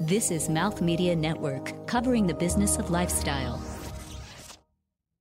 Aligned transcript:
This 0.00 0.32
is 0.32 0.48
Mouth 0.48 0.82
Media 0.82 1.14
Network, 1.14 1.86
covering 1.86 2.26
the 2.26 2.34
business 2.34 2.78
of 2.78 2.90
lifestyle. 2.90 3.62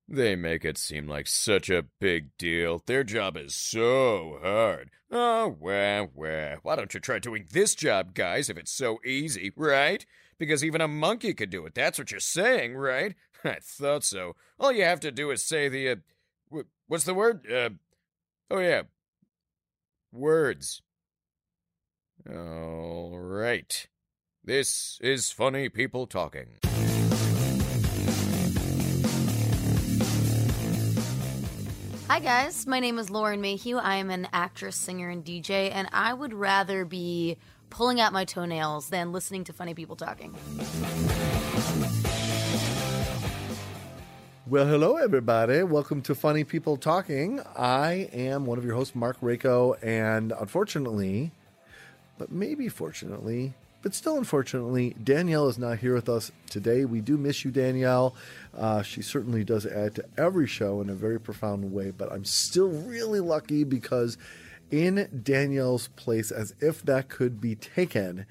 They 0.08 0.36
make 0.36 0.66
it 0.66 0.80
seem 0.80 1.08
like 1.08 1.28
such 1.28 1.70
a 1.70 1.86
big 2.00 2.36
deal. 2.40 2.82
Their 2.84 3.04
job 3.04 3.38
is 3.38 3.56
so 3.56 4.40
hard. 4.42 4.90
Oh, 5.12 5.56
well, 5.60 6.10
well. 6.16 6.58
Why 6.64 6.76
don't 6.76 6.92
you 6.92 7.00
try 7.00 7.20
doing 7.20 7.46
this 7.52 7.76
job, 7.76 8.16
guys, 8.16 8.50
if 8.50 8.58
it's 8.58 8.72
so 8.72 8.98
easy, 9.06 9.52
right? 9.56 10.04
Because 10.40 10.64
even 10.64 10.82
a 10.82 10.88
monkey 10.88 11.36
could 11.36 11.52
do 11.52 11.68
it. 11.68 11.76
That's 11.76 12.00
what 12.00 12.10
you're 12.10 12.20
saying, 12.20 12.76
right? 12.76 13.14
I 13.44 13.58
thought 13.62 14.04
so. 14.04 14.36
All 14.60 14.72
you 14.72 14.86
have 14.86 15.00
to 15.02 15.12
do 15.12 15.30
is 15.30 15.44
say 15.44 15.70
the, 15.70 15.90
uh, 15.90 15.96
wh- 16.52 16.68
what's 16.88 17.04
the 17.04 17.14
word? 17.14 17.46
Uh, 17.50 17.70
oh, 18.50 18.60
yeah. 18.60 18.82
Words. 20.12 20.82
All 22.28 23.20
right. 23.20 23.88
This 24.46 25.00
is 25.02 25.32
Funny 25.32 25.70
People 25.70 26.06
Talking. 26.06 26.48
Hi, 32.10 32.20
guys. 32.20 32.68
My 32.68 32.82
name 32.82 33.00
is 33.00 33.10
Lauren 33.10 33.40
Mayhew. 33.40 33.78
I 33.78 33.96
am 33.96 34.10
an 34.10 34.28
actress, 34.34 34.76
singer, 34.76 35.08
and 35.08 35.24
DJ, 35.24 35.72
and 35.74 35.88
I 35.94 36.14
would 36.14 36.34
rather 36.34 36.84
be 36.84 37.38
pulling 37.70 38.02
out 38.02 38.12
my 38.12 38.26
toenails 38.26 38.90
than 38.90 39.14
listening 39.14 39.46
to 39.46 39.54
funny 39.54 39.74
people 39.74 39.96
talking. 39.96 40.36
Well, 44.46 44.66
hello, 44.66 44.98
everybody. 44.98 45.64
Welcome 45.64 46.02
to 46.02 46.14
Funny 46.14 46.44
People 46.44 46.76
Talking. 46.76 47.40
I 47.58 48.10
am 48.12 48.46
one 48.46 48.58
of 48.58 48.66
your 48.66 48.76
hosts, 48.76 48.94
Marc 48.94 49.22
Raco, 49.22 49.82
and 49.82 50.34
unfortunately, 50.38 51.32
but 52.18 52.30
maybe 52.30 52.68
fortunately, 52.68 53.54
but 53.84 53.94
still 53.94 54.18
unfortunately, 54.18 54.96
Danielle 55.04 55.50
is 55.50 55.60
not 55.60 55.80
here 55.80 55.94
with 55.94 56.10
us 56.10 56.32
today. 56.50 56.86
We 56.86 57.02
do 57.02 57.18
miss 57.18 57.44
you, 57.46 57.52
Danielle. 57.52 58.16
Uh, 58.58 58.82
she 58.82 59.02
certainly 59.02 59.44
does 59.44 59.66
add 59.66 59.94
to 59.96 60.06
every 60.18 60.48
show 60.48 60.82
in 60.82 60.90
a 60.90 60.96
very 60.96 61.20
profound 61.20 61.72
way, 61.72 61.92
but 61.92 62.12
I'm 62.12 62.24
still 62.24 62.70
really 62.70 63.20
lucky 63.20 63.66
because 63.66 64.18
in 64.72 65.22
Danielle's 65.22 65.90
place, 65.90 66.32
as 66.32 66.56
if 66.62 66.82
that 66.84 67.10
could 67.10 67.42
be 67.42 67.56
taken, 67.56 68.26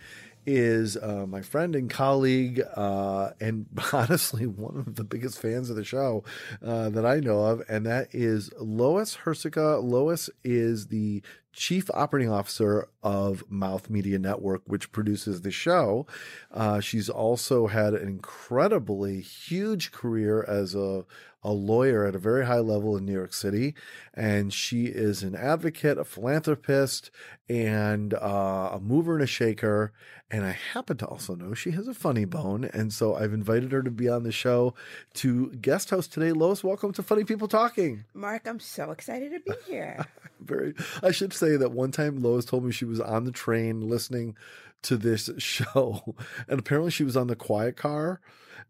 is 0.46 0.96
uh, 0.96 1.26
my 1.28 1.42
friend 1.42 1.76
and 1.76 1.88
colleague, 1.88 2.62
uh, 2.76 3.30
and 3.40 3.66
honestly, 3.92 4.46
one 4.46 4.76
of 4.76 4.96
the 4.96 5.04
biggest 5.04 5.38
fans 5.38 5.70
of 5.70 5.76
the 5.76 5.84
show 5.84 6.24
uh, 6.64 6.88
that 6.90 7.06
I 7.06 7.20
know 7.20 7.44
of, 7.46 7.62
and 7.68 7.86
that 7.86 8.08
is 8.12 8.50
Lois 8.58 9.14
Herzeca. 9.16 9.78
Lois 9.78 10.30
is 10.44 10.88
the 10.88 11.22
chief 11.52 11.90
operating 11.92 12.30
officer 12.30 12.88
of 13.02 13.44
Mouth 13.50 13.90
Media 13.90 14.18
Network, 14.18 14.62
which 14.66 14.90
produces 14.90 15.42
the 15.42 15.50
show. 15.50 16.06
Uh, 16.50 16.80
she's 16.80 17.08
also 17.08 17.66
had 17.66 17.94
an 17.94 18.08
incredibly 18.08 19.20
huge 19.20 19.92
career 19.92 20.42
as 20.48 20.74
a 20.74 21.04
a 21.42 21.52
lawyer 21.52 22.06
at 22.06 22.14
a 22.14 22.18
very 22.18 22.46
high 22.46 22.60
level 22.60 22.96
in 22.96 23.04
New 23.04 23.12
York 23.12 23.34
City, 23.34 23.74
and 24.14 24.52
she 24.52 24.86
is 24.86 25.22
an 25.22 25.34
advocate, 25.34 25.98
a 25.98 26.04
philanthropist, 26.04 27.10
and 27.48 28.14
uh, 28.14 28.70
a 28.72 28.80
mover 28.80 29.14
and 29.14 29.22
a 29.22 29.26
shaker. 29.26 29.92
And 30.30 30.44
I 30.44 30.52
happen 30.52 30.96
to 30.98 31.06
also 31.06 31.34
know 31.34 31.52
she 31.52 31.72
has 31.72 31.88
a 31.88 31.94
funny 31.94 32.24
bone, 32.24 32.64
and 32.64 32.92
so 32.92 33.16
I've 33.16 33.32
invited 33.32 33.72
her 33.72 33.82
to 33.82 33.90
be 33.90 34.08
on 34.08 34.22
the 34.22 34.32
show 34.32 34.74
to 35.14 35.50
guest 35.54 35.90
host 35.90 36.12
today. 36.12 36.32
Lois, 36.32 36.62
welcome 36.62 36.92
to 36.92 37.02
Funny 37.02 37.24
People 37.24 37.48
Talking. 37.48 38.04
Marc, 38.14 38.46
I'm 38.46 38.60
so 38.60 38.92
excited 38.92 39.32
to 39.32 39.40
be 39.40 39.56
here. 39.66 40.06
Very. 40.40 40.74
I 41.02 41.10
should 41.10 41.32
say 41.32 41.56
that 41.56 41.72
one 41.72 41.90
time 41.90 42.22
Lois 42.22 42.44
told 42.44 42.64
me 42.64 42.72
she 42.72 42.84
was 42.84 43.00
on 43.00 43.24
the 43.24 43.32
train 43.32 43.88
listening 43.88 44.36
to 44.82 44.96
this 44.96 45.28
show, 45.38 46.14
and 46.48 46.60
apparently 46.60 46.90
she 46.90 47.04
was 47.04 47.16
on 47.16 47.26
the 47.26 47.36
quiet 47.36 47.76
car, 47.76 48.20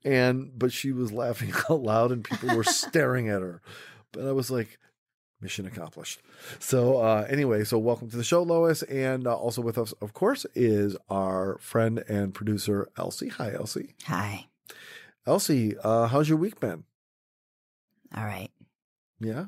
and 0.04 0.58
but 0.58 0.72
she 0.72 0.92
was 0.92 1.12
laughing 1.12 1.52
out 1.70 1.82
loud, 1.82 2.12
and 2.12 2.24
people 2.24 2.56
were 2.56 2.64
staring 2.64 3.28
at 3.28 3.42
her. 3.42 3.60
But 4.12 4.26
I 4.26 4.32
was 4.32 4.50
like, 4.50 4.78
mission 5.40 5.66
accomplished. 5.66 6.20
So 6.58 6.98
uh, 6.98 7.26
anyway, 7.28 7.64
so 7.64 7.78
welcome 7.78 8.10
to 8.10 8.16
the 8.16 8.24
show, 8.24 8.42
Lois, 8.42 8.82
and 8.84 9.26
uh, 9.26 9.34
also 9.34 9.60
with 9.60 9.78
us, 9.78 9.92
of 10.00 10.14
course, 10.14 10.46
is 10.54 10.96
our 11.10 11.58
friend 11.58 12.04
and 12.08 12.32
producer 12.32 12.88
Elsie. 12.96 13.28
Hi, 13.28 13.52
Elsie. 13.52 13.94
Hi. 14.04 14.46
Elsie, 15.26 15.76
uh, 15.82 16.08
how's 16.08 16.28
your 16.28 16.38
week 16.38 16.60
been? 16.60 16.84
All 18.16 18.24
right. 18.24 18.50
Yeah. 19.20 19.46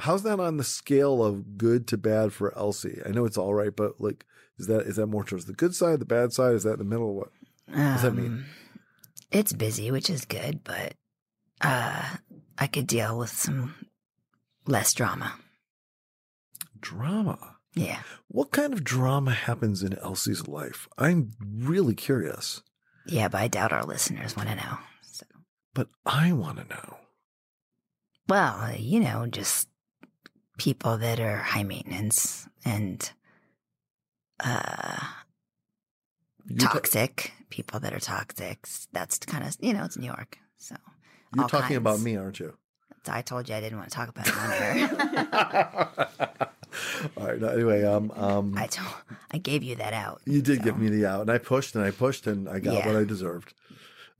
How's 0.00 0.22
that 0.22 0.38
on 0.38 0.58
the 0.58 0.64
scale 0.64 1.24
of 1.24 1.58
good 1.58 1.88
to 1.88 1.96
bad 1.96 2.32
for 2.32 2.56
Elsie? 2.56 3.00
I 3.04 3.10
know 3.10 3.24
it's 3.24 3.38
all 3.38 3.54
right, 3.54 3.74
but 3.74 4.00
like, 4.00 4.24
is 4.58 4.66
that 4.66 4.82
is 4.82 4.96
that 4.96 5.06
more 5.06 5.24
towards 5.24 5.46
the 5.46 5.52
good 5.52 5.74
side, 5.74 5.98
the 5.98 6.04
bad 6.04 6.32
side? 6.32 6.54
Is 6.54 6.62
that 6.62 6.74
in 6.74 6.78
the 6.78 6.84
middle? 6.84 7.14
What 7.14 7.30
does 7.74 8.02
that 8.02 8.14
mean? 8.14 8.44
It's 9.30 9.52
busy, 9.52 9.90
which 9.90 10.08
is 10.10 10.24
good, 10.24 10.64
but 10.64 10.94
uh, 11.60 12.02
I 12.56 12.66
could 12.66 12.86
deal 12.86 13.18
with 13.18 13.30
some 13.30 13.74
less 14.66 14.92
drama. 14.94 15.34
Drama. 16.80 17.56
Yeah. 17.74 18.00
What 18.28 18.50
kind 18.50 18.72
of 18.72 18.84
drama 18.84 19.32
happens 19.32 19.82
in 19.82 19.98
Elsie's 19.98 20.48
life? 20.48 20.88
I'm 20.96 21.32
really 21.40 21.94
curious, 21.94 22.62
Yeah, 23.06 23.28
but 23.28 23.40
I 23.40 23.48
doubt 23.48 23.72
our 23.72 23.84
listeners 23.84 24.36
want 24.36 24.48
to 24.48 24.54
know. 24.56 24.78
So, 25.02 25.26
but 25.74 25.88
I 26.06 26.32
want 26.32 26.58
to 26.58 26.64
know. 26.74 26.96
well, 28.28 28.74
you 28.76 29.00
know, 29.00 29.26
just 29.26 29.68
people 30.58 30.98
that 30.98 31.20
are 31.20 31.38
high 31.38 31.62
maintenance 31.62 32.48
and 32.64 33.10
uh, 34.40 34.98
You're, 36.48 36.58
ta- 36.58 36.72
toxic. 36.74 37.32
people 37.50 37.78
that 37.80 37.92
are 37.92 38.00
toxic. 38.00 38.66
That's 38.92 39.18
kind 39.18 39.44
of, 39.44 39.56
you 39.60 39.72
know, 39.74 39.84
it's 39.84 39.96
New 39.98 40.06
York. 40.06 40.38
So 40.56 40.76
you're 41.36 41.48
talking 41.48 41.76
about 41.76 42.00
me, 42.00 42.16
aren't 42.16 42.40
you? 42.40 42.54
I 43.10 43.22
told 43.22 43.48
you 43.48 43.54
I 43.54 43.60
didn't 43.60 43.78
want 43.78 43.90
to 43.90 43.94
talk 43.94 44.08
about 44.08 44.26
it 44.26 44.36
on 44.36 44.52
air. 44.52 46.08
all 47.16 47.26
right. 47.26 47.40
no, 47.40 47.48
Anyway, 47.48 47.82
um, 47.84 48.10
um, 48.16 48.54
I 48.56 48.66
told, 48.66 48.92
I 49.30 49.38
gave 49.38 49.62
you 49.62 49.76
that 49.76 49.92
out. 49.92 50.20
you 50.26 50.42
did 50.42 50.58
so. 50.58 50.64
give 50.64 50.78
me 50.78 50.88
the 50.90 51.06
out, 51.06 51.22
and 51.22 51.30
I 51.30 51.38
pushed 51.38 51.74
and 51.74 51.84
I 51.84 51.90
pushed, 51.90 52.26
and 52.26 52.48
I 52.48 52.58
got 52.58 52.74
Yeah. 52.74 52.86
what 52.86 52.96
I 52.96 53.04
deserved. 53.04 53.54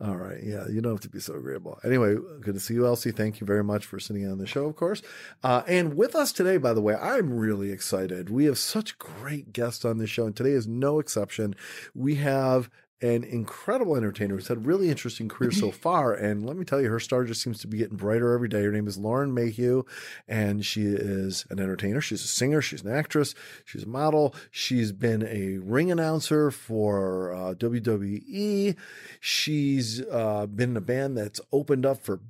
All 0.00 0.16
right. 0.16 0.38
Yeah. 0.42 0.68
You 0.68 0.80
don't 0.80 0.92
have 0.92 1.00
to 1.00 1.08
be 1.08 1.18
so 1.18 1.34
agreeable. 1.34 1.80
Anyway, 1.84 2.14
good 2.40 2.54
to 2.54 2.60
see 2.60 2.74
you, 2.74 2.86
Elsie. 2.86 3.10
Thank 3.10 3.40
you 3.40 3.46
very 3.46 3.64
much 3.64 3.84
for 3.84 3.98
sitting 3.98 4.30
on 4.30 4.38
the 4.38 4.46
show, 4.46 4.66
of 4.66 4.76
course. 4.76 5.02
Uh, 5.42 5.62
and 5.66 5.94
with 5.94 6.14
us 6.14 6.30
today, 6.30 6.56
by 6.56 6.72
the 6.72 6.80
way, 6.80 6.94
I'm 6.94 7.32
really 7.32 7.72
excited. 7.72 8.30
We 8.30 8.44
have 8.44 8.58
such 8.58 8.98
great 8.98 9.52
guests 9.52 9.84
on 9.84 9.98
this 9.98 10.10
show, 10.10 10.26
and 10.26 10.36
today 10.36 10.52
is 10.52 10.68
no 10.68 11.00
exception. 11.00 11.56
We 11.94 12.14
have 12.16 12.70
an 13.00 13.22
incredible 13.22 13.96
entertainer 13.96 14.34
who's 14.34 14.48
had 14.48 14.56
a 14.56 14.60
really 14.60 14.90
interesting 14.90 15.28
career 15.28 15.52
so 15.52 15.70
far. 15.70 16.14
And 16.14 16.44
let 16.44 16.56
me 16.56 16.64
tell 16.64 16.80
you, 16.80 16.88
her 16.88 17.00
star 17.00 17.24
just 17.24 17.42
seems 17.42 17.60
to 17.60 17.68
be 17.68 17.78
getting 17.78 17.96
brighter 17.96 18.32
every 18.32 18.48
day. 18.48 18.62
Her 18.62 18.72
name 18.72 18.88
is 18.88 18.98
Lauren 18.98 19.32
Mayhew, 19.32 19.84
and 20.26 20.64
she 20.64 20.82
is 20.82 21.46
an 21.50 21.60
entertainer. 21.60 22.00
She's 22.00 22.24
a 22.24 22.28
singer. 22.28 22.60
She's 22.60 22.82
an 22.82 22.92
actress. 22.92 23.34
She's 23.64 23.84
a 23.84 23.88
model. 23.88 24.34
She's 24.50 24.92
been 24.92 25.22
a 25.22 25.58
ring 25.58 25.92
announcer 25.92 26.50
for 26.50 27.32
uh, 27.32 27.54
WWE. 27.54 28.76
She's 29.20 30.02
uh, 30.02 30.46
been 30.46 30.70
in 30.70 30.76
a 30.76 30.80
band 30.80 31.16
that's 31.16 31.40
opened 31.52 31.86
up 31.86 32.02
for 32.02 32.20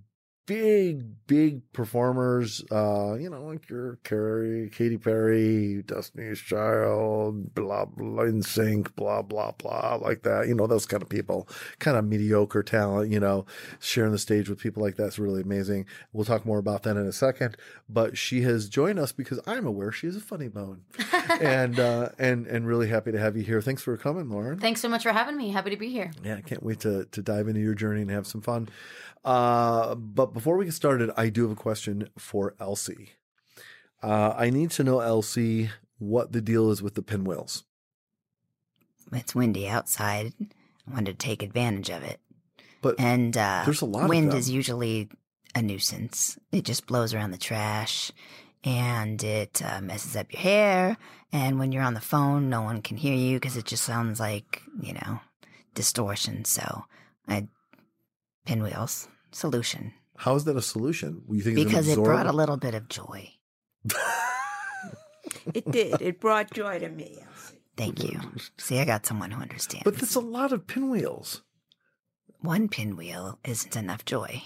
big, 0.48 1.26
big 1.26 1.72
performers, 1.75 2.64
uh, 2.72 3.14
you 3.20 3.28
know, 3.28 3.44
like 3.44 3.69
your 3.69 3.98
Carrie, 4.03 4.70
Katy 4.70 4.97
Perry, 4.97 5.82
Destiny's 5.82 6.41
Child, 6.41 7.54
blah, 7.54 7.84
blah, 7.84 8.25
NSYNC, 8.25 8.97
blah, 8.97 9.20
blah, 9.20 9.53
blah, 9.53 9.98
like 10.00 10.22
that. 10.22 10.48
You 10.48 10.54
know, 10.54 10.66
those 10.66 10.87
kind 10.87 11.03
of 11.03 11.10
people, 11.10 11.47
kind 11.81 11.98
of 11.98 12.06
mediocre 12.06 12.62
talent, 12.62 13.12
you 13.12 13.20
know, 13.20 13.44
sharing 13.78 14.10
the 14.10 14.19
stage 14.19 14.48
with 14.48 14.58
people 14.58 14.82
like 14.82 14.97
that's 14.97 15.19
really 15.19 15.42
amazing. 15.42 15.84
We'll 16.14 16.25
talk 16.25 16.47
more 16.47 16.58
about 16.58 16.82
that 16.84 16.97
in 16.97 17.06
a 17.06 17.12
second. 17.12 17.56
But 17.87 18.16
she 18.16 18.41
has 18.42 18.69
joined 18.70 18.98
us 18.98 19.12
because 19.12 19.38
I'm 19.47 19.66
aware 19.66 19.92
she 19.92 20.06
is 20.06 20.16
a 20.16 20.20
funny 20.20 20.48
bone. 20.48 20.81
and, 21.41 21.78
uh, 21.78 22.08
and, 22.19 22.47
and 22.47 22.66
really 22.66 22.88
happy 22.88 23.12
to 23.12 23.19
have 23.19 23.37
you 23.37 23.42
here. 23.42 23.60
Thanks 23.60 23.82
for 23.82 23.97
coming, 23.98 24.31
Lauren. 24.31 24.58
Thanks 24.58 24.81
so 24.81 24.88
much 24.88 25.02
for 25.02 25.12
having 25.12 25.37
me. 25.37 25.50
Happy 25.50 25.69
to 25.70 25.76
be 25.76 25.90
here. 25.90 26.11
Yeah, 26.25 26.37
I 26.37 26.40
can't 26.40 26.62
wait 26.62 26.81
to 26.81 27.05
to 27.05 27.22
dive 27.22 27.49
into 27.49 27.61
your 27.61 27.75
journey 27.75 28.02
and 28.02 28.11
have 28.11 28.26
some 28.26 28.40
fun. 28.40 28.69
Uh, 29.25 29.94
but 29.94 30.32
before 30.32 30.56
we 30.56 30.65
get 30.65 30.75
started, 30.75 31.11
I 31.17 31.29
do 31.29 31.43
have 31.43 31.53
a 31.53 31.61
question 31.61 32.09
for 32.17 32.55
Elsie. 32.61 33.11
Uh, 34.03 34.35
I 34.37 34.50
need 34.50 34.70
to 34.73 34.85
know, 34.85 35.00
Elsie, 35.00 35.70
what 35.99 36.32
the 36.32 36.41
deal 36.41 36.70
is 36.70 36.82
with 36.82 36.94
the 36.94 37.03
pinwheels. 37.03 37.65
It's 39.12 39.35
windy 39.35 39.69
outside. 39.69 40.32
I 40.41 40.93
wanted 40.93 41.19
to 41.19 41.26
take 41.26 41.43
advantage 41.43 41.91
of 41.91 42.03
it. 42.03 42.20
But 42.81 42.97
And 42.99 43.37
uh, 43.37 43.62
There's 43.65 43.81
a 43.81 43.87
lot 43.87 44.05
of 44.05 44.09
wind 44.09 44.35
is 44.35 44.49
usually 44.49 45.09
a 45.55 45.62
nuisance. 45.62 46.38
It 46.53 46.65
just 46.65 46.87
blows 46.87 47.12
around 47.12 47.32
the 47.32 47.38
trash 47.38 48.12
and 48.62 49.23
it 49.23 49.61
uh, 49.65 49.81
messes 49.81 50.17
up 50.17 50.32
your 50.32 50.43
hair. 50.43 50.97
And 51.32 51.59
when 51.59 51.73
you're 51.73 51.82
on 51.82 51.94
the 51.94 52.00
phone, 52.00 52.49
no 52.49 52.62
one 52.62 52.82
can 52.82 52.97
hear 52.97 53.15
you 53.15 53.37
because 53.37 53.56
it 53.56 53.65
just 53.65 53.85
sounds 53.85 54.20
like, 54.20 54.62
you 54.81 54.94
know, 54.94 55.20
distortion. 55.75 56.44
So 56.44 56.85
I 57.26 57.49
pinwheels 58.48 59.08
solution 59.30 59.92
how 60.18 60.34
is 60.34 60.44
that 60.44 60.56
a 60.56 60.62
solution? 60.62 61.22
You 61.30 61.40
think 61.40 61.58
it's 61.58 61.62
an 61.62 61.68
because 61.68 61.88
it 61.88 62.02
brought 62.02 62.26
a 62.26 62.32
little 62.32 62.56
bit 62.56 62.74
of 62.74 62.88
joy. 62.88 63.30
It 65.54 65.70
did. 65.70 66.00
It 66.02 66.20
brought 66.20 66.50
joy 66.52 66.78
to 66.78 66.88
me. 66.88 67.18
Thank 67.76 68.02
you. 68.02 68.20
See, 68.56 68.78
I 68.80 68.84
got 68.84 69.06
someone 69.06 69.30
who 69.30 69.40
understands. 69.40 69.84
But 69.84 69.96
that's 69.96 70.14
a 70.14 70.20
lot 70.20 70.52
of 70.52 70.66
pinwheels. 70.66 71.42
One 72.40 72.68
pinwheel 72.68 73.38
isn't 73.44 73.76
enough 73.76 74.04
joy. 74.04 74.42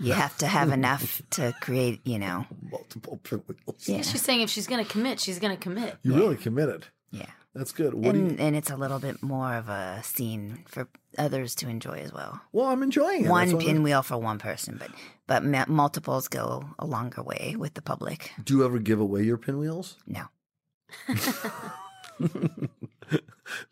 you 0.00 0.12
have 0.12 0.36
to 0.38 0.46
have 0.46 0.72
enough 0.72 1.22
to 1.30 1.54
create, 1.60 2.00
you 2.04 2.18
know. 2.18 2.46
Multiple 2.70 3.20
pinwheels. 3.22 3.86
Yeah. 3.86 4.02
She's 4.02 4.22
saying 4.22 4.40
if 4.40 4.50
she's 4.50 4.66
going 4.66 4.84
to 4.84 4.90
commit, 4.90 5.20
she's 5.20 5.38
going 5.38 5.56
to 5.56 5.62
commit. 5.62 5.96
You 6.02 6.14
really 6.14 6.36
committed. 6.36 6.86
Yeah. 7.10 7.30
That's 7.56 7.72
good. 7.72 7.94
What 7.94 8.12
do 8.12 8.18
you? 8.20 8.26
And, 8.26 8.40
and 8.40 8.54
it's 8.56 8.70
a 8.70 8.76
little 8.76 8.98
bit 8.98 9.22
more 9.22 9.54
of 9.54 9.68
a 9.68 10.02
scene 10.02 10.64
for 10.68 10.88
others 11.16 11.54
to 11.56 11.68
enjoy 11.68 12.00
as 12.00 12.12
well. 12.12 12.40
Well, 12.52 12.66
I'm 12.66 12.82
enjoying 12.82 13.24
it. 13.24 13.28
One 13.30 13.46
That's 13.48 13.54
why 13.54 13.60
I'm- 13.60 13.76
pinwheel 13.76 14.02
for 14.02 14.18
one 14.18 14.38
person, 14.38 14.76
but 14.78 14.90
but 15.26 15.68
multiples 15.68 16.28
go 16.28 16.64
a 16.78 16.84
longer 16.86 17.22
way 17.22 17.56
with 17.58 17.74
the 17.74 17.82
public. 17.82 18.32
Do 18.44 18.58
you 18.58 18.64
ever 18.64 18.78
give 18.78 19.00
away 19.00 19.22
your 19.22 19.38
pinwheels? 19.38 19.96
No. 20.06 20.24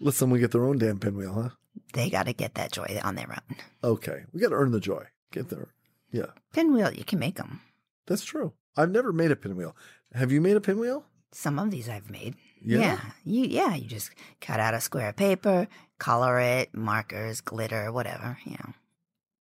Let 0.00 0.14
someone 0.14 0.40
get 0.40 0.50
their 0.52 0.64
own 0.64 0.78
damn 0.78 0.98
pinwheel, 0.98 1.32
huh? 1.34 1.48
They 1.92 2.10
got 2.10 2.26
to 2.26 2.32
get 2.32 2.54
that 2.54 2.72
joy 2.72 2.98
on 3.02 3.14
their 3.14 3.30
own. 3.30 3.56
Okay, 3.82 4.24
we 4.32 4.40
got 4.40 4.48
to 4.50 4.54
earn 4.56 4.72
the 4.72 4.80
joy. 4.80 5.04
Get 5.32 5.48
there. 5.48 5.68
Yeah, 6.12 6.26
Pinwheel, 6.52 6.92
you 6.94 7.04
can 7.04 7.18
make 7.18 7.36
them. 7.36 7.60
that's 8.06 8.24
true. 8.24 8.52
I've 8.76 8.90
never 8.90 9.12
made 9.12 9.30
a 9.32 9.36
pinwheel. 9.36 9.76
Have 10.14 10.30
you 10.30 10.40
made 10.40 10.56
a 10.56 10.60
pinwheel? 10.60 11.04
Some 11.32 11.58
of 11.58 11.70
these 11.72 11.88
I've 11.88 12.08
made. 12.10 12.36
Yeah? 12.64 13.00
You 13.24 13.44
yeah, 13.44 13.74
you 13.74 13.86
just 13.86 14.10
cut 14.40 14.60
out 14.60 14.74
a 14.74 14.80
square 14.80 15.10
of 15.10 15.16
paper, 15.16 15.68
color 15.98 16.38
it, 16.40 16.74
markers, 16.74 17.40
glitter, 17.40 17.92
whatever, 17.92 18.38
you 18.44 18.52
know. 18.52 18.72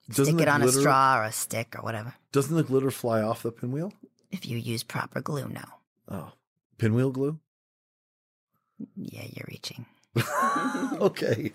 Doesn't 0.09 0.25
Stick 0.35 0.41
it 0.41 0.47
on 0.49 0.61
glitter- 0.61 0.77
a 0.77 0.81
straw 0.81 1.17
or 1.19 1.23
a 1.23 1.31
stick 1.31 1.75
or 1.77 1.83
whatever. 1.83 2.13
Doesn't 2.31 2.55
the 2.55 2.63
glitter 2.63 2.91
fly 2.91 3.21
off 3.21 3.43
the 3.43 3.51
pinwheel? 3.51 3.93
If 4.31 4.45
you 4.45 4.57
use 4.57 4.83
proper 4.83 5.21
glue, 5.21 5.47
no. 5.47 5.63
Oh, 6.09 6.31
pinwheel 6.77 7.11
glue. 7.11 7.39
Yeah, 8.95 9.25
you're 9.29 9.45
reaching. 9.47 9.85
okay, 10.99 11.53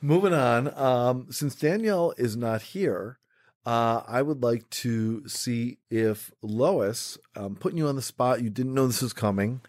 moving 0.00 0.32
on. 0.34 0.72
Um, 0.76 1.26
since 1.30 1.54
Danielle 1.54 2.14
is 2.16 2.36
not 2.36 2.62
here, 2.62 3.18
uh, 3.66 4.02
I 4.06 4.22
would 4.22 4.42
like 4.42 4.68
to 4.70 5.28
see 5.28 5.78
if 5.90 6.32
Lois, 6.42 7.18
um, 7.36 7.54
putting 7.56 7.78
you 7.78 7.86
on 7.86 7.96
the 7.96 8.02
spot, 8.02 8.42
you 8.42 8.50
didn't 8.50 8.74
know 8.74 8.86
this 8.86 9.02
was 9.02 9.12
coming, 9.12 9.60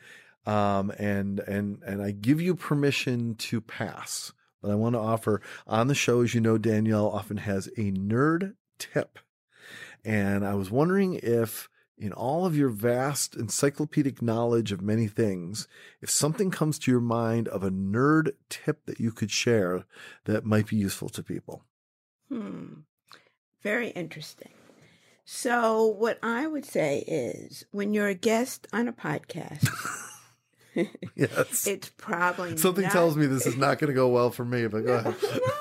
um, 0.45 0.91
and 0.97 1.39
and 1.41 1.81
and 1.85 2.01
I 2.01 2.11
give 2.11 2.41
you 2.41 2.55
permission 2.55 3.35
to 3.35 3.61
pass. 3.61 4.33
But 4.61 4.71
I 4.71 4.75
want 4.75 4.95
to 4.95 4.99
offer 4.99 5.41
on 5.67 5.87
the 5.87 5.95
show, 5.95 6.21
as 6.21 6.33
you 6.33 6.39
know, 6.39 6.57
Danielle 6.57 7.09
often 7.09 7.37
has 7.37 7.67
a 7.67 7.91
nerd 7.91 8.55
tip, 8.77 9.19
and 10.03 10.45
I 10.45 10.55
was 10.55 10.71
wondering 10.71 11.19
if. 11.21 11.69
In 11.95 12.11
all 12.11 12.45
of 12.45 12.57
your 12.57 12.69
vast 12.69 13.35
encyclopedic 13.35 14.19
knowledge 14.19 14.71
of 14.71 14.81
many 14.81 15.07
things, 15.07 15.67
if 16.01 16.09
something 16.09 16.49
comes 16.49 16.79
to 16.79 16.91
your 16.91 16.99
mind 16.99 17.47
of 17.47 17.63
a 17.63 17.69
nerd 17.69 18.31
tip 18.49 18.87
that 18.87 18.99
you 18.99 19.11
could 19.11 19.29
share 19.29 19.85
that 20.25 20.43
might 20.43 20.67
be 20.67 20.75
useful 20.75 21.07
to 21.09 21.23
people. 21.23 21.63
Hmm. 22.29 22.81
Very 23.61 23.89
interesting. 23.89 24.51
So, 25.25 25.85
what 25.85 26.19
I 26.21 26.47
would 26.47 26.65
say 26.65 26.99
is 27.07 27.65
when 27.71 27.93
you're 27.93 28.09
a 28.09 28.13
guest 28.13 28.67
on 28.73 28.89
a 28.89 28.93
podcast, 28.93 29.69
Yes. 31.15 31.67
it's 31.67 31.89
probably 31.97 32.57
Something 32.57 32.83
not- 32.83 32.91
tells 32.91 33.15
me 33.15 33.25
this 33.27 33.45
is 33.45 33.57
not 33.57 33.79
going 33.79 33.89
to 33.89 33.93
go 33.93 34.07
well 34.09 34.29
for 34.31 34.43
me, 34.45 34.67
but 34.67 34.85
go 34.85 34.93
ahead. 34.95 35.15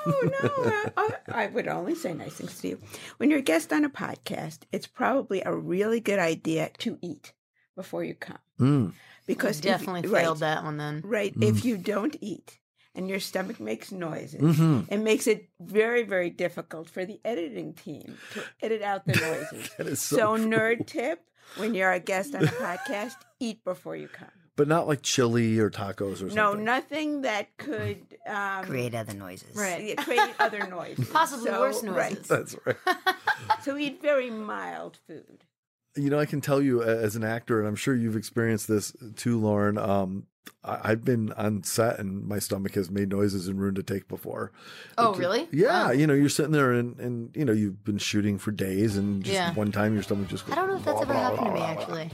no, 0.05 0.29
no. 0.43 0.89
I, 0.97 1.09
I 1.27 1.47
would 1.47 1.67
only 1.67 1.95
say 1.95 2.13
nice 2.13 2.33
things 2.33 2.59
to 2.61 2.67
you. 2.69 2.79
When 3.17 3.29
you're 3.29 3.39
a 3.39 3.43
guest 3.43 3.71
on 3.73 3.85
a 3.85 3.89
podcast, 3.89 4.59
it's 4.71 4.87
probably 4.87 5.41
a 5.45 5.53
really 5.55 5.99
good 5.99 6.19
idea 6.19 6.71
to 6.79 6.97
eat 7.01 7.33
before 7.75 8.03
you 8.03 8.15
come. 8.15 8.37
Mm. 8.59 8.93
Because 9.25 9.57
if- 9.59 9.63
Definitely 9.65 10.09
right, 10.09 10.21
failed 10.23 10.39
that 10.39 10.63
one 10.63 10.77
then. 10.77 11.01
Right. 11.03 11.33
If 11.39 11.63
you 11.65 11.77
don't 11.77 12.15
eat 12.21 12.59
and 12.95 13.09
your 13.09 13.19
stomach 13.19 13.59
makes 13.59 13.91
noises, 13.91 14.41
Mhm. 14.41 14.85
it 14.91 14.97
makes 14.99 15.25
it 15.27 15.49
very, 15.59 16.03
very 16.03 16.29
difficult 16.29 16.89
for 16.89 17.05
the 17.05 17.19
editing 17.25 17.73
team 17.73 18.17
to 18.33 18.43
edit 18.61 18.81
out 18.81 19.05
the 19.05 19.13
noises. 19.51 19.69
That 19.77 19.87
is 19.87 20.01
so, 20.01 20.15
so, 20.17 20.37
true. 20.37 20.45
nerd 20.47 20.85
tip 20.87 21.21
when 21.57 21.73
you're 21.73 21.91
a 21.91 21.99
guest 21.99 22.35
on 22.35 22.43
a 22.43 22.47
podcast, 22.47 23.13
eat 23.39 23.63
before 23.63 23.95
you 23.95 24.07
come. 24.07 24.27
But 24.55 24.67
not 24.67 24.87
like 24.87 25.01
chili 25.01 25.57
or 25.59 25.71
tacos 25.71 26.13
or 26.13 26.29
something. 26.29 26.35
No, 26.35 26.53
nothing 26.53 27.21
that 27.23 27.57
could 27.57 28.05
um, 28.27 28.63
Create 28.65 28.93
other 28.93 29.13
noises. 29.15 29.55
Right. 29.55 29.83
yeah, 29.83 29.95
create 30.03 30.29
other 30.39 30.67
noises. 30.69 31.09
Possibly 31.09 31.49
So, 31.49 31.59
worse 31.59 31.83
right. 31.83 32.11
noises. 32.11 32.27
That's 32.27 32.55
right. 32.65 32.75
So 33.63 33.75
eat 33.77 34.01
very 34.01 34.29
mild 34.29 34.99
food. 35.07 35.43
You 35.95 36.09
know, 36.09 36.19
I 36.19 36.25
can 36.25 36.39
tell 36.41 36.61
you 36.61 36.81
a- 36.83 36.85
as 37.01 37.15
an 37.15 37.23
actor, 37.23 37.59
and 37.59 37.67
I'm 37.67 37.75
sure 37.75 37.93
you've 37.95 38.15
experienced 38.15 38.67
this 38.67 38.93
too, 39.15 39.39
Lauren. 39.39 39.77
Um, 39.77 40.27
I- 40.63 40.91
I've 40.91 41.03
been 41.03 41.31
on 41.33 41.63
set 41.63 41.99
and 41.99 42.25
my 42.27 42.39
stomach 42.39 42.75
has 42.75 42.89
made 42.91 43.09
noises 43.09 43.47
and 43.47 43.59
ruined 43.59 43.77
a 43.79 43.83
take 43.83 44.07
before. 44.07 44.51
Oh, 44.97 45.13
It- 45.13 45.19
really? 45.19 45.47
Yeah, 45.51 45.85
Wow. 45.87 45.91
you 45.91 46.05
know, 46.07 46.13
you're 46.13 46.29
sitting 46.29 46.51
there 46.51 46.73
and, 46.73 46.99
and 46.99 47.35
you 47.35 47.43
know 47.45 47.53
you've 47.53 47.83
been 47.83 47.97
shooting 47.97 48.37
for 48.37 48.51
days, 48.51 48.97
and 48.97 49.23
just 49.23 49.33
Yeah. 49.33 49.53
one 49.55 49.71
time 49.71 49.93
your 49.93 50.03
stomach 50.03 50.27
just. 50.29 50.45
Goes, 50.45 50.53
I 50.53 50.55
don't 50.59 50.69
know 50.69 50.75
if 50.77 50.85
that's 50.85 51.01
ever 51.01 51.13
happened 51.13 51.47
to 51.47 51.53
me 51.53 51.61
actually. 51.61 52.11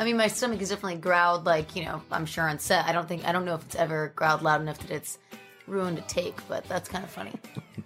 I 0.00 0.04
mean, 0.04 0.16
my 0.16 0.28
stomach 0.28 0.60
has 0.60 0.70
definitely 0.70 0.98
growled 0.98 1.44
like 1.44 1.76
you 1.76 1.84
know. 1.84 2.00
I'm 2.10 2.24
sure 2.24 2.48
on 2.48 2.58
set. 2.58 2.86
I 2.86 2.92
don't 2.92 3.06
think 3.06 3.26
I 3.26 3.32
don't 3.32 3.44
know 3.44 3.54
if 3.54 3.62
it's 3.66 3.76
ever 3.76 4.12
growled 4.16 4.40
loud 4.40 4.62
enough 4.62 4.78
that 4.78 4.90
it's 4.90 5.18
ruined 5.66 5.98
a 5.98 6.00
take, 6.02 6.36
but 6.48 6.64
that's 6.64 6.88
kind 6.88 7.04
of 7.04 7.10
funny. 7.10 7.32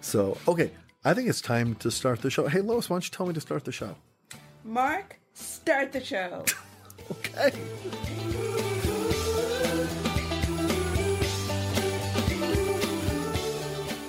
So 0.00 0.38
okay, 0.46 0.70
I 1.04 1.14
think 1.14 1.28
it's 1.28 1.40
time 1.40 1.74
to 1.76 1.90
start 1.90 2.22
the 2.22 2.30
show. 2.30 2.46
Hey, 2.46 2.60
Lois, 2.60 2.88
why 2.88 2.94
don't 2.94 3.04
you 3.04 3.10
tell 3.10 3.26
me 3.26 3.32
to 3.34 3.40
start 3.40 3.64
the 3.64 3.72
show? 3.72 3.96
Marc, 4.64 5.18
start 5.34 5.92
the 5.92 6.02
show. 6.02 6.44
Okay. 7.10 7.50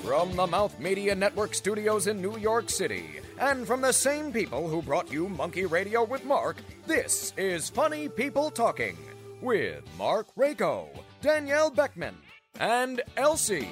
From 0.04 0.36
the 0.36 0.48
Mouth 0.48 0.78
Media 0.80 1.16
Network 1.16 1.56
studios 1.56 2.08
in 2.08 2.22
New 2.22 2.38
York 2.38 2.70
City, 2.70 3.22
and 3.40 3.66
from 3.66 3.82
the 3.82 3.94
same 3.94 4.32
people 4.32 4.68
who 4.68 4.82
brought 4.82 5.12
you 5.12 5.30
Monkey 5.30 5.66
Radio 5.66 6.04
with 6.04 6.26
Marc, 6.26 6.58
this 6.86 7.34
is 7.38 7.70
Funny 7.70 8.10
People 8.10 8.52
Talking 8.52 8.98
with 9.42 9.82
Marc 9.98 10.28
Raco, 10.36 10.90
Danielle 11.22 11.72
Beckman, 11.72 12.16
and 12.60 13.02
Elsie. 13.16 13.70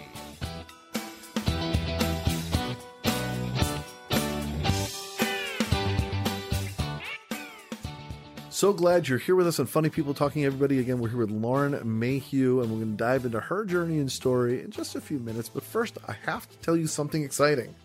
So 8.49 8.73
glad 8.73 9.07
you're 9.07 9.19
here 9.19 9.35
with 9.35 9.47
us 9.47 9.59
on 9.59 9.67
Funny 9.67 9.89
People 9.89 10.13
Talking, 10.13 10.45
everybody. 10.45 10.79
Again, 10.79 10.97
we're 10.99 11.09
here 11.09 11.19
with 11.19 11.29
Lauren 11.29 11.79
Mayhew, 11.99 12.61
and 12.61 12.71
we're 12.71 12.77
going 12.77 12.93
to 12.93 12.97
dive 12.97 13.25
into 13.25 13.39
her 13.39 13.65
journey 13.65 13.99
and 13.99 14.11
story 14.11 14.63
in 14.63 14.71
just 14.71 14.95
a 14.95 15.01
few 15.01 15.19
minutes. 15.19 15.47
But 15.49 15.63
first, 15.63 15.97
I 16.07 16.13
have 16.25 16.49
to 16.49 16.57
tell 16.59 16.75
you 16.75 16.87
something 16.87 17.21
exciting. 17.21 17.75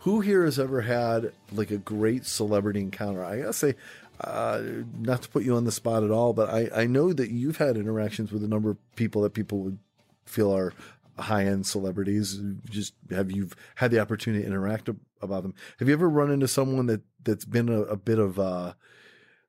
Who 0.00 0.20
here 0.20 0.44
has 0.44 0.58
ever 0.58 0.80
had 0.82 1.32
like 1.52 1.70
a 1.70 1.76
great 1.76 2.24
celebrity 2.24 2.80
encounter? 2.80 3.22
I 3.22 3.40
gotta 3.40 3.52
say, 3.52 3.74
uh, 4.20 4.62
not 4.98 5.22
to 5.22 5.28
put 5.28 5.44
you 5.44 5.54
on 5.54 5.64
the 5.64 5.72
spot 5.72 6.04
at 6.04 6.10
all, 6.10 6.32
but 6.32 6.48
I, 6.48 6.70
I 6.74 6.86
know 6.86 7.12
that 7.12 7.30
you've 7.30 7.58
had 7.58 7.76
interactions 7.76 8.32
with 8.32 8.42
a 8.42 8.48
number 8.48 8.70
of 8.70 8.96
people 8.96 9.22
that 9.22 9.34
people 9.34 9.58
would 9.58 9.78
feel 10.24 10.54
are 10.54 10.72
high 11.18 11.44
end 11.44 11.66
celebrities. 11.66 12.40
Just 12.68 12.94
have 13.10 13.30
you 13.30 13.50
had 13.74 13.90
the 13.90 14.00
opportunity 14.00 14.42
to 14.42 14.48
interact 14.48 14.88
ab- 14.88 15.00
about 15.20 15.42
them? 15.42 15.54
Have 15.78 15.88
you 15.88 15.94
ever 15.94 16.08
run 16.08 16.30
into 16.30 16.48
someone 16.48 16.86
that 16.86 17.02
that's 17.22 17.44
been 17.44 17.68
a, 17.68 17.82
a 17.82 17.96
bit 17.96 18.18
of 18.18 18.38
a, 18.38 18.76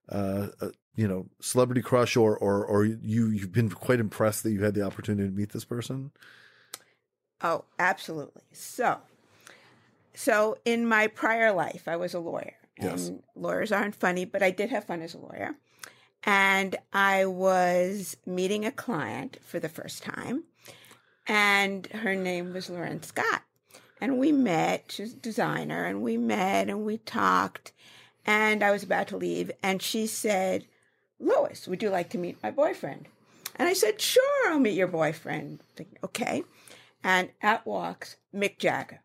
uh, 0.10 0.48
uh, 0.60 0.70
you 0.96 1.08
know, 1.08 1.28
celebrity 1.40 1.82
crush, 1.82 2.18
or 2.18 2.38
or 2.38 2.66
or 2.66 2.84
you 2.84 3.28
you've 3.30 3.54
been 3.54 3.70
quite 3.70 4.02
impressed 4.02 4.44
that 4.44 4.52
you 4.52 4.64
had 4.64 4.74
the 4.74 4.82
opportunity 4.82 5.30
to 5.30 5.34
meet 5.34 5.54
this 5.54 5.64
person? 5.64 6.12
Oh, 7.42 7.64
absolutely. 7.80 8.44
So, 8.52 9.00
so 10.14 10.58
in 10.66 10.86
my 10.88 11.08
prior 11.08 11.52
life, 11.52 11.88
I 11.88 11.96
was 11.96 12.14
a 12.14 12.20
lawyer, 12.20 12.56
and 12.78 12.92
Yes. 12.92 13.12
lawyers 13.36 13.72
aren't 13.72 13.96
funny, 13.96 14.26
but 14.26 14.44
I 14.44 14.52
did 14.52 14.70
have 14.70 14.86
fun 14.86 15.02
as 15.02 15.14
a 15.14 15.20
lawyer. 15.20 15.56
And 16.24 16.76
I 16.94 17.26
was 17.26 18.16
meeting 18.26 18.66
a 18.66 18.72
client 18.72 19.38
for 19.44 19.60
the 19.60 19.70
first 19.70 20.04
time, 20.04 20.44
and 21.28 21.88
her 21.88 22.16
name 22.16 22.54
was 22.54 22.70
Lauren 22.70 23.02
Scott. 23.04 23.44
And 24.00 24.18
we 24.18 24.32
met, 24.32 24.86
she's 24.92 25.14
a 25.14 25.18
designer, 25.18 25.86
and 25.86 26.02
we 26.02 26.18
met 26.18 26.70
and 26.70 26.86
we 26.86 26.98
talked. 26.98 27.72
And 28.26 28.64
I 28.64 28.72
was 28.72 28.84
about 28.84 29.08
to 29.10 29.18
leave, 29.18 29.52
and 29.64 29.82
she 29.82 30.08
said, 30.08 30.66
Lois, 31.20 31.68
would 31.68 31.84
you 31.84 31.90
like 31.90 32.10
to 32.12 32.18
meet 32.18 32.42
my 32.42 32.50
boyfriend? 32.52 33.08
And 33.56 33.68
I 33.68 33.74
said, 33.74 34.02
Sure, 34.02 34.50
I'll 34.50 34.60
meet 34.60 34.74
your 34.74 34.88
boyfriend. 34.88 35.60
Thinking, 35.76 35.98
okay. 36.04 36.44
And 37.04 37.30
out 37.42 37.66
walks 37.66 38.18
Mick 38.34 38.58
Jagger. 38.58 39.02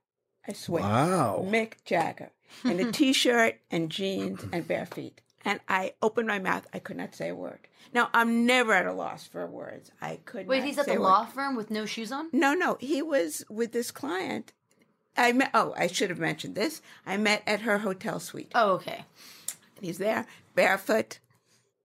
I 0.49 0.53
swear. 0.53 0.83
Wow. 0.83 1.45
Mick 1.49 1.75
Jagger 1.85 2.31
in 2.65 2.81
a 2.81 2.93
t 2.93 3.12
shirt 3.12 3.57
and 3.71 3.91
jeans 3.91 4.45
and 4.53 4.67
bare 4.67 4.87
feet. 4.87 5.21
And 5.45 5.61
I 5.69 5.95
opened 6.03 6.26
my 6.29 6.38
mouth. 6.38 6.67
I 6.75 6.79
could 6.81 6.97
not 6.97 7.15
say 7.15 7.29
a 7.29 7.35
word. 7.35 7.61
Now, 7.95 8.11
I'm 8.12 8.47
never 8.47 8.73
at 8.73 8.85
a 8.87 8.93
loss 8.93 9.26
for 9.26 9.47
words. 9.47 9.91
I 10.03 10.19
could 10.25 10.47
Wait, 10.49 10.59
not 10.59 10.67
he's 10.67 10.79
at 10.79 10.87
say 10.87 10.93
the 10.93 10.99
a 10.99 11.00
word. 11.00 11.07
law 11.09 11.25
firm 11.25 11.55
with 11.57 11.71
no 11.71 11.87
shoes 11.87 12.11
on. 12.11 12.29
No, 12.33 12.53
no, 12.53 12.76
he 12.81 13.00
was 13.00 13.45
with 13.49 13.73
this 13.73 13.91
client. 13.91 14.53
I 15.17 15.33
met. 15.33 15.50
Oh, 15.55 15.73
I 15.79 15.87
should 15.87 16.11
have 16.11 16.19
mentioned 16.19 16.57
this. 16.57 16.83
I 17.07 17.17
met 17.17 17.43
at 17.47 17.61
her 17.62 17.79
hotel 17.79 18.19
suite. 18.21 18.50
Oh, 18.55 18.73
okay. 18.73 19.05
He's 19.81 19.99
there, 19.99 20.26
barefoot, 20.55 21.21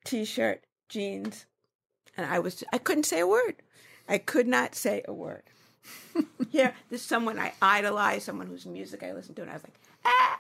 t-shirt, 0.06 0.64
jeans. 0.90 1.46
and 2.18 2.26
I 2.26 2.40
was 2.40 2.64
I 2.74 2.78
couldn't 2.78 3.04
say 3.06 3.20
a 3.20 3.28
word. 3.28 3.56
I 4.10 4.18
could 4.18 4.48
not 4.48 4.76
say 4.76 5.04
a 5.08 5.14
word. 5.14 5.44
Here, 6.52 6.74
there's 6.90 7.02
someone 7.02 7.40
I 7.40 7.54
idolize, 7.62 8.24
someone 8.24 8.48
whose 8.48 8.66
music 8.66 9.04
I 9.04 9.14
listen 9.14 9.36
to, 9.36 9.42
and 9.42 9.52
I 9.52 9.54
was 9.54 9.64
like, 9.64 9.80
ah. 10.06 10.40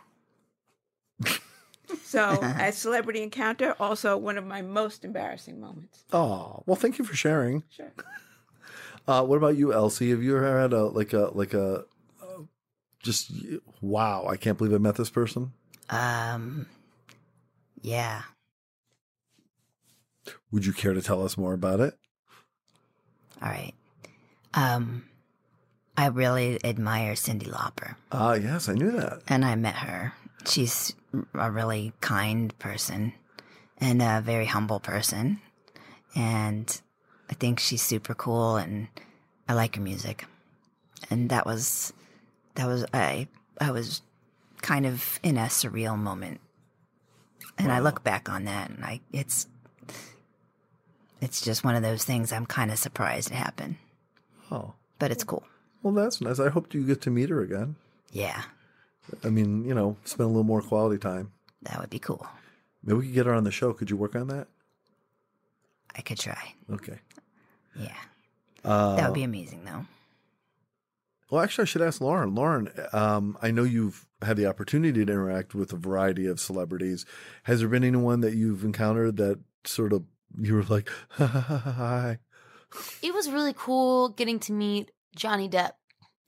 so, 2.04 2.40
a 2.60 2.72
celebrity 2.72 3.24
encounter, 3.24 3.76
also 3.80 4.18
one 4.18 4.38
of 4.38 4.46
my 4.46 4.62
most 4.62 5.06
embarrassing 5.06 5.60
moments. 5.60 6.04
Oh, 6.12 6.64
well, 6.66 6.76
thank 6.76 7.00
you 7.00 7.06
for 7.06 7.16
sharing. 7.16 7.64
Sure. 7.70 7.92
Uh, 9.08 9.24
what 9.24 9.38
about 9.38 9.58
you, 9.58 9.74
Elsie? 9.74 10.12
Have 10.12 10.22
you 10.22 10.38
ever 10.38 10.62
had 10.62 10.74
a 10.74 10.86
like 10.86 11.14
a 11.14 11.32
like 11.34 11.54
a 11.54 11.86
uh, 12.22 12.44
just 13.02 13.32
wow? 13.82 14.28
I 14.28 14.38
can't 14.38 14.58
believe 14.58 14.74
I 14.74 14.78
met 14.78 14.96
this 14.96 15.10
person. 15.10 15.54
Um, 15.90 16.68
yeah. 17.82 18.22
Would 20.52 20.66
you 20.66 20.74
care 20.74 20.94
to 20.94 21.02
tell 21.02 21.26
us 21.26 21.38
more 21.38 21.54
about 21.54 21.80
it? 21.80 21.98
All 23.42 23.50
right. 23.50 23.74
Um, 24.54 25.06
I 26.02 26.08
really 26.08 26.58
admire 26.66 27.14
Cyndi 27.14 27.48
Lauper, 27.48 27.96
Ah, 28.12 28.34
yes, 28.34 28.68
I 28.68 28.74
knew 28.74 28.92
that. 28.92 29.22
and 29.28 29.46
I 29.46 29.56
met 29.56 29.76
her. 29.76 30.14
She's 30.48 30.96
a 31.36 31.52
really 31.52 31.94
kind 32.02 32.58
person 32.58 33.14
and 33.78 34.02
a 34.02 34.20
very 34.26 34.46
humble 34.48 34.80
person, 34.80 35.40
and 36.16 36.82
I 37.30 37.34
think 37.36 37.60
she's 37.60 37.84
super 37.84 38.16
cool, 38.16 38.56
and 38.58 38.88
I 39.48 39.54
like 39.54 39.76
her 39.76 39.82
music. 39.82 40.26
And 41.12 41.30
that 41.30 41.46
was, 41.46 41.94
that 42.56 42.66
was 42.66 42.84
I. 42.94 43.28
I 43.60 43.70
was 43.70 44.02
kind 44.64 44.86
of 44.88 45.20
in 45.22 45.38
a 45.38 45.46
surreal 45.46 45.98
moment, 45.98 46.42
and 47.60 47.72
I 47.72 47.78
look 47.80 48.04
back 48.04 48.28
on 48.28 48.46
that, 48.46 48.72
and 48.72 48.84
I 48.84 49.02
it's. 49.14 49.46
It's 51.22 51.42
just 51.42 51.64
one 51.64 51.76
of 51.76 51.84
those 51.84 52.04
things 52.04 52.32
I'm 52.34 52.48
kind 52.48 52.72
of 52.72 52.80
surprised 52.80 53.30
it 53.30 53.36
happened, 53.36 53.76
Oh, 54.52 54.74
but 54.98 55.12
it's 55.12 55.24
cool. 55.24 55.44
Well, 55.84 55.94
that's 55.94 56.22
nice. 56.22 56.40
I 56.40 56.50
hope 56.50 56.74
you 56.74 56.84
get 56.86 57.02
to 57.02 57.10
meet 57.12 57.30
her 57.30 57.42
again. 57.42 57.76
Yeah, 58.12 58.44
I 59.24 59.30
mean, 59.30 59.64
you 59.66 59.74
know, 59.74 59.98
spend 60.06 60.26
a 60.26 60.28
little 60.28 60.44
more 60.44 60.62
quality 60.62 60.98
time. 61.00 61.32
that 61.64 61.80
would 61.80 61.90
be 61.90 62.00
cool. 62.00 62.26
Maybe 62.84 62.98
we 63.00 63.06
could 63.06 63.14
get 63.16 63.26
her 63.28 63.34
on 63.34 63.44
the 63.44 63.52
show. 63.52 63.74
Could 63.74 63.90
you 63.90 63.98
work 63.98 64.16
on 64.16 64.28
that? 64.28 64.48
I 65.96 66.02
could 66.02 66.18
try. 66.20 66.56
Okay. 66.72 67.00
Yeah. 67.76 67.94
Uh, 68.64 68.96
That 68.96 69.10
would 69.10 69.16
be 69.16 69.24
amazing, 69.24 69.66
though. 69.66 69.86
Well, 71.30 71.42
actually, 71.42 71.64
I 71.64 71.66
should 71.66 71.82
ask 71.82 72.02
Lauren. 72.02 72.34
Lauren, 72.36 72.70
um, 72.92 73.38
I 73.42 73.52
know 73.52 73.64
you've 73.64 74.06
had 74.22 74.36
the 74.38 74.48
opportunity 74.48 74.94
to 75.06 75.12
interact 75.12 75.54
with 75.56 75.72
a 75.74 75.78
variety 75.78 76.26
of 76.28 76.40
celebrities. 76.40 77.06
Has 77.44 77.60
there 77.60 77.70
been 77.70 77.84
anyone 77.84 78.20
that 78.22 78.36
you've 78.36 78.64
encountered 78.66 79.18
that 79.18 79.40
sort 79.64 79.94
of 79.94 80.04
you 80.40 80.56
were 80.56 80.64
like, 80.64 80.90
hi? 81.10 82.20
It 83.02 83.14
was 83.14 83.30
really 83.30 83.54
cool 83.56 84.10
getting 84.10 84.40
to 84.42 84.54
meet 84.54 84.92
Johnny 85.16 85.50
Depp. 85.50 85.72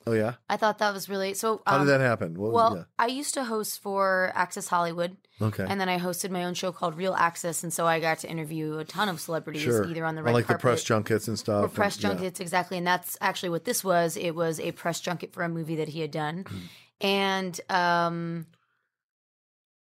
Oh 0.06 0.12
yeah, 0.12 0.34
I 0.50 0.58
thought 0.58 0.80
that 0.80 0.94
was 0.94 1.08
really 1.08 1.34
so. 1.34 1.62
how 1.66 1.78
um, 1.78 1.86
did 1.86 1.94
that 1.94 2.02
happen? 2.02 2.34
What 2.38 2.52
was, 2.52 2.74
Well, 2.74 2.86
I 3.00 3.08
used 3.08 3.34
to 3.36 3.46
host 3.46 3.82
for 3.82 4.34
Access 4.36 4.68
Hollywood, 4.68 5.16
okay, 5.42 5.66
and 5.66 5.80
then 5.80 5.88
I 5.88 5.98
hosted 5.98 6.30
my 6.30 6.44
own 6.44 6.56
show 6.56 6.74
called 6.74 6.98
Real 6.98 7.14
Access, 7.14 7.64
and 7.64 7.72
so 7.72 7.88
I 7.88 8.02
got 8.02 8.20
to 8.20 8.30
interview 8.30 8.80
a 8.80 8.84
ton 8.84 9.08
of 9.08 9.22
celebrities, 9.22 9.62
sure. 9.62 9.86
either 9.88 10.04
on 10.04 10.16
the 10.16 10.22
Or 10.22 10.26
red 10.26 10.34
like 10.34 10.48
carpet 10.48 10.60
the 10.60 10.68
press 10.68 10.84
junkets 10.84 11.30
and 11.30 11.40
stuff. 11.40 11.64
or 11.64 11.68
press 11.70 11.96
and- 11.96 12.04
yeah. 12.04 12.10
junkets, 12.10 12.42
exactly. 12.42 12.78
And 12.78 12.86
that's 12.86 13.18
actually 13.22 13.50
what 13.50 13.64
this 13.64 13.82
was. 13.82 14.18
It 14.18 14.32
was 14.36 14.60
a 14.60 14.74
press 14.74 15.00
junket 15.00 15.32
for 15.32 15.42
a 15.44 15.48
movie 15.50 15.78
that 15.78 15.88
he 15.88 16.02
had 16.02 16.12
done, 16.12 16.48
and 17.00 17.58
um, 17.70 18.46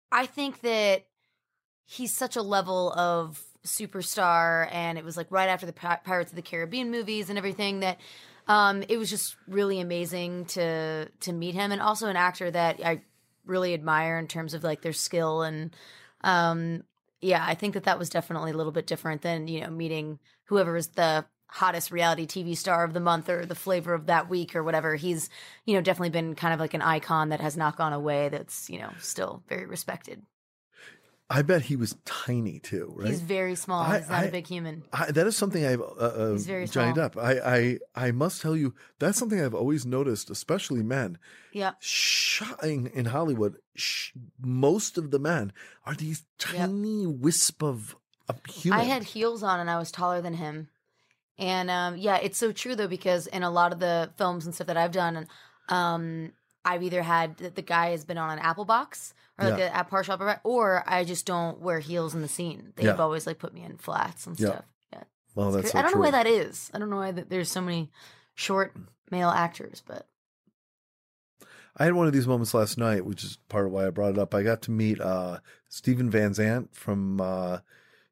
I 0.09 0.25
think 0.25 0.61
that 0.61 1.05
he's 1.83 2.15
such 2.15 2.37
a 2.37 2.41
level 2.41 2.93
of 2.93 3.43
superstar, 3.67 4.69
and 4.71 4.97
it 4.97 5.03
was 5.03 5.17
like 5.17 5.27
right 5.31 5.49
after 5.49 5.65
the 5.65 5.73
Pi- 5.73 5.99
Pirates 6.05 6.31
of 6.31 6.37
the 6.37 6.41
Caribbean 6.41 6.91
movies 6.91 7.29
and 7.29 7.37
everything 7.37 7.81
that. 7.81 7.99
Um, 8.47 8.83
it 8.89 8.97
was 8.97 9.09
just 9.09 9.37
really 9.47 9.79
amazing 9.79 10.45
to 10.45 11.09
to 11.21 11.33
meet 11.33 11.55
him, 11.55 11.71
and 11.71 11.81
also 11.81 12.07
an 12.07 12.15
actor 12.15 12.49
that 12.51 12.79
I 12.83 13.01
really 13.45 13.73
admire 13.73 14.17
in 14.17 14.27
terms 14.27 14.53
of 14.53 14.63
like 14.63 14.81
their 14.81 14.93
skill 14.93 15.41
and 15.41 15.75
um, 16.23 16.83
yeah, 17.21 17.43
I 17.45 17.55
think 17.55 17.73
that 17.73 17.85
that 17.85 17.99
was 17.99 18.09
definitely 18.09 18.51
a 18.51 18.57
little 18.57 18.71
bit 18.71 18.87
different 18.87 19.21
than 19.21 19.47
you 19.47 19.61
know 19.61 19.69
meeting 19.69 20.19
whoever 20.45 20.75
is 20.75 20.89
the 20.89 21.25
hottest 21.47 21.91
reality 21.91 22.25
TV 22.25 22.57
star 22.57 22.83
of 22.83 22.93
the 22.93 22.99
month 22.99 23.29
or 23.29 23.45
the 23.45 23.55
flavor 23.55 23.93
of 23.93 24.07
that 24.07 24.29
week 24.29 24.55
or 24.55 24.63
whatever. 24.63 24.95
He's 24.95 25.29
you 25.65 25.75
know 25.75 25.81
definitely 25.81 26.09
been 26.09 26.35
kind 26.35 26.53
of 26.53 26.59
like 26.59 26.73
an 26.73 26.81
icon 26.81 27.29
that 27.29 27.41
has 27.41 27.55
not 27.55 27.77
gone 27.77 27.93
away. 27.93 28.29
That's 28.29 28.69
you 28.69 28.79
know 28.79 28.91
still 28.99 29.43
very 29.47 29.65
respected. 29.65 30.21
I 31.29 31.41
bet 31.41 31.63
he 31.63 31.75
was 31.75 31.95
tiny 32.05 32.59
too, 32.59 32.93
right? 32.95 33.07
He's 33.09 33.21
very 33.21 33.55
small. 33.55 33.81
I- 33.81 33.99
He's 33.99 34.09
not 34.09 34.23
I- 34.23 34.25
a 34.27 34.31
big 34.31 34.45
human. 34.47 34.83
I, 34.93 35.11
that 35.11 35.25
is 35.25 35.35
something 35.35 35.65
I've 35.65 35.81
uh, 35.81 35.85
uh, 35.85 36.31
He's 36.33 36.45
very 36.45 36.67
Johnny 36.67 36.93
small. 36.93 37.09
Depp. 37.09 37.17
I, 37.17 37.79
I 37.95 38.07
I 38.07 38.11
must 38.11 38.41
tell 38.41 38.55
you 38.55 38.75
that's 38.99 39.17
something 39.17 39.41
I've 39.41 39.55
always 39.55 39.85
noticed, 39.85 40.29
especially 40.29 40.83
men. 40.83 41.17
Yeah, 41.51 41.71
Shine 41.79 42.89
in 42.93 43.05
Hollywood, 43.05 43.57
sh- 43.75 44.11
most 44.41 44.97
of 44.97 45.11
the 45.11 45.19
men 45.19 45.53
are 45.85 45.95
these 45.95 46.23
tiny 46.37 47.07
wisp 47.07 47.63
of, 47.63 47.95
of 48.29 48.39
human. 48.45 48.79
I 48.79 48.83
had 48.83 49.03
heels 49.03 49.43
on 49.43 49.59
and 49.59 49.69
I 49.69 49.77
was 49.77 49.91
taller 49.91 50.21
than 50.21 50.33
him. 50.35 50.67
And 51.39 51.69
um, 51.71 51.97
yeah, 51.97 52.17
it's 52.17 52.37
so 52.37 52.51
true 52.51 52.75
though 52.75 52.87
because 52.87 53.27
in 53.27 53.43
a 53.43 53.49
lot 53.51 53.71
of 53.73 53.79
the 53.79 54.11
films 54.17 54.45
and 54.45 54.53
stuff 54.53 54.67
that 54.67 54.77
I've 54.77 54.91
done, 54.91 55.27
um, 55.69 56.31
I've 56.65 56.83
either 56.83 57.01
had 57.03 57.37
the, 57.37 57.49
the 57.49 57.61
guy 57.61 57.89
has 57.89 58.05
been 58.05 58.17
on 58.17 58.29
an 58.31 58.39
apple 58.39 58.65
box 58.65 59.13
or 59.37 59.49
like 59.49 59.59
Yeah. 59.59 59.77
a, 59.77 59.81
a 59.81 59.83
partial 59.83 60.13
upper, 60.13 60.39
or 60.43 60.83
I 60.87 61.03
just 61.03 61.25
don't 61.25 61.59
wear 61.59 61.79
heels 61.79 62.15
in 62.15 62.21
the 62.21 62.27
scene. 62.27 62.71
They've 62.75 62.85
Yeah. 62.85 62.95
always 62.95 63.27
like 63.27 63.39
put 63.39 63.53
me 63.53 63.63
in 63.63 63.77
flats 63.77 64.25
and 64.27 64.39
Yeah. 64.39 64.47
stuff. 64.49 64.65
Yeah, 64.93 65.03
well, 65.35 65.51
that's 65.51 65.71
so 65.71 65.77
I 65.79 65.81
don't 65.81 65.91
true. 65.91 66.01
know 66.01 66.05
why 66.07 66.11
that 66.11 66.27
is. 66.27 66.71
I 66.73 66.79
don't 66.79 66.89
know 66.89 66.97
why 66.97 67.11
that 67.11 67.29
there's 67.29 67.51
so 67.51 67.61
many 67.61 67.91
short 68.35 68.75
male 69.11 69.29
actors, 69.29 69.83
but 69.85 70.07
I 71.75 71.85
had 71.85 71.93
one 71.93 72.05
of 72.07 72.13
these 72.13 72.27
moments 72.27 72.53
last 72.53 72.77
night, 72.77 73.03
which 73.05 73.23
is 73.23 73.37
part 73.49 73.65
of 73.65 73.71
why 73.71 73.87
I 73.87 73.89
brought 73.89 74.11
it 74.11 74.19
up. 74.19 74.33
I 74.35 74.43
got 74.43 74.61
to 74.63 74.71
meet 74.71 75.01
uh, 75.01 75.39
Steven 75.69 76.09
Van 76.09 76.33
Zandt 76.33 76.75
from 76.75 77.19
uh, 77.19 77.59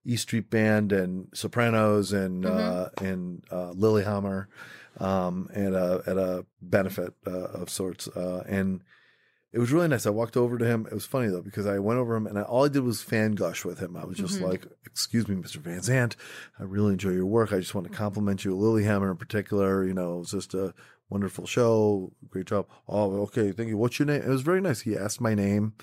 E 0.03 0.15
Street 0.15 0.49
Band 0.49 0.91
and 0.91 1.27
Sopranos 1.33 2.11
and 2.11 2.43
uh, 2.45 2.89
and 2.99 3.43
uh, 3.51 3.71
Lilyhammer 3.73 4.47
um, 4.99 5.49
at 5.53 5.73
a 5.73 6.03
at 6.05 6.17
a 6.17 6.45
benefit 6.61 7.13
uh, 7.25 7.47
of 7.47 7.69
sorts, 7.69 8.07
uh, 8.09 8.43
and 8.47 8.83
it 9.53 9.59
was 9.59 9.71
really 9.71 9.87
nice. 9.87 10.05
I 10.05 10.11
walked 10.11 10.37
over 10.37 10.57
to 10.57 10.65
him. 10.65 10.87
It 10.89 10.93
was 10.93 11.05
funny 11.05 11.27
though 11.27 11.41
because 11.41 11.65
I 11.65 11.79
went 11.79 11.99
over 11.99 12.15
him 12.15 12.25
and 12.27 12.39
I, 12.39 12.43
all 12.43 12.65
I 12.65 12.69
did 12.69 12.83
was 12.83 13.01
fan 13.01 13.33
gush 13.33 13.65
with 13.65 13.79
him. 13.79 13.97
I 13.97 14.05
was 14.05 14.17
just 14.17 14.41
like, 14.41 14.65
"Excuse 14.85 15.27
me, 15.27 15.35
Mr. 15.35 15.57
Van 15.57 15.81
Zandt, 15.81 16.15
I 16.59 16.63
really 16.63 16.93
enjoy 16.93 17.11
your 17.11 17.25
work. 17.25 17.51
I 17.51 17.59
just 17.59 17.75
want 17.75 17.87
to 17.87 17.93
compliment 17.93 18.45
you, 18.45 18.55
Lilyhammer 18.55 19.11
in 19.11 19.17
particular. 19.17 19.85
You 19.85 19.93
know, 19.93 20.15
it 20.15 20.19
was 20.19 20.31
just 20.31 20.53
a 20.53 20.73
wonderful 21.11 21.45
show. 21.45 22.11
Great 22.29 22.47
job. 22.47 22.65
Oh, 22.87 23.21
okay. 23.23 23.51
Thank 23.51 23.69
you. 23.69 23.77
What's 23.77 23.99
your 23.99 24.07
name? 24.07 24.21
It 24.21 24.29
was 24.29 24.41
very 24.41 24.61
nice. 24.61 24.81
He 24.81 24.97
asked 24.97 25.21
my 25.21 25.35
name, 25.35 25.73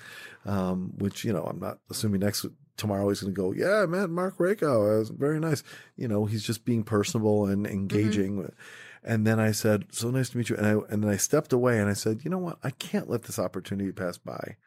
um, 0.45 0.93
which, 0.97 1.23
you 1.23 1.31
know, 1.31 1.43
I'm 1.43 1.59
not 1.59 1.77
assuming 1.89 2.21
next 2.21 2.45
tomorrow 2.75 3.07
he's 3.09 3.21
going 3.21 3.33
to 3.33 3.39
go, 3.39 3.51
yeah, 3.51 3.83
I 3.83 3.85
met 3.85 4.09
Marc 4.09 4.37
Raco. 4.37 4.95
It 4.95 4.99
was 4.99 5.09
very 5.09 5.39
nice. 5.39 5.63
You 5.95 6.07
know, 6.07 6.25
he's 6.25 6.43
just 6.43 6.65
being 6.65 6.83
personable 6.83 7.45
and 7.45 7.67
engaging. 7.67 8.51
And 9.03 9.25
then 9.25 9.39
I 9.39 9.51
said, 9.51 9.85
so 9.91 10.09
nice 10.11 10.29
to 10.29 10.37
meet 10.37 10.49
you. 10.49 10.55
And 10.57 10.65
I, 10.65 10.71
and 10.89 11.03
then 11.03 11.09
I 11.09 11.17
stepped 11.17 11.53
away 11.53 11.79
and 11.79 11.89
I 11.89 11.93
said, 11.93 12.23
you 12.23 12.29
know 12.29 12.37
what? 12.37 12.59
I 12.63 12.71
can't 12.71 13.09
let 13.09 13.23
this 13.23 13.39
opportunity 13.39 13.91
pass 13.91 14.17
by. 14.17 14.57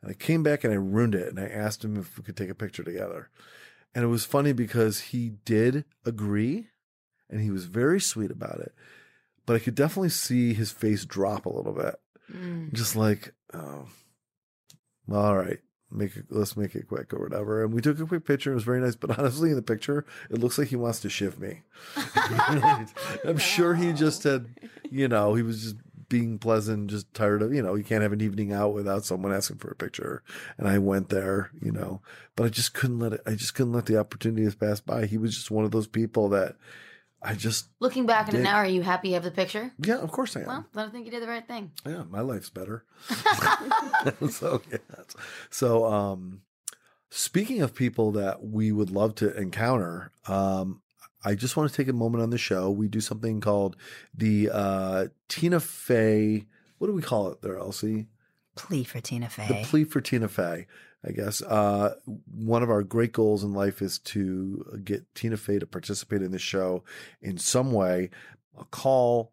And 0.00 0.10
I 0.10 0.14
came 0.14 0.42
back 0.42 0.62
and 0.64 0.72
I 0.72 0.76
ruined 0.76 1.14
it. 1.14 1.28
And 1.28 1.40
I 1.40 1.46
asked 1.48 1.84
him 1.84 1.96
if 1.96 2.16
we 2.16 2.22
could 2.24 2.36
take 2.36 2.50
a 2.50 2.54
picture 2.54 2.84
together. 2.84 3.30
And 3.94 4.04
it 4.04 4.08
was 4.08 4.24
funny 4.24 4.52
because 4.52 5.00
he 5.00 5.30
did 5.44 5.84
agree 6.04 6.68
and 7.30 7.40
he 7.40 7.50
was 7.50 7.64
very 7.64 8.00
sweet 8.00 8.30
about 8.30 8.60
it. 8.60 8.72
But 9.46 9.56
I 9.56 9.58
could 9.58 9.74
definitely 9.74 10.08
see 10.10 10.54
his 10.54 10.70
face 10.72 11.04
drop 11.04 11.46
a 11.46 11.52
little 11.52 11.72
bit. 11.74 11.96
mm, 12.32 12.72
Just 12.72 12.96
like, 12.96 13.34
oh, 13.52 13.86
well, 15.06 15.20
all 15.24 15.36
right, 15.36 15.58
make 15.90 16.16
it, 16.16 16.26
let's 16.30 16.56
make 16.56 16.74
it 16.74 16.88
quick 16.88 17.12
or 17.12 17.20
whatever. 17.20 17.64
And 17.64 17.72
we 17.72 17.80
took 17.80 17.98
a 18.00 18.06
quick 18.06 18.24
picture. 18.24 18.52
It 18.52 18.56
was 18.56 18.64
very 18.64 18.80
nice. 18.80 18.96
But 18.96 19.18
honestly, 19.18 19.50
in 19.50 19.56
the 19.56 19.62
picture, 19.62 20.04
it 20.30 20.38
looks 20.38 20.58
like 20.58 20.68
he 20.68 20.76
wants 20.76 21.00
to 21.00 21.10
shiv 21.10 21.38
me. 21.38 21.62
I'm 23.24 23.38
sure 23.38 23.74
he 23.74 23.92
just 23.92 24.24
had, 24.24 24.46
you 24.90 25.08
know, 25.08 25.34
he 25.34 25.42
was 25.42 25.62
just 25.62 25.76
being 26.08 26.38
pleasant, 26.38 26.90
just 26.90 27.12
tired 27.14 27.42
of, 27.42 27.52
you 27.52 27.62
know, 27.62 27.74
you 27.74 27.84
can't 27.84 28.02
have 28.02 28.12
an 28.12 28.20
evening 28.20 28.52
out 28.52 28.74
without 28.74 29.04
someone 29.04 29.32
asking 29.32 29.58
for 29.58 29.70
a 29.70 29.76
picture. 29.76 30.22
And 30.58 30.68
I 30.68 30.78
went 30.78 31.08
there, 31.08 31.50
you 31.60 31.72
know, 31.72 32.02
but 32.36 32.44
I 32.44 32.48
just 32.48 32.74
couldn't 32.74 32.98
let 32.98 33.14
it, 33.14 33.20
I 33.26 33.32
just 33.32 33.54
couldn't 33.54 33.72
let 33.72 33.86
the 33.86 33.98
opportunities 33.98 34.54
pass 34.54 34.80
by. 34.80 35.06
He 35.06 35.18
was 35.18 35.34
just 35.34 35.50
one 35.50 35.64
of 35.64 35.70
those 35.70 35.86
people 35.86 36.28
that 36.30 36.56
I 37.24 37.34
just, 37.34 37.68
looking 37.80 38.06
back 38.06 38.28
in 38.28 38.34
it 38.34 38.38
Dick. 38.38 38.44
now, 38.44 38.56
are 38.56 38.66
you 38.66 38.82
happy 38.82 39.08
you 39.08 39.14
have 39.14 39.24
the 39.24 39.30
picture? 39.30 39.72
yeah, 39.78 39.96
of 39.96 40.10
course 40.10 40.36
I 40.36 40.40
am. 40.40 40.46
Well, 40.46 40.66
then 40.74 40.88
I 40.88 40.90
think 40.90 41.06
you 41.06 41.10
did 41.10 41.22
the 41.22 41.28
right 41.28 41.46
thing. 41.46 41.72
yeah, 41.86 42.04
my 42.08 42.20
life's 42.20 42.50
better. 42.50 42.84
so 44.30 44.60
yeah. 44.70 44.78
So 45.50 45.86
um 45.86 46.42
speaking 47.10 47.62
of 47.62 47.74
people 47.74 48.12
that 48.12 48.44
we 48.44 48.72
would 48.72 48.90
love 48.90 49.14
to 49.16 49.34
encounter, 49.36 50.12
um 50.26 50.82
I 51.26 51.34
just 51.34 51.56
want 51.56 51.70
to 51.70 51.76
take 51.76 51.88
a 51.88 51.94
moment 51.94 52.22
on 52.22 52.28
the 52.28 52.38
show. 52.38 52.70
We 52.70 52.86
do 52.86 53.00
something 53.00 53.40
called 53.40 53.76
the 54.14 54.50
uh 54.52 55.06
Tina 55.28 55.60
Fey 55.60 56.44
what 56.78 56.88
do 56.88 56.94
we 56.94 57.02
call 57.02 57.30
it 57.30 57.40
there, 57.40 57.58
Elsie? 57.58 58.08
Plea 58.56 58.84
for 58.84 59.00
Tina 59.00 59.28
Fey. 59.28 59.48
The 59.48 59.66
plea 59.66 59.84
for 59.84 60.00
Tina 60.00 60.28
Fey. 60.28 60.66
I 61.06 61.12
guess. 61.12 61.42
Uh, 61.42 61.94
one 62.34 62.62
of 62.62 62.70
our 62.70 62.82
great 62.82 63.12
goals 63.12 63.44
in 63.44 63.52
life 63.52 63.82
is 63.82 63.98
to 64.00 64.80
get 64.84 65.14
Tina 65.14 65.36
Fey 65.36 65.58
to 65.58 65.66
participate 65.66 66.22
in 66.22 66.32
the 66.32 66.38
show 66.38 66.82
in 67.20 67.36
some 67.38 67.72
way, 67.72 68.10
a 68.58 68.64
call, 68.64 69.32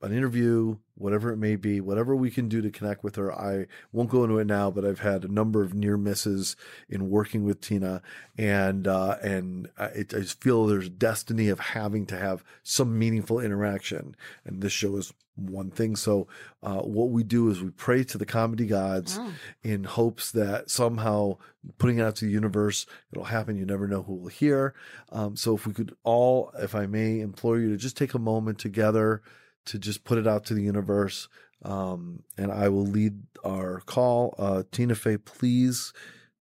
an 0.00 0.12
interview, 0.12 0.76
whatever 0.98 1.32
it 1.32 1.36
may 1.36 1.56
be, 1.56 1.80
whatever 1.80 2.14
we 2.14 2.30
can 2.30 2.48
do 2.48 2.60
to 2.60 2.70
connect 2.70 3.02
with 3.04 3.16
her. 3.16 3.32
I 3.32 3.66
won't 3.92 4.10
go 4.10 4.24
into 4.24 4.38
it 4.38 4.46
now, 4.46 4.70
but 4.70 4.84
I've 4.84 5.00
had 5.00 5.24
a 5.24 5.32
number 5.32 5.62
of 5.62 5.72
near 5.74 5.96
misses 5.96 6.56
in 6.88 7.08
working 7.08 7.44
with 7.44 7.60
Tina, 7.60 8.02
and 8.36 8.86
uh, 8.86 9.16
and 9.22 9.68
I, 9.78 9.86
I 9.86 10.02
just 10.04 10.42
feel 10.42 10.66
there's 10.66 10.88
destiny 10.88 11.48
of 11.48 11.60
having 11.60 12.04
to 12.06 12.18
have 12.18 12.44
some 12.62 12.98
meaningful 12.98 13.40
interaction, 13.40 14.16
and 14.44 14.60
this 14.60 14.72
show 14.72 14.96
is 14.96 15.12
one 15.36 15.70
thing. 15.70 15.94
So 15.94 16.26
uh, 16.64 16.80
what 16.80 17.10
we 17.10 17.22
do 17.22 17.48
is 17.48 17.62
we 17.62 17.70
pray 17.70 18.02
to 18.02 18.18
the 18.18 18.26
comedy 18.26 18.66
gods 18.66 19.18
Oh. 19.20 19.32
in 19.62 19.84
hopes 19.84 20.32
that 20.32 20.68
somehow 20.68 21.36
putting 21.78 21.98
it 21.98 22.02
out 22.02 22.16
to 22.16 22.24
the 22.24 22.32
universe, 22.32 22.86
it'll 23.12 23.22
happen. 23.22 23.56
You 23.56 23.64
never 23.64 23.86
know 23.86 24.02
who 24.02 24.14
will 24.16 24.28
hear. 24.30 24.74
Um, 25.12 25.36
so 25.36 25.54
if 25.54 25.64
we 25.64 25.72
could 25.72 25.94
all, 26.02 26.50
if 26.58 26.74
I 26.74 26.86
may 26.86 27.20
implore 27.20 27.56
you 27.60 27.70
to 27.70 27.76
just 27.76 27.96
take 27.96 28.14
a 28.14 28.18
moment 28.18 28.58
together 28.58 29.22
to 29.68 29.78
just 29.78 30.04
put 30.04 30.18
it 30.18 30.26
out 30.26 30.44
to 30.46 30.54
the 30.54 30.62
universe. 30.62 31.28
Um, 31.64 32.22
and 32.36 32.52
I 32.52 32.68
will 32.68 32.86
lead 32.86 33.20
our 33.44 33.80
call. 33.80 34.34
Uh, 34.38 34.62
Tina 34.70 34.94
Fey, 34.94 35.16
please, 35.18 35.92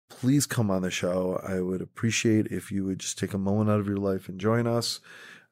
please 0.10 0.46
come 0.46 0.70
on 0.70 0.82
the 0.84 0.92
show. 0.92 1.40
I 1.48 1.60
would 1.62 1.82
appreciate 1.82 2.48
if 2.48 2.72
you 2.72 2.86
would 2.86 3.00
just 3.00 3.18
take 3.18 3.34
a 3.34 3.38
moment 3.40 3.70
out 3.70 3.80
of 3.80 3.88
your 3.88 3.98
life 3.98 4.30
and 4.30 4.40
join 4.40 4.68
us. 4.68 5.00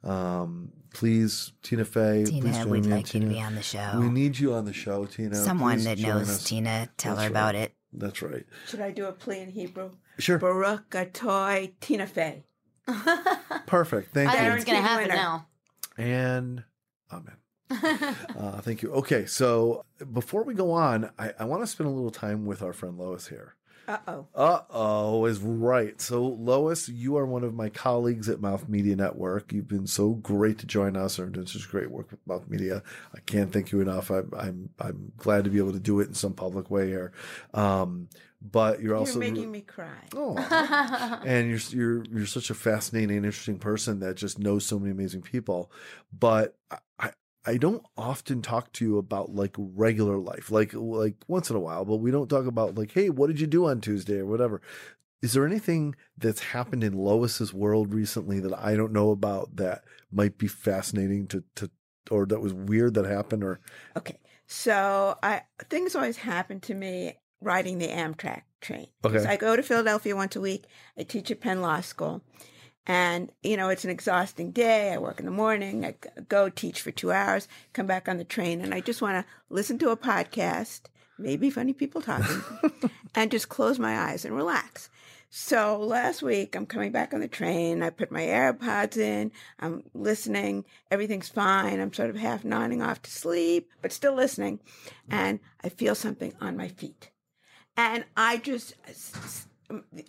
Um, 0.03 0.72
please, 0.94 1.51
Tina 1.63 1.84
Fey, 1.84 2.25
please 2.25 2.29
Tina, 2.29 2.53
join 2.53 2.70
we'd 2.70 2.86
me. 2.86 2.91
like 2.91 3.13
you 3.13 3.20
to 3.22 3.25
Tina. 3.25 3.34
be 3.34 3.41
on 3.41 3.55
the 3.55 3.63
show. 3.63 3.98
We 4.00 4.10
need 4.10 4.38
you 4.38 4.53
on 4.53 4.65
the 4.65 4.74
show, 4.74 5.05
Tina. 5.05 5.34
Someone 5.36 5.77
Please 5.77 5.86
that 5.86 6.00
knows 6.00 6.29
us. 6.29 6.44
Tina, 6.44 6.88
tell 6.98 7.15
That's 7.15 7.25
her 7.25 7.32
about 7.32 7.55
it. 7.55 7.74
That's 7.91 8.22
right. 8.22 8.46
Should 8.67 8.82
I 8.82 8.91
do 8.91 9.05
a 9.05 9.12
plea 9.12 9.39
in 9.39 9.50
Hebrew? 9.50 9.91
Sure. 10.20 10.38
Baruch 10.38 10.89
Atoy 10.91 11.72
Tina 11.82 12.05
Fey. 12.05 12.44
Perfect. 13.65 14.13
Thank 14.13 14.29
I 14.29 14.34
you. 14.34 14.39
think 14.41 14.55
it's 14.58 14.65
going 14.65 14.77
to 14.82 14.88
happen 14.88 15.03
winner. 15.05 15.15
now. 15.15 15.48
And 15.98 16.63
amen. 17.12 17.36
Uh, 18.38 18.60
thank 18.62 18.82
you. 18.82 18.92
Okay, 18.92 19.26
so 19.26 19.86
before 20.12 20.44
we 20.44 20.54
go 20.54 20.72
on, 20.72 21.10
I, 21.18 21.32
I 21.40 21.46
want 21.46 21.64
to 21.64 21.68
spend 21.68 21.90
a 21.90 21.92
little 21.94 22.12
time 22.12 22.46
with 22.46 22.62
our 22.62 22.74
friend 22.74 22.98
Lois 22.98 23.28
here. 23.28 23.56
Uh 23.88 23.98
oh. 24.08 24.28
Uh 24.34 24.62
oh, 24.72 25.26
is 25.26 25.40
right. 25.40 26.00
So, 26.02 26.24
Lois, 26.26 26.90
you 26.90 27.18
are 27.18 27.26
one 27.26 27.44
of 27.44 27.54
my 27.54 27.70
colleagues 27.70 28.30
at 28.30 28.42
Mouth 28.42 28.68
Media 28.68 28.96
Network. 28.96 29.54
You've 29.54 29.68
been 29.68 29.88
so 29.88 30.12
great 30.12 30.58
to 30.60 30.66
join 30.66 30.98
us 30.98 31.20
and 31.20 31.32
doing 31.32 31.46
such 31.46 31.70
great 31.70 31.92
work 31.92 32.12
with 32.12 32.26
Mouth 32.26 32.48
Media. 32.50 32.82
I 33.16 33.20
can't 33.22 33.54
thank 33.54 33.72
you 33.72 33.82
enough. 33.82 34.10
I'm 34.10 34.32
I'm 34.38 34.70
I'm 34.80 35.12
glad 35.18 35.44
to 35.44 35.50
be 35.50 35.60
able 35.60 35.74
to 35.74 35.80
do 35.80 36.00
it 36.00 36.08
in 36.08 36.14
some 36.14 36.34
public 36.34 36.72
way 36.72 36.88
here. 36.88 37.12
Um, 37.54 38.10
but 38.42 38.82
you're 38.82 38.96
also 38.96 39.20
You're 39.22 39.32
making 39.32 39.52
me 39.52 39.62
cry. 39.62 40.08
Oh, 40.16 40.38
and 41.26 41.50
you're 41.50 41.60
you're 41.70 42.06
you're 42.12 42.26
such 42.26 42.50
a 42.50 42.56
fascinating 42.56 43.18
interesting 43.18 43.60
person 43.60 44.00
that 44.00 44.16
just 44.18 44.40
knows 44.40 44.66
so 44.66 44.80
many 44.80 44.92
amazing 44.92 45.22
people. 45.22 45.72
But 46.18 46.56
I 47.46 47.58
don't 47.58 47.84
often 47.98 48.42
talk 48.42 48.72
to 48.74 48.86
you 48.86 48.98
about 48.98 49.34
like 49.34 49.56
regular 49.58 50.18
life, 50.18 50.50
like 50.52 50.74
like 50.74 51.16
once 51.28 51.50
in 51.50 51.56
a 51.56 51.60
while. 51.60 51.86
But 51.86 51.98
we 51.98 52.12
don't 52.12 52.30
talk 52.30 52.46
about 52.46 52.75
like, 52.75 52.92
hey, 52.92 53.10
what 53.10 53.28
did 53.28 53.40
you 53.40 53.48
do 53.48 53.68
on 53.68 53.82
Tuesday 53.82 54.20
or 54.20 54.25
whatever. 54.25 54.62
Is 55.22 55.34
there 55.34 55.46
anything 55.46 55.96
that's 56.18 56.42
happened 56.42 56.84
in 56.84 56.94
Lois's 56.94 57.54
world 57.54 57.94
recently 57.94 58.40
that 58.42 58.54
I 58.54 58.75
don't 58.75 58.94
know 58.94 59.12
about 59.12 59.56
that 59.56 59.84
might 60.12 60.38
be 60.38 60.48
fascinating 60.48 61.28
to 61.28 61.44
to 61.56 61.70
or 62.12 62.25
that 62.28 62.42
was 62.42 62.54
weird 62.54 62.94
that 62.96 63.06
happened 63.06 63.44
or 63.44 63.60
Okay. 63.98 64.20
So 64.48 65.18
I 65.24 65.44
things 65.70 65.96
always 65.96 66.18
happen 66.18 66.60
to 66.62 66.74
me 66.74 67.18
riding 67.42 67.78
the 67.78 67.88
Amtrak 67.88 68.42
train. 68.62 68.88
Okay. 69.04 69.20
So 69.20 69.30
I 69.30 69.38
go 69.38 69.56
to 69.56 69.64
Philadelphia 69.64 70.16
once 70.16 70.36
a 70.36 70.42
week. 70.42 70.66
I 70.98 71.04
teach 71.04 71.32
at 71.32 71.42
Penn 71.42 71.62
Law 71.62 71.82
School. 71.82 72.22
And, 72.88 73.32
you 73.42 73.58
know, 73.58 73.70
it's 73.70 73.84
an 73.84 73.89
exhausting 73.89 74.51
day. 74.51 74.94
I 74.94 74.98
work 74.98 75.20
in 75.20 75.25
the 75.25 75.32
morning. 75.32 75.86
I 75.86 75.96
go 76.30 76.50
teach 76.50 76.82
for 76.82 76.92
two 76.92 77.12
hours, 77.12 77.48
come 77.74 77.88
back 77.88 78.08
on 78.08 78.18
the 78.18 78.24
train, 78.24 78.62
and 78.62 78.74
I 78.74 78.80
just 78.82 79.01
want 79.01 79.25
to 79.25 79.32
listen 79.50 79.80
to 79.80 79.89
a 79.89 79.98
podcast, 79.98 80.81
maybe 81.18 81.50
funny 81.50 81.74
people 81.74 82.01
talking, 82.01 82.44
and 83.16 83.31
just 83.31 83.50
close 83.50 83.79
my 83.79 83.98
eyes 83.98 84.24
and 84.24 84.36
relax. 84.36 84.90
So 85.38 85.79
last 85.79 86.22
week, 86.22 86.55
I'm 86.55 86.66
coming 86.66 86.92
back 86.92 87.14
on 87.14 87.20
the 87.20 87.27
train. 87.27 87.83
I 87.83 87.90
put 87.90 88.12
my 88.12 88.22
AirPods 88.22 88.98
in. 88.98 89.31
I'm 89.60 89.83
listening. 89.94 90.64
Everything's 90.90 91.27
fine. 91.27 91.79
I'm 91.79 91.92
sort 91.92 92.10
of 92.10 92.16
half 92.16 92.46
nodding 92.46 92.81
off 92.81 93.01
to 93.01 93.12
sleep, 93.12 93.70
but 93.81 93.92
still 93.92 94.14
listening. 94.14 94.60
And 95.10 95.42
I 95.62 95.70
feel 95.70 95.94
something 95.94 96.33
on 96.40 96.55
my 96.55 96.70
feet. 96.70 97.10
And 97.75 98.05
I 98.16 98.38
just, 98.38 98.75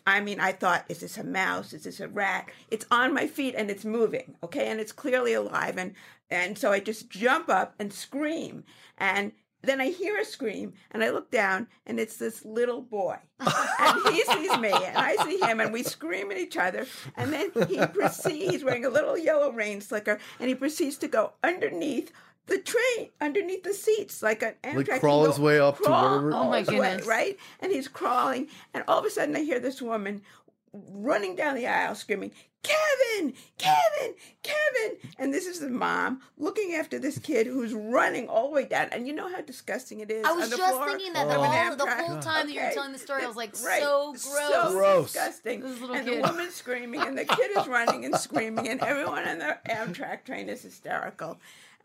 I 0.07 0.21
mean, 0.21 0.41
I 0.41 0.53
thought, 0.53 0.85
is 0.89 1.01
this 1.01 1.19
a 1.19 1.25
mouse? 1.25 1.73
Is 1.73 1.85
this 1.85 2.01
a 2.01 2.09
rat? 2.09 2.51
It's 2.71 2.87
on 2.91 3.15
my 3.15 3.27
feet 3.27 3.55
and 3.57 3.71
it's 3.71 3.85
moving, 3.85 4.37
okay? 4.43 4.69
And 4.69 4.81
it's 4.81 4.93
clearly 4.93 5.33
alive. 5.33 5.79
And, 5.79 5.95
and 6.31 6.59
so 6.59 6.73
I 6.73 6.81
just 6.81 7.11
jump 7.11 7.49
up 7.49 7.75
and 7.79 7.93
scream. 7.93 8.65
And 8.99 9.33
then 9.63 9.81
I 9.81 9.91
hear 9.91 10.19
a 10.19 10.25
scream 10.25 10.75
and 10.91 11.03
I 11.03 11.11
look 11.11 11.31
down 11.31 11.67
and 11.87 11.99
it's 11.99 12.17
this 12.17 12.45
little 12.45 12.83
boy. 12.83 13.17
and 13.41 14.15
he 14.15 14.23
sees 14.33 14.59
me 14.59 14.71
and 14.71 14.97
I 14.97 15.17
see 15.25 15.41
him 15.41 15.61
and 15.61 15.73
we 15.73 15.83
scream 15.83 16.31
at 16.31 16.39
each 16.39 16.57
other. 16.57 16.87
And 17.17 17.33
then 17.33 17.51
he 17.69 17.85
proceeds, 17.87 18.65
wearing 18.65 18.85
a 18.85 18.91
little 18.91 19.19
yellow 19.19 19.51
rain 19.51 19.81
slicker 19.81 20.19
and 20.39 20.49
he 20.49 20.55
proceeds 20.55 20.99
to 20.99 21.09
go 21.09 21.33
underneath 21.43 22.13
the 22.47 22.59
train, 22.59 23.11
underneath 23.21 23.63
the 23.65 23.75
seats, 23.75 24.23
like 24.23 24.43
an 24.43 24.55
Amtrak. 24.63 24.87
can 24.87 25.01
crawl 25.01 25.25
his 25.25 25.39
way 25.39 25.59
up 25.59 25.79
to 25.79 25.83
crawl 25.85 26.09
wherever- 26.11 26.33
Oh 26.33 26.45
my 26.49 26.61
his 26.61 26.69
way, 26.69 26.77
goodness. 26.77 27.07
right? 27.07 27.37
And 27.61 27.73
he's 27.73 27.89
crawling 27.89 28.49
and 28.75 28.85
all 28.89 28.99
of 29.01 29.05
a 29.05 29.11
sudden 29.11 29.35
I 29.37 29.41
hear 29.43 29.59
this 29.61 29.83
woman 29.83 30.23
running 30.73 31.35
down 31.37 31.55
the 31.57 31.67
aisle 31.67 31.95
screaming, 31.95 32.31
Kevin, 32.63 33.33
Kevin, 33.59 34.15
Kevin. 34.43 34.99
And 35.19 35.33
this 35.33 35.47
is 35.47 35.61
the 35.61 35.69
mom 35.71 36.21
looking 36.37 36.75
after 36.75 36.99
this 36.99 37.17
kid 37.19 37.47
who's 37.47 37.73
running 37.73 38.29
all 38.29 38.49
the 38.49 38.55
way 38.57 38.65
down. 38.67 38.89
And 38.93 39.07
you 39.07 39.13
know 39.15 39.31
how 39.33 39.41
disgusting 39.41 40.01
it 40.01 40.11
is. 40.11 40.25
I 40.27 40.33
was 40.33 40.51
just 40.51 40.85
thinking 40.85 41.13
that 41.15 41.29
the 41.29 41.35
whole, 41.35 41.77
the 41.77 41.87
whole 41.87 42.19
time 42.21 42.47
that 42.49 42.53
you 42.53 42.61
were 42.61 42.71
telling 42.73 42.93
the 42.93 42.99
story, 42.99 43.23
I 43.23 43.27
was 43.27 43.37
like, 43.37 43.55
Right. 43.65 43.81
so 43.81 44.11
gross. 44.13 44.23
So 44.23 44.71
Gross. 44.73 45.13
disgusting. 45.13 45.61
This 45.61 45.81
little 45.81 45.95
and 45.97 46.07
kid. 46.07 46.19
the 46.25 46.29
woman's 46.29 46.55
screaming, 46.55 47.01
and 47.03 47.17
the 47.17 47.25
kid 47.25 47.51
is 47.57 47.67
running 47.69 48.05
and 48.05 48.17
screaming, 48.17 48.69
and 48.69 48.81
everyone 48.83 49.27
on 49.29 49.39
the 49.39 49.59
Amtrak 49.69 50.25
train 50.25 50.49
is 50.49 50.63
hysterical. 50.63 51.39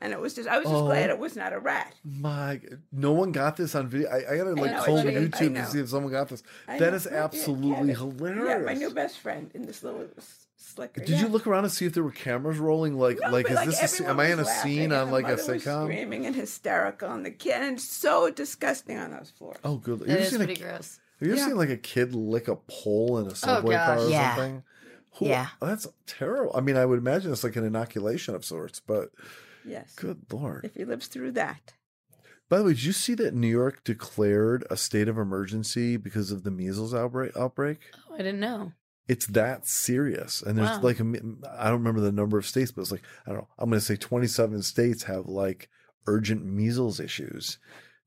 And 0.04 0.12
it 0.14 0.20
was 0.20 0.34
just, 0.34 0.50
I 0.50 0.58
was 0.58 0.66
just 0.66 0.76
Oh. 0.76 0.86
glad 0.86 1.10
it 1.12 1.20
was 1.20 1.36
not 1.36 1.54
a 1.54 1.60
rat. 1.60 1.94
My, 2.04 2.60
no 2.92 3.12
one 3.12 3.32
got 3.32 3.56
this 3.56 3.76
on 3.76 3.88
video. 3.88 4.10
I, 4.10 4.34
I 4.34 4.38
gotta 4.38 4.54
like 4.56 4.72
know, 4.72 4.84
comb 4.84 5.06
YouTube 5.06 5.54
to 5.56 5.66
see 5.68 5.80
if 5.80 5.90
someone 5.90 6.12
got 6.12 6.28
this. 6.30 6.42
I 6.68 6.80
That 6.80 6.90
know. 6.90 6.96
is 6.96 7.06
absolutely 7.08 7.94
Kevin. 7.94 8.18
hilarious. 8.18 8.48
Yeah, 8.48 8.58
my 8.66 8.74
new 8.74 8.90
best 8.90 9.20
friend 9.20 9.52
in 9.54 9.62
this 9.68 9.84
little 9.84 10.08
slicker. 10.58 11.02
Did 11.02 11.10
yeah. 11.10 11.22
you 11.22 11.28
look 11.28 11.46
around 11.46 11.66
and 11.66 11.72
see 11.72 11.86
if 11.86 11.94
there 11.94 12.02
were 12.04 12.12
cameras 12.12 12.58
rolling? 12.58 12.98
Like, 12.98 13.20
No, 13.22 13.30
like, 13.30 13.48
but, 13.48 13.68
is 13.68 13.80
this? 13.80 13.84
A, 13.84 13.88
scene- 13.98 14.08
am 14.08 14.20
I 14.20 14.32
in 14.32 14.40
a 14.40 14.46
scene 14.46 14.92
on 14.92 15.12
like 15.12 15.26
a 15.26 15.36
mother 15.36 15.54
was 15.54 15.64
sitcom? 15.64 15.84
Screaming 15.86 16.26
and 16.26 16.36
hysterical, 16.36 17.12
and 17.12 17.24
the 17.24 17.30
kid, 17.32 17.62
and 17.62 17.80
so 17.80 18.32
disgusting 18.32 18.98
on 18.98 19.12
those 19.12 19.30
floors. 19.38 19.58
Oh, 19.64 19.78
good. 19.78 20.00
Have 20.00 20.08
It 20.08 20.10
you 20.10 20.16
ever 20.18 20.24
is 20.26 20.34
a, 20.34 20.38
pretty 20.38 20.56
gross. 20.56 21.00
have 21.20 21.28
you 21.28 21.34
ever 21.34 21.42
Yeah. 21.42 21.48
seen 21.48 21.58
like 21.58 21.70
a 21.70 21.78
kid 21.78 22.16
lick 22.16 22.48
a 22.48 22.56
pole 22.56 23.20
in 23.20 23.28
a 23.28 23.32
oh, 23.32 23.34
subway 23.34 23.76
gosh. 23.76 23.86
car 23.86 24.00
or 24.06 24.10
Yeah. 24.10 24.36
something? 24.36 24.64
Who- 25.16 25.26
Yeah. 25.28 25.48
that's 25.62 25.88
terrible. 26.08 26.54
I 26.56 26.62
mean, 26.62 26.78
I 26.78 26.86
would 26.86 26.98
imagine 26.98 27.32
it's 27.32 27.44
like 27.44 27.56
an 27.56 27.66
inoculation 27.66 28.34
of 28.34 28.44
sorts, 28.46 28.80
but 28.80 29.10
Yes, 29.65 29.93
good 29.95 30.21
lord. 30.32 30.65
if 30.65 30.76
he 30.76 30.86
lives 30.86 31.08
through 31.08 31.32
that. 31.34 31.74
By 32.50 32.58
the 32.58 32.63
way, 32.65 32.74
did 32.74 32.84
you 32.84 32.91
see 32.91 33.13
that 33.15 33.34
New 33.34 33.47
York 33.47 33.84
declared 33.86 34.65
a 34.69 34.76
state 34.76 35.08
of 35.08 35.17
emergency 35.17 35.95
because 35.97 36.32
of 36.32 36.43
the 36.43 36.52
measles 36.52 36.93
outbreak? 36.93 37.36
Outbreak. 37.38 37.80
Oh, 38.10 38.15
I 38.15 38.17
didn't 38.17 38.41
know. 38.41 38.74
It's 39.08 39.26
that 39.28 39.67
serious, 39.67 40.41
and 40.41 40.58
there's 40.58 40.69
Wow. 40.69 40.82
like 40.82 41.00
a 41.00 41.04
mi- 41.04 41.19
I 41.50 41.65
don't 41.65 41.80
remember 41.80 42.02
the 42.02 42.12
number 42.12 42.38
of 42.38 42.45
states, 42.45 42.71
but 42.71 42.82
it's 42.82 42.91
like 42.91 43.04
I 43.26 43.30
don't 43.32 43.39
know. 43.39 43.47
I'm 43.58 43.69
going 43.69 43.80
to 43.80 43.86
say 43.86 43.95
27 43.95 44.62
states 44.63 45.04
have 45.04 45.28
like 45.28 45.69
urgent 46.08 46.45
measles 46.45 47.00
issues. 47.00 47.58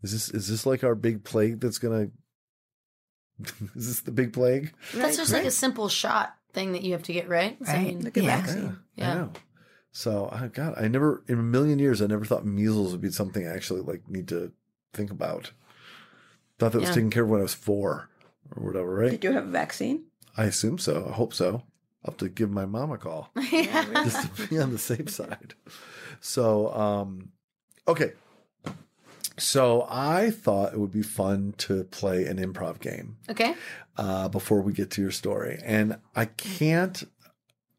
Is 0.02 0.12
this 0.12 0.28
is 0.30 0.48
this 0.48 0.66
like 0.66 0.84
our 0.84 0.94
big 0.94 1.24
plague 1.24 1.60
that's 1.60 1.78
going 1.78 2.12
to? 3.44 3.52
Is 3.74 3.86
this 3.88 4.00
the 4.00 4.12
big 4.12 4.32
plague? 4.32 4.72
That's 4.92 4.96
Right, 5.04 5.16
just 5.16 5.32
like 5.32 5.44
a 5.44 5.50
simple 5.50 5.88
shot 5.88 6.36
thing 6.52 6.72
that 6.72 6.82
you 6.82 6.92
have 6.92 7.02
to 7.04 7.12
get, 7.12 7.28
right? 7.28 7.58
So, 7.64 7.72
I 7.72 7.76
Right. 7.76 7.86
mean, 7.86 8.00
Like 8.04 8.16
a 8.16 8.22
Yeah. 8.22 8.36
vaccine. 8.36 8.78
Yeah, 8.96 9.10
I 9.12 9.14
Yeah. 9.16 9.28
Know. 9.94 10.28
So, 10.28 10.28
I 10.33 10.48
God, 10.48 10.74
I 10.76 10.88
never 10.88 11.22
in 11.28 11.38
a 11.38 11.42
million 11.42 11.78
years 11.78 12.02
I 12.02 12.07
never 12.07 12.24
thought 12.24 12.44
measles 12.44 12.92
would 12.92 13.00
be 13.00 13.11
something 13.11 13.46
I 13.46 13.54
actually 13.54 13.80
like 13.80 14.09
need 14.09 14.28
to 14.28 14.52
think 14.92 15.11
about. 15.11 15.52
Thought 16.59 16.72
that 16.72 16.80
was 16.80 16.90
taken 16.90 17.11
care 17.11 17.24
of 17.24 17.30
when 17.30 17.40
I 17.40 17.44
was 17.44 17.54
four 17.54 18.09
or 18.54 18.64
whatever, 18.64 18.94
right? 18.94 19.11
Did 19.11 19.24
you 19.24 19.33
have 19.33 19.46
a 19.46 19.50
vaccine? 19.50 20.04
I 20.37 20.44
assume 20.44 20.78
so. 20.78 21.07
I 21.09 21.12
hope 21.12 21.35
so. 21.35 21.62
I'll 22.04 22.12
have 22.12 22.16
to 22.18 22.28
give 22.28 22.50
my 22.50 22.66
mom 22.66 22.92
a 22.92 22.98
call 22.98 23.30
yeah. 23.50 23.85
just 24.04 24.37
to 24.37 24.48
be 24.48 24.59
on 24.59 24.72
the 24.72 24.78
safe 24.78 25.09
side. 25.09 25.54
So, 26.20 26.72
um, 26.74 27.30
okay. 27.88 28.12
So 29.37 29.87
I 29.90 30.30
thought 30.30 30.74
it 30.74 30.78
would 30.78 30.92
be 30.92 31.02
fun 31.02 31.54
to 31.59 31.85
play 31.85 32.24
an 32.26 32.38
improv 32.38 32.78
game 32.78 33.16
okay. 33.28 33.54
uh, 33.96 34.28
before 34.28 34.61
we 34.61 34.72
get 34.72 34.90
to 34.92 35.02
your 35.02 35.11
story, 35.11 35.59
and 35.64 35.98
I 36.14 36.26
can't 36.26 37.02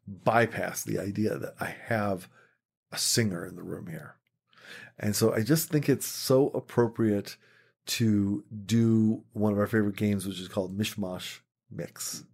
bypass 0.06 0.82
the 0.84 0.98
idea 0.98 1.38
that 1.38 1.54
I 1.60 1.74
have 1.86 2.28
a 2.92 2.98
singer 2.98 3.44
in 3.46 3.56
the 3.56 3.62
room 3.62 3.86
here, 3.88 4.16
and 4.98 5.14
so 5.16 5.32
I 5.34 5.42
just 5.42 5.68
think 5.68 5.88
it's 5.88 6.06
so 6.06 6.48
appropriate 6.48 7.36
to 7.86 8.44
do 8.66 9.22
one 9.32 9.52
of 9.52 9.58
our 9.58 9.66
favorite 9.66 9.96
games, 9.96 10.26
which 10.26 10.40
is 10.40 10.48
called 10.48 10.76
Mish 10.76 10.96
Mosh 10.98 11.38
Mix. 11.70 12.24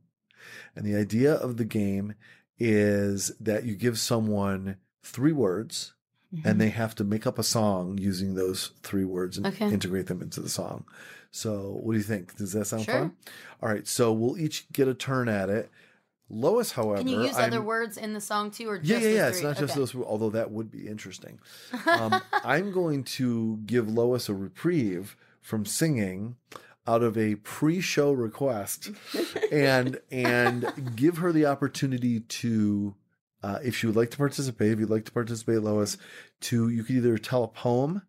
And 0.75 0.85
the 0.87 0.97
idea 0.97 1.35
of 1.35 1.57
the 1.59 1.65
game 1.65 2.15
is 2.59 3.33
that 3.41 3.65
you 3.65 3.75
give 3.77 3.99
someone 3.99 4.77
three 5.03 5.33
words 5.33 5.95
Mm-hmm. 6.35 6.49
and 6.49 6.59
they 6.63 6.71
have 6.71 6.95
to 6.95 7.05
make 7.05 7.27
up 7.27 7.39
a 7.39 7.43
song 7.43 7.99
using 7.99 8.35
those 8.35 8.71
three 8.83 9.05
words 9.05 9.37
and 9.37 9.45
Okay. 9.49 9.67
integrate 9.69 10.07
them 10.07 10.23
into 10.23 10.41
the 10.41 10.49
song. 10.49 10.87
So, 11.31 11.79
what 11.83 11.93
do 11.93 11.99
you 11.99 12.05
think? 12.05 12.37
Does 12.39 12.53
that 12.55 12.65
sound 12.65 12.85
Sure. 12.85 13.01
fun? 13.01 13.13
All 13.61 13.69
right, 13.69 13.87
so 13.87 14.15
we'll 14.15 14.39
each 14.39 14.67
get 14.73 14.89
a 14.89 14.95
turn 14.95 15.29
at 15.29 15.51
it. 15.51 15.71
Lois, 16.35 16.73
however, 16.73 16.99
Can 16.99 17.09
you 17.09 17.23
use 17.25 17.37
other 17.37 17.59
I'm- 17.59 17.65
words 17.67 17.99
in 17.99 18.15
the 18.15 18.21
song 18.21 18.51
too, 18.51 18.69
or 18.69 18.79
just 18.79 18.89
yeah, 19.03 19.07
yeah, 19.09 19.15
yeah. 19.17 19.29
It's 19.29 19.43
not 19.43 19.59
just 19.59 19.73
Okay. 19.77 19.81
those, 19.81 19.95
although 19.95 20.31
that 20.31 20.51
would 20.51 20.71
be 20.71 20.89
interesting. 20.89 21.39
Um, 21.87 22.21
I'm 22.33 22.73
going 22.73 23.05
to 23.05 23.59
give 23.67 23.89
Lois 23.89 24.29
a 24.31 24.35
reprieve 24.35 25.15
from 25.43 25.67
singing 25.67 26.37
out 26.87 27.03
of 27.03 27.17
a 27.19 27.35
pre-show 27.37 28.13
request, 28.13 28.91
and 29.53 30.01
and 30.11 30.97
give 30.97 31.19
her 31.19 31.33
the 31.33 31.45
opportunity 31.47 32.21
to, 32.21 32.95
uh, 33.43 33.59
if 33.63 33.83
you 33.83 33.89
would 33.91 33.97
like 33.97 34.11
to 34.13 34.17
participate, 34.17 34.73
if 34.73 34.81
you'd 34.81 34.91
like 34.91 35.05
to 35.05 35.13
participate, 35.13 35.61
Lois, 35.63 35.97
to 36.41 36.69
you 36.71 36.83
could 36.83 36.97
either 36.97 37.19
tell 37.19 37.45
a 37.45 37.49
poem, 37.49 38.03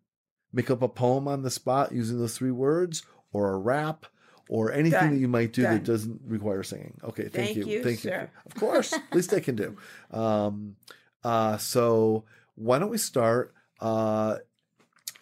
make 0.52 0.70
up 0.70 0.80
a 0.82 0.88
poem 0.88 1.28
on 1.28 1.42
the 1.42 1.50
spot 1.50 1.92
using 1.92 2.18
those 2.18 2.36
three 2.36 2.50
words, 2.50 3.02
or 3.32 3.52
a 3.52 3.58
rap. 3.58 4.06
Or 4.48 4.72
anything 4.72 5.00
Done. 5.00 5.10
that 5.14 5.20
you 5.20 5.28
might 5.28 5.52
do 5.52 5.62
Done. 5.62 5.74
that 5.74 5.84
doesn't 5.84 6.20
require 6.26 6.62
singing. 6.62 7.00
Okay, 7.02 7.24
thank, 7.24 7.32
Thank 7.32 7.56
you. 7.56 7.66
you, 7.66 7.82
Thank 7.82 8.00
sir. 8.00 8.30
you. 8.34 8.40
Of 8.46 8.54
course, 8.54 8.92
least 9.12 9.32
I 9.32 9.40
can 9.40 9.56
do. 9.56 9.76
Um, 10.10 10.76
uh, 11.22 11.56
so 11.56 12.24
why 12.54 12.78
don't 12.78 12.90
we 12.90 12.98
start? 12.98 13.54
Uh, 13.80 14.36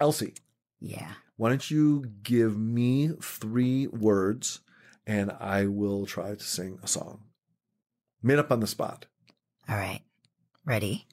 Elsie, 0.00 0.34
Yeah. 0.80 1.12
why 1.36 1.50
don't 1.50 1.70
you 1.70 2.04
give 2.24 2.58
me 2.58 3.12
three 3.22 3.86
words 3.86 4.60
and 5.06 5.30
I 5.38 5.66
will 5.66 6.04
try 6.06 6.34
to 6.34 6.42
sing 6.42 6.78
a 6.82 6.88
song 6.88 7.22
made 8.22 8.38
up 8.38 8.50
on 8.50 8.58
the 8.60 8.66
spot. 8.66 9.06
All 9.68 9.76
right. 9.76 10.00
Ready? 10.64 11.06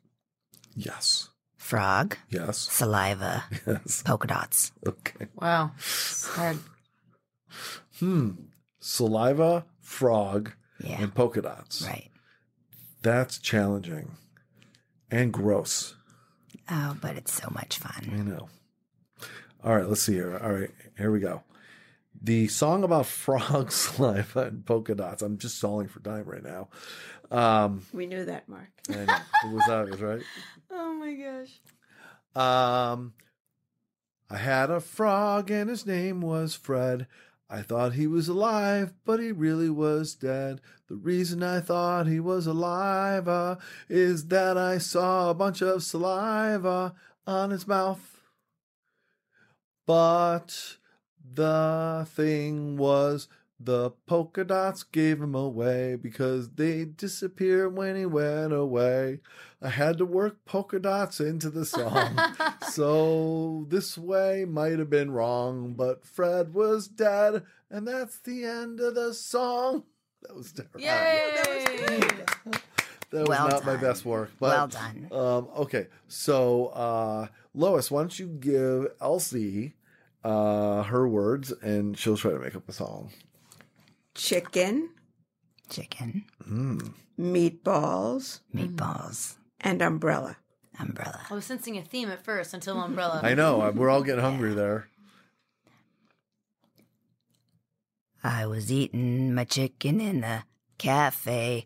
Yes. 0.76 1.30
Frog, 1.58 2.18
Yes. 2.30 2.58
saliva, 2.58 3.44
Yes. 3.68 4.02
polka 4.04 4.28
dots. 4.28 4.72
Okay. 4.88 5.28
Wow, 5.36 5.72
hard. 6.34 6.58
Hmm. 8.00 8.32
Saliva, 8.80 9.66
frog, 9.82 10.54
Yeah. 10.84 11.02
and 11.02 11.14
polka 11.14 11.42
dots. 11.42 11.82
Right. 11.86 12.10
That's 13.02 13.38
challenging 13.40 14.18
and 15.12 15.34
gross. 15.34 15.96
Oh, 16.70 16.98
but 17.02 17.16
it's 17.16 17.34
so 17.34 17.50
much 17.52 17.78
fun. 17.80 18.10
I 18.14 18.22
know. 18.22 18.50
All 19.64 19.76
right, 19.76 19.86
let's 19.88 20.02
see 20.04 20.14
here. 20.14 20.38
All 20.38 20.52
right, 20.54 20.72
here 20.98 21.12
we 21.12 21.20
go. 21.20 21.44
The 22.22 22.48
song 22.48 22.84
about 22.84 23.06
frogs, 23.08 23.76
saliva, 23.76 24.42
and 24.48 24.66
polka 24.66 24.96
dots. 24.96 25.22
I'm 25.22 25.38
just 25.38 25.58
stalling 25.58 25.88
for 25.88 26.00
time 26.02 26.26
right 26.26 26.44
now. 26.44 26.70
Um, 27.32 27.84
We 27.94 28.06
knew 28.08 28.26
that, 28.26 28.48
Marc. 28.50 28.70
I 28.90 29.06
know. 29.06 29.18
it 29.46 29.54
was 29.54 29.70
obvious, 29.70 30.00
right? 30.00 30.22
Oh 30.72 30.94
my 30.94 31.14
gosh. 31.16 31.60
Um, 32.36 33.14
I 34.30 34.38
had 34.38 34.70
a 34.70 34.80
frog 34.80 35.50
and 35.50 35.68
his 35.70 35.86
name 35.86 36.22
was 36.22 36.54
Fred. 36.56 37.08
I 37.50 37.64
thought 37.64 37.94
he 37.94 38.06
was 38.06 38.28
alive, 38.28 38.94
but 39.06 39.20
he 39.20 39.32
really 39.32 39.72
was 39.72 40.14
dead. 40.14 40.62
The 40.88 40.96
reason 40.96 41.42
I 41.42 41.62
thought 41.62 42.06
he 42.06 42.20
was 42.20 42.46
alive 42.46 43.28
uh, 43.28 43.56
is 43.90 44.28
that 44.28 44.56
I 44.56 44.78
saw 44.78 45.30
a 45.30 45.34
bunch 45.34 45.62
of 45.62 45.82
saliva 45.82 46.94
on 47.26 47.50
his 47.50 47.68
mouth. 47.68 48.22
But 49.88 50.78
the 51.34 52.08
thing 52.14 52.78
was, 52.78 53.28
the 53.60 53.92
polka 54.08 54.46
dots 54.46 54.84
gave 54.84 55.22
him 55.22 55.36
away 55.36 55.96
because 55.96 56.50
they 56.52 56.86
disappeared 56.86 57.76
when 57.76 57.98
he 57.98 58.06
went 58.06 58.54
away. 58.54 59.20
I 59.62 59.70
had 59.70 59.98
to 59.98 60.06
work 60.06 60.46
polka 60.46 60.80
dots 60.80 61.20
into 61.20 61.50
the 61.50 61.66
song. 61.66 62.18
so 62.70 63.66
this 63.68 63.98
way 63.98 64.46
might 64.46 64.80
have 64.80 64.90
been 64.90 65.12
wrong, 65.12 65.74
but 65.74 66.06
Fred 66.06 66.54
was 66.54 66.88
dead, 66.88 67.44
and 67.70 67.86
that's 67.86 68.20
the 68.20 68.46
end 68.46 68.80
of 68.80 68.96
the 68.96 69.14
song. 69.14 69.84
That 70.24 70.36
was 70.36 70.54
terrible. 70.54 70.80
Yay! 70.80 71.32
That 73.12 73.22
was 73.22 73.28
Well 73.28 73.50
not 73.50 73.66
my 73.66 73.76
best 73.76 74.06
work. 74.06 74.32
But, 74.40 74.50
well 74.50 74.68
done. 74.68 75.08
Um, 75.12 75.48
okay, 75.58 75.88
so 76.08 76.68
uh, 76.68 77.28
Lois, 77.54 77.90
why 77.90 78.02
don't 78.02 78.20
you 78.20 78.28
give 78.28 78.88
Elsie 79.02 79.74
uh, 80.24 80.84
her 80.84 81.08
words, 81.08 81.52
and 81.52 81.98
she'll 81.98 82.18
try 82.18 82.32
to 82.32 82.40
make 82.40 82.56
up 82.56 82.70
a 82.70 82.74
song. 82.74 83.12
Chicken, 84.16 84.90
Chicken, 85.70 86.26
Mm. 86.50 86.94
meatballs, 87.20 88.40
meatballs, 88.54 89.36
and 89.62 89.82
umbrella. 89.82 90.38
umbrella. 90.80 91.20
I 91.30 91.34
was 91.34 91.46
sensing 91.46 91.78
a 91.78 91.82
theme 91.84 92.10
at 92.10 92.24
first 92.24 92.54
until 92.54 92.80
umbrella. 92.82 93.20
I 93.22 93.34
know 93.34 93.70
we're 93.76 93.90
all 93.90 94.02
getting 94.02 94.24
hungry 94.24 94.54
there. 94.54 94.88
I 98.24 98.46
was 98.48 98.72
eating 98.72 99.34
my 99.34 99.44
chicken 99.44 100.02
in 100.02 100.22
the 100.22 100.44
cafe. 100.78 101.66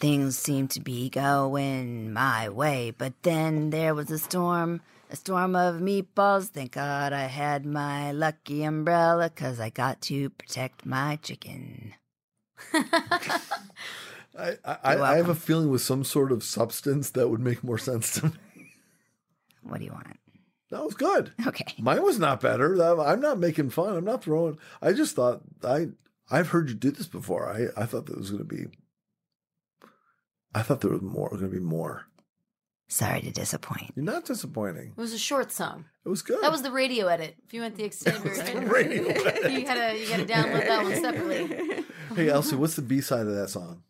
Things 0.00 0.38
seemed 0.38 0.70
to 0.72 0.80
be 0.80 1.08
going 1.08 2.12
my 2.12 2.48
way, 2.48 2.90
but 2.96 3.14
then 3.22 3.70
there 3.70 3.94
was 3.94 4.10
a 4.10 4.18
storm, 4.18 4.80
a 5.10 5.16
storm 5.16 5.56
of 5.56 5.76
meatballs. 5.76 6.48
Thank 6.48 6.72
God 6.72 7.12
I 7.12 7.24
had 7.24 7.64
my 7.64 8.12
lucky 8.12 8.64
umbrella 8.64 9.30
because 9.34 9.60
I 9.60 9.70
got 9.70 10.00
to 10.02 10.30
protect 10.30 10.86
my 10.86 11.16
chicken. 11.16 11.94
I, 14.38 14.56
I, 14.64 14.78
I 14.84 15.16
have 15.16 15.28
a 15.28 15.34
feeling 15.34 15.70
with 15.70 15.82
some 15.82 16.04
sort 16.04 16.30
of 16.30 16.44
substance 16.44 17.10
that 17.10 17.28
would 17.28 17.40
make 17.40 17.64
more 17.64 17.78
sense 17.78 18.14
to 18.14 18.26
me. 18.26 18.32
What 19.62 19.78
do 19.78 19.84
you 19.84 19.92
want? 19.92 20.18
That 20.70 20.84
was 20.84 20.94
good. 20.94 21.32
Okay. 21.46 21.74
Mine 21.78 22.02
was 22.02 22.18
not 22.18 22.40
better. 22.40 22.80
I'm 23.00 23.20
not 23.20 23.38
making 23.38 23.70
fun. 23.70 23.96
I'm 23.96 24.04
not 24.04 24.22
throwing. 24.22 24.58
I 24.82 24.92
just 24.92 25.16
thought 25.16 25.40
I 25.64 25.88
I've 26.30 26.48
heard 26.48 26.68
you 26.68 26.74
do 26.74 26.90
this 26.90 27.06
before. 27.06 27.48
I 27.50 27.80
I 27.80 27.86
thought 27.86 28.06
there 28.06 28.16
was 28.16 28.30
going 28.30 28.46
to 28.46 28.56
be. 28.56 28.66
I 30.54 30.62
thought 30.62 30.80
there 30.80 30.90
was 30.90 31.02
more. 31.02 31.30
Going 31.30 31.42
to 31.42 31.48
be 31.48 31.60
more. 31.60 32.07
Sorry 32.90 33.20
to 33.20 33.30
disappoint. 33.30 33.90
You're 33.94 34.04
not 34.04 34.24
disappointing. 34.24 34.94
It 34.96 35.00
was 35.00 35.12
a 35.12 35.18
short 35.18 35.52
song. 35.52 35.84
It 36.06 36.08
was 36.08 36.22
good. 36.22 36.42
That 36.42 36.50
was 36.50 36.62
the 36.62 36.70
radio 36.70 37.06
edit. 37.06 37.36
If 37.44 37.52
you 37.52 37.60
went 37.60 37.76
the 37.76 37.84
extended 37.90 38.22
version, 38.22 38.66
radio 38.68 39.04
edit. 39.08 39.52
you 39.52 39.64
gotta 39.64 39.98
you 39.98 40.08
gotta 40.08 40.24
download 40.24 40.66
that 40.66 40.82
one 40.84 40.94
separately. 40.94 41.84
Hey 42.16 42.30
Elsie, 42.30 42.56
what's 42.56 42.74
the 42.74 42.80
B 42.82 43.02
side 43.02 43.26
of 43.26 43.34
that 43.34 43.50
song? 43.50 43.82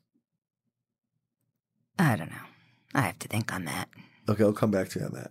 I 1.99 2.17
don't 2.17 2.31
know. 2.31 2.37
I 2.95 3.03
have 3.03 3.19
to 3.21 3.29
think 3.29 3.55
on 3.55 3.65
that. 3.67 3.89
Okay, 4.29 4.43
I'll 4.43 4.53
come 4.53 4.73
back 4.73 4.89
to 4.91 4.99
you 5.01 5.07
on 5.07 5.13
that. 5.13 5.31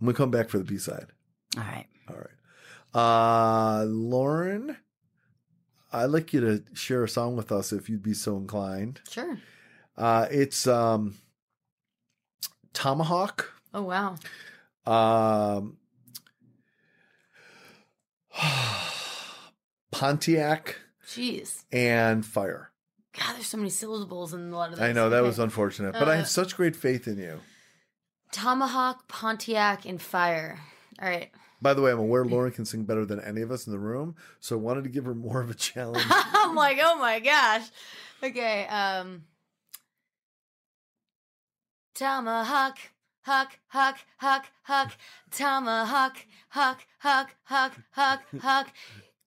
I'm 0.00 0.06
gonna 0.06 0.16
come 0.16 0.30
back 0.30 0.48
for 0.48 0.58
the 0.58 0.64
B 0.64 0.78
side. 0.78 1.06
All 1.56 1.64
right. 1.64 1.86
All 2.08 2.16
right. 2.16 2.28
Uh 2.94 3.84
Lauren, 3.86 4.76
I'd 5.92 6.06
like 6.06 6.32
you 6.32 6.40
to 6.40 6.62
share 6.74 7.02
a 7.04 7.08
song 7.08 7.36
with 7.36 7.50
us 7.50 7.72
if 7.72 7.90
you'd 7.90 8.02
be 8.02 8.14
so 8.14 8.36
inclined. 8.36 9.00
Sure. 9.10 9.38
Uh 9.96 10.26
it's 10.30 10.66
um 10.68 11.16
Tomahawk. 12.78 13.52
Oh 13.74 13.82
wow. 13.82 14.14
Um 14.86 15.78
Pontiac 19.90 20.76
Jeez. 21.04 21.64
and 21.72 22.24
Fire. 22.24 22.70
God, 23.18 23.34
there's 23.34 23.48
so 23.48 23.56
many 23.56 23.70
syllables 23.70 24.32
in 24.32 24.52
a 24.52 24.56
lot 24.56 24.70
of 24.70 24.76
that. 24.78 24.84
I 24.84 24.92
know 24.92 25.10
that 25.10 25.18
Okay. 25.18 25.26
was 25.26 25.40
unfortunate, 25.40 25.92
but 25.98 26.08
I 26.08 26.12
Uh, 26.12 26.16
have 26.18 26.28
such 26.28 26.56
great 26.56 26.76
faith 26.76 27.08
in 27.08 27.18
you. 27.18 27.40
Tomahawk, 28.30 29.08
Pontiac, 29.08 29.84
and 29.84 30.00
Fire. 30.00 30.60
All 31.02 31.08
right. 31.08 31.32
By 31.60 31.74
the 31.74 31.82
way, 31.82 31.90
I'm 31.90 31.98
aware 31.98 32.24
Lauren 32.26 32.52
can 32.52 32.64
sing 32.64 32.84
better 32.84 33.04
than 33.04 33.18
any 33.20 33.40
of 33.40 33.50
us 33.50 33.66
in 33.66 33.72
the 33.72 33.78
room, 33.80 34.14
so 34.38 34.54
I 34.56 34.60
wanted 34.60 34.84
to 34.84 34.90
give 34.90 35.04
her 35.04 35.14
more 35.16 35.40
of 35.40 35.50
a 35.50 35.54
challenge. 35.54 36.04
I'm 36.10 36.54
like, 36.54 36.78
oh 36.80 36.96
my 37.00 37.18
gosh. 37.18 37.68
Okay. 38.22 38.66
Um. 38.68 39.24
Tomahawk, 41.98 42.78
huck, 43.22 43.58
huck, 43.66 43.98
huck, 44.18 44.44
huck. 44.62 44.92
Tomahawk, 45.32 46.16
huck, 46.50 46.86
huck, 47.00 47.34
huck, 47.42 47.72
huck, 47.90 48.22
huck. 48.40 48.68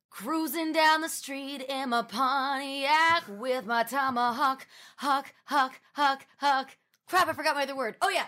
Cruising 0.10 0.71
down 0.71 1.01
the 1.01 1.10
street 1.10 1.65
in 1.67 1.89
my 1.89 2.01
Pontiac 2.03 3.23
with 3.27 3.65
my 3.65 3.84
tomahawk, 3.84 4.65
huck, 4.95 5.34
huck, 5.43 5.81
huck, 5.95 6.25
huck. 6.38 6.77
Crap, 7.10 7.27
I 7.27 7.34
forgot 7.34 7.55
my 7.57 7.63
other 7.63 7.75
word. 7.75 7.97
Oh 8.01 8.10
yeah. 8.10 8.27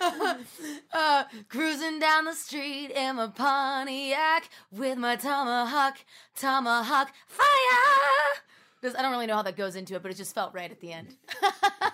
Uh, 0.00 0.34
uh, 0.92 1.24
cruising 1.48 1.98
down 1.98 2.26
the 2.26 2.34
street 2.34 2.90
in 2.90 3.16
my 3.16 3.28
Pontiac 3.28 4.50
with 4.70 4.98
my 4.98 5.16
tomahawk, 5.16 5.96
tomahawk 6.36 7.10
fire. 7.26 8.44
Does 8.82 8.94
I 8.94 9.02
don't 9.02 9.10
really 9.12 9.26
know 9.26 9.34
how 9.36 9.42
that 9.42 9.56
goes 9.56 9.76
into 9.76 9.94
it, 9.94 10.02
but 10.02 10.10
it 10.10 10.16
just 10.16 10.34
felt 10.34 10.54
right 10.54 10.70
at 10.70 10.80
the 10.80 10.92
end. 10.92 11.16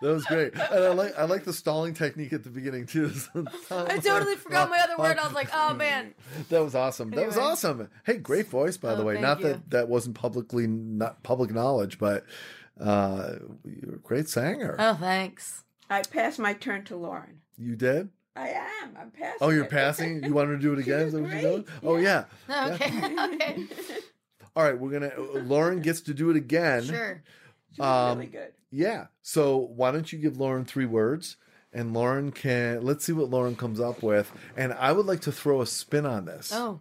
That 0.00 0.14
was 0.14 0.24
great. 0.24 0.52
And 0.54 0.62
I 0.84 0.88
like 0.94 1.16
I 1.16 1.26
like 1.26 1.44
the 1.44 1.52
stalling 1.52 1.94
technique 1.94 2.32
at 2.32 2.42
the 2.42 2.50
beginning 2.50 2.86
too. 2.86 3.12
I 3.70 3.98
totally 3.98 4.34
forgot 4.34 4.68
my 4.68 4.78
other 4.80 4.96
word. 4.98 5.16
I 5.16 5.24
was 5.24 5.32
like, 5.32 5.48
oh 5.54 5.74
man. 5.74 6.12
That 6.48 6.58
was 6.64 6.74
awesome. 6.74 7.10
That 7.10 7.24
was 7.24 7.38
awesome. 7.38 7.88
Hey, 8.04 8.16
great 8.16 8.48
voice 8.48 8.76
by 8.76 8.96
the 8.96 9.02
Oh, 9.02 9.06
way. 9.06 9.20
Not 9.20 9.38
you. 9.38 9.44
that 9.46 9.70
that 9.70 9.88
wasn't 9.88 10.16
publicly 10.16 10.66
not 10.66 11.22
public 11.22 11.52
knowledge, 11.52 12.00
but 12.00 12.24
uh 12.80 13.34
you're 13.64 13.94
a 13.94 13.98
great 14.00 14.28
singer. 14.28 14.74
Oh, 14.76 14.94
thanks. 14.94 15.62
I 15.88 16.02
passed 16.02 16.40
my 16.40 16.54
turn 16.54 16.82
to 16.86 16.96
Lauren. 16.96 17.38
you 17.56 17.76
did? 17.76 18.08
I 18.34 18.48
am. 18.48 18.96
I'm 18.98 19.12
passing. 19.12 19.38
Oh, 19.40 19.50
you're 19.50 19.66
it. 19.66 19.70
passing. 19.70 20.24
You 20.24 20.34
want 20.34 20.48
her 20.48 20.56
to 20.56 20.60
do 20.60 20.72
it 20.72 20.78
again? 20.84 21.00
Is 21.02 21.12
that 21.12 21.22
what 21.22 21.30
you're 21.30 21.40
doing? 21.42 21.62
great. 21.62 21.68
Oh 21.84 21.96
yeah. 21.96 22.24
Okay. 22.50 22.90
okay. 23.34 23.66
All 24.54 24.62
right, 24.64 24.78
we're 24.78 24.90
gonna. 24.90 25.12
Lauren 25.44 25.80
gets 25.80 26.00
to 26.02 26.14
do 26.14 26.30
it 26.30 26.36
again. 26.36 26.84
Sure. 26.84 27.22
She 27.74 27.80
was 27.80 28.10
Um, 28.12 28.18
really 28.18 28.30
good. 28.30 28.52
Yeah. 28.70 29.06
So 29.22 29.56
why 29.56 29.90
don't 29.92 30.12
you 30.12 30.18
give 30.18 30.38
Lauren 30.38 30.64
three 30.64 30.84
words, 30.86 31.36
and 31.72 31.94
Lauren 31.94 32.32
can. 32.32 32.82
Let's 32.82 33.04
see 33.04 33.12
what 33.12 33.30
Lauren 33.30 33.56
comes 33.56 33.80
up 33.80 34.02
with. 34.02 34.30
And 34.56 34.72
I 34.74 34.92
would 34.92 35.06
like 35.06 35.20
to 35.22 35.32
throw 35.32 35.62
a 35.62 35.66
spin 35.66 36.04
on 36.04 36.26
this, 36.26 36.52
Oh. 36.52 36.80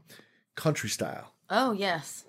country 0.55 0.89
style. 0.89 1.33
Oh, 1.49 1.71
yes. 1.71 2.25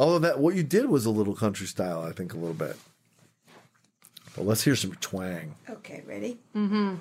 Although 0.00 0.20
that 0.20 0.38
what 0.38 0.54
you 0.54 0.62
did 0.62 0.86
was 0.86 1.06
a 1.06 1.10
little 1.10 1.34
country 1.34 1.66
style, 1.66 2.02
I 2.02 2.12
think 2.12 2.32
a 2.32 2.36
little 2.36 2.54
bit. 2.54 2.76
But 4.36 4.46
let's 4.46 4.62
hear 4.62 4.76
some 4.76 4.94
twang. 4.96 5.56
Okay, 5.68 6.04
ready? 6.06 6.38
Mm-hmm. 6.54 6.96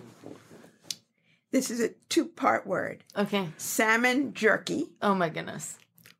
This 1.52 1.70
is 1.72 1.80
a 1.80 1.90
two-part 2.10 2.66
word: 2.68 3.04
Okay. 3.16 3.50
salmon 3.58 4.34
jerky. 4.34 4.90
Oh 5.02 5.14
my 5.16 5.30
goodness. 5.30 5.78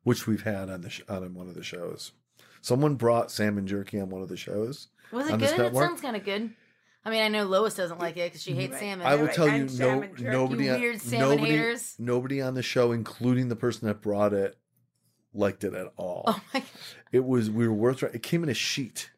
Which 0.08 0.26
we've 0.26 0.42
had 0.42 0.70
on 0.70 0.80
the 0.80 0.90
sh- 0.90 1.02
on 1.08 1.34
one 1.34 1.48
of 1.48 1.54
the 1.54 1.62
shows. 1.62 2.12
Someone 2.62 2.96
brought 2.96 3.30
salmon 3.30 3.66
jerky 3.66 4.00
on 4.00 4.10
one 4.10 4.22
of 4.22 4.28
the 4.28 4.36
shows. 4.36 4.88
Was 5.12 5.28
it 5.28 5.38
good? 5.38 5.58
It 5.60 5.74
sounds 5.74 6.00
kind 6.00 6.16
of 6.16 6.24
good. 6.24 6.50
I 7.04 7.10
mean, 7.10 7.22
I 7.22 7.28
know 7.28 7.44
Lois 7.44 7.74
doesn't 7.74 8.00
like 8.00 8.16
it 8.16 8.26
because 8.30 8.42
she 8.42 8.52
hates 8.52 8.72
Right. 8.72 8.80
salmon. 8.80 9.06
I 9.06 9.14
will 9.14 9.26
Right, 9.26 9.34
tell 9.34 9.48
you, 9.48 9.62
no, 9.64 9.66
salmon 9.68 10.10
nobody, 10.18 10.64
You 10.64 10.72
on- 10.72 10.80
weird 10.80 11.00
salmon 11.00 11.28
nobody, 11.36 11.50
haters. 11.52 11.94
nobody 11.98 12.40
on 12.42 12.54
the 12.54 12.62
show, 12.62 12.92
including 12.92 13.48
the 13.48 13.56
person 13.56 13.86
that 13.88 14.00
brought 14.02 14.32
it, 14.34 14.58
liked 15.32 15.62
it 15.64 15.74
at 15.74 15.92
all. 15.96 16.24
oh 16.26 16.40
my. 16.52 16.60
God. 16.60 16.68
It 17.12 17.24
was 17.24 17.50
we 17.50 17.66
were 17.68 17.74
worth. 17.74 18.02
It. 18.02 18.14
It 18.16 18.22
came 18.22 18.42
in 18.42 18.48
a 18.48 18.54
sheet. 18.54 19.10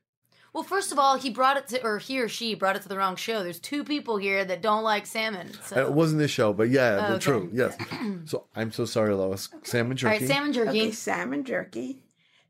Well, 0.52 0.64
first 0.64 0.90
of 0.90 0.98
all, 0.98 1.16
he 1.16 1.30
brought 1.30 1.56
it 1.56 1.68
to, 1.68 1.82
or 1.84 1.98
he 1.98 2.20
or 2.20 2.28
she 2.28 2.54
brought 2.54 2.74
it 2.76 2.82
to 2.82 2.88
the 2.88 2.96
wrong 2.96 3.14
show. 3.16 3.42
There's 3.44 3.60
two 3.60 3.84
people 3.84 4.16
here 4.16 4.44
that 4.44 4.62
don't 4.62 4.82
like 4.82 5.06
salmon. 5.06 5.48
And 5.70 5.78
uh, 5.78 5.86
It 5.86 5.92
wasn't 5.92 6.18
this 6.18 6.30
show, 6.32 6.52
but 6.52 6.70
yeah, 6.70 6.96
Oh, 6.96 7.00
but 7.02 7.10
okay. 7.12 7.18
true. 7.20 7.50
Yes. 7.52 7.76
so 8.24 8.46
I'm 8.56 8.72
so 8.72 8.84
sorry, 8.84 9.14
Lois. 9.14 9.48
Salmon 9.62 9.96
jerky. 9.96 10.18
right, 10.24 10.28
salmon 10.28 10.52
jerky. 10.52 10.68
Okay, 10.70 10.90
salmon 10.90 11.44
jerky, 11.44 11.98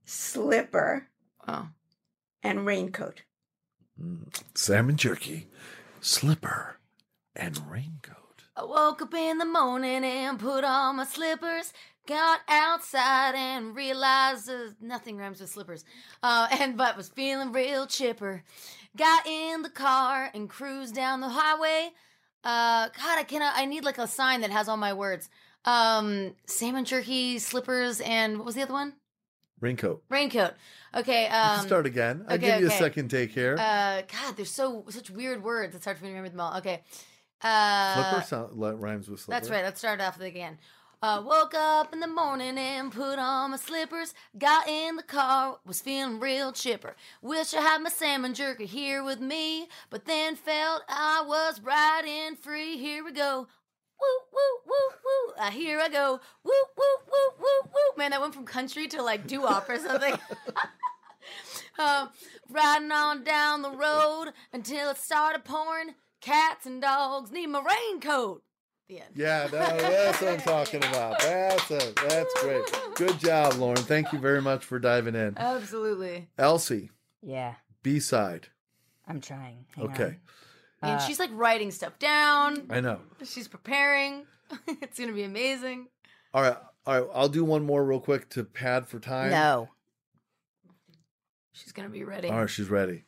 slipper, 0.05 1.09
Oh, 1.47 1.69
and 2.43 2.65
raincoat. 2.67 3.23
Mm, 4.03 4.35
salmon 4.55 4.97
jerky, 4.97 5.49
slipper, 6.01 6.77
and 7.37 7.61
raincoat. 7.71 8.17
I 8.57 8.65
woke 8.65 9.01
up 9.03 9.15
in 9.15 9.39
the 9.39 9.45
morning 9.47 10.05
and 10.05 10.39
put 10.39 10.65
on 10.65 10.97
my 10.97 11.05
slippers. 11.05 11.73
Got 12.11 12.41
outside 12.49 13.37
and 13.37 13.77
realized 13.77 14.51
uh, 14.51 14.71
nothing 14.81 15.17
rhymes 15.17 15.41
with 15.41 15.49
slippers. 15.49 15.85
Uh, 16.25 16.49
and 16.59 16.77
but 16.77 16.97
was 16.97 17.09
feeling 17.09 17.53
real 17.53 17.87
chipper. 17.87 18.43
Got 18.97 19.29
in 19.29 19.63
the 19.63 19.71
car 19.71 20.29
and 20.35 20.51
cruised 20.51 20.93
down 20.93 21.21
the 21.21 21.29
highway. 21.29 21.91
Uh, 22.43 22.89
God, 22.89 23.19
I 23.19 23.23
cannot. 23.23 23.53
I 23.57 23.65
need 23.65 23.85
like 23.85 23.99
a 23.99 24.09
sign 24.09 24.41
that 24.41 24.51
has 24.51 24.69
all 24.69 24.77
my 24.77 24.93
words. 24.93 25.31
Um, 25.65 26.35
salmon 26.47 26.85
jerky, 26.85 27.39
slippers, 27.39 28.01
and 28.01 28.39
what 28.39 28.47
was 28.47 28.57
the 28.57 28.63
other 28.63 28.73
one? 28.73 28.95
Raincoat. 29.61 30.03
Raincoat. 30.11 30.55
Okay. 30.97 31.29
Um, 31.29 31.65
start 31.65 31.87
again. 31.87 32.25
I'll 32.27 32.35
okay, 32.35 32.47
give 32.47 32.61
you 32.63 32.67
a 32.67 32.71
second 32.71 33.09
take 33.09 33.31
here. 33.31 33.55
uh, 33.57 34.03
God, 34.03 34.37
there's 34.37 34.51
so 34.51 34.85
such 34.89 35.11
weird 35.11 35.45
words. 35.45 35.77
It's 35.77 35.85
hard 35.85 35.97
for 35.97 36.03
me 36.03 36.11
to 36.11 36.15
remember 36.17 36.31
them 36.31 36.41
all. 36.41 36.59
Okay. 36.59 36.83
Uh, 37.41 37.95
Flipper 37.95 38.27
sound, 38.27 38.83
rhymes 38.83 39.09
with 39.09 39.21
slipper. 39.21 39.39
That's 39.39 39.49
right. 39.49 39.65
Let's 39.65 39.79
start 39.79 40.01
off 40.01 40.21
again. 40.21 40.59
Uh, 41.03 41.23
woke 41.25 41.55
up 41.55 41.95
in 41.95 42.01
the 42.01 42.07
morning 42.07 42.59
and 42.59 42.93
put 42.93 43.19
on 43.19 43.53
my 43.53 43.57
slippers. 43.57 44.13
Got 44.37 44.69
in 44.69 44.97
the 44.97 45.03
car, 45.03 45.59
was 45.65 45.81
feeling 45.81 46.21
real 46.21 46.53
chipper. 46.53 46.95
Wish 47.23 47.55
I 47.55 47.63
had 47.63 47.83
my 47.83 47.89
salmon 47.89 48.35
jerky 48.35 48.67
here 48.67 49.03
with 49.03 49.19
me, 49.19 49.69
but 49.89 50.05
then 50.05 50.37
felt 50.37 50.83
I 50.91 51.25
was 51.27 51.63
riding 51.63 52.37
free. 52.37 52.77
Here 52.77 53.03
we 53.03 53.13
go. 53.13 53.47
Woo, 53.99 54.07
woo, 54.31 54.61
woo, 54.67 54.97
woo. 55.03 55.35
Uh, 55.39 55.51
here 55.51 55.81
I 55.81 55.89
go. 55.89 56.21
Woo, 56.45 56.53
woo, 56.77 56.85
woo, 57.11 57.35
woo, 57.39 57.71
woo. 57.73 57.97
Man, 57.97 58.11
that 58.11 58.21
went 58.21 58.35
from 58.35 58.45
country 58.45 58.87
to 58.89 59.03
like 59.03 59.27
doo 59.27 59.41
wop 59.41 59.71
or 59.71 59.79
something. 59.79 60.19
um, 61.79 62.11
riding 62.51 62.93
on 62.93 63.25
down 63.25 63.63
the 63.63 63.71
road 63.71 64.33
until 64.53 64.91
it 64.91 64.99
started 64.99 65.45
pouring. 65.47 65.95
Cats 66.21 66.67
and 66.67 66.83
dogs 66.83 67.33
need 67.33 67.47
my 67.47 67.63
raincoat. 67.63 68.43
The 68.91 68.97
end. 69.03 69.11
Yeah, 69.15 69.47
that, 69.47 69.79
that's 69.79 70.21
what 70.21 70.33
I'm 70.33 70.41
talking 70.41 70.83
about. 70.83 71.21
That's 71.21 71.71
it. 71.71 71.95
That's 72.09 72.43
great. 72.43 72.65
Good 72.97 73.21
job, 73.21 73.55
Lauren. 73.55 73.77
Thank 73.77 74.13
you 74.13 74.19
very 74.19 74.43
much 74.43 74.65
for 74.65 74.81
diving 74.81 75.15
in. 75.15 75.35
Absolutely. 75.39 76.29
Elsie, 76.37 76.91
Yeah, 77.23 77.55
B 77.85 78.01
side. 78.01 78.49
I'm 79.07 79.21
trying. 79.21 79.67
Hang 79.77 79.85
Okay, 79.93 80.05
on. 80.05 80.17
And 80.83 80.91
uh, 80.93 80.99
she's 80.99 81.21
like 81.21 81.31
writing 81.35 81.71
stuff 81.71 82.01
down. 82.01 82.67
I 82.69 82.81
know. 82.81 82.99
She's 83.23 83.47
preparing. 83.47 84.27
it's 84.67 84.99
gonna 84.99 85.13
be 85.13 85.23
amazing. 85.23 85.87
All 86.35 86.43
right, 86.43 86.57
all 86.85 87.01
right. 87.01 87.11
I'll 87.15 87.29
do 87.29 87.45
one 87.45 87.65
more 87.65 87.85
real 87.85 88.01
quick 88.01 88.29
to 88.31 88.43
pad 88.43 88.89
for 88.89 88.99
time. 88.99 89.31
No. 89.31 89.69
She's 91.53 91.71
gonna 91.71 91.91
be 91.91 92.03
ready. 92.03 92.29
All 92.29 92.41
right, 92.41 92.51
she's 92.51 92.69
ready. 92.69 93.05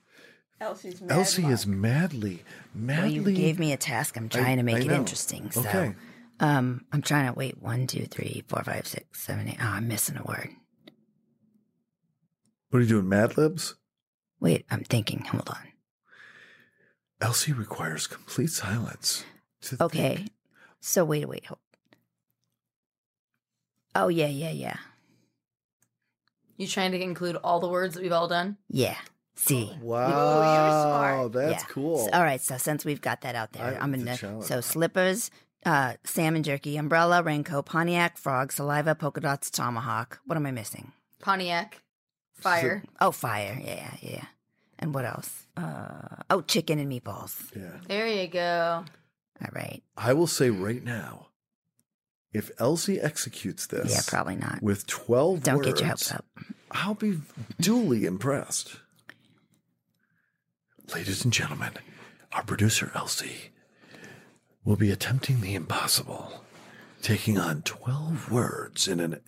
Elsie's 0.62 1.00
mad 1.00 1.10
Elsie 1.10 1.42
Marc. 1.42 1.54
is 1.54 1.66
madly, 1.66 2.42
Well, 2.74 2.82
madly. 2.84 3.10
you 3.10 3.22
gave 3.32 3.58
me 3.58 3.72
a 3.72 3.76
task. 3.76 4.16
I'm 4.16 4.28
trying 4.28 4.58
to 4.58 4.62
make 4.62 4.76
I 4.76 4.80
it 4.80 4.86
know. 4.86 4.96
interesting. 4.96 5.50
So, 5.50 5.60
Okay. 5.60 5.94
um, 6.40 6.84
I'm 6.92 7.02
trying 7.02 7.26
to 7.26 7.36
wait. 7.36 7.60
One, 7.60 7.86
two, 7.88 8.06
three, 8.06 8.44
four, 8.46 8.62
five, 8.62 8.86
six, 8.86 9.20
seven, 9.22 9.48
eight. 9.48 9.56
Oh, 9.60 9.64
I'm 9.66 9.88
missing 9.88 10.16
a 10.16 10.22
word. 10.22 10.50
What 12.70 12.78
are 12.78 12.82
you 12.82 12.88
doing, 12.88 13.08
Mad 13.08 13.36
Libs? 13.36 13.74
Wait, 14.40 14.64
I'm 14.70 14.84
thinking. 14.84 15.24
Hold 15.24 15.48
on. 15.50 15.68
Elsie 17.20 17.52
requires 17.52 18.06
complete 18.06 18.50
silence. 18.50 19.24
to 19.62 19.76
Okay. 19.80 20.16
think. 20.16 20.30
So 20.80 21.04
wait, 21.04 21.28
wait. 21.28 21.46
Hold. 21.46 21.58
Oh 23.94 24.08
yeah, 24.08 24.26
yeah, 24.28 24.50
yeah, 24.50 24.76
You 26.56 26.66
trying 26.66 26.92
to 26.92 27.00
include 27.02 27.36
all 27.36 27.60
the 27.60 27.68
words 27.68 27.94
that 27.94 28.02
we've 28.02 28.10
all 28.12 28.26
done? 28.28 28.56
yeah. 28.68 28.96
See. 29.34 29.72
Wow, 29.80 30.08
smart. 31.20 31.32
that's 31.32 31.62
Yeah. 31.64 31.68
cool. 31.68 32.02
S- 32.06 32.10
All 32.12 32.22
right, 32.22 32.40
so 32.40 32.58
since 32.58 32.84
we've 32.84 33.00
got 33.00 33.22
that 33.22 33.34
out 33.34 33.52
there, 33.52 33.64
I- 33.78 33.82
I'm 33.82 33.92
gonna 33.92 34.16
challenge. 34.16 34.44
so 34.44 34.60
slippers, 34.60 35.30
uh, 35.64 35.94
salmon 36.04 36.42
jerky, 36.42 36.76
umbrella, 36.76 37.22
raincoat, 37.22 37.66
Pontiac, 37.66 38.18
frog, 38.18 38.52
saliva, 38.52 38.94
polka 38.94 39.20
dots, 39.20 39.50
tomahawk. 39.50 40.20
What 40.26 40.36
am 40.36 40.46
I 40.46 40.50
missing? 40.50 40.92
Pontiac, 41.20 41.80
fire. 42.34 42.82
Oh, 43.00 43.10
fire. 43.10 43.58
Yeah, 43.64 43.94
yeah. 44.00 44.24
And 44.78 44.92
what 44.94 45.04
else? 45.04 45.46
Uh, 45.56 46.22
oh, 46.30 46.42
chicken 46.42 46.78
and 46.78 46.90
meatballs. 46.90 47.54
Yeah. 47.56 47.78
There 47.86 48.06
you 48.06 48.26
go. 48.28 48.84
All 49.40 49.48
right. 49.52 49.82
I 49.96 50.12
will 50.12 50.26
say 50.26 50.50
right 50.50 50.82
now, 50.82 51.28
if 52.32 52.50
Elsie 52.58 53.00
executes 53.00 53.66
this 53.66 53.90
Yeah, 53.92 54.00
probably 54.06 54.36
not. 54.36 54.62
with 54.62 54.86
12 54.86 55.42
Don't 55.42 55.56
words, 55.56 55.68
get 55.68 55.80
your 55.80 55.88
hopes 55.90 56.12
up. 56.12 56.24
I'll 56.70 56.94
be 56.94 57.20
duly 57.60 58.04
impressed. 58.06 58.76
Ladies 60.88 61.24
and 61.24 61.32
gentlemen, 61.32 61.72
our 62.32 62.42
producer 62.42 62.90
Elsie 62.94 63.50
will 64.64 64.76
be 64.76 64.90
attempting 64.90 65.40
the 65.40 65.54
impossible, 65.54 66.44
taking 67.00 67.38
on 67.38 67.62
12 67.62 68.30
words 68.30 68.88
in 68.88 69.00
an 69.00 69.20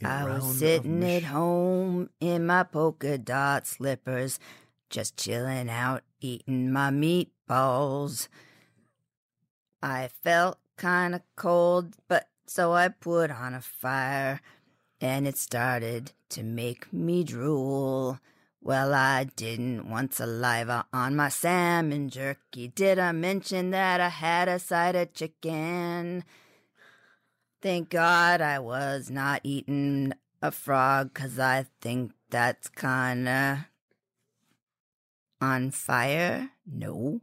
in 0.00 0.06
I 0.06 0.24
was 0.24 0.58
sitting 0.58 1.02
at 1.04 1.24
home 1.24 2.10
in 2.20 2.46
my 2.46 2.62
polka 2.62 3.18
dot 3.18 3.66
slippers, 3.66 4.38
just 4.90 5.16
chilling 5.16 5.70
out, 5.70 6.02
eating 6.20 6.72
my 6.72 6.90
meatballs. 6.90 8.28
I 9.82 10.08
felt 10.22 10.58
kind 10.76 11.14
of 11.14 11.22
cold, 11.36 11.96
but 12.06 12.28
so 12.46 12.72
I 12.72 12.88
put 12.88 13.30
on 13.30 13.54
a 13.54 13.60
fire, 13.60 14.40
and 15.00 15.26
it 15.26 15.36
started 15.36 16.12
to 16.30 16.42
make 16.42 16.92
me 16.92 17.24
drool. 17.24 18.20
Well, 18.64 18.94
I 18.94 19.24
didn't 19.24 19.90
want 19.90 20.14
saliva 20.14 20.86
on 20.92 21.16
my 21.16 21.30
salmon 21.30 22.08
jerky. 22.08 22.68
Did 22.68 22.96
I 23.00 23.10
mention 23.10 23.70
that 23.70 24.00
I 24.00 24.08
had 24.08 24.46
a 24.46 24.60
side 24.60 24.94
of 24.94 25.12
chicken? 25.12 26.22
Thank 27.60 27.90
God 27.90 28.40
I 28.40 28.60
was 28.60 29.10
not 29.10 29.40
eating 29.42 30.12
a 30.40 30.52
frog, 30.52 31.12
'cause 31.12 31.40
I 31.40 31.66
think 31.80 32.12
that's 32.30 32.68
kinda 32.68 33.66
on 35.40 35.72
fire. 35.72 36.50
No. 36.64 37.20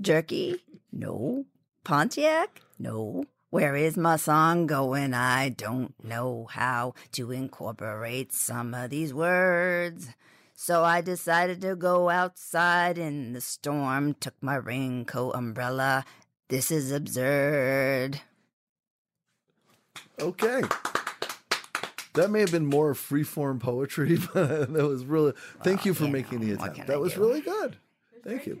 Jerky? 0.00 0.62
No. 0.92 1.46
Pontiac? 1.82 2.60
No. 2.78 3.24
Where 3.50 3.74
is 3.74 3.96
my 3.96 4.14
song 4.14 4.68
going? 4.68 5.14
I 5.14 5.48
don't 5.48 5.94
know 6.04 6.46
how 6.50 6.94
to 7.12 7.32
incorporate 7.32 8.32
some 8.32 8.72
of 8.72 8.90
these 8.90 9.12
words. 9.12 10.10
So 10.60 10.82
I 10.82 11.02
decided 11.02 11.60
to 11.60 11.76
go 11.76 12.08
outside 12.08 12.98
in 12.98 13.32
the 13.32 13.40
storm, 13.40 14.14
took 14.14 14.34
my 14.40 14.56
raincoat 14.56 15.36
umbrella. 15.36 16.04
This 16.48 16.72
is 16.72 16.90
absurd. 16.90 18.22
Okay. 20.18 20.62
That 22.14 22.30
may 22.32 22.40
have 22.40 22.50
been 22.50 22.66
more 22.66 22.94
freeform 22.94 23.60
poetry, 23.60 24.18
but 24.34 24.72
that 24.72 24.84
was 24.84 25.04
really. 25.04 25.32
Thank 25.62 25.84
you 25.84 25.94
for 25.94 26.06
you 26.06 26.10
making 26.10 26.40
know, 26.40 26.46
the 26.46 26.52
attempt. 26.54 26.88
That 26.88 26.94
I 26.94 26.98
was 26.98 27.14
do? 27.14 27.20
really 27.20 27.40
good. 27.40 27.76
Thank 28.24 28.46
you. 28.46 28.60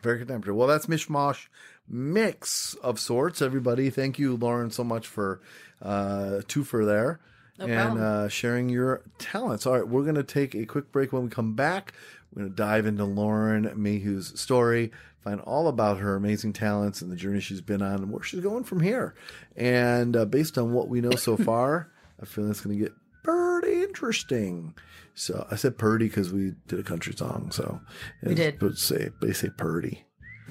Very 0.00 0.20
contemporary. 0.20 0.56
Well, 0.56 0.68
that's 0.68 0.86
mishmash 0.86 1.48
mix 1.86 2.72
of 2.82 2.98
sorts. 2.98 3.42
Everybody, 3.42 3.90
thank 3.90 4.18
you, 4.18 4.38
Lauren, 4.38 4.70
so 4.70 4.84
much 4.84 5.06
for 5.06 5.42
uh, 5.82 6.40
two 6.48 6.64
for 6.64 6.86
there 6.86 7.20
and 7.58 7.98
uh, 7.98 8.28
sharing 8.28 8.68
your 8.68 9.02
talents. 9.18 9.66
All 9.66 9.74
right, 9.74 9.86
we're 9.86 10.02
going 10.02 10.14
to 10.14 10.22
take 10.22 10.54
a 10.54 10.64
quick 10.64 10.92
break. 10.92 11.12
When 11.12 11.24
we 11.24 11.30
come 11.30 11.54
back, 11.54 11.92
we're 12.32 12.42
going 12.42 12.50
to 12.50 12.56
dive 12.56 12.86
into 12.86 13.04
Lauren 13.04 13.72
Mayhew's 13.76 14.38
story, 14.40 14.92
find 15.22 15.40
all 15.40 15.68
about 15.68 15.98
her 15.98 16.16
amazing 16.16 16.52
talents 16.52 17.02
and 17.02 17.10
the 17.10 17.16
journey 17.16 17.40
she's 17.40 17.60
been 17.60 17.82
on 17.82 17.96
and 17.96 18.10
where 18.10 18.22
she's 18.22 18.40
going 18.40 18.64
from 18.64 18.80
here. 18.80 19.14
And 19.56 20.16
uh, 20.16 20.24
based 20.24 20.58
on 20.58 20.72
what 20.72 20.88
we 20.88 21.00
know 21.00 21.12
so 21.12 21.36
far, 21.48 21.90
I 22.20 22.26
feel 22.26 22.50
it's 22.50 22.60
going 22.60 22.78
to 22.78 22.84
get 22.84 22.92
pretty 23.22 23.82
interesting. 23.82 24.74
So 25.14 25.46
I 25.50 25.56
said 25.56 25.78
purdy 25.78 26.06
because 26.06 26.32
we 26.32 26.54
did 26.68 26.78
a 26.78 26.84
country 26.84 27.12
song. 27.14 27.50
So 27.50 27.80
We 28.22 28.34
did. 28.34 28.58
But 28.58 28.78
say 28.78 29.10
they 29.20 29.32
say 29.32 29.50
purdy. 29.56 30.04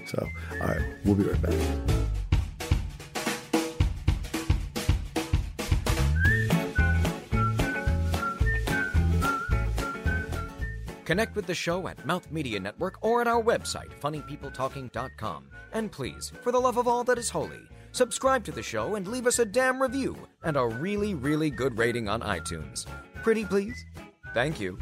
So 0.06 0.28
all 0.62 0.68
right, 0.68 0.82
we'll 1.06 1.16
be 1.16 1.24
right 1.24 1.42
back. 1.42 2.17
Connect 11.08 11.38
with 11.38 11.46
the 11.48 11.56
show 11.56 11.88
at 11.88 12.06
Mouth 12.06 12.30
Media 12.34 12.60
Network 12.60 12.98
or 13.02 13.22
at 13.22 13.30
our 13.30 13.42
website, 13.42 13.98
funnypeopletalking.com. 14.02 15.46
And 15.72 15.90
please, 15.90 16.34
for 16.42 16.52
the 16.52 16.60
love 16.60 16.76
of 16.76 16.86
all 16.86 17.06
that 17.06 17.18
is 17.18 17.30
holy, 17.30 17.62
subscribe 17.94 18.44
to 18.44 18.52
the 18.52 18.62
show 18.62 18.96
and 18.96 19.08
leave 19.08 19.26
us 19.26 19.40
a 19.40 19.46
damn 19.46 19.82
review 19.82 20.18
and 20.44 20.58
a 20.58 20.68
really, 20.68 21.14
really 21.14 21.50
good 21.50 21.78
rating 21.78 22.10
on 22.10 22.20
iTunes. 22.20 22.88
Pretty 23.24 23.46
please? 23.46 23.86
Thank 24.34 24.60
you. 24.60 24.78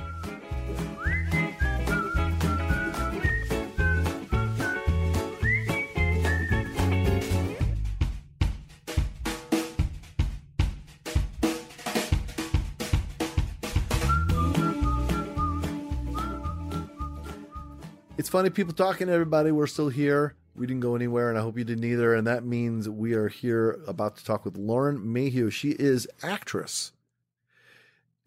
Funny 18.36 18.50
people 18.50 18.74
talking 18.74 19.08
to 19.08 19.13
everybody. 19.13 19.50
We're 19.50 19.65
still 19.65 19.88
here. 19.88 20.36
We 20.58 20.67
didn't 20.67 20.82
go 20.82 20.93
anywhere, 20.93 21.30
and 21.30 21.39
I 21.39 21.41
hope 21.41 21.58
you 21.58 21.63
didn't 21.63 21.86
either. 21.86 22.13
And 22.13 22.28
that 22.28 22.43
means 22.43 22.89
we 22.89 23.13
are 23.13 23.30
here 23.30 23.80
about 23.88 24.17
to 24.17 24.26
talk 24.26 24.43
with 24.43 24.58
Lauren 24.58 25.13
Mayhew. 25.13 25.50
She 25.50 25.69
is 25.69 26.06
actress, 26.21 26.91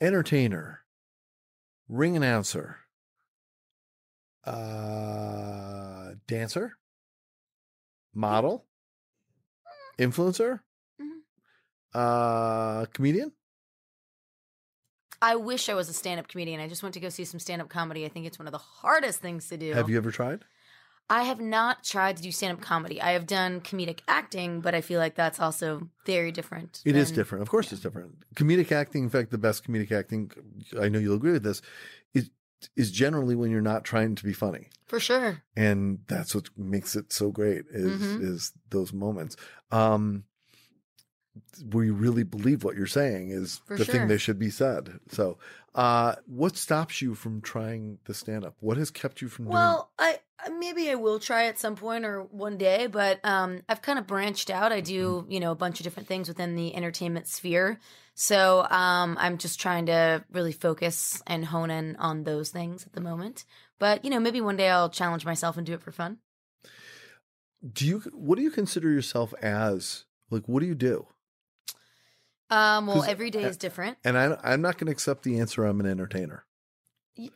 entertainer, 0.01 0.81
ring 1.91 2.17
announcer, 2.17 2.79
uh, 4.47 6.13
dancer, 6.27 6.79
model, 8.15 8.65
influencer, 9.99 10.61
uh, 11.93 12.87
comedian. 12.95 13.33
I 15.21 15.37
wish 15.37 15.69
I 15.69 15.75
was 15.75 15.89
a 15.89 15.93
stand 15.93 16.21
up 16.21 16.29
comedian. 16.29 16.61
I 16.61 16.69
just 16.69 16.83
went 16.83 16.95
to 16.95 17.01
go 17.01 17.09
see 17.09 17.25
some 17.25 17.41
stand 17.41 17.61
up 17.61 17.69
comedy. 17.69 18.05
I 18.05 18.09
think 18.09 18.27
it's 18.27 18.39
one 18.39 18.47
of 18.47 18.53
the 18.53 18.59
hardest 18.59 19.21
things 19.21 19.49
to 19.49 19.57
do. 19.57 19.73
Have 19.73 19.89
you 19.91 19.97
ever 19.97 20.11
tried? 20.11 20.45
I 21.11 21.23
have 21.23 21.41
not 21.41 21.85
tried 21.85 22.19
to 22.19 22.23
do 22.23 22.31
stand 22.31 22.53
up 22.53 22.61
comedy. 22.63 23.01
I 23.01 23.13
have 23.13 23.27
done 23.27 23.61
comedic 23.63 24.01
acting, 24.07 24.61
but 24.61 24.75
I 24.75 24.83
feel 24.83 25.01
like 25.01 25.15
that's 25.15 25.41
also 25.41 25.89
very 26.05 26.31
different. 26.31 26.83
It 26.85 26.97
is 26.97 27.09
than- 27.09 27.17
different. 27.17 27.43
Of 27.43 27.49
course, 27.49 27.73
it's 27.73 27.81
different. 27.81 28.17
Comedic 28.35 28.71
acting, 28.73 29.05
in 29.05 29.11
fact, 29.11 29.31
the 29.31 29.39
best 29.39 29.65
comedic 29.67 29.91
acting, 29.91 30.31
I 30.79 30.89
know 30.91 30.99
you'll 30.99 31.17
agree 31.17 31.33
with 31.33 31.45
this, 31.45 31.63
is 32.15 32.31
is 32.77 32.91
generally 32.91 33.37
when 33.37 33.51
you're 33.53 33.61
not 33.61 33.85
trying 33.85 34.17
to 34.17 34.25
be 34.25 34.33
funny, 34.33 34.69
For 34.87 34.99
sure. 34.99 35.45
and 35.57 36.01
that's 36.09 36.35
what 36.35 36.49
makes 36.59 36.97
it 36.97 37.13
so 37.13 37.31
great. 37.31 37.65
Is 37.71 38.03
Mhm. 38.03 38.21
is 38.21 38.53
those 38.71 38.93
moments 38.93 39.37
um, 39.71 40.25
where 41.71 41.85
you 41.85 41.95
really 41.95 42.23
believe 42.25 42.65
what 42.65 42.77
you're 42.77 42.87
saying 42.87 43.31
is 43.31 43.61
For 43.67 43.77
the 43.77 43.85
sure. 43.85 43.95
thing 43.95 44.09
that 44.09 44.19
should 44.19 44.39
be 44.39 44.51
said. 44.51 45.01
So, 45.11 45.39
uh, 45.75 46.17
what 46.27 46.57
stops 46.57 47.01
you 47.03 47.15
from 47.15 47.41
trying 47.41 47.99
the 48.05 48.15
stand 48.15 48.45
up? 48.45 48.57
What 48.61 48.77
has 48.79 48.91
kept 48.91 49.21
you 49.23 49.29
from 49.29 49.47
Well, 49.47 49.91
I 49.99 50.19
I- 50.41 50.51
maybe 50.51 50.89
I 50.91 50.95
will 50.95 51.19
try 51.19 51.47
at 51.47 51.59
some 51.59 51.75
point 51.75 52.05
or 52.05 52.23
one 52.23 52.59
day, 52.59 52.87
but 52.87 53.19
um, 53.25 53.61
I've 53.69 53.83
kind 53.83 53.99
of 53.99 54.07
branched 54.07 54.51
out. 54.51 54.71
I 54.73 54.81
do, 54.81 55.23
Mm-hmm. 55.23 55.33
you 55.33 55.41
know, 55.41 55.51
a 55.51 55.57
bunch 55.57 55.81
of 55.81 55.85
different 55.85 56.09
things 56.09 56.29
within 56.29 56.55
the 56.55 56.75
entertainment 56.77 57.27
sphere. 57.27 57.81
So 58.15 58.63
um, 58.71 59.17
I'm 59.21 59.39
just 59.39 59.61
trying 59.61 59.87
to 59.87 60.25
really 60.33 60.53
focus 60.53 61.23
and 61.27 61.45
hone 61.45 61.71
in 61.71 61.97
on 61.97 62.23
those 62.25 62.51
things 62.51 62.85
at 62.87 62.93
the 62.93 63.01
moment. 63.01 63.45
But 63.81 64.05
you 64.05 64.11
know, 64.11 64.21
maybe 64.21 64.41
one 64.41 64.57
day 64.57 64.69
I'll 64.69 64.91
challenge 64.91 65.25
myself 65.25 65.57
and 65.57 65.67
do 65.67 65.75
it 65.75 65.83
for 65.83 65.91
fun. 65.93 66.19
Do 67.73 67.85
you 67.87 67.99
what 68.13 68.37
do 68.37 68.43
you 68.43 68.51
consider 68.51 68.91
yourself 68.91 69.35
as? 69.43 70.05
Like, 70.31 70.47
what 70.47 70.61
do 70.61 70.67
you 70.67 70.75
do? 70.77 71.07
Um, 72.51 72.87
well, 72.87 73.05
every 73.05 73.31
day 73.31 73.43
is 73.43 73.57
different. 73.57 73.99
And 74.05 74.17
I, 74.17 74.37
I'm 74.43 74.63
not 74.63 74.79
going 74.79 74.87
to 74.87 74.93
accept 74.93 75.23
the 75.23 75.39
answer. 75.41 75.65
I'm 75.65 75.81
an 75.81 75.87
entertainer. 75.87 76.45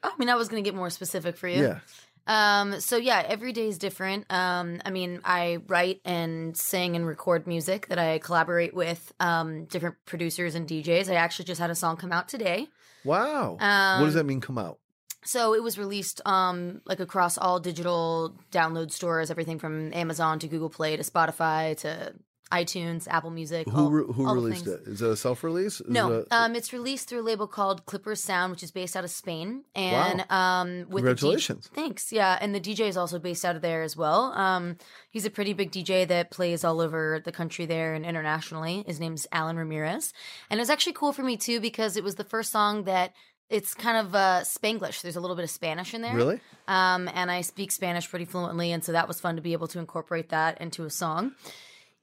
I 0.03 0.13
mean, 0.19 0.29
I 0.29 0.37
was 0.37 0.49
going 0.49 0.63
to 0.63 0.69
get 0.69 0.77
more 0.77 0.91
specific 0.91 1.37
for 1.37 1.49
you. 1.49 1.63
Yeah. 1.63 1.79
Um, 2.27 2.81
so 2.81 2.97
yeah, 2.97 3.25
every 3.27 3.53
day 3.53 3.67
is 3.67 3.79
different. 3.79 4.33
Um, 4.33 4.81
I 4.85 4.91
mean, 4.91 5.21
I 5.25 5.59
write 5.67 6.01
and 6.05 6.57
sing 6.57 6.95
and 6.95 7.07
record 7.07 7.47
music 7.47 7.89
that 7.89 7.99
I 7.99 8.19
collaborate 8.19 8.75
with 8.75 9.13
um 9.19 9.65
different 9.65 9.97
producers 10.07 10.55
and 10.55 10.69
DJs. 10.69 11.11
I 11.11 11.15
actually 11.15 11.47
just 11.47 11.61
had 11.61 11.71
a 11.71 11.75
song 11.75 11.97
come 11.97 12.13
out 12.13 12.29
today. 12.29 12.69
Wow. 13.05 13.57
Um, 13.59 14.01
what 14.01 14.07
does 14.07 14.15
that 14.15 14.25
mean? 14.25 14.41
Come 14.41 14.59
out. 14.59 14.79
So 15.25 15.55
it 15.55 15.63
was 15.63 15.79
released 15.79 16.21
um 16.25 16.81
like 16.85 17.01
across 17.01 17.39
all 17.39 17.59
digital 17.59 18.37
download 18.53 18.93
stores, 18.93 19.31
everything 19.31 19.59
from 19.59 19.93
Amazon 19.93 20.39
to 20.41 20.49
Google 20.49 20.71
Play 20.71 20.97
to 20.97 21.03
Spotify 21.03 21.77
to 21.79 22.15
iTunes, 22.53 23.09
Apple 23.09 23.31
Music. 23.31 23.67
Who 23.69 23.77
all- 23.77 23.91
re- 23.91 24.13
who 24.15 24.27
all 24.29 24.35
released 24.35 24.67
things. 24.67 24.87
it? 24.87 24.89
Is 24.93 25.03
it 25.03 25.09
a 25.11 25.17
self 25.17 25.43
release? 25.43 25.81
No, 25.89 26.25
um, 26.31 26.55
it's 26.55 26.73
released 26.73 27.09
through 27.09 27.23
a 27.23 27.27
label 27.31 27.47
called 27.47 27.87
Clippers 27.87 28.21
Sound, 28.23 28.51
which 28.51 28.63
is 28.63 28.71
based 28.71 28.95
out 28.97 29.05
of 29.05 29.11
Spain, 29.11 29.65
and 29.75 30.25
um, 30.31 30.69
with 30.89 31.03
the 31.05 31.15
D- 31.15 31.21
Congratulations. 31.21 31.71
thanks, 31.75 32.13
yeah, 32.13 32.39
and 32.41 32.55
the 32.55 32.61
DJ 32.61 32.89
is 32.89 32.97
also 32.97 33.19
based 33.19 33.45
out 33.45 33.57
of 33.57 33.63
there 33.63 33.83
as 33.83 33.97
well. 33.97 34.33
Um, 34.35 34.77
he's 35.11 35.25
a 35.25 35.31
pretty 35.31 35.55
big 35.55 35.73
DJ 35.73 36.07
that 36.09 36.31
plays 36.31 36.63
all 36.65 36.81
over 36.81 37.21
the 37.25 37.33
country 37.33 37.65
there 37.67 37.95
and 37.95 38.05
internationally. 38.05 38.85
His 38.87 39.01
name's 39.01 39.27
Alan 39.33 39.57
Ramirez, 39.57 40.13
and 40.51 40.59
it 40.59 40.63
was 40.63 40.71
actually 40.71 40.93
cool 40.93 41.13
for 41.13 41.23
me 41.23 41.37
too 41.37 41.59
because 41.61 41.97
it 41.97 42.05
was 42.05 42.17
the 42.17 42.25
first 42.25 42.53
song 42.53 42.85
that 42.85 43.13
it's 43.51 43.75
kind 43.75 43.99
of 44.07 44.15
uh, 44.15 44.41
Spanglish. 44.45 45.03
There's 45.03 45.17
a 45.17 45.21
little 45.21 45.37
bit 45.37 45.43
of 45.45 45.51
Spanish 45.51 45.93
in 45.93 46.01
there, 46.01 46.15
really? 46.17 46.41
um, 46.69 47.09
and 47.13 47.31
I 47.31 47.43
speak 47.43 47.71
Spanish 47.71 48.09
pretty 48.09 48.25
fluently, 48.25 48.73
and 48.73 48.83
so 48.83 48.93
that 48.93 49.09
was 49.09 49.21
fun 49.21 49.37
to 49.37 49.43
be 49.43 49.53
able 49.53 49.69
to 49.69 49.79
incorporate 49.79 50.31
that 50.31 50.59
into 50.61 50.85
a 50.85 50.91
song. 50.91 51.33